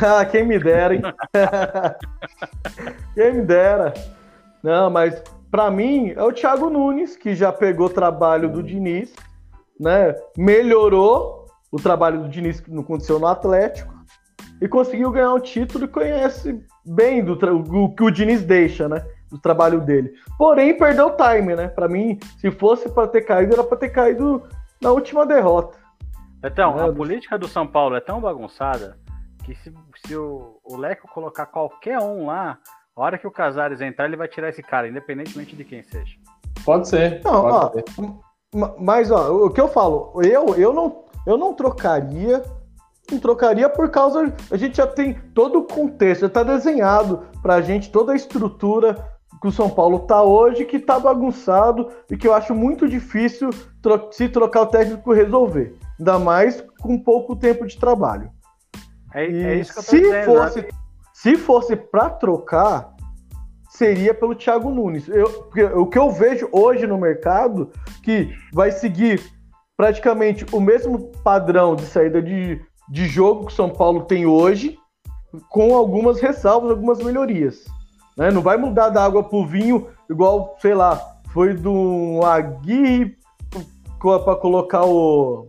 Ah, 0.00 0.24
quem 0.24 0.46
me 0.46 0.60
dera, 0.60 0.94
hein? 0.94 1.02
quem 3.14 3.34
me 3.34 3.42
dera. 3.42 3.92
Não, 4.62 4.88
mas 4.88 5.20
pra 5.50 5.72
mim 5.72 6.12
é 6.14 6.22
o 6.22 6.32
Thiago 6.32 6.70
Nunes, 6.70 7.16
que 7.16 7.34
já 7.34 7.52
pegou 7.52 7.88
o 7.88 7.90
trabalho 7.90 8.48
do 8.48 8.62
Diniz, 8.62 9.12
né? 9.78 10.14
Melhorou 10.38 11.46
o 11.72 11.78
trabalho 11.78 12.22
do 12.22 12.28
Diniz 12.28 12.60
que 12.60 12.70
não 12.70 12.82
aconteceu 12.82 13.18
no 13.18 13.26
Atlético 13.26 13.92
e 14.62 14.68
conseguiu 14.68 15.10
ganhar 15.10 15.34
o 15.34 15.40
título 15.40 15.84
e 15.84 15.88
conhece 15.88 16.64
bem 16.84 17.24
do 17.24 17.32
o 17.32 17.92
que 17.92 18.04
o 18.04 18.10
Diniz 18.10 18.44
deixa, 18.44 18.88
né? 18.88 19.04
Do 19.30 19.38
trabalho 19.38 19.80
dele. 19.80 20.12
Porém, 20.38 20.76
perdeu 20.78 21.06
o 21.08 21.16
time, 21.16 21.56
né? 21.56 21.68
Pra 21.68 21.88
mim, 21.88 22.18
se 22.38 22.50
fosse 22.50 22.88
pra 22.88 23.06
ter 23.08 23.22
caído, 23.22 23.54
era 23.54 23.64
pra 23.64 23.76
ter 23.76 23.88
caído 23.90 24.42
na 24.80 24.90
última 24.92 25.26
derrota. 25.26 25.76
Então, 26.44 26.78
a 26.78 26.86
Né? 26.88 26.92
política 26.94 27.36
do 27.36 27.48
São 27.48 27.66
Paulo 27.66 27.96
é 27.96 28.00
tão 28.00 28.20
bagunçada 28.20 28.96
que 29.44 29.54
se, 29.56 29.72
se 30.06 30.16
o, 30.16 30.58
o 30.64 30.76
Leco 30.76 31.08
colocar 31.12 31.46
qualquer 31.46 31.98
um 31.98 32.26
lá, 32.26 32.58
A 32.96 33.02
hora 33.02 33.18
que 33.18 33.26
o 33.26 33.30
Casares 33.30 33.80
entrar, 33.80 34.06
ele 34.06 34.16
vai 34.16 34.26
tirar 34.28 34.48
esse 34.48 34.62
cara, 34.62 34.88
independentemente 34.88 35.54
de 35.56 35.64
quem 35.64 35.82
seja. 35.82 36.16
Pode 36.64 36.88
ser. 36.88 37.20
Não, 37.24 37.42
pode 37.42 37.56
ó, 37.56 37.70
ser. 37.72 37.84
ma- 38.54 38.74
mas 38.78 39.10
ó, 39.10 39.32
o 39.44 39.50
que 39.50 39.60
eu 39.60 39.68
falo, 39.68 40.12
eu, 40.22 40.54
eu, 40.54 40.72
não, 40.72 41.04
eu 41.26 41.36
não 41.36 41.52
trocaria, 41.52 42.42
não 43.10 43.18
trocaria 43.18 43.68
por 43.68 43.90
causa, 43.90 44.32
a 44.50 44.56
gente 44.56 44.78
já 44.78 44.86
tem 44.86 45.12
todo 45.34 45.58
o 45.58 45.64
contexto, 45.64 46.22
já 46.22 46.28
tá 46.28 46.42
desenhado 46.42 47.26
pra 47.42 47.60
gente 47.60 47.90
toda 47.92 48.12
a 48.12 48.16
estrutura 48.16 48.96
que 49.40 49.48
o 49.48 49.52
São 49.52 49.68
Paulo 49.68 50.00
tá 50.00 50.22
hoje, 50.22 50.64
que 50.64 50.78
tá 50.78 50.98
bagunçado 50.98 51.88
e 52.10 52.16
que 52.16 52.26
eu 52.26 52.34
acho 52.34 52.54
muito 52.54 52.88
difícil 52.88 53.50
tro- 53.82 54.08
se 54.12 54.28
trocar 54.28 54.62
o 54.62 54.66
técnico 54.66 55.12
resolver, 55.12 55.74
ainda 55.98 56.18
mais 56.18 56.64
com 56.80 56.98
pouco 56.98 57.36
tempo 57.36 57.66
de 57.66 57.78
trabalho. 57.78 58.30
É, 59.14 59.28
E 59.30 59.44
é 59.44 59.54
isso 59.56 59.72
que 59.72 59.78
eu 59.78 59.84
tô 59.84 59.90
se 59.90 60.00
dizendo. 60.00 60.24
fosse, 60.24 60.60
né? 60.62 60.68
se 61.12 61.36
fosse 61.36 61.76
para 61.76 62.10
trocar, 62.10 62.94
seria 63.70 64.14
pelo 64.14 64.34
Thiago 64.34 64.70
Nunes. 64.70 65.08
Eu, 65.08 65.48
o 65.76 65.86
que 65.86 65.98
eu 65.98 66.10
vejo 66.10 66.48
hoje 66.52 66.86
no 66.86 66.96
mercado, 66.98 67.70
que 68.02 68.34
vai 68.52 68.70
seguir 68.72 69.20
praticamente 69.76 70.46
o 70.52 70.60
mesmo 70.60 71.12
padrão 71.22 71.76
de 71.76 71.84
saída 71.84 72.22
de, 72.22 72.60
de 72.88 73.06
jogo 73.06 73.46
que 73.46 73.52
o 73.52 73.56
São 73.56 73.68
Paulo 73.68 74.04
tem 74.04 74.24
hoje, 74.24 74.78
com 75.50 75.74
algumas 75.76 76.20
ressalvas, 76.20 76.70
algumas 76.70 76.98
melhorias. 77.02 77.64
Né? 78.16 78.30
Não 78.30 78.40
vai 78.42 78.56
mudar 78.56 78.88
da 78.88 79.04
água 79.04 79.22
pro 79.22 79.44
vinho, 79.46 79.88
igual, 80.10 80.56
sei 80.60 80.74
lá, 80.74 81.00
foi 81.32 81.52
do 81.54 82.20
Aguirre 82.24 83.16
para 84.00 84.36
colocar 84.36 84.84
o, 84.84 85.46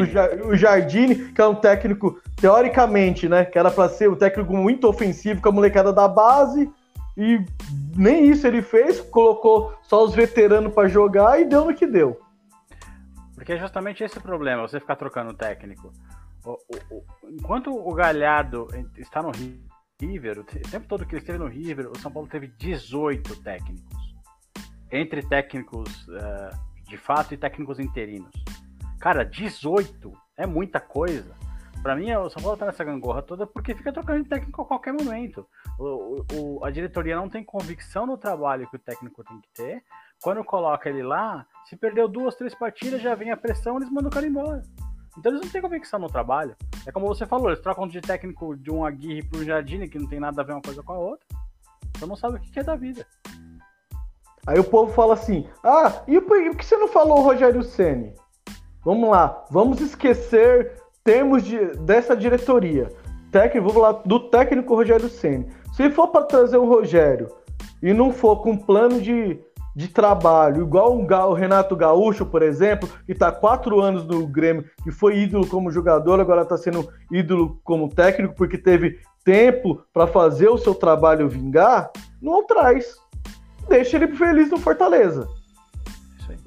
o, 0.00 0.04
Ja- 0.06 0.30
o 0.46 0.56
Jardine, 0.56 1.14
que 1.32 1.40
é 1.40 1.46
um 1.46 1.54
técnico, 1.54 2.20
teoricamente, 2.36 3.28
né? 3.28 3.44
Que 3.44 3.58
era 3.58 3.70
pra 3.70 3.88
ser 3.88 4.10
um 4.10 4.16
técnico 4.16 4.56
muito 4.56 4.88
ofensivo 4.88 5.40
com 5.40 5.48
a 5.48 5.52
molecada 5.52 5.92
da 5.92 6.06
base. 6.08 6.70
E 7.16 7.44
nem 7.96 8.24
isso 8.30 8.46
ele 8.46 8.62
fez, 8.62 9.00
colocou 9.00 9.74
só 9.82 10.04
os 10.04 10.14
veteranos 10.14 10.72
pra 10.72 10.88
jogar 10.88 11.40
e 11.40 11.44
deu 11.44 11.64
no 11.64 11.74
que 11.74 11.86
deu. 11.86 12.20
Porque 13.34 13.52
é 13.52 13.58
justamente 13.58 14.02
esse 14.04 14.18
o 14.18 14.22
problema, 14.22 14.62
você 14.66 14.78
ficar 14.80 14.96
trocando 14.96 15.34
técnico. 15.34 15.92
O- 16.44 16.52
o- 16.52 16.96
o- 16.96 17.04
enquanto 17.30 17.70
o 17.74 17.92
Galhardo 17.92 18.68
está 18.96 19.22
no 19.22 19.32
River, 20.00 20.38
o 20.40 20.44
te- 20.44 20.58
o 20.58 20.70
tempo 20.70 20.86
todo 20.88 21.04
que 21.06 21.14
ele 21.14 21.20
esteve 21.20 21.38
no 21.38 21.46
River, 21.46 21.90
o 21.90 21.98
São 21.98 22.10
Paulo 22.10 22.28
teve 22.28 22.48
18 22.48 23.36
técnicos. 23.42 24.14
Entre 24.90 25.22
técnicos 25.22 26.06
eh, 26.08 26.50
de 26.88 26.96
fato 26.96 27.32
e 27.34 27.36
técnicos 27.36 27.78
interinos. 27.78 28.30
Cara, 29.00 29.24
18 29.24 30.12
é 30.36 30.46
muita 30.46 30.80
coisa. 30.80 31.34
Pra 31.82 31.96
mim, 31.96 32.12
o 32.12 32.28
São 32.28 32.42
Paulo 32.42 32.58
tá 32.58 32.66
nessa 32.66 32.84
gangorra 32.84 33.22
toda 33.22 33.46
porque 33.46 33.74
fica 33.74 33.92
trocando 33.92 34.22
de 34.22 34.28
técnico 34.28 34.60
a 34.62 34.66
qualquer 34.66 34.92
momento. 34.92 35.46
O- 35.78 36.24
o- 36.34 36.64
a 36.64 36.70
diretoria 36.70 37.16
não 37.16 37.28
tem 37.28 37.42
convicção 37.44 38.04
no 38.06 38.18
trabalho 38.18 38.68
que 38.68 38.76
o 38.76 38.80
técnico 38.80 39.24
tem 39.24 39.40
que 39.40 39.48
ter. 39.54 39.82
Quando 40.22 40.44
coloca 40.44 40.90
ele 40.90 41.02
lá, 41.02 41.46
se 41.64 41.76
perdeu 41.76 42.06
duas, 42.06 42.34
três 42.34 42.54
partidas, 42.54 43.00
já 43.00 43.14
vem 43.14 43.30
a 43.30 43.36
pressão, 43.36 43.76
eles 43.78 43.88
mandam 43.90 44.10
o 44.10 44.12
cara 44.12 44.26
embora. 44.26 44.62
Então 45.20 45.32
eles 45.32 45.44
não 45.44 45.52
têm 45.52 45.60
convicção 45.60 46.00
no 46.00 46.08
trabalho. 46.08 46.56
É 46.86 46.90
como 46.90 47.06
você 47.06 47.26
falou, 47.26 47.50
eles 47.50 47.60
trocam 47.60 47.86
de 47.86 48.00
técnico 48.00 48.56
de 48.56 48.70
um 48.70 48.86
Aguirre 48.86 49.22
pro 49.22 49.44
Jardine, 49.44 49.86
que 49.86 49.98
não 49.98 50.08
tem 50.08 50.18
nada 50.18 50.40
a 50.40 50.44
ver 50.44 50.52
uma 50.52 50.62
coisa 50.62 50.82
com 50.82 50.94
a 50.94 50.98
outra. 50.98 51.26
Então 51.90 52.08
não 52.08 52.16
sabe 52.16 52.38
o 52.38 52.40
que 52.40 52.58
é 52.58 52.62
da 52.62 52.74
vida. 52.74 53.06
Aí 54.46 54.58
o 54.58 54.64
povo 54.64 54.90
fala 54.94 55.12
assim: 55.12 55.46
ah, 55.62 56.02
e 56.08 56.18
por 56.22 56.56
que 56.56 56.64
você 56.64 56.74
não 56.78 56.88
falou 56.88 57.20
Rogério 57.20 57.62
Ceni? 57.62 58.14
Vamos 58.82 59.10
lá, 59.10 59.44
vamos 59.50 59.78
esquecer 59.82 60.80
termos 61.04 61.44
de, 61.44 61.58
dessa 61.80 62.16
diretoria. 62.16 62.88
Técnico, 63.30 63.68
vamos 63.68 63.82
lá, 63.82 63.92
do 63.92 64.30
técnico 64.30 64.74
Rogério 64.74 65.10
Ceni. 65.10 65.52
Se 65.74 65.90
for 65.90 66.08
para 66.08 66.24
trazer 66.24 66.56
o 66.56 66.66
Rogério 66.66 67.28
e 67.82 67.92
não 67.92 68.10
for 68.10 68.36
com 68.36 68.56
plano 68.56 69.02
de, 69.02 69.38
de 69.74 69.88
trabalho, 69.88 70.62
igual 70.62 70.96
um 70.96 71.06
o 71.06 71.32
Renato 71.32 71.76
Gaúcho, 71.76 72.26
por 72.26 72.42
exemplo, 72.42 72.88
que 73.06 73.12
está 73.12 73.30
quatro 73.30 73.80
anos 73.80 74.04
no 74.04 74.26
Grêmio, 74.26 74.64
que 74.82 74.90
foi 74.90 75.18
ídolo 75.18 75.46
como 75.46 75.70
jogador, 75.70 76.20
agora 76.20 76.42
está 76.42 76.56
sendo 76.56 76.88
ídolo 77.10 77.60
como 77.62 77.88
técnico, 77.88 78.34
porque 78.34 78.58
teve 78.58 78.98
tempo 79.24 79.82
para 79.92 80.06
fazer 80.06 80.48
o 80.48 80.58
seu 80.58 80.74
trabalho 80.74 81.28
vingar, 81.28 81.90
não 82.20 82.44
traz 82.46 82.98
deixa 83.68 83.96
ele 83.96 84.08
feliz 84.16 84.50
no 84.50 84.58
Fortaleza. 84.58 85.28
Isso 86.18 86.32
aí. 86.32 86.38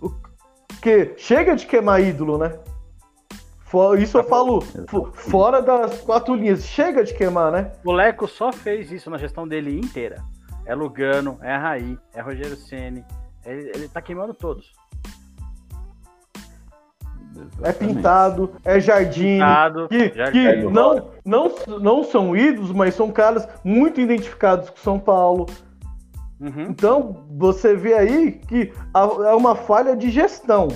Porque 0.68 1.14
chega 1.16 1.56
de 1.56 1.66
queimar 1.66 2.02
ídolo, 2.02 2.38
né? 2.38 2.60
Isso 4.00 4.20
eu 4.20 4.24
falo 4.26 4.62
fo- 4.88 5.12
fora 5.14 5.60
das 5.60 6.02
quatro 6.02 6.36
linhas. 6.36 6.64
Chega 6.64 7.04
de 7.04 7.12
queimar, 7.14 7.52
né? 7.52 7.72
O 7.84 7.92
Leco 7.92 8.28
só 8.28 8.52
fez 8.52 8.92
isso 8.92 9.10
na 9.10 9.18
gestão 9.18 9.48
dele 9.48 9.80
inteira. 9.80 10.22
É 10.66 10.74
Lugano, 10.74 11.38
é 11.42 11.56
Raí, 11.56 11.98
é 12.14 12.22
Rogério 12.22 12.56
Ceni. 12.56 13.04
Ele, 13.46 13.72
ele 13.76 13.88
tá 13.90 14.02
queimando 14.02 14.34
todos. 14.34 14.72
É 17.64 17.72
pintado, 17.72 18.56
é 18.64 18.80
jardim. 18.80 19.40
Pintado, 19.40 19.88
Que, 19.90 20.14
Jardim. 20.14 20.32
que 20.32 20.56
não, 20.64 21.10
não, 21.26 21.56
não 21.80 22.04
são 22.04 22.36
ídolos, 22.36 22.72
mas 22.72 22.94
são 22.94 23.12
caras 23.12 23.48
muito 23.64 24.00
identificados 24.00 24.70
com 24.70 24.78
São 24.78 25.00
Paulo. 25.00 25.48
Uhum. 26.40 26.64
Então, 26.70 27.26
você 27.32 27.76
vê 27.76 27.94
aí 27.94 28.32
que 28.34 28.72
é 28.96 29.34
uma 29.34 29.56
falha 29.56 29.96
de 29.96 30.10
gestão. 30.10 30.68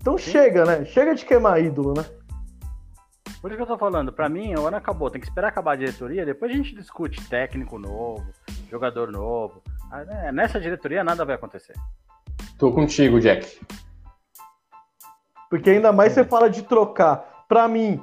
Então 0.00 0.16
chega, 0.16 0.64
né? 0.64 0.84
Chega 0.84 1.14
de 1.14 1.24
queimar 1.24 1.60
ídolo, 1.62 1.94
né? 1.96 2.04
Por 3.40 3.50
isso 3.50 3.56
que 3.56 3.62
eu 3.62 3.66
tô 3.66 3.78
falando, 3.78 4.12
pra 4.12 4.28
mim, 4.28 4.54
o 4.54 4.66
ano 4.66 4.76
acabou. 4.76 5.10
Tem 5.10 5.20
que 5.20 5.26
esperar 5.26 5.48
acabar 5.48 5.72
a 5.72 5.76
diretoria, 5.76 6.26
depois 6.26 6.50
a 6.50 6.54
gente 6.54 6.74
discute 6.74 7.26
técnico 7.28 7.78
novo, 7.78 8.26
jogador 8.70 9.10
novo. 9.10 9.62
Ah, 9.90 10.04
né, 10.04 10.32
Nessa 10.32 10.60
diretoria 10.60 11.02
nada 11.02 11.24
vai 11.24 11.34
acontecer. 11.34 11.74
Tô 12.58 12.72
contigo, 12.72 13.20
Jack. 13.20 13.60
Porque 15.50 15.70
ainda 15.70 15.92
mais 15.92 16.12
você 16.12 16.24
fala 16.24 16.50
de 16.50 16.62
trocar. 16.62 17.44
Pra 17.48 17.66
mim, 17.66 18.02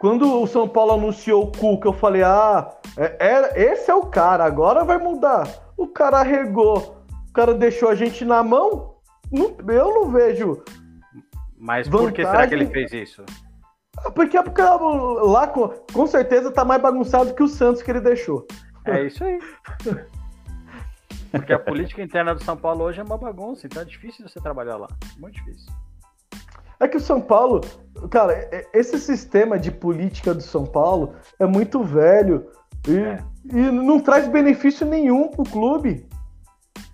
quando 0.00 0.40
o 0.42 0.46
São 0.46 0.66
Paulo 0.66 0.92
anunciou 0.92 1.44
o 1.44 1.52
Cuca, 1.52 1.88
eu 1.88 1.92
falei, 1.92 2.22
ah, 2.22 2.70
é- 2.96 3.16
era, 3.20 3.60
esse 3.60 3.90
é 3.90 3.94
o 3.94 4.06
cara, 4.06 4.44
agora 4.44 4.84
vai 4.84 4.96
mudar. 4.98 5.46
O 5.76 5.86
cara 5.86 6.20
arregou, 6.20 6.96
o 7.28 7.32
cara 7.32 7.52
deixou 7.52 7.88
a 7.88 7.94
gente 7.94 8.24
na 8.24 8.42
mão. 8.42 8.96
Não- 9.30 9.54
eu 9.68 9.94
não 9.94 10.10
vejo. 10.10 10.62
Mas 11.58 11.86
por 11.88 12.10
que 12.12 12.24
será 12.24 12.46
que 12.46 12.54
ele 12.54 12.66
fez 12.66 12.92
isso? 12.92 13.24
Porque, 14.14 14.38
é 14.38 14.42
porque 14.42 14.62
lá 14.62 15.46
com, 15.46 15.68
com 15.92 16.06
certeza 16.06 16.50
tá 16.50 16.64
mais 16.64 16.80
bagunçado 16.80 17.34
que 17.34 17.42
o 17.42 17.48
Santos 17.48 17.82
que 17.82 17.90
ele 17.90 18.00
deixou. 18.00 18.46
É 18.90 19.06
isso 19.06 19.22
aí. 19.24 19.38
Porque 21.30 21.52
a 21.52 21.58
política 21.58 22.02
interna 22.02 22.34
do 22.34 22.42
São 22.42 22.56
Paulo 22.56 22.84
hoje 22.84 23.00
é 23.00 23.04
uma 23.04 23.16
bagunça, 23.16 23.66
então 23.66 23.82
é 23.82 23.84
difícil 23.84 24.28
você 24.28 24.40
trabalhar 24.40 24.76
lá. 24.76 24.88
Muito 25.18 25.34
difícil. 25.34 25.72
É 26.80 26.88
que 26.88 26.96
o 26.96 27.00
São 27.00 27.20
Paulo, 27.20 27.60
cara, 28.10 28.32
é- 28.32 28.66
esse 28.72 28.98
sistema 28.98 29.58
de 29.58 29.70
política 29.70 30.34
do 30.34 30.42
São 30.42 30.64
Paulo 30.64 31.14
é 31.38 31.46
muito 31.46 31.82
velho 31.84 32.50
e, 32.88 32.96
É. 32.96 33.18
e 33.52 33.60
não 33.70 34.00
traz 34.00 34.26
benefício 34.26 34.86
nenhum 34.86 35.28
pro 35.28 35.44
clube. 35.44 36.08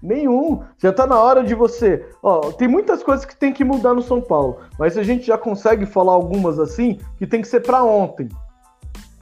Nenhum. 0.02 0.62
Já 0.78 0.92
tá 0.92 1.06
na 1.06 1.18
hora 1.18 1.42
de 1.42 1.54
você. 1.54 2.06
Ó, 2.22 2.52
tem 2.52 2.68
muitas 2.68 3.02
coisas 3.02 3.24
que 3.24 3.34
tem 3.36 3.52
que 3.52 3.64
mudar 3.64 3.94
no 3.94 4.02
São 4.02 4.20
Paulo, 4.20 4.60
mas 4.78 4.98
a 4.98 5.02
gente 5.02 5.24
já 5.26 5.38
consegue 5.38 5.86
falar 5.86 6.12
algumas 6.12 6.58
assim 6.58 6.98
que 7.16 7.26
tem 7.26 7.40
que 7.40 7.48
ser 7.48 7.60
pra 7.60 7.82
ontem. 7.82 8.28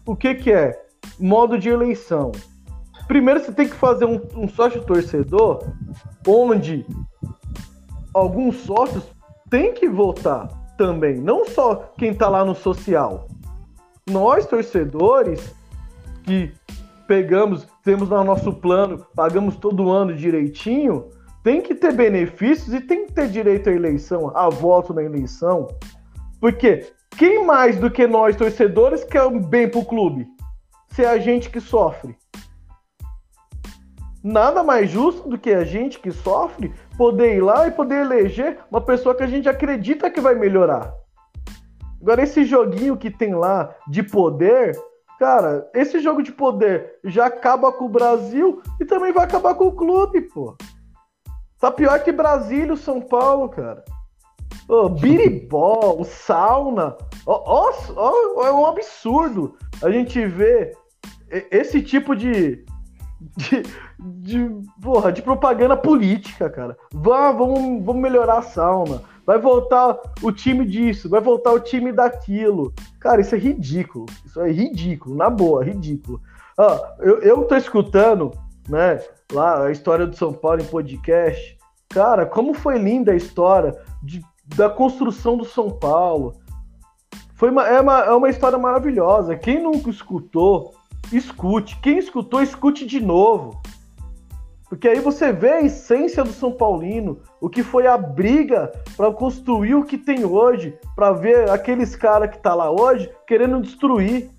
O 0.05 0.17
que 0.17 0.35
que 0.35 0.51
é? 0.53 0.83
Modo 1.21 1.59
de 1.59 1.69
eleição. 1.69 2.33
Primeiro 3.07 3.41
você 3.41 3.53
tem 3.53 3.69
que 3.69 3.75
fazer 3.75 4.05
um, 4.05 4.21
um 4.35 4.49
sócio 4.49 4.83
torcedor 4.83 5.65
onde 6.27 6.87
alguns 8.13 8.57
sócios 8.57 9.05
têm 9.51 9.75
que 9.75 9.89
votar 9.89 10.49
também, 10.77 11.17
não 11.17 11.45
só 11.45 11.93
quem 11.99 12.15
tá 12.15 12.29
lá 12.29 12.45
no 12.45 12.55
social. 12.55 13.29
Nós, 14.09 14.47
torcedores, 14.47 15.55
que 16.25 16.53
pegamos, 17.07 17.67
temos 17.83 18.09
no 18.09 18.25
nosso 18.25 18.53
plano, 18.53 19.07
pagamos 19.15 19.57
todo 19.57 19.91
ano 19.91 20.15
direitinho, 20.15 21.11
tem 21.43 21.61
que 21.61 21.75
ter 21.75 21.93
benefícios 21.93 22.73
e 22.73 22.81
tem 22.81 23.07
que 23.07 23.13
ter 23.13 23.29
direito 23.29 23.69
à 23.69 23.73
eleição, 23.73 24.33
a 24.35 24.49
voto 24.49 24.95
na 24.95 25.03
eleição. 25.03 25.69
Porque 26.41 26.93
quem 27.17 27.45
mais 27.45 27.79
do 27.79 27.91
que 27.91 28.07
nós, 28.07 28.37
torcedores, 28.37 29.05
quer 29.05 29.29
bem 29.31 29.69
pro 29.69 29.85
clube? 29.85 30.27
Se 30.89 31.05
é 31.05 31.09
a 31.09 31.19
gente 31.19 31.51
que 31.51 31.61
sofre. 31.61 32.17
Nada 34.25 34.63
mais 34.63 34.89
justo 34.89 35.29
do 35.29 35.37
que 35.37 35.51
a 35.51 35.65
gente 35.65 35.99
que 35.99 36.11
sofre 36.11 36.73
poder 36.97 37.37
ir 37.37 37.43
lá 37.43 37.69
e 37.69 37.71
poder 37.71 38.07
eleger 38.07 38.59
uma 38.71 38.81
pessoa 38.81 39.15
que 39.15 39.23
a 39.23 39.27
gente 39.27 39.51
acredita 39.51 40.11
que 40.11 40.19
vai 40.19 40.35
melhorar. 40.35 40.95
Agora, 42.01 42.23
esse 42.23 42.43
joguinho 42.43 42.97
que 42.97 43.11
tem 43.11 43.35
lá 43.35 43.75
de 43.87 44.03
poder, 44.03 44.81
cara, 45.19 45.69
esse 45.75 46.01
jogo 46.01 46.23
de 46.23 46.33
poder 46.33 46.99
já 47.05 47.27
acaba 47.27 47.71
com 47.71 47.85
o 47.85 47.89
Brasil 47.89 48.63
e 48.81 48.87
também 48.87 49.13
vai 49.13 49.25
acabar 49.25 49.55
com 49.57 49.67
o 49.67 49.77
clube, 49.77 50.23
pô. 50.23 50.57
Tá 51.61 51.71
pior 51.71 52.03
que 52.03 52.11
Brasília 52.11 52.77
São 52.77 53.03
Paulo, 53.03 53.51
cara. 53.51 53.85
Ô, 54.67 54.89
biribol, 54.89 56.03
sauna. 56.03 56.97
Ó, 57.27 57.43
ó, 57.45 57.73
ó, 57.95 58.47
é 58.47 58.53
um 58.53 58.65
absurdo 58.65 59.55
a 59.83 59.91
gente 59.91 60.25
ver 60.27 60.73
esse 61.51 61.83
tipo 61.83 62.17
de, 62.17 62.65
de, 63.37 63.63
de, 63.99 64.51
porra, 64.81 65.13
de 65.13 65.23
propaganda 65.23 65.77
política, 65.77 66.51
cara. 66.51 66.77
Vá, 66.93 67.33
vamos, 67.33 67.85
vamos 67.85 68.03
melhorar 68.03 68.39
a 68.39 68.43
sauna. 68.43 69.03
Vai 69.27 69.39
voltar 69.39 69.99
o 70.23 70.31
time 70.31 70.67
disso, 70.67 71.09
vai 71.09 71.21
voltar 71.21 71.53
o 71.53 71.61
time 71.61 71.93
daquilo. 71.93 72.73
Cara, 73.01 73.21
isso 73.21 73.35
é 73.35 73.39
ridículo. 73.39 74.07
Isso 74.25 74.41
é 74.41 74.51
ridículo, 74.51 75.17
na 75.17 75.31
boa, 75.31 75.65
ridículo. 75.65 76.21
Ah, 76.59 76.95
eu, 77.01 77.21
eu 77.21 77.45
tô 77.45 77.57
escutando, 77.57 78.33
né, 78.69 79.01
lá 79.33 79.67
a 79.67 79.71
história 79.71 80.07
do 80.07 80.15
São 80.15 80.33
Paulo 80.33 80.61
em 80.61 80.67
podcast. 80.67 81.57
Cara, 81.89 82.27
como 82.27 82.53
foi 82.53 82.79
linda 82.79 83.13
a 83.13 83.17
história 83.17 83.75
de, 84.03 84.23
da 84.45 84.69
construção 84.69 85.37
do 85.37 85.45
São 85.45 85.71
Paulo. 85.71 86.35
Foi 87.35 87.51
uma, 87.51 87.67
é, 87.67 87.81
uma, 87.81 88.01
é 88.01 88.13
uma 88.13 88.31
história 88.31 88.59
maravilhosa. 88.59 89.37
Quem 89.37 89.63
nunca 89.63 89.91
escutou, 89.91 90.75
escute. 91.13 91.79
Quem 91.81 91.99
escutou, 91.99 92.43
escute 92.43 92.87
de 92.87 93.01
novo. 93.01 93.61
Porque 94.69 94.89
aí 94.89 94.99
você 94.99 95.33
vê 95.33 95.51
a 95.51 95.63
essência 95.63 96.25
do 96.25 96.33
São 96.33 96.51
Paulino, 96.51 97.21
o 97.41 97.49
que 97.49 97.63
foi 97.63 97.87
a 97.87 97.97
briga 97.97 98.73
para 98.97 99.13
construir 99.13 99.75
o 99.75 99.85
que 99.85 99.97
tem 99.97 100.25
hoje, 100.25 100.77
para 100.97 101.13
ver 101.13 101.51
aqueles 101.51 101.95
caras 101.95 102.31
que 102.31 102.39
tá 102.39 102.55
lá 102.55 102.71
hoje 102.71 103.11
querendo 103.27 103.61
destruir. 103.61 104.31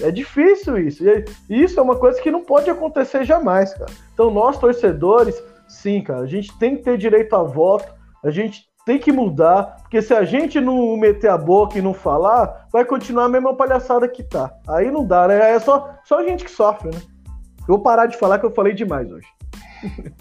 É 0.00 0.10
difícil 0.10 0.76
isso. 0.78 1.04
E 1.06 1.24
isso 1.48 1.78
é 1.78 1.82
uma 1.82 1.96
coisa 1.96 2.20
que 2.20 2.30
não 2.30 2.42
pode 2.42 2.68
acontecer 2.68 3.24
jamais, 3.24 3.72
cara. 3.72 3.90
Então 4.12 4.30
nós 4.30 4.58
torcedores, 4.58 5.42
sim, 5.68 6.02
cara, 6.02 6.20
a 6.20 6.26
gente 6.26 6.56
tem 6.58 6.76
que 6.76 6.82
ter 6.82 6.98
direito 6.98 7.34
a 7.34 7.42
voto, 7.42 7.92
a 8.24 8.30
gente 8.30 8.68
tem 8.84 8.98
que 8.98 9.12
mudar, 9.12 9.76
porque 9.82 10.02
se 10.02 10.12
a 10.12 10.24
gente 10.24 10.60
não 10.60 10.96
meter 10.96 11.30
a 11.30 11.38
boca 11.38 11.78
e 11.78 11.82
não 11.82 11.94
falar, 11.94 12.66
vai 12.72 12.84
continuar 12.84 13.24
a 13.24 13.28
mesma 13.28 13.54
palhaçada 13.54 14.08
que 14.08 14.22
tá. 14.22 14.52
Aí 14.68 14.90
não 14.90 15.04
dá, 15.04 15.28
né? 15.28 15.52
É 15.52 15.60
só, 15.60 15.90
só 16.04 16.18
a 16.18 16.24
gente 16.24 16.44
que 16.44 16.50
sofre, 16.50 16.90
né? 16.90 17.00
Eu 17.60 17.66
vou 17.66 17.80
parar 17.80 18.06
de 18.06 18.16
falar 18.16 18.38
que 18.38 18.46
eu 18.46 18.50
falei 18.50 18.74
demais 18.74 19.10
hoje. 19.10 19.26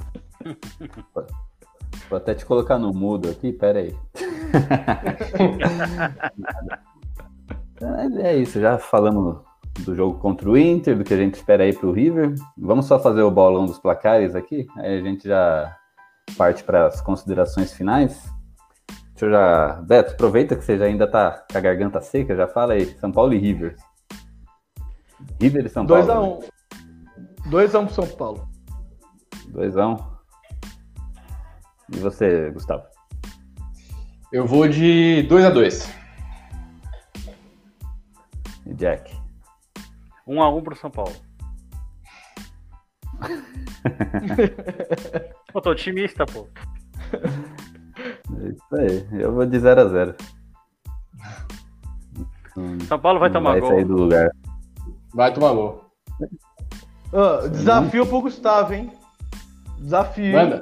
Vou 2.09 2.17
até 2.17 2.33
te 2.33 2.45
colocar 2.45 2.77
no 2.77 2.93
mudo 2.93 3.29
aqui, 3.29 3.53
pera 3.53 3.79
aí. 3.79 3.95
é 8.21 8.35
isso, 8.35 8.59
já 8.59 8.77
falamos 8.77 9.37
do 9.79 9.95
jogo 9.95 10.19
contra 10.19 10.49
o 10.49 10.57
Inter, 10.57 10.97
do 10.97 11.03
que 11.03 11.13
a 11.13 11.17
gente 11.17 11.35
espera 11.35 11.63
aí 11.63 11.73
pro 11.73 11.91
River. 11.91 12.35
Vamos 12.57 12.85
só 12.85 12.99
fazer 12.99 13.21
o 13.21 13.31
bolão 13.31 13.65
dos 13.65 13.79
placares 13.79 14.35
aqui, 14.35 14.67
aí 14.77 14.99
a 14.99 15.01
gente 15.01 15.27
já 15.27 15.75
parte 16.37 16.63
para 16.63 16.87
as 16.87 17.01
considerações 17.01 17.73
finais. 17.73 18.30
Deixa 19.21 19.25
eu 19.25 19.31
já. 19.31 19.73
Beto, 19.83 20.13
aproveita 20.13 20.55
que 20.55 20.63
você 20.63 20.79
já 20.79 20.85
ainda 20.85 21.05
tá 21.05 21.45
com 21.51 21.55
a 21.55 21.61
garganta 21.61 22.01
seca, 22.01 22.35
já 22.35 22.47
fala 22.47 22.73
aí. 22.73 22.87
São 22.97 23.11
Paulo 23.11 23.35
e 23.35 23.37
River. 23.37 23.75
River 25.39 25.67
e 25.67 25.69
São 25.69 25.85
Paulo. 25.85 26.41
2x1. 26.41 26.49
2x1 27.51 27.85
pro 27.85 27.93
São 27.93 28.07
Paulo. 28.07 28.49
2x1. 29.51 30.03
E 31.93 31.97
você, 31.97 32.49
Gustavo? 32.49 32.83
Eu 34.33 34.47
vou 34.47 34.67
de 34.67 35.27
2x2. 35.29 35.87
E 38.65 38.73
Jack? 38.73 39.15
1x1 40.27 40.63
pro 40.63 40.75
São 40.75 40.89
Paulo. 40.89 41.13
pô, 45.53 45.61
tô 45.61 45.69
otimista, 45.69 46.25
pô. 46.25 46.47
É 48.39 48.49
isso 48.49 48.75
aí. 48.75 49.21
Eu 49.21 49.33
vou 49.33 49.45
de 49.45 49.57
0x0. 49.57 50.15
São 52.87 52.99
Paulo 52.99 53.19
vai 53.19 53.29
tomar 53.29 53.51
vai 53.51 53.59
gol. 53.61 53.69
Vai 53.69 53.77
sair 53.77 53.87
do 53.87 53.95
lugar. 53.95 54.29
Vai 55.13 55.33
tomar 55.33 55.53
gol. 55.53 55.85
Oh, 57.13 57.47
desafio 57.49 58.05
pro 58.05 58.21
Gustavo, 58.21 58.73
hein? 58.73 58.91
Desafio. 59.79 60.33
Manda. 60.33 60.61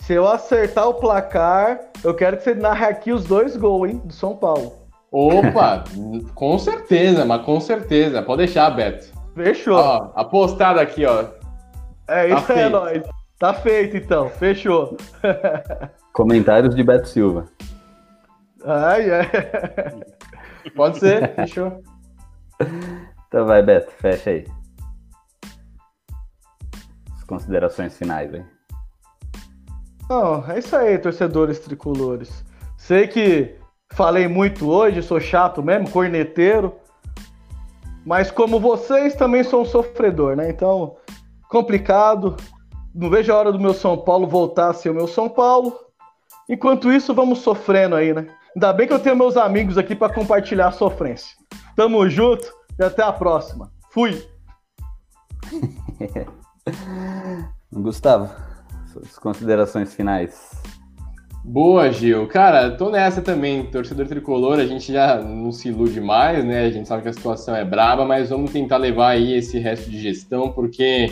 Se 0.00 0.14
eu 0.14 0.26
acertar 0.28 0.88
o 0.88 0.94
placar, 0.94 1.80
eu 2.02 2.14
quero 2.14 2.36
que 2.36 2.44
você 2.44 2.54
narre 2.54 2.86
aqui 2.86 3.12
os 3.12 3.24
dois 3.24 3.56
gols, 3.56 3.90
hein? 3.90 4.02
Do 4.04 4.12
São 4.12 4.36
Paulo. 4.36 4.72
Opa, 5.10 5.84
com 6.34 6.58
certeza, 6.58 7.24
mas 7.24 7.44
com 7.44 7.60
certeza. 7.60 8.22
Pode 8.22 8.38
deixar, 8.38 8.70
Beto. 8.70 9.12
Fechou. 9.34 9.76
Ó, 9.76 10.10
apostado 10.14 10.80
aqui, 10.80 11.04
ó. 11.06 11.24
É 12.08 12.28
Tá 12.28 12.38
isso 12.38 12.52
aí, 12.52 12.58
feito. 12.58 12.70
nóis. 12.70 13.02
Tá 13.38 13.54
feito, 13.54 13.96
então. 13.96 14.28
Fechou. 14.28 14.96
Comentários 16.12 16.74
de 16.74 16.82
Beto 16.82 17.08
Silva. 17.08 17.48
Ai, 18.64 19.10
é. 19.10 19.22
Pode 20.76 20.98
ser, 20.98 21.34
fechou. 21.34 21.82
Então 23.26 23.46
vai, 23.46 23.62
Beto, 23.62 23.90
fecha 23.92 24.30
aí. 24.30 24.46
As 27.16 27.24
considerações 27.24 27.96
finais 27.96 28.32
aí. 28.34 28.44
Não, 30.08 30.44
é 30.50 30.58
isso 30.58 30.76
aí, 30.76 30.98
torcedores 30.98 31.58
tricolores. 31.60 32.44
Sei 32.76 33.08
que 33.08 33.56
falei 33.92 34.28
muito 34.28 34.68
hoje, 34.68 35.02
sou 35.02 35.18
chato 35.18 35.62
mesmo, 35.62 35.90
corneteiro. 35.90 36.76
Mas 38.04 38.30
como 38.30 38.60
vocês, 38.60 39.14
também 39.14 39.44
sou 39.44 39.62
um 39.62 39.64
sofredor, 39.64 40.36
né? 40.36 40.50
Então, 40.50 40.96
complicado. 41.48 42.36
Não 42.94 43.08
vejo 43.08 43.32
a 43.32 43.36
hora 43.36 43.52
do 43.52 43.60
meu 43.60 43.72
São 43.72 43.96
Paulo 43.96 44.26
voltar 44.26 44.68
a 44.68 44.74
ser 44.74 44.90
o 44.90 44.94
meu 44.94 45.06
São 45.06 45.28
Paulo. 45.28 45.78
Enquanto 46.52 46.92
isso, 46.92 47.14
vamos 47.14 47.38
sofrendo 47.38 47.96
aí, 47.96 48.12
né? 48.12 48.26
Ainda 48.54 48.74
bem 48.74 48.86
que 48.86 48.92
eu 48.92 48.98
tenho 48.98 49.16
meus 49.16 49.38
amigos 49.38 49.78
aqui 49.78 49.94
para 49.94 50.12
compartilhar 50.12 50.68
a 50.68 50.70
sofrência. 50.70 51.34
Tamo 51.74 52.06
junto 52.10 52.46
e 52.78 52.84
até 52.84 53.02
a 53.02 53.10
próxima. 53.10 53.72
Fui! 53.90 54.22
Gustavo, 57.72 58.30
suas 58.92 59.18
considerações 59.18 59.94
finais. 59.94 60.62
Boa, 61.42 61.90
Gil. 61.90 62.28
Cara, 62.28 62.76
tô 62.76 62.90
nessa 62.90 63.22
também. 63.22 63.70
Torcedor 63.70 64.06
tricolor, 64.06 64.58
a 64.58 64.66
gente 64.66 64.92
já 64.92 65.22
não 65.22 65.52
se 65.52 65.68
ilude 65.68 66.02
mais, 66.02 66.44
né? 66.44 66.66
A 66.66 66.70
gente 66.70 66.86
sabe 66.86 67.02
que 67.02 67.08
a 67.08 67.14
situação 67.14 67.56
é 67.56 67.64
braba, 67.64 68.04
mas 68.04 68.28
vamos 68.28 68.52
tentar 68.52 68.76
levar 68.76 69.12
aí 69.12 69.32
esse 69.32 69.58
resto 69.58 69.90
de 69.90 69.98
gestão, 69.98 70.52
porque 70.52 71.10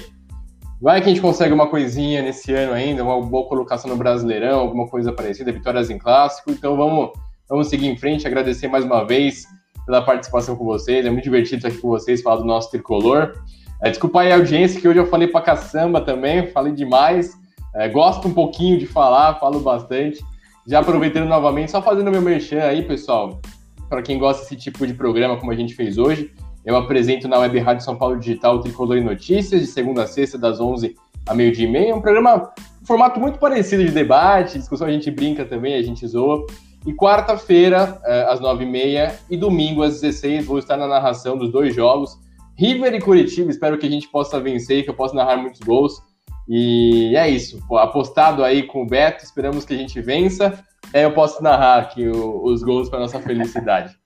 vai 0.80 1.00
que 1.00 1.06
a 1.06 1.08
gente 1.10 1.20
consegue 1.20 1.52
uma 1.52 1.66
coisinha 1.66 2.22
nesse 2.22 2.52
ano 2.52 2.72
ainda, 2.72 3.04
uma 3.04 3.20
boa 3.20 3.46
colocação 3.46 3.90
no 3.90 3.96
Brasileirão, 3.96 4.60
alguma 4.60 4.88
coisa 4.88 5.12
parecida, 5.12 5.52
vitórias 5.52 5.90
em 5.90 5.98
clássico. 5.98 6.50
Então 6.50 6.76
vamos, 6.76 7.10
vamos 7.48 7.68
seguir 7.68 7.88
em 7.88 7.96
frente, 7.96 8.26
agradecer 8.26 8.66
mais 8.66 8.84
uma 8.84 9.04
vez 9.04 9.44
pela 9.84 10.00
participação 10.00 10.56
com 10.56 10.64
vocês. 10.64 11.04
É 11.04 11.10
muito 11.10 11.24
divertido 11.24 11.56
estar 11.56 11.68
aqui 11.68 11.78
com 11.78 11.88
vocês, 11.88 12.22
falar 12.22 12.36
do 12.36 12.44
nosso 12.44 12.70
tricolor. 12.70 13.34
É, 13.82 13.90
desculpa 13.90 14.22
aí 14.22 14.32
a 14.32 14.36
audiência, 14.36 14.80
que 14.80 14.88
hoje 14.88 14.98
eu 14.98 15.06
falei 15.06 15.28
pra 15.28 15.42
caçamba 15.42 16.00
também, 16.00 16.46
falei 16.46 16.72
demais. 16.72 17.32
É, 17.74 17.88
gosto 17.88 18.26
um 18.26 18.32
pouquinho 18.32 18.78
de 18.78 18.86
falar, 18.86 19.38
falo 19.38 19.60
bastante. 19.60 20.24
Já 20.66 20.80
aproveitando 20.80 21.28
novamente, 21.28 21.70
só 21.70 21.82
fazendo 21.82 22.10
meu 22.10 22.22
merchan 22.22 22.62
aí, 22.62 22.82
pessoal. 22.82 23.40
Para 23.88 24.02
quem 24.02 24.18
gosta 24.18 24.42
desse 24.42 24.56
tipo 24.56 24.86
de 24.86 24.94
programa, 24.94 25.36
como 25.36 25.50
a 25.50 25.56
gente 25.56 25.74
fez 25.74 25.98
hoje, 25.98 26.32
eu 26.64 26.76
apresento 26.76 27.26
na 27.26 27.38
Web 27.38 27.58
Rádio 27.58 27.84
São 27.84 27.96
Paulo 27.96 28.18
Digital 28.18 28.56
o 28.56 28.60
Tricolor 28.60 28.96
e 28.96 29.04
Notícias, 29.04 29.60
de 29.60 29.66
segunda 29.66 30.02
a 30.02 30.06
sexta, 30.06 30.36
das 30.36 30.60
11 30.60 30.94
a 31.26 31.34
meio-dia 31.34 31.66
e 31.66 31.70
meia. 31.70 31.90
É 31.90 31.94
um 31.94 32.00
programa, 32.00 32.52
um 32.82 32.86
formato 32.86 33.18
muito 33.18 33.38
parecido 33.38 33.84
de 33.84 33.90
debate, 33.90 34.58
discussão, 34.58 34.86
a 34.86 34.92
gente 34.92 35.10
brinca 35.10 35.44
também, 35.44 35.74
a 35.74 35.82
gente 35.82 36.06
zoa. 36.06 36.44
E 36.86 36.94
quarta-feira, 36.94 38.00
é, 38.04 38.22
às 38.22 38.40
9h30 38.40 39.12
e 39.30 39.36
domingo, 39.36 39.82
às 39.82 40.00
16 40.00 40.46
vou 40.46 40.58
estar 40.58 40.76
na 40.76 40.86
narração 40.86 41.36
dos 41.36 41.50
dois 41.52 41.74
jogos. 41.74 42.18
River 42.56 42.94
e 42.94 43.00
Curitiba, 43.00 43.50
espero 43.50 43.78
que 43.78 43.86
a 43.86 43.90
gente 43.90 44.08
possa 44.08 44.40
vencer, 44.40 44.84
que 44.84 44.90
eu 44.90 44.94
possa 44.94 45.14
narrar 45.14 45.36
muitos 45.36 45.60
gols. 45.60 46.02
E 46.48 47.14
é 47.16 47.28
isso, 47.28 47.60
apostado 47.76 48.42
aí 48.42 48.64
com 48.64 48.82
o 48.82 48.86
Beto, 48.86 49.24
esperamos 49.24 49.64
que 49.64 49.72
a 49.72 49.76
gente 49.76 50.00
vença. 50.00 50.58
É, 50.92 51.04
eu 51.04 51.12
posso 51.12 51.42
narrar 51.42 51.78
aqui 51.78 52.06
os 52.08 52.62
gols 52.62 52.88
para 52.88 52.98
nossa 52.98 53.20
felicidade. 53.20 53.99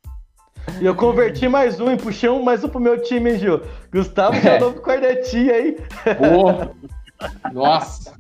E 0.81 0.85
eu 0.87 0.95
converti 0.95 1.49
mais 1.49 1.79
um 1.81 1.93
e 1.93 1.97
puxei 1.97 2.29
um 2.29 2.43
mais 2.43 2.65
um 2.65 2.69
pro 2.69 2.81
meu 2.81 3.01
time, 3.03 3.33
hein, 3.33 3.39
Gil? 3.39 3.61
Gustavo 3.93 4.41
já 4.41 4.53
É. 4.53 4.61
novo 4.61 4.81
cornetinha 4.81 5.53
aí. 5.53 5.77
Pô, 6.19 6.75
nossa, 7.53 8.13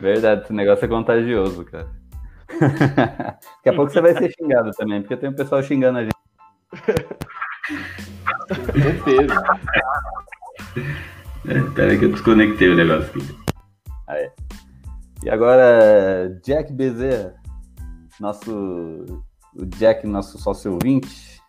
Verdade, 0.00 0.42
esse 0.44 0.52
negócio 0.52 0.84
é 0.84 0.88
contagioso, 0.88 1.64
cara. 1.64 1.88
Daqui 2.60 3.68
a 3.68 3.74
pouco 3.74 3.90
você 3.90 4.00
vai 4.00 4.14
ser 4.14 4.32
xingado 4.32 4.70
também, 4.72 5.00
porque 5.00 5.16
tem 5.16 5.30
um 5.30 5.34
pessoal 5.34 5.62
xingando 5.62 5.98
a 5.98 6.02
gente. 6.04 6.14
com 8.48 8.80
certeza. 8.80 9.34
É, 11.48 11.60
pera 11.74 11.96
que 11.96 12.04
eu 12.04 12.12
desconectei 12.12 12.68
o 12.68 12.76
negócio 12.76 13.10
aqui. 13.10 13.38
É. 14.08 14.30
E 15.24 15.30
agora, 15.30 16.38
Jack 16.44 16.72
Bezerra, 16.72 17.34
nosso. 18.20 19.24
O 19.58 19.66
Jack, 19.66 20.06
nosso 20.06 20.38
sócio 20.38 20.72
ouvinte. 20.72 21.42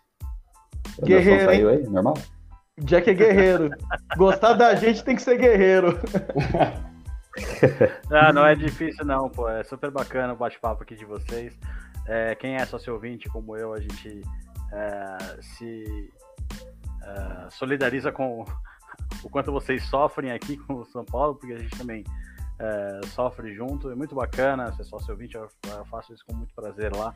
Guerreiro, 1.04 1.44
saiu 1.44 1.68
aí? 1.68 1.82
Normal? 1.84 2.14
Jack 2.80 3.08
é 3.08 3.14
guerreiro. 3.14 3.70
Gostar 4.16 4.54
da 4.54 4.74
gente 4.74 5.04
tem 5.04 5.14
que 5.14 5.22
ser 5.22 5.38
guerreiro. 5.38 5.98
Ah, 8.10 8.32
não 8.32 8.44
é 8.44 8.56
difícil 8.56 9.04
não, 9.04 9.30
pô. 9.30 9.48
É 9.48 9.62
super 9.62 9.88
bacana 9.90 10.32
o 10.32 10.36
bate-papo 10.36 10.82
aqui 10.82 10.96
de 10.96 11.04
vocês. 11.04 11.56
É, 12.06 12.34
quem 12.34 12.56
é 12.56 12.66
sócio 12.66 12.92
ouvinte 12.92 13.28
como 13.28 13.56
eu, 13.56 13.72
a 13.72 13.80
gente 13.80 14.20
é, 14.72 15.16
se 15.40 16.10
é, 17.04 17.50
solidariza 17.50 18.10
com, 18.10 18.44
o 19.22 19.30
quanto 19.30 19.52
vocês 19.52 19.84
sofrem 19.84 20.32
aqui 20.32 20.56
com 20.56 20.74
o 20.74 20.84
São 20.84 21.04
Paulo, 21.04 21.36
porque 21.36 21.54
a 21.54 21.58
gente 21.58 21.78
também 21.78 22.04
é, 22.58 23.00
sofre 23.06 23.54
junto. 23.54 23.90
É 23.90 23.94
muito 23.94 24.14
bacana, 24.14 24.72
você 24.72 24.82
é 24.82 24.84
sócio 24.84 25.12
ouvinte, 25.12 25.36
eu, 25.36 25.48
eu 25.68 25.84
faço 25.86 26.12
isso 26.12 26.24
com 26.26 26.34
muito 26.34 26.52
prazer 26.52 26.94
lá. 26.94 27.14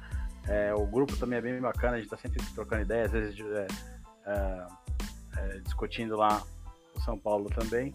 É, 0.48 0.74
o 0.74 0.86
grupo 0.86 1.16
também 1.16 1.38
é 1.38 1.42
bem 1.42 1.60
bacana, 1.60 1.94
a 1.94 1.96
gente 1.96 2.06
está 2.06 2.16
sempre 2.18 2.42
trocando 2.54 2.82
ideias, 2.82 3.14
às 3.14 3.20
vezes 3.20 3.40
é, 3.40 3.66
é, 4.26 4.66
é, 5.38 5.58
discutindo 5.60 6.16
lá 6.16 6.42
o 6.94 7.00
São 7.00 7.18
Paulo 7.18 7.48
também. 7.50 7.92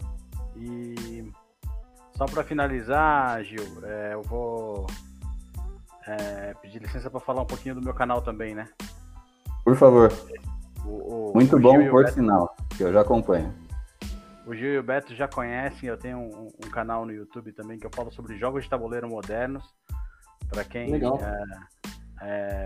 E 0.56 1.30
só 2.16 2.26
para 2.26 2.42
finalizar, 2.42 3.42
Gil, 3.44 3.64
é, 3.84 4.14
eu 4.14 4.22
vou 4.22 4.86
é, 6.06 6.54
pedir 6.60 6.80
licença 6.82 7.08
para 7.08 7.20
falar 7.20 7.42
um 7.42 7.46
pouquinho 7.46 7.74
do 7.76 7.82
meu 7.82 7.94
canal 7.94 8.20
também, 8.20 8.54
né? 8.54 8.68
Por 9.64 9.76
favor. 9.76 10.12
O, 10.84 11.30
o, 11.30 11.32
Muito 11.34 11.56
o 11.56 11.60
bom, 11.60 11.88
por 11.88 12.04
Beto- 12.04 12.14
sinal, 12.14 12.56
que 12.76 12.82
eu 12.82 12.92
já 12.92 13.02
acompanho. 13.02 13.54
O 14.46 14.54
Gil 14.54 14.74
e 14.74 14.78
o 14.78 14.82
Beto 14.82 15.14
já 15.14 15.28
conhecem, 15.28 15.88
eu 15.88 15.96
tenho 15.96 16.18
um, 16.18 16.48
um 16.64 16.70
canal 16.70 17.06
no 17.06 17.12
YouTube 17.12 17.52
também 17.52 17.78
que 17.78 17.86
eu 17.86 17.90
falo 17.94 18.10
sobre 18.10 18.36
jogos 18.36 18.64
de 18.64 18.70
tabuleiro 18.70 19.08
modernos. 19.08 19.64
Para 20.48 20.64
quem 20.64 20.90
Legal. 20.90 21.20
é, 21.22 21.44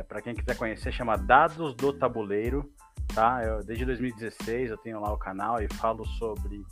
para 0.08 0.20
quem 0.20 0.34
quiser 0.34 0.56
conhecer, 0.56 0.92
chama 0.92 1.16
Dados 1.16 1.74
do 1.74 1.92
Tabuleiro, 1.92 2.72
tá? 3.14 3.42
Eu, 3.44 3.62
desde 3.62 3.84
2016 3.84 4.70
eu 4.70 4.78
tenho 4.78 5.00
lá 5.00 5.12
o 5.12 5.18
canal 5.18 5.62
e 5.62 5.68
falo 5.74 6.04
sobre 6.04 6.64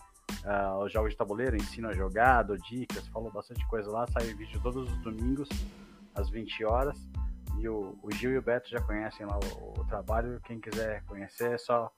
ah, 0.44 0.78
os 0.78 0.92
jogos 0.92 1.10
de 1.10 1.16
tabuleiro, 1.16 1.56
ensino 1.56 1.88
a 1.88 1.92
jogar, 1.92 2.42
dou 2.42 2.56
dicas, 2.56 3.06
falo 3.08 3.30
bastante 3.30 3.64
coisa 3.68 3.90
lá, 3.90 4.06
sai 4.08 4.24
vídeo 4.34 4.60
todos 4.60 4.90
os 4.90 4.98
domingos 4.98 5.48
às 6.14 6.28
20 6.28 6.64
horas. 6.64 6.98
E 7.58 7.68
o, 7.68 7.96
o 8.02 8.10
Gil 8.10 8.32
e 8.32 8.38
o 8.38 8.42
Beto 8.42 8.68
já 8.68 8.80
conhecem 8.80 9.24
lá 9.26 9.38
o, 9.38 9.80
o 9.80 9.84
trabalho. 9.84 10.40
Quem 10.44 10.58
quiser 10.58 11.04
conhecer 11.04 11.52
é 11.52 11.58
só 11.58 11.92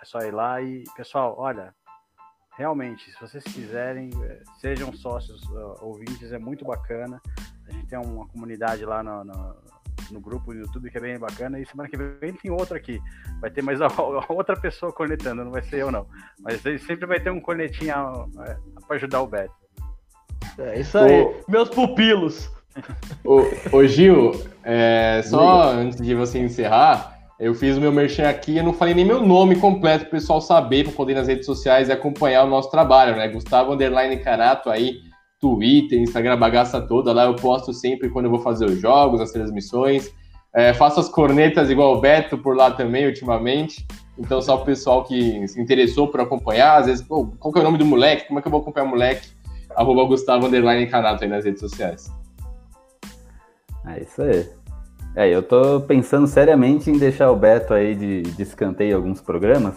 é 0.00 0.04
só 0.04 0.18
ir 0.18 0.32
lá 0.32 0.60
e 0.60 0.84
pessoal, 0.96 1.34
olha, 1.38 1.74
realmente, 2.56 3.10
se 3.10 3.20
vocês 3.20 3.44
quiserem, 3.44 4.10
eh, 4.22 4.42
sejam 4.60 4.92
sócios 4.92 5.42
ah, 5.56 5.84
ouvintes, 5.84 6.32
é 6.32 6.38
muito 6.38 6.64
bacana. 6.64 7.20
A 7.66 7.72
gente 7.72 7.86
tem 7.86 7.98
uma 7.98 8.26
comunidade 8.28 8.84
lá 8.84 9.02
no, 9.02 9.24
no, 9.24 9.56
no 10.10 10.20
grupo 10.20 10.52
do 10.52 10.60
YouTube 10.60 10.90
que 10.90 10.98
é 10.98 11.00
bem 11.00 11.18
bacana. 11.18 11.58
E 11.60 11.66
semana 11.66 11.88
que 11.88 11.96
vem 11.96 12.32
tem 12.32 12.50
outro 12.50 12.76
aqui. 12.76 13.00
Vai 13.40 13.50
ter 13.50 13.62
mais 13.62 13.80
a- 13.82 13.86
a 13.86 14.32
outra 14.32 14.56
pessoa 14.56 14.92
cornetando, 14.92 15.44
não 15.44 15.50
vai 15.52 15.62
ser 15.62 15.80
eu 15.80 15.90
não. 15.90 16.06
Mas 16.40 16.64
aí 16.66 16.78
sempre 16.78 17.06
vai 17.06 17.20
ter 17.20 17.30
um 17.30 17.40
cornetinha 17.40 17.96
para 18.86 18.96
ajudar 18.96 19.22
o 19.22 19.26
Beto. 19.26 19.54
É 20.58 20.80
isso 20.80 20.96
aí. 20.98 21.22
Ô. 21.22 21.34
Meus 21.48 21.68
pupilos. 21.68 22.50
Ô, 23.24 23.42
ô, 23.72 23.84
Gil, 23.86 24.32
é, 24.64 25.22
só 25.24 25.70
antes 25.70 26.00
de 26.00 26.12
você 26.12 26.40
encerrar, 26.40 27.16
eu 27.38 27.54
fiz 27.54 27.76
o 27.76 27.80
meu 27.80 27.92
merchan 27.92 28.28
aqui 28.28 28.52
e 28.52 28.58
eu 28.58 28.64
não 28.64 28.72
falei 28.72 28.94
nem 28.94 29.04
meu 29.04 29.24
nome 29.24 29.54
completo 29.56 30.06
pro 30.06 30.12
pessoal 30.12 30.40
saber, 30.40 30.84
para 30.84 30.92
poder 30.92 31.12
ir 31.12 31.14
nas 31.14 31.28
redes 31.28 31.46
sociais 31.46 31.88
e 31.88 31.92
acompanhar 31.92 32.42
o 32.44 32.48
nosso 32.50 32.70
trabalho, 32.70 33.14
né? 33.16 33.28
Gustavo 33.28 33.72
Underline 33.72 34.16
Carato 34.18 34.70
aí, 34.70 35.02
Twitter, 35.44 36.00
Instagram, 36.00 36.38
bagaça 36.38 36.80
toda. 36.80 37.12
Lá 37.12 37.24
eu 37.24 37.36
posto 37.36 37.74
sempre 37.74 38.08
quando 38.08 38.24
eu 38.24 38.30
vou 38.30 38.40
fazer 38.40 38.64
os 38.64 38.80
jogos, 38.80 39.20
as 39.20 39.30
transmissões. 39.30 40.10
É, 40.54 40.72
faço 40.72 41.00
as 41.00 41.08
cornetas 41.08 41.68
igual 41.68 41.94
o 41.94 42.00
Beto 42.00 42.38
por 42.38 42.56
lá 42.56 42.70
também, 42.70 43.06
ultimamente. 43.06 43.86
Então, 44.18 44.40
só 44.40 44.54
o 44.54 44.64
pessoal 44.64 45.04
que 45.04 45.46
se 45.46 45.60
interessou 45.60 46.08
por 46.08 46.20
acompanhar, 46.20 46.78
às 46.78 46.86
vezes, 46.86 47.04
qual 47.06 47.52
que 47.52 47.58
é 47.58 47.60
o 47.60 47.64
nome 47.64 47.76
do 47.76 47.84
moleque? 47.84 48.26
Como 48.26 48.38
é 48.38 48.42
que 48.42 48.48
eu 48.48 48.52
vou 48.52 48.62
acompanhar 48.62 48.86
o 48.86 48.90
moleque? 48.90 49.28
Arroba 49.76 50.04
Gustavo 50.04 50.46
Underline 50.46 50.86
Carato 50.86 51.24
aí 51.24 51.28
nas 51.28 51.44
redes 51.44 51.60
sociais. 51.60 52.10
É 53.86 54.00
isso 54.00 54.22
aí. 54.22 54.48
É, 55.16 55.28
eu 55.28 55.42
tô 55.42 55.80
pensando 55.80 56.26
seriamente 56.26 56.90
em 56.90 56.98
deixar 56.98 57.30
o 57.30 57.36
Beto 57.36 57.72
aí 57.72 57.94
de, 57.94 58.22
de 58.22 58.42
escanteio 58.42 58.90
em 58.90 58.94
alguns 58.94 59.20
programas, 59.20 59.76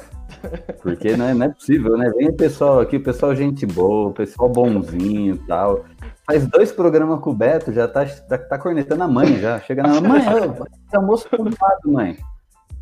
porque 0.82 1.16
não 1.16 1.28
é, 1.28 1.34
não 1.36 1.46
é 1.46 1.50
possível, 1.50 1.96
né? 1.96 2.12
Vem 2.18 2.30
o 2.30 2.36
pessoal 2.36 2.80
aqui, 2.80 2.98
o 2.98 3.04
pessoal 3.04 3.36
gente 3.36 3.64
boa, 3.64 4.10
o 4.10 4.14
pessoal 4.14 4.50
bonzinho 4.50 5.36
e 5.36 5.38
tal. 5.46 5.86
Faz 6.26 6.48
dois 6.48 6.72
programas 6.72 7.20
com 7.20 7.30
o 7.30 7.36
Beto, 7.36 7.72
já 7.72 7.88
tá, 7.88 8.04
tá, 8.06 8.38
tá 8.40 8.58
cornetando 8.58 9.04
a 9.04 9.08
mãe 9.08 9.40
já. 9.40 9.60
Chega 9.60 9.84
na 9.84 10.02
mãe, 10.02 10.22
ô, 10.28 10.66
esse 10.86 10.96
almoço 10.96 11.30
culpado, 11.30 11.92
mãe. 11.92 12.18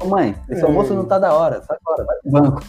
Ô 0.02 0.08
mãe, 0.08 0.34
esse 0.50 0.64
almoço 0.64 0.94
não 0.94 1.04
tá 1.04 1.20
da 1.20 1.34
hora, 1.34 1.62
sai 1.62 1.78
fora, 1.84 2.06
vai 2.06 2.16
pro 2.22 2.32
banco. 2.32 2.62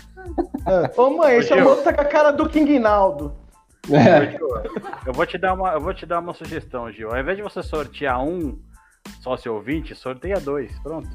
Ô 0.97 1.11
mãe, 1.11 1.37
esse 1.37 1.53
almoço 1.53 1.83
tá 1.85 1.93
com 1.93 2.01
a 2.01 2.05
cara 2.05 2.33
do 2.33 2.49
King 2.49 2.81
Naldo. 2.81 3.33
Eu 5.07 5.13
vou 5.13 5.25
te 5.25 5.39
dar 5.39 5.55
uma, 5.55 5.75
eu 5.75 5.81
vou 5.81 5.95
te 5.95 6.05
dar 6.05 6.19
uma 6.19 6.35
sugestão, 6.35 6.91
Gil. 6.91 7.13
Ao 7.13 7.21
invés 7.21 7.37
de 7.37 7.43
você 7.43 7.63
sortear 7.63 8.21
um 8.21 8.59
sócio 9.21 9.55
ouvinte, 9.55 9.95
sorteia 9.95 10.41
dois. 10.41 10.77
Pronto. 10.81 11.09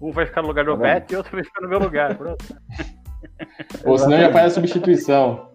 Um 0.00 0.12
vai 0.12 0.26
ficar 0.26 0.42
no 0.42 0.48
lugar 0.48 0.64
do 0.64 0.76
Tá? 0.76 0.82
Beto 0.82 1.12
e 1.12 1.16
outro 1.16 1.32
vai 1.32 1.44
ficar 1.44 1.60
no 1.60 1.68
meu 1.68 1.78
lugar. 1.78 2.16
Pronto. 2.16 2.44
Ou 3.84 3.98
senão 3.98 4.18
já 4.18 4.32
faz 4.32 4.46
a 4.46 4.50
substituição. 4.50 5.50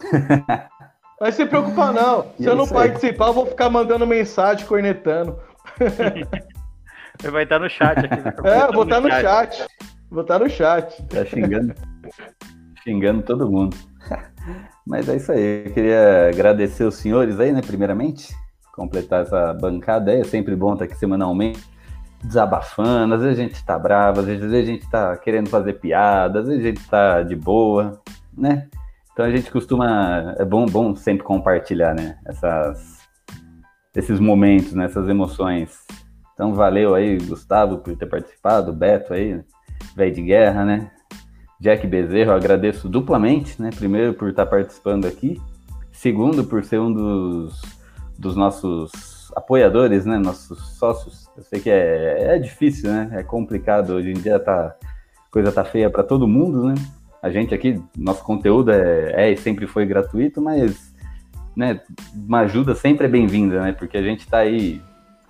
Vai 1.20 1.32
se 1.32 1.46
preocupar, 1.46 1.92
não. 1.92 2.32
Se 2.36 2.44
eu 2.44 2.52
é 2.52 2.56
não 2.56 2.66
participar, 2.66 3.28
eu 3.28 3.32
vou 3.32 3.46
ficar 3.46 3.70
mandando 3.70 4.06
mensagem, 4.06 4.66
cornetando. 4.66 5.38
Ele 7.22 7.30
vai 7.30 7.44
estar 7.44 7.58
no 7.58 7.70
chat 7.70 7.98
aqui. 7.98 8.16
ficar 8.16 8.46
É, 8.46 8.72
vou 8.72 8.82
estar 8.82 9.00
no 9.00 9.08
chat. 9.08 9.66
Vou 10.10 10.22
estar 10.22 10.38
no 10.38 10.50
chat. 10.50 11.02
Tá 11.04 11.24
xingando, 11.24 11.74
xingando 12.82 13.22
todo 13.22 13.50
mundo. 13.50 13.76
Mas 14.86 15.08
é 15.08 15.16
isso 15.16 15.32
aí. 15.32 15.64
Eu 15.66 15.72
queria 15.72 16.28
agradecer 16.28 16.84
os 16.84 16.96
senhores 16.96 17.40
aí, 17.40 17.52
né, 17.52 17.62
primeiramente. 17.62 18.34
Completar 18.74 19.22
essa 19.22 19.54
bancada. 19.54 20.12
É 20.12 20.24
sempre 20.24 20.56
bom 20.56 20.72
estar 20.72 20.84
aqui 20.86 20.96
semanalmente, 20.96 21.62
desabafando. 22.22 23.14
Às 23.14 23.22
vezes 23.22 23.38
a 23.38 23.42
gente 23.42 23.64
tá 23.64 23.78
bravo, 23.78 24.20
às 24.20 24.26
vezes 24.26 24.52
a 24.52 24.62
gente 24.62 24.90
tá 24.90 25.16
querendo 25.16 25.48
fazer 25.48 25.74
piada, 25.74 26.40
às 26.40 26.48
vezes 26.48 26.64
a 26.64 26.68
gente 26.68 26.88
tá 26.88 27.22
de 27.22 27.36
boa, 27.36 28.00
né? 28.36 28.68
Então 29.12 29.24
a 29.24 29.30
gente 29.30 29.50
costuma. 29.50 30.34
É 30.38 30.44
bom, 30.44 30.66
bom 30.66 30.96
sempre 30.96 31.24
compartilhar, 31.24 31.94
né? 31.94 32.18
Essas, 32.26 32.98
esses 33.94 34.18
momentos, 34.18 34.72
né? 34.72 34.86
essas 34.86 35.08
emoções. 35.08 35.78
Então 36.34 36.52
valeu 36.52 36.96
aí, 36.96 37.16
Gustavo, 37.18 37.78
por 37.78 37.96
ter 37.96 38.06
participado, 38.06 38.72
Beto 38.72 39.14
aí, 39.14 39.40
velho 39.94 40.12
de 40.12 40.22
guerra, 40.22 40.64
né? 40.64 40.90
Jack 41.60 41.86
Bezerro, 41.86 42.32
agradeço 42.32 42.88
duplamente, 42.88 43.62
né? 43.62 43.70
Primeiro 43.74 44.14
por 44.14 44.30
estar 44.30 44.46
participando 44.46 45.06
aqui, 45.06 45.40
segundo 45.92 46.42
por 46.42 46.64
ser 46.64 46.80
um 46.80 46.92
dos, 46.92 47.62
dos 48.18 48.36
nossos 48.36 49.32
apoiadores, 49.34 50.04
né? 50.04 50.18
Nossos 50.18 50.76
sócios. 50.76 51.28
Eu 51.36 51.42
sei 51.42 51.60
que 51.60 51.70
é, 51.70 52.36
é 52.36 52.38
difícil, 52.38 52.90
né? 52.90 53.10
É 53.12 53.22
complicado. 53.22 53.90
Hoje 53.90 54.10
em 54.10 54.14
dia 54.14 54.38
tá, 54.38 54.74
coisa 55.30 55.52
tá 55.52 55.64
feia 55.64 55.90
para 55.90 56.02
todo 56.02 56.28
mundo, 56.28 56.64
né? 56.64 56.74
A 57.22 57.30
gente 57.30 57.54
aqui, 57.54 57.82
nosso 57.96 58.22
conteúdo 58.22 58.70
é, 58.70 59.12
é 59.28 59.32
e 59.32 59.36
sempre 59.36 59.66
foi 59.66 59.86
gratuito, 59.86 60.42
mas 60.42 60.94
né, 61.56 61.80
uma 62.14 62.40
ajuda 62.40 62.74
sempre 62.74 63.06
é 63.06 63.08
bem-vinda, 63.08 63.62
né? 63.62 63.72
Porque 63.72 63.96
a 63.96 64.02
gente 64.02 64.26
tá 64.26 64.38
aí 64.38 64.82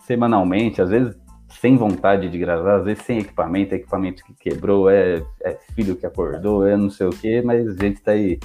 semanalmente, 0.04 0.82
às 0.82 0.90
vezes 0.90 1.16
sem 1.60 1.76
vontade 1.76 2.28
de 2.28 2.36
gravar, 2.36 2.78
às 2.78 2.84
vezes 2.84 3.04
sem 3.04 3.18
equipamento, 3.18 3.74
equipamento 3.74 4.24
que 4.24 4.34
quebrou, 4.34 4.90
é, 4.90 5.22
é 5.42 5.56
filho 5.74 5.94
que 5.94 6.04
acordou, 6.04 6.66
é 6.66 6.76
não 6.76 6.90
sei 6.90 7.06
o 7.06 7.10
quê, 7.10 7.40
mas 7.44 7.66
a 7.68 7.82
gente 7.82 8.02
tá 8.02 8.10
aí 8.10 8.38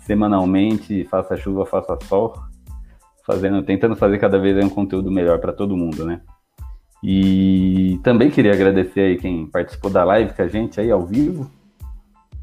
semanalmente, 0.00 1.04
faça 1.04 1.36
chuva, 1.36 1.64
faça 1.64 1.98
sol, 2.06 2.34
fazendo, 3.24 3.62
tentando 3.62 3.96
fazer 3.96 4.18
cada 4.18 4.38
vez 4.38 4.62
um 4.64 4.68
conteúdo 4.68 5.10
melhor 5.10 5.38
para 5.40 5.52
todo 5.52 5.76
mundo, 5.76 6.04
né? 6.04 6.20
E 7.02 7.98
também 8.02 8.30
queria 8.30 8.52
agradecer 8.52 9.00
aí 9.00 9.16
quem 9.18 9.46
participou 9.46 9.90
da 9.90 10.04
live 10.04 10.34
com 10.34 10.42
a 10.42 10.46
gente 10.48 10.80
aí 10.80 10.90
ao 10.90 11.04
vivo, 11.04 11.50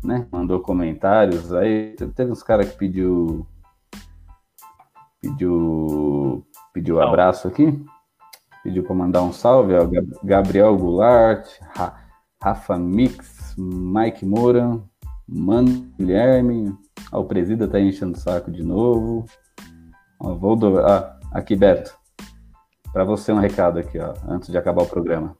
né? 0.03 0.27
Mandou 0.31 0.60
comentários 0.60 1.53
aí, 1.53 1.95
teve 2.15 2.31
uns 2.31 2.43
caras 2.43 2.69
que 2.69 2.77
pediu 2.77 3.45
pediu 5.22 6.45
pediu 6.73 6.95
Salve. 6.95 7.10
abraço 7.10 7.47
aqui. 7.47 7.85
Pediu 8.64 8.84
para 8.84 8.95
mandar 8.95 9.22
um 9.23 9.31
salve, 9.31 9.73
ó, 9.73 9.85
Gab- 9.85 10.19
Gabriel 10.23 10.76
Goulart, 10.77 11.47
Ra- 11.76 11.97
Rafa 12.43 12.77
Mix, 12.77 13.56
Mike 13.57 14.26
Moura, 14.26 14.77
Mano 15.27 15.88
Guilherme, 15.97 16.76
ó, 17.11 17.22
o 17.22 17.26
Presida 17.26 17.68
tá 17.69 17.80
enchendo 17.80 18.18
o 18.18 18.19
saco 18.19 18.51
de 18.51 18.61
novo. 18.64 19.26
Ó, 20.19 20.33
vou 20.33 20.55
do... 20.55 20.79
ah, 20.79 21.17
aqui, 21.31 21.55
Beto. 21.55 21.97
Para 22.91 23.03
você 23.03 23.31
um 23.31 23.39
recado 23.39 23.79
aqui, 23.79 23.99
ó, 23.99 24.13
antes 24.27 24.49
de 24.49 24.57
acabar 24.57 24.83
o 24.83 24.87
programa. 24.87 25.37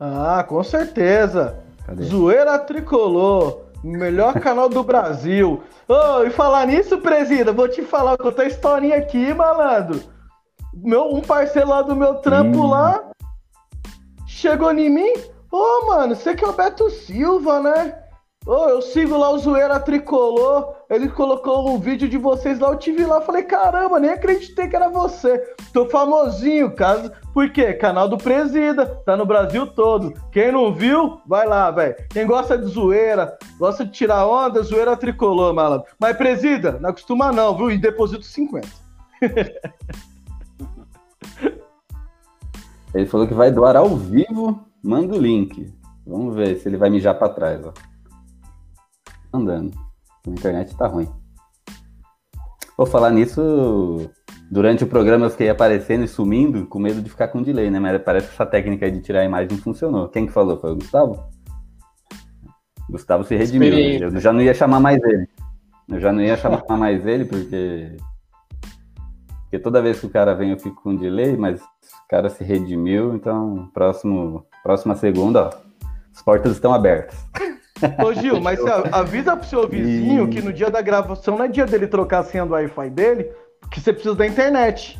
Ah, 0.00 0.44
com 0.46 0.62
certeza. 0.62 1.60
Cadê? 1.86 2.04
Zoeira 2.04 2.58
Tricolor, 2.58 3.62
melhor 3.82 4.34
canal 4.40 4.68
do 4.68 4.82
Brasil. 4.82 5.62
Ô, 5.88 6.22
e 6.24 6.30
falar 6.30 6.66
nisso, 6.66 6.98
presida, 6.98 7.52
vou 7.52 7.68
te 7.68 7.82
falar, 7.82 8.16
contar 8.18 8.42
a 8.42 8.46
historinha 8.46 8.96
aqui, 8.96 9.32
malandro. 9.32 10.00
Meu, 10.74 11.14
um 11.14 11.20
parceiro 11.20 11.68
lá 11.68 11.82
do 11.82 11.96
meu 11.96 12.16
trampo 12.16 12.58
Hum. 12.58 12.70
lá 12.70 13.08
chegou 14.26 14.72
em 14.72 14.88
mim. 14.88 15.12
Ô, 15.50 15.86
mano, 15.86 16.14
você 16.14 16.34
que 16.34 16.44
é 16.44 16.48
o 16.48 16.52
Beto 16.52 16.88
Silva, 16.90 17.60
né? 17.60 17.98
Ô, 18.48 18.66
eu 18.66 18.80
sigo 18.80 19.18
lá 19.18 19.30
o 19.30 19.38
Zoeira 19.38 19.78
Tricolor. 19.78 20.74
Ele 20.88 21.10
colocou 21.10 21.68
um 21.68 21.78
vídeo 21.78 22.08
de 22.08 22.16
vocês 22.16 22.58
lá. 22.58 22.70
Eu 22.70 22.78
te 22.78 22.90
vi 22.90 23.04
lá. 23.04 23.20
Falei, 23.20 23.42
caramba, 23.42 24.00
nem 24.00 24.08
acreditei 24.08 24.66
que 24.66 24.74
era 24.74 24.88
você. 24.88 25.38
Tô 25.70 25.84
famosinho, 25.84 26.74
caso. 26.74 27.12
Por 27.34 27.52
quê? 27.52 27.74
Canal 27.74 28.08
do 28.08 28.16
Presida. 28.16 28.86
Tá 29.04 29.18
no 29.18 29.26
Brasil 29.26 29.66
todo. 29.66 30.14
Quem 30.32 30.50
não 30.50 30.72
viu, 30.72 31.20
vai 31.26 31.46
lá, 31.46 31.70
velho. 31.70 31.94
Quem 32.08 32.26
gosta 32.26 32.56
de 32.56 32.64
zoeira, 32.64 33.36
gosta 33.58 33.84
de 33.84 33.90
tirar 33.90 34.26
onda, 34.26 34.62
zoeira 34.62 34.96
tricolor, 34.96 35.52
malandro. 35.52 35.86
Mas, 36.00 36.16
Presida, 36.16 36.78
não 36.80 36.88
acostuma 36.88 37.30
não, 37.30 37.54
viu? 37.54 37.70
E 37.70 37.76
deposito 37.76 38.24
50. 38.24 38.66
Ele 42.94 43.04
falou 43.04 43.28
que 43.28 43.34
vai 43.34 43.52
doar 43.52 43.76
ao 43.76 43.94
vivo. 43.94 44.58
Manda 44.82 45.14
o 45.14 45.18
link. 45.20 45.70
Vamos 46.06 46.34
ver 46.34 46.56
se 46.56 46.66
ele 46.66 46.78
vai 46.78 46.88
mijar 46.88 47.18
pra 47.18 47.28
trás, 47.28 47.62
ó. 47.62 47.74
Andando. 49.32 49.76
A 50.26 50.30
internet 50.30 50.76
tá 50.76 50.86
ruim. 50.86 51.08
Vou 52.76 52.86
falar 52.86 53.10
nisso. 53.10 54.10
Durante 54.50 54.84
o 54.84 54.86
programa 54.86 55.26
eu 55.26 55.30
fiquei 55.30 55.50
aparecendo 55.50 56.04
e 56.04 56.08
sumindo 56.08 56.66
com 56.66 56.78
medo 56.78 57.02
de 57.02 57.10
ficar 57.10 57.28
com 57.28 57.42
delay, 57.42 57.70
né? 57.70 57.78
Mas 57.78 58.00
parece 58.02 58.28
que 58.28 58.34
essa 58.34 58.46
técnica 58.46 58.86
aí 58.86 58.92
de 58.92 59.00
tirar 59.00 59.20
a 59.20 59.24
imagem 59.24 59.48
não 59.50 59.58
funcionou. 59.58 60.08
Quem 60.08 60.26
que 60.26 60.32
falou? 60.32 60.58
Foi 60.58 60.72
o 60.72 60.76
Gustavo? 60.76 61.22
Gustavo 62.88 63.24
se 63.24 63.36
redimiu. 63.36 63.70
né? 63.70 64.16
Eu 64.16 64.20
já 64.20 64.32
não 64.32 64.40
ia 64.40 64.54
chamar 64.54 64.80
mais 64.80 65.02
ele. 65.02 65.28
Eu 65.88 66.00
já 66.00 66.12
não 66.12 66.22
ia 66.22 66.36
chamar 66.36 66.64
mais 66.78 67.06
ele 67.06 67.24
porque. 67.24 67.96
Porque 69.42 69.58
toda 69.58 69.82
vez 69.82 69.98
que 69.98 70.06
o 70.06 70.10
cara 70.10 70.34
vem 70.34 70.50
eu 70.50 70.58
fico 70.58 70.82
com 70.82 70.94
delay, 70.94 71.36
mas 71.36 71.60
o 71.60 72.08
cara 72.08 72.28
se 72.28 72.44
redimiu, 72.44 73.14
então 73.14 73.70
próximo, 73.72 74.46
próxima 74.62 74.94
segunda, 74.94 75.46
ó, 75.46 75.50
as 76.14 76.22
portas 76.22 76.52
estão 76.52 76.72
abertas. 76.72 77.18
Ô 78.04 78.12
Gil, 78.12 78.40
mas 78.40 78.60
avisa 78.92 79.36
pro 79.36 79.46
seu 79.48 79.68
vizinho 79.68 80.24
E- 80.24 80.28
que 80.28 80.40
no 80.42 80.52
dia 80.52 80.70
da 80.70 80.80
gravação 80.80 81.36
não 81.36 81.44
é 81.44 81.48
dia 81.48 81.66
dele 81.66 81.86
trocar 81.86 82.20
a 82.20 82.24
senha 82.24 82.44
do 82.44 82.52
Wi-Fi 82.52 82.90
dele, 82.90 83.30
porque 83.60 83.80
você 83.80 83.92
precisa 83.92 84.14
da 84.14 84.26
internet. 84.26 84.98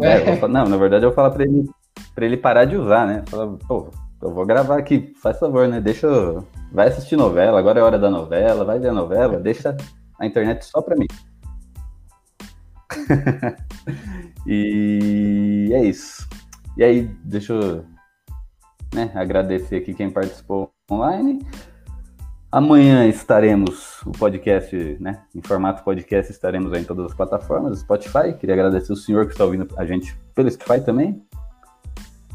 É, 0.00 0.36
falar- 0.36 0.52
não, 0.52 0.66
na 0.66 0.76
verdade 0.76 1.04
eu 1.04 1.10
vou 1.10 1.14
falar 1.16 1.30
pra 1.30 1.44
ele, 1.44 1.68
pra 2.14 2.26
ele 2.26 2.36
parar 2.36 2.64
de 2.64 2.76
usar, 2.76 3.06
né? 3.06 3.22
Falar, 3.26 3.56
pô, 3.66 3.90
eu 4.22 4.32
vou 4.32 4.44
gravar 4.44 4.78
aqui, 4.78 5.12
faz 5.22 5.38
favor, 5.38 5.68
né? 5.68 5.80
Deixa 5.80 6.06
eu... 6.06 6.46
Vai 6.72 6.88
assistir 6.88 7.16
novela, 7.16 7.58
agora 7.58 7.78
é 7.78 7.82
hora 7.82 7.98
da 7.98 8.10
novela, 8.10 8.64
vai 8.64 8.78
ver 8.80 8.88
a 8.88 8.92
novela, 8.92 9.38
deixa 9.38 9.76
a 10.18 10.26
internet 10.26 10.64
só 10.64 10.82
pra 10.82 10.96
mim. 10.96 11.06
e 14.46 15.70
é 15.72 15.84
isso. 15.84 16.28
E 16.76 16.82
aí, 16.82 17.02
deixa 17.24 17.52
eu 17.52 17.84
né, 18.94 19.10
agradecer 19.14 19.76
aqui 19.76 19.92
quem 19.92 20.08
participou 20.08 20.72
online. 20.90 21.44
Amanhã 22.50 23.06
estaremos 23.08 24.00
o 24.06 24.12
podcast, 24.12 24.96
né? 25.00 25.24
Em 25.34 25.42
formato 25.42 25.82
podcast, 25.82 26.30
estaremos 26.30 26.72
em 26.72 26.84
todas 26.84 27.06
as 27.06 27.14
plataformas, 27.14 27.80
Spotify. 27.80 28.32
Queria 28.38 28.54
agradecer 28.54 28.92
o 28.92 28.96
senhor 28.96 29.26
que 29.26 29.32
está 29.32 29.44
ouvindo 29.44 29.68
a 29.76 29.84
gente 29.84 30.16
pelo 30.36 30.48
Spotify 30.48 30.80
também. 30.80 31.20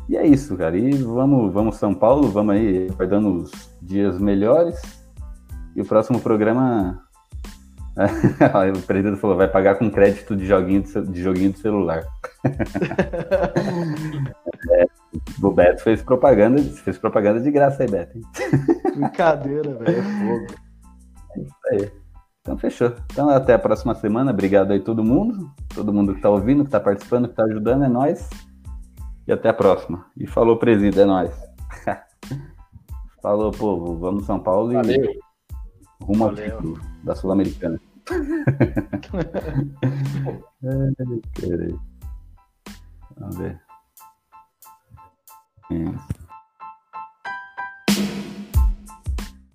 E 0.10 0.18
é 0.18 0.28
isso, 0.28 0.58
cara. 0.58 0.78
E 0.78 0.92
vamos, 0.92 1.54
vamos 1.54 1.78
São 1.78 1.94
Paulo, 1.94 2.28
vamos 2.28 2.56
aí 2.56 2.90
aguardando 2.90 3.44
os 3.44 3.52
dias 3.82 4.20
melhores. 4.20 4.82
E 5.74 5.82
o 5.82 5.86
próximo 5.86 6.20
programa. 6.20 7.02
o 8.78 8.82
presidente 8.82 9.22
falou, 9.22 9.38
vai 9.38 9.48
pagar 9.48 9.76
com 9.76 9.90
crédito 9.90 10.36
de 10.36 10.46
joguinho 10.46 10.84
de, 10.84 11.02
de 11.02 11.22
joguinho 11.22 11.54
de 11.54 11.60
celular. 11.60 12.04
É, 14.72 14.86
o 15.42 15.52
Beto 15.52 15.84
fez 15.84 16.02
propaganda, 16.04 16.62
fez 16.62 16.98
propaganda 16.98 17.40
de 17.42 17.50
graça 17.52 17.84
aí, 17.84 17.90
Beto. 17.90 18.18
hein? 18.18 18.24
Brincadeira, 18.96 19.74
velho. 19.76 19.98
É 19.98 20.02
fogo. 20.02 20.48
Aí. 21.72 21.92
Então 22.42 22.58
fechou. 22.58 22.94
Então 23.12 23.30
até 23.30 23.54
a 23.54 23.60
próxima 23.60 23.94
semana. 23.96 24.32
Obrigado 24.32 24.72
aí 24.72 24.80
todo 24.80 25.04
mundo. 25.04 25.52
Todo 25.74 25.94
mundo 25.94 26.16
que 26.16 26.22
tá 26.22 26.30
ouvindo, 26.30 26.64
que 26.64 26.72
tá 26.72 26.80
participando, 26.80 27.28
que 27.28 27.36
tá 27.36 27.44
ajudando, 27.44 27.84
é 27.84 27.88
nóis. 27.88 28.30
E 29.28 29.32
até 29.32 29.50
a 29.50 29.54
próxima. 29.54 30.06
E 30.18 30.26
falou, 30.26 30.58
presídio, 30.58 31.02
é 31.02 31.06
nóis. 31.06 31.32
falou, 33.22 33.52
povo. 33.52 33.98
Vamos 34.00 34.26
São 34.26 34.40
Paulo 34.40 34.72
e 34.72 34.76
Valeu. 34.76 35.12
rumo 36.02 36.26
ao 36.26 36.34
título 36.34 36.80
da 37.04 37.16
Sul-Americana. 37.16 37.80
Peraí. 41.40 41.76
Vamos 43.20 43.38
ver. 43.38 43.69
Isso. 45.70 46.19